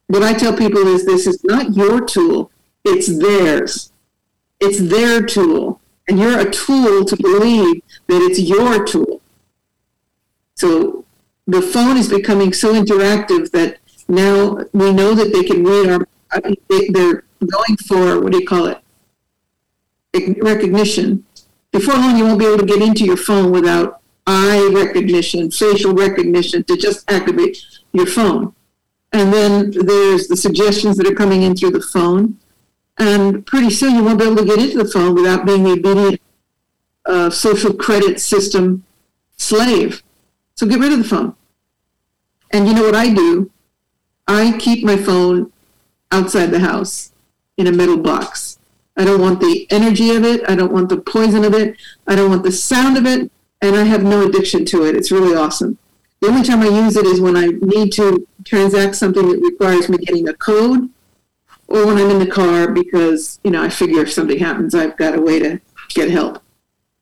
what 0.09 0.23
I 0.23 0.35
tell 0.35 0.57
people 0.57 0.87
is 0.87 1.05
this 1.05 1.27
is 1.27 1.43
not 1.45 1.75
your 1.75 2.05
tool, 2.05 2.51
it's 2.85 3.19
theirs. 3.19 3.93
It's 4.61 4.79
their 4.79 5.23
tool. 5.23 5.81
And 6.09 6.19
you're 6.19 6.39
a 6.39 6.51
tool 6.51 7.05
to 7.05 7.17
believe 7.17 7.83
that 8.07 8.23
it's 8.23 8.39
your 8.39 8.85
tool. 8.85 9.21
So 10.55 11.05
the 11.47 11.61
phone 11.61 11.97
is 11.97 12.09
becoming 12.09 12.53
so 12.53 12.73
interactive 12.73 13.51
that 13.51 13.79
now 14.09 14.65
we 14.73 14.93
know 14.93 15.15
that 15.15 15.33
they 15.33 15.43
can 15.43 15.65
read 15.65 15.91
our. 15.91 16.07
They're 16.91 17.25
going 17.41 17.77
for 17.87 18.21
what 18.21 18.33
do 18.33 18.39
you 18.39 18.47
call 18.47 18.67
it? 18.67 18.81
Recognition. 20.43 21.25
Before 21.73 21.95
long, 21.95 22.17
you 22.17 22.25
won't 22.25 22.39
be 22.39 22.47
able 22.47 22.59
to 22.59 22.67
get 22.67 22.81
into 22.81 23.05
your 23.05 23.17
phone 23.17 23.51
without 23.51 24.01
eye 24.27 24.71
recognition, 24.73 25.51
facial 25.51 25.95
recognition 25.95 26.65
to 26.65 26.77
just 26.77 27.11
activate 27.11 27.59
your 27.93 28.07
phone. 28.07 28.55
And 29.13 29.33
then 29.33 29.71
there's 29.71 30.29
the 30.29 30.37
suggestions 30.37 30.97
that 30.97 31.07
are 31.07 31.15
coming 31.15 31.43
in 31.43 31.57
through 31.57 31.71
the 31.71 31.81
phone. 31.81 32.39
And 32.99 33.47
pretty 33.47 33.71
soon 33.71 33.95
you 33.95 34.05
won't 34.05 34.19
be 34.19 34.25
able 34.25 34.37
to 34.37 34.45
get 34.45 34.59
into 34.59 34.79
the 34.79 34.91
phone 34.91 35.15
without 35.15 35.47
being 35.47 35.63
the 35.63 35.73
obedient 35.73 36.21
uh, 37.05 37.31
social 37.31 37.73
credit 37.73 38.21
system 38.21 38.85
slave. 39.37 40.03
So 40.55 40.67
get 40.67 40.81
rid 40.81 40.93
of 40.93 40.99
the 40.99 41.05
phone. 41.05 41.37
And 42.51 42.67
you 42.67 42.75
know 42.75 42.83
what 42.83 42.95
I 42.95 43.13
do? 43.13 43.51
I 44.27 44.57
keep 44.59 44.85
my 44.85 44.97
phone 44.97 45.53
outside 46.11 46.47
the 46.47 46.61
house 46.61 47.13
in 47.57 47.67
a 47.67 47.73
metal 47.73 47.97
box. 47.97 48.59
I 48.97 49.05
don't 49.05 49.21
want 49.21 49.41
the 49.41 49.67
energy 49.71 50.11
of 50.11 50.25
it. 50.25 50.43
I 50.49 50.57
don't 50.57 50.73
want 50.73 50.89
the 50.89 50.97
poison 50.97 51.45
of 51.45 51.55
it. 51.55 51.77
I 52.07 52.17
don't 52.17 52.31
want 52.31 52.43
the 52.43 52.53
sound 52.53 52.97
of 52.97 53.07
it. 53.07 53.31
And 53.63 53.75
I 53.77 53.85
have 53.85 54.03
no 54.03 54.27
addiction 54.27 54.65
to 54.67 54.85
it. 54.85 54.95
It's 54.95 55.11
really 55.11 55.37
awesome. 55.37 55.79
The 56.21 56.29
only 56.29 56.43
time 56.43 56.61
I 56.61 56.69
use 56.69 56.97
it 56.97 57.07
is 57.07 57.21
when 57.21 57.37
I 57.37 57.47
need 57.47 57.93
to 57.95 58.27
transact 58.45 58.97
something 58.97 59.29
that 59.29 59.41
requires 59.41 59.89
me 59.89 59.99
getting 59.99 60.29
a 60.29 60.35
code 60.35 60.91
or 61.69 61.87
when 61.87 61.99
I'm 61.99 62.11
in 62.11 62.19
the 62.19 62.31
car 62.31 62.71
because, 62.71 63.39
you 63.45 63.51
know, 63.51 63.63
I 63.63 63.69
figure 63.69 64.03
if 64.03 64.13
something 64.13 64.39
happens, 64.39 64.75
I've 64.75 64.97
got 64.97 65.17
a 65.17 65.21
way 65.21 65.39
to 65.41 65.61
get 65.89 66.11
help. 66.11 66.43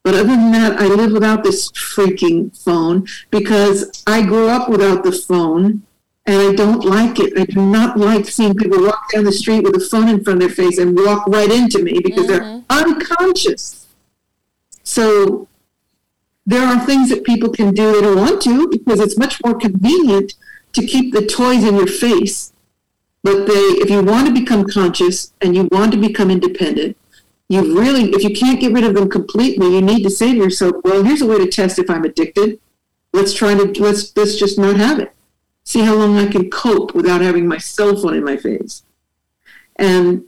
But 0.02 0.14
other 0.14 0.24
than 0.24 0.52
that, 0.52 0.80
I 0.80 0.86
live 0.86 1.12
without 1.12 1.44
this 1.44 1.70
freaking 1.72 2.56
phone 2.62 3.06
because 3.30 4.02
I 4.06 4.22
grew 4.22 4.48
up 4.48 4.68
without 4.68 5.02
the 5.02 5.12
phone 5.12 5.82
and 6.26 6.36
I 6.40 6.52
don't 6.54 6.84
like 6.84 7.18
it. 7.20 7.38
I 7.38 7.44
do 7.44 7.64
not 7.64 7.98
like 7.98 8.26
seeing 8.26 8.54
people 8.54 8.82
walk 8.82 9.10
down 9.12 9.24
the 9.24 9.32
street 9.32 9.62
with 9.62 9.76
a 9.76 9.80
phone 9.80 10.08
in 10.08 10.24
front 10.24 10.42
of 10.42 10.48
their 10.48 10.54
face 10.54 10.78
and 10.78 10.96
walk 10.96 11.26
right 11.26 11.50
into 11.50 11.82
me 11.82 12.00
because 12.02 12.26
they're 12.26 12.40
mm-hmm. 12.40 12.60
unconscious. 12.68 13.86
So 14.82 15.48
there 16.46 16.66
are 16.66 16.84
things 16.84 17.08
that 17.10 17.24
people 17.24 17.50
can 17.50 17.72
do 17.74 17.92
they 17.92 18.00
don't 18.00 18.18
want 18.18 18.42
to 18.42 18.68
because 18.68 19.00
it's 19.00 19.18
much 19.18 19.42
more 19.44 19.54
convenient 19.54 20.34
to 20.72 20.86
keep 20.86 21.12
the 21.12 21.24
toys 21.24 21.64
in 21.64 21.76
your 21.76 21.86
face. 21.86 22.52
But 23.22 23.46
they, 23.46 23.52
if 23.52 23.88
you 23.88 24.02
want 24.02 24.26
to 24.26 24.34
become 24.34 24.68
conscious 24.68 25.32
and 25.40 25.56
you 25.56 25.68
want 25.72 25.92
to 25.92 25.98
become 25.98 26.30
independent, 26.30 26.96
you 27.48 27.78
really, 27.78 28.10
if 28.10 28.22
you 28.22 28.34
can't 28.34 28.60
get 28.60 28.72
rid 28.72 28.84
of 28.84 28.94
them 28.94 29.08
completely, 29.08 29.74
you 29.74 29.80
need 29.80 30.02
to 30.02 30.10
say 30.10 30.32
to 30.32 30.36
yourself, 30.36 30.76
well, 30.84 31.02
here's 31.02 31.22
a 31.22 31.26
way 31.26 31.38
to 31.38 31.46
test 31.46 31.78
if 31.78 31.88
I'm 31.88 32.04
addicted. 32.04 32.60
Let's 33.12 33.32
try 33.32 33.54
to, 33.54 33.64
let's, 33.82 34.14
let's 34.16 34.36
just 34.36 34.58
not 34.58 34.76
have 34.76 34.98
it. 34.98 35.12
See 35.64 35.80
how 35.80 35.94
long 35.94 36.18
I 36.18 36.26
can 36.26 36.50
cope 36.50 36.94
without 36.94 37.22
having 37.22 37.46
my 37.46 37.58
cell 37.58 37.96
phone 37.96 38.14
in 38.14 38.24
my 38.24 38.36
face. 38.36 38.82
And 39.76 40.24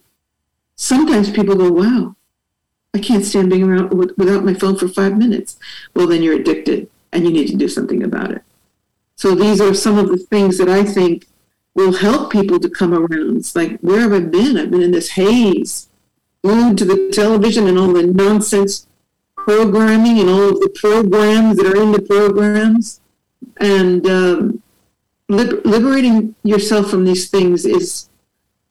sometimes 0.76 1.30
people 1.30 1.54
go, 1.54 1.70
wow, 1.70 2.15
I 2.96 2.98
can't 2.98 3.24
stand 3.24 3.50
being 3.50 3.62
around 3.62 3.92
with, 3.92 4.16
without 4.16 4.44
my 4.44 4.54
phone 4.54 4.78
for 4.78 4.88
five 4.88 5.18
minutes. 5.18 5.58
Well, 5.94 6.06
then 6.06 6.22
you're 6.22 6.40
addicted 6.40 6.88
and 7.12 7.24
you 7.24 7.30
need 7.30 7.48
to 7.48 7.56
do 7.56 7.68
something 7.68 8.02
about 8.02 8.30
it. 8.30 8.42
So 9.16 9.34
these 9.34 9.60
are 9.60 9.74
some 9.74 9.98
of 9.98 10.08
the 10.08 10.16
things 10.16 10.56
that 10.56 10.70
I 10.70 10.82
think 10.82 11.26
will 11.74 11.92
help 11.92 12.32
people 12.32 12.58
to 12.58 12.70
come 12.70 12.94
around. 12.94 13.36
It's 13.36 13.54
like, 13.54 13.78
where 13.80 14.00
have 14.00 14.14
I 14.14 14.20
been? 14.20 14.56
I've 14.56 14.70
been 14.70 14.82
in 14.82 14.92
this 14.92 15.10
haze, 15.10 15.88
glued 16.42 16.78
to 16.78 16.86
the 16.86 17.10
television 17.12 17.66
and 17.66 17.78
all 17.78 17.92
the 17.92 18.02
nonsense 18.02 18.86
programming 19.36 20.18
and 20.18 20.30
all 20.30 20.48
of 20.48 20.60
the 20.60 20.74
programs 20.74 21.58
that 21.58 21.66
are 21.66 21.82
in 21.82 21.92
the 21.92 22.00
programs. 22.00 23.02
And 23.58 24.06
um, 24.06 24.62
liber- 25.28 25.60
liberating 25.66 26.34
yourself 26.42 26.88
from 26.88 27.04
these 27.04 27.28
things 27.28 27.66
is 27.66 28.08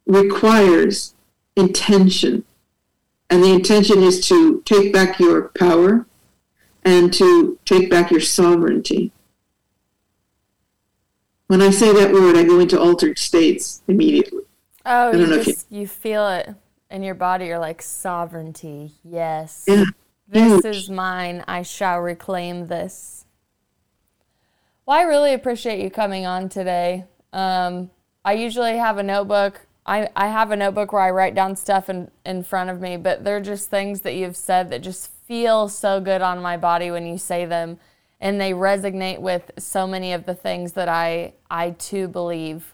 requires 0.07 1.13
intention. 1.55 2.43
And 3.29 3.43
the 3.43 3.51
intention 3.53 4.03
is 4.03 4.25
to 4.27 4.61
take 4.65 4.93
back 4.93 5.19
your 5.19 5.49
power 5.57 6.05
and 6.83 7.11
to 7.13 7.57
take 7.65 7.89
back 7.89 8.11
your 8.11 8.21
sovereignty. 8.21 9.11
When 11.47 11.61
I 11.61 11.69
say 11.69 11.93
that 11.93 12.11
word, 12.11 12.35
I 12.35 12.43
go 12.43 12.59
into 12.59 12.79
altered 12.79 13.17
states 13.17 13.81
immediately. 13.87 14.43
Oh, 14.85 15.11
you 15.11 15.33
if 15.33 15.47
you- 15.47 15.55
you 15.69 15.87
feel 15.87 16.27
it 16.27 16.53
in 16.89 17.03
your 17.03 17.15
body. 17.15 17.45
You're 17.47 17.59
like 17.59 17.81
sovereignty. 17.81 18.93
Yes. 19.03 19.65
Yeah. 19.67 19.85
This 20.27 20.63
Huge. 20.63 20.65
is 20.75 20.89
mine. 20.89 21.43
I 21.47 21.61
shall 21.61 21.99
reclaim 21.99 22.67
this. 22.67 23.25
Well, 24.85 24.97
I 24.97 25.01
really 25.03 25.33
appreciate 25.33 25.79
you 25.83 25.89
coming 25.89 26.25
on 26.25 26.49
today. 26.49 27.05
Um, 27.33 27.89
I 28.23 28.33
usually 28.33 28.77
have 28.77 28.97
a 28.97 29.03
notebook. 29.03 29.64
I, 29.85 30.09
I 30.15 30.27
have 30.27 30.51
a 30.51 30.55
notebook 30.55 30.91
where 30.93 31.03
I 31.03 31.11
write 31.11 31.35
down 31.35 31.55
stuff 31.55 31.89
in, 31.89 32.09
in 32.25 32.43
front 32.43 32.69
of 32.69 32.81
me, 32.81 32.97
but 32.97 33.23
they're 33.23 33.41
just 33.41 33.69
things 33.69 34.01
that 34.01 34.15
you've 34.15 34.35
said 34.35 34.69
that 34.71 34.81
just 34.81 35.11
feel 35.27 35.69
so 35.69 35.99
good 36.01 36.21
on 36.21 36.41
my 36.41 36.57
body 36.57 36.89
when 36.89 37.05
you 37.05 37.17
say 37.17 37.45
them. 37.45 37.77
and 38.19 38.39
they 38.39 38.51
resonate 38.51 39.19
with 39.19 39.51
so 39.57 39.85
many 39.85 40.13
of 40.13 40.25
the 40.25 40.33
things 40.33 40.73
that 40.73 40.89
I 40.89 41.33
I 41.49 41.71
too 41.71 42.07
believe. 42.07 42.73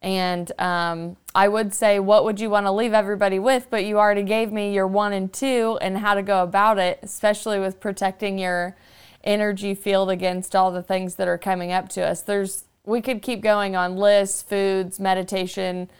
And 0.00 0.52
um, 0.60 1.16
I 1.34 1.48
would 1.48 1.74
say, 1.74 1.98
what 1.98 2.24
would 2.24 2.38
you 2.38 2.48
want 2.50 2.66
to 2.66 2.72
leave 2.72 2.94
everybody 2.94 3.38
with? 3.40 3.66
But 3.68 3.84
you 3.84 3.98
already 3.98 4.22
gave 4.22 4.52
me 4.52 4.72
your 4.72 4.86
one 4.86 5.12
and 5.12 5.32
two 5.32 5.76
and 5.80 5.98
how 5.98 6.14
to 6.14 6.22
go 6.22 6.42
about 6.42 6.78
it, 6.78 7.00
especially 7.02 7.58
with 7.58 7.80
protecting 7.80 8.38
your 8.38 8.76
energy 9.24 9.74
field 9.74 10.08
against 10.08 10.54
all 10.54 10.70
the 10.70 10.82
things 10.82 11.16
that 11.16 11.26
are 11.26 11.38
coming 11.38 11.72
up 11.72 11.88
to 11.90 12.02
us. 12.02 12.22
There's 12.22 12.64
we 12.84 13.02
could 13.02 13.20
keep 13.20 13.42
going 13.42 13.76
on 13.76 13.96
lists, 13.96 14.40
foods, 14.40 14.98
meditation, 14.98 15.90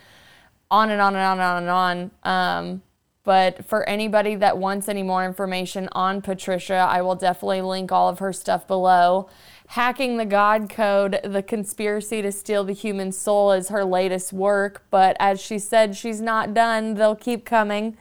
on 0.70 0.90
and 0.90 1.00
on 1.00 1.14
and 1.14 1.24
on 1.24 1.38
and 1.38 1.42
on 1.42 1.62
and 1.62 2.10
on. 2.24 2.70
Um, 2.70 2.82
but 3.28 3.66
for 3.66 3.86
anybody 3.86 4.36
that 4.36 4.56
wants 4.56 4.88
any 4.88 5.02
more 5.02 5.22
information 5.22 5.88
on 5.92 6.22
Patricia, 6.22 6.86
I 6.88 7.02
will 7.02 7.14
definitely 7.14 7.60
link 7.60 7.92
all 7.92 8.08
of 8.08 8.20
her 8.20 8.32
stuff 8.32 8.66
below. 8.66 9.28
Hacking 9.66 10.16
the 10.16 10.24
God 10.24 10.70
Code, 10.70 11.20
The 11.22 11.42
Conspiracy 11.42 12.22
to 12.22 12.32
Steal 12.32 12.64
the 12.64 12.72
Human 12.72 13.12
Soul 13.12 13.52
is 13.52 13.68
her 13.68 13.84
latest 13.84 14.32
work. 14.32 14.84
But 14.90 15.14
as 15.20 15.42
she 15.42 15.58
said, 15.58 15.94
she's 15.94 16.22
not 16.22 16.54
done. 16.54 16.94
They'll 16.94 17.14
keep 17.14 17.44
coming, 17.44 17.98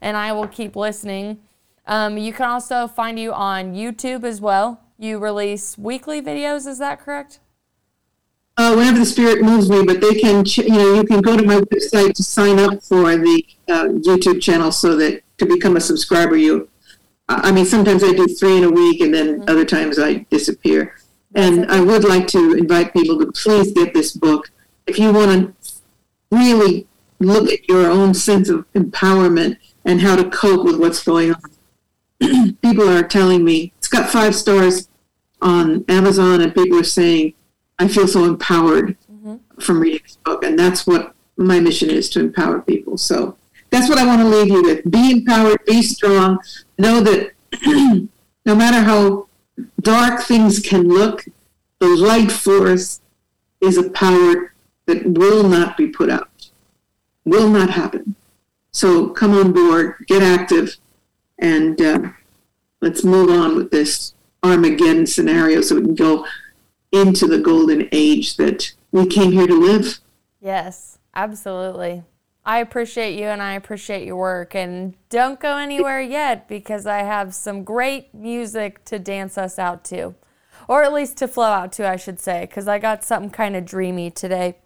and 0.00 0.16
I 0.16 0.30
will 0.32 0.46
keep 0.46 0.76
listening. 0.76 1.40
Um, 1.84 2.16
you 2.16 2.32
can 2.32 2.48
also 2.48 2.86
find 2.86 3.18
you 3.18 3.32
on 3.32 3.74
YouTube 3.74 4.22
as 4.22 4.40
well. 4.40 4.80
You 4.96 5.18
release 5.18 5.76
weekly 5.76 6.22
videos, 6.22 6.68
is 6.68 6.78
that 6.78 7.00
correct? 7.00 7.40
Uh, 8.58 8.74
whenever 8.74 8.98
the 8.98 9.06
spirit 9.06 9.40
moves 9.40 9.70
me, 9.70 9.84
but 9.84 10.00
they 10.00 10.14
can, 10.14 10.44
ch- 10.44 10.58
you 10.58 10.70
know, 10.70 10.94
you 10.94 11.04
can 11.04 11.20
go 11.20 11.36
to 11.36 11.44
my 11.44 11.60
website 11.60 12.12
to 12.12 12.24
sign 12.24 12.58
up 12.58 12.82
for 12.82 13.16
the 13.16 13.46
uh, 13.68 13.84
YouTube 13.84 14.42
channel 14.42 14.72
so 14.72 14.96
that 14.96 15.22
to 15.38 15.46
become 15.46 15.76
a 15.76 15.80
subscriber, 15.80 16.36
you, 16.36 16.68
I 17.28 17.52
mean, 17.52 17.64
sometimes 17.64 18.02
I 18.02 18.12
do 18.12 18.26
three 18.26 18.58
in 18.58 18.64
a 18.64 18.70
week 18.70 19.00
and 19.00 19.14
then 19.14 19.40
mm-hmm. 19.40 19.48
other 19.48 19.64
times 19.64 20.00
I 20.00 20.26
disappear. 20.30 20.96
And 21.36 21.70
I 21.70 21.80
would 21.80 22.02
like 22.02 22.26
to 22.28 22.54
invite 22.54 22.92
people 22.92 23.18
to 23.20 23.30
please 23.30 23.72
get 23.72 23.94
this 23.94 24.12
book. 24.12 24.50
If 24.88 24.98
you 24.98 25.12
want 25.12 25.54
to 25.54 25.72
really 26.32 26.88
look 27.20 27.52
at 27.52 27.68
your 27.68 27.88
own 27.88 28.12
sense 28.12 28.48
of 28.48 28.66
empowerment 28.72 29.58
and 29.84 30.00
how 30.00 30.16
to 30.16 30.28
cope 30.30 30.64
with 30.64 30.80
what's 30.80 31.04
going 31.04 31.32
on, 31.34 32.56
people 32.62 32.88
are 32.88 33.04
telling 33.04 33.44
me 33.44 33.72
it's 33.78 33.86
got 33.86 34.10
five 34.10 34.34
stars 34.34 34.88
on 35.40 35.84
Amazon, 35.88 36.40
and 36.40 36.52
people 36.52 36.80
are 36.80 36.84
saying 36.84 37.34
I 37.78 37.88
feel 37.88 38.08
so 38.08 38.24
empowered 38.24 38.96
mm-hmm. 39.10 39.36
from 39.60 39.80
reading 39.80 40.00
this 40.02 40.16
book, 40.16 40.44
and 40.44 40.58
that's 40.58 40.86
what 40.86 41.14
my 41.36 41.60
mission 41.60 41.90
is 41.90 42.10
to 42.10 42.20
empower 42.20 42.60
people. 42.60 42.98
So 42.98 43.36
that's 43.70 43.88
what 43.88 43.98
I 43.98 44.06
want 44.06 44.20
to 44.22 44.28
leave 44.28 44.48
you 44.48 44.62
with: 44.62 44.90
be 44.90 45.10
empowered, 45.10 45.64
be 45.66 45.82
strong. 45.82 46.38
Know 46.78 47.00
that 47.00 47.32
no 48.46 48.54
matter 48.54 48.80
how 48.80 49.28
dark 49.80 50.22
things 50.22 50.60
can 50.60 50.88
look, 50.88 51.24
the 51.78 51.88
light 51.88 52.32
force 52.32 53.00
is 53.60 53.76
a 53.76 53.90
power 53.90 54.54
that 54.86 55.04
will 55.06 55.48
not 55.48 55.76
be 55.76 55.88
put 55.88 56.10
out, 56.10 56.50
will 57.24 57.48
not 57.48 57.70
happen. 57.70 58.14
So 58.72 59.08
come 59.08 59.34
on 59.34 59.52
board, 59.52 59.96
get 60.06 60.22
active, 60.22 60.76
and 61.38 61.80
uh, 61.80 62.00
let's 62.80 63.04
move 63.04 63.30
on 63.30 63.56
with 63.56 63.70
this 63.70 64.14
Armageddon 64.42 65.06
scenario 65.06 65.60
so 65.60 65.76
we 65.76 65.82
can 65.82 65.94
go 65.94 66.26
into 66.92 67.26
the 67.26 67.38
golden 67.38 67.88
age 67.92 68.36
that 68.36 68.72
we 68.92 69.06
came 69.06 69.32
here 69.32 69.46
to 69.46 69.54
live. 69.54 69.98
Yes, 70.40 70.98
absolutely. 71.14 72.04
I 72.44 72.60
appreciate 72.60 73.18
you 73.18 73.26
and 73.26 73.42
I 73.42 73.52
appreciate 73.52 74.06
your 74.06 74.16
work. 74.16 74.54
And 74.54 74.94
don't 75.10 75.38
go 75.38 75.58
anywhere 75.58 76.00
yet 76.00 76.48
because 76.48 76.86
I 76.86 76.98
have 76.98 77.34
some 77.34 77.62
great 77.62 78.14
music 78.14 78.84
to 78.86 78.98
dance 78.98 79.36
us 79.36 79.58
out 79.58 79.84
to, 79.86 80.14
or 80.66 80.82
at 80.82 80.94
least 80.94 81.18
to 81.18 81.28
flow 81.28 81.50
out 81.50 81.72
to, 81.72 81.86
I 81.86 81.96
should 81.96 82.20
say, 82.20 82.46
because 82.46 82.66
I 82.66 82.78
got 82.78 83.04
something 83.04 83.30
kind 83.30 83.54
of 83.54 83.66
dreamy 83.66 84.10
today. 84.10 84.56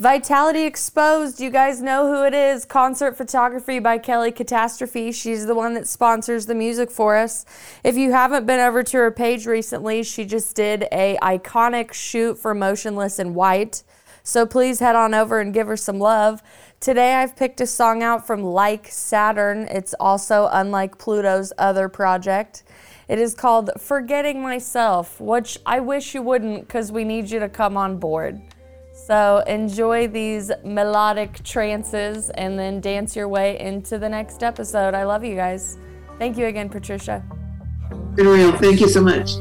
Vitality 0.00 0.64
Exposed, 0.64 1.40
you 1.40 1.50
guys 1.50 1.80
know 1.80 2.08
who 2.12 2.24
it 2.24 2.34
is. 2.34 2.64
Concert 2.64 3.16
photography 3.16 3.78
by 3.78 3.96
Kelly 3.96 4.32
Catastrophe. 4.32 5.12
She's 5.12 5.46
the 5.46 5.54
one 5.54 5.74
that 5.74 5.86
sponsors 5.86 6.46
the 6.46 6.54
music 6.54 6.90
for 6.90 7.16
us. 7.16 7.46
If 7.84 7.96
you 7.96 8.10
haven't 8.10 8.44
been 8.44 8.58
over 8.58 8.82
to 8.82 8.96
her 8.96 9.12
page 9.12 9.46
recently, 9.46 10.02
she 10.02 10.24
just 10.24 10.56
did 10.56 10.88
a 10.90 11.16
iconic 11.22 11.92
shoot 11.92 12.36
for 12.36 12.54
Motionless 12.54 13.20
in 13.20 13.34
White. 13.34 13.84
So 14.24 14.44
please 14.46 14.80
head 14.80 14.96
on 14.96 15.14
over 15.14 15.38
and 15.38 15.54
give 15.54 15.68
her 15.68 15.76
some 15.76 16.00
love. 16.00 16.42
Today 16.80 17.14
I've 17.14 17.36
picked 17.36 17.60
a 17.60 17.66
song 17.66 18.02
out 18.02 18.26
from 18.26 18.42
Like 18.42 18.88
Saturn. 18.88 19.68
It's 19.70 19.94
also 20.00 20.48
unlike 20.50 20.98
Pluto's 20.98 21.52
other 21.56 21.88
project. 21.88 22.64
It 23.06 23.20
is 23.20 23.32
called 23.32 23.70
Forgetting 23.78 24.42
Myself, 24.42 25.20
which 25.20 25.56
I 25.64 25.78
wish 25.78 26.16
you 26.16 26.22
wouldn't 26.22 26.66
because 26.66 26.90
we 26.90 27.04
need 27.04 27.30
you 27.30 27.38
to 27.38 27.48
come 27.48 27.76
on 27.76 27.98
board. 27.98 28.42
So 29.06 29.44
enjoy 29.46 30.08
these 30.08 30.50
melodic 30.64 31.42
trances 31.42 32.30
and 32.30 32.58
then 32.58 32.80
dance 32.80 33.14
your 33.14 33.28
way 33.28 33.60
into 33.60 33.98
the 33.98 34.08
next 34.08 34.42
episode. 34.42 34.94
I 34.94 35.04
love 35.04 35.22
you 35.22 35.34
guys. 35.34 35.76
Thank 36.18 36.38
you 36.38 36.46
again, 36.46 36.70
Patricia. 36.70 37.22
Been 38.14 38.28
real. 38.28 38.52
Thank 38.56 38.80
you 38.80 38.88
so 38.88 39.02
much. 39.02 39.36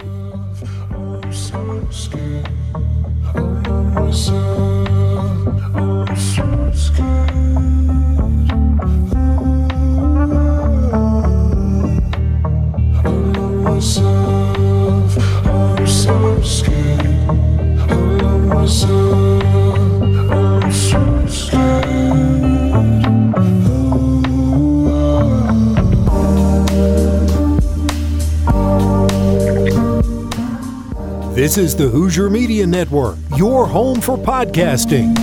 This 31.36 31.57
is 31.57 31.76
the 31.76 31.88
Hoosier 31.88 32.30
Media 32.30 32.65
Network, 32.65 33.18
your 33.38 33.65
home 33.65 34.02
for 34.02 34.18
podcasting. 34.18 35.14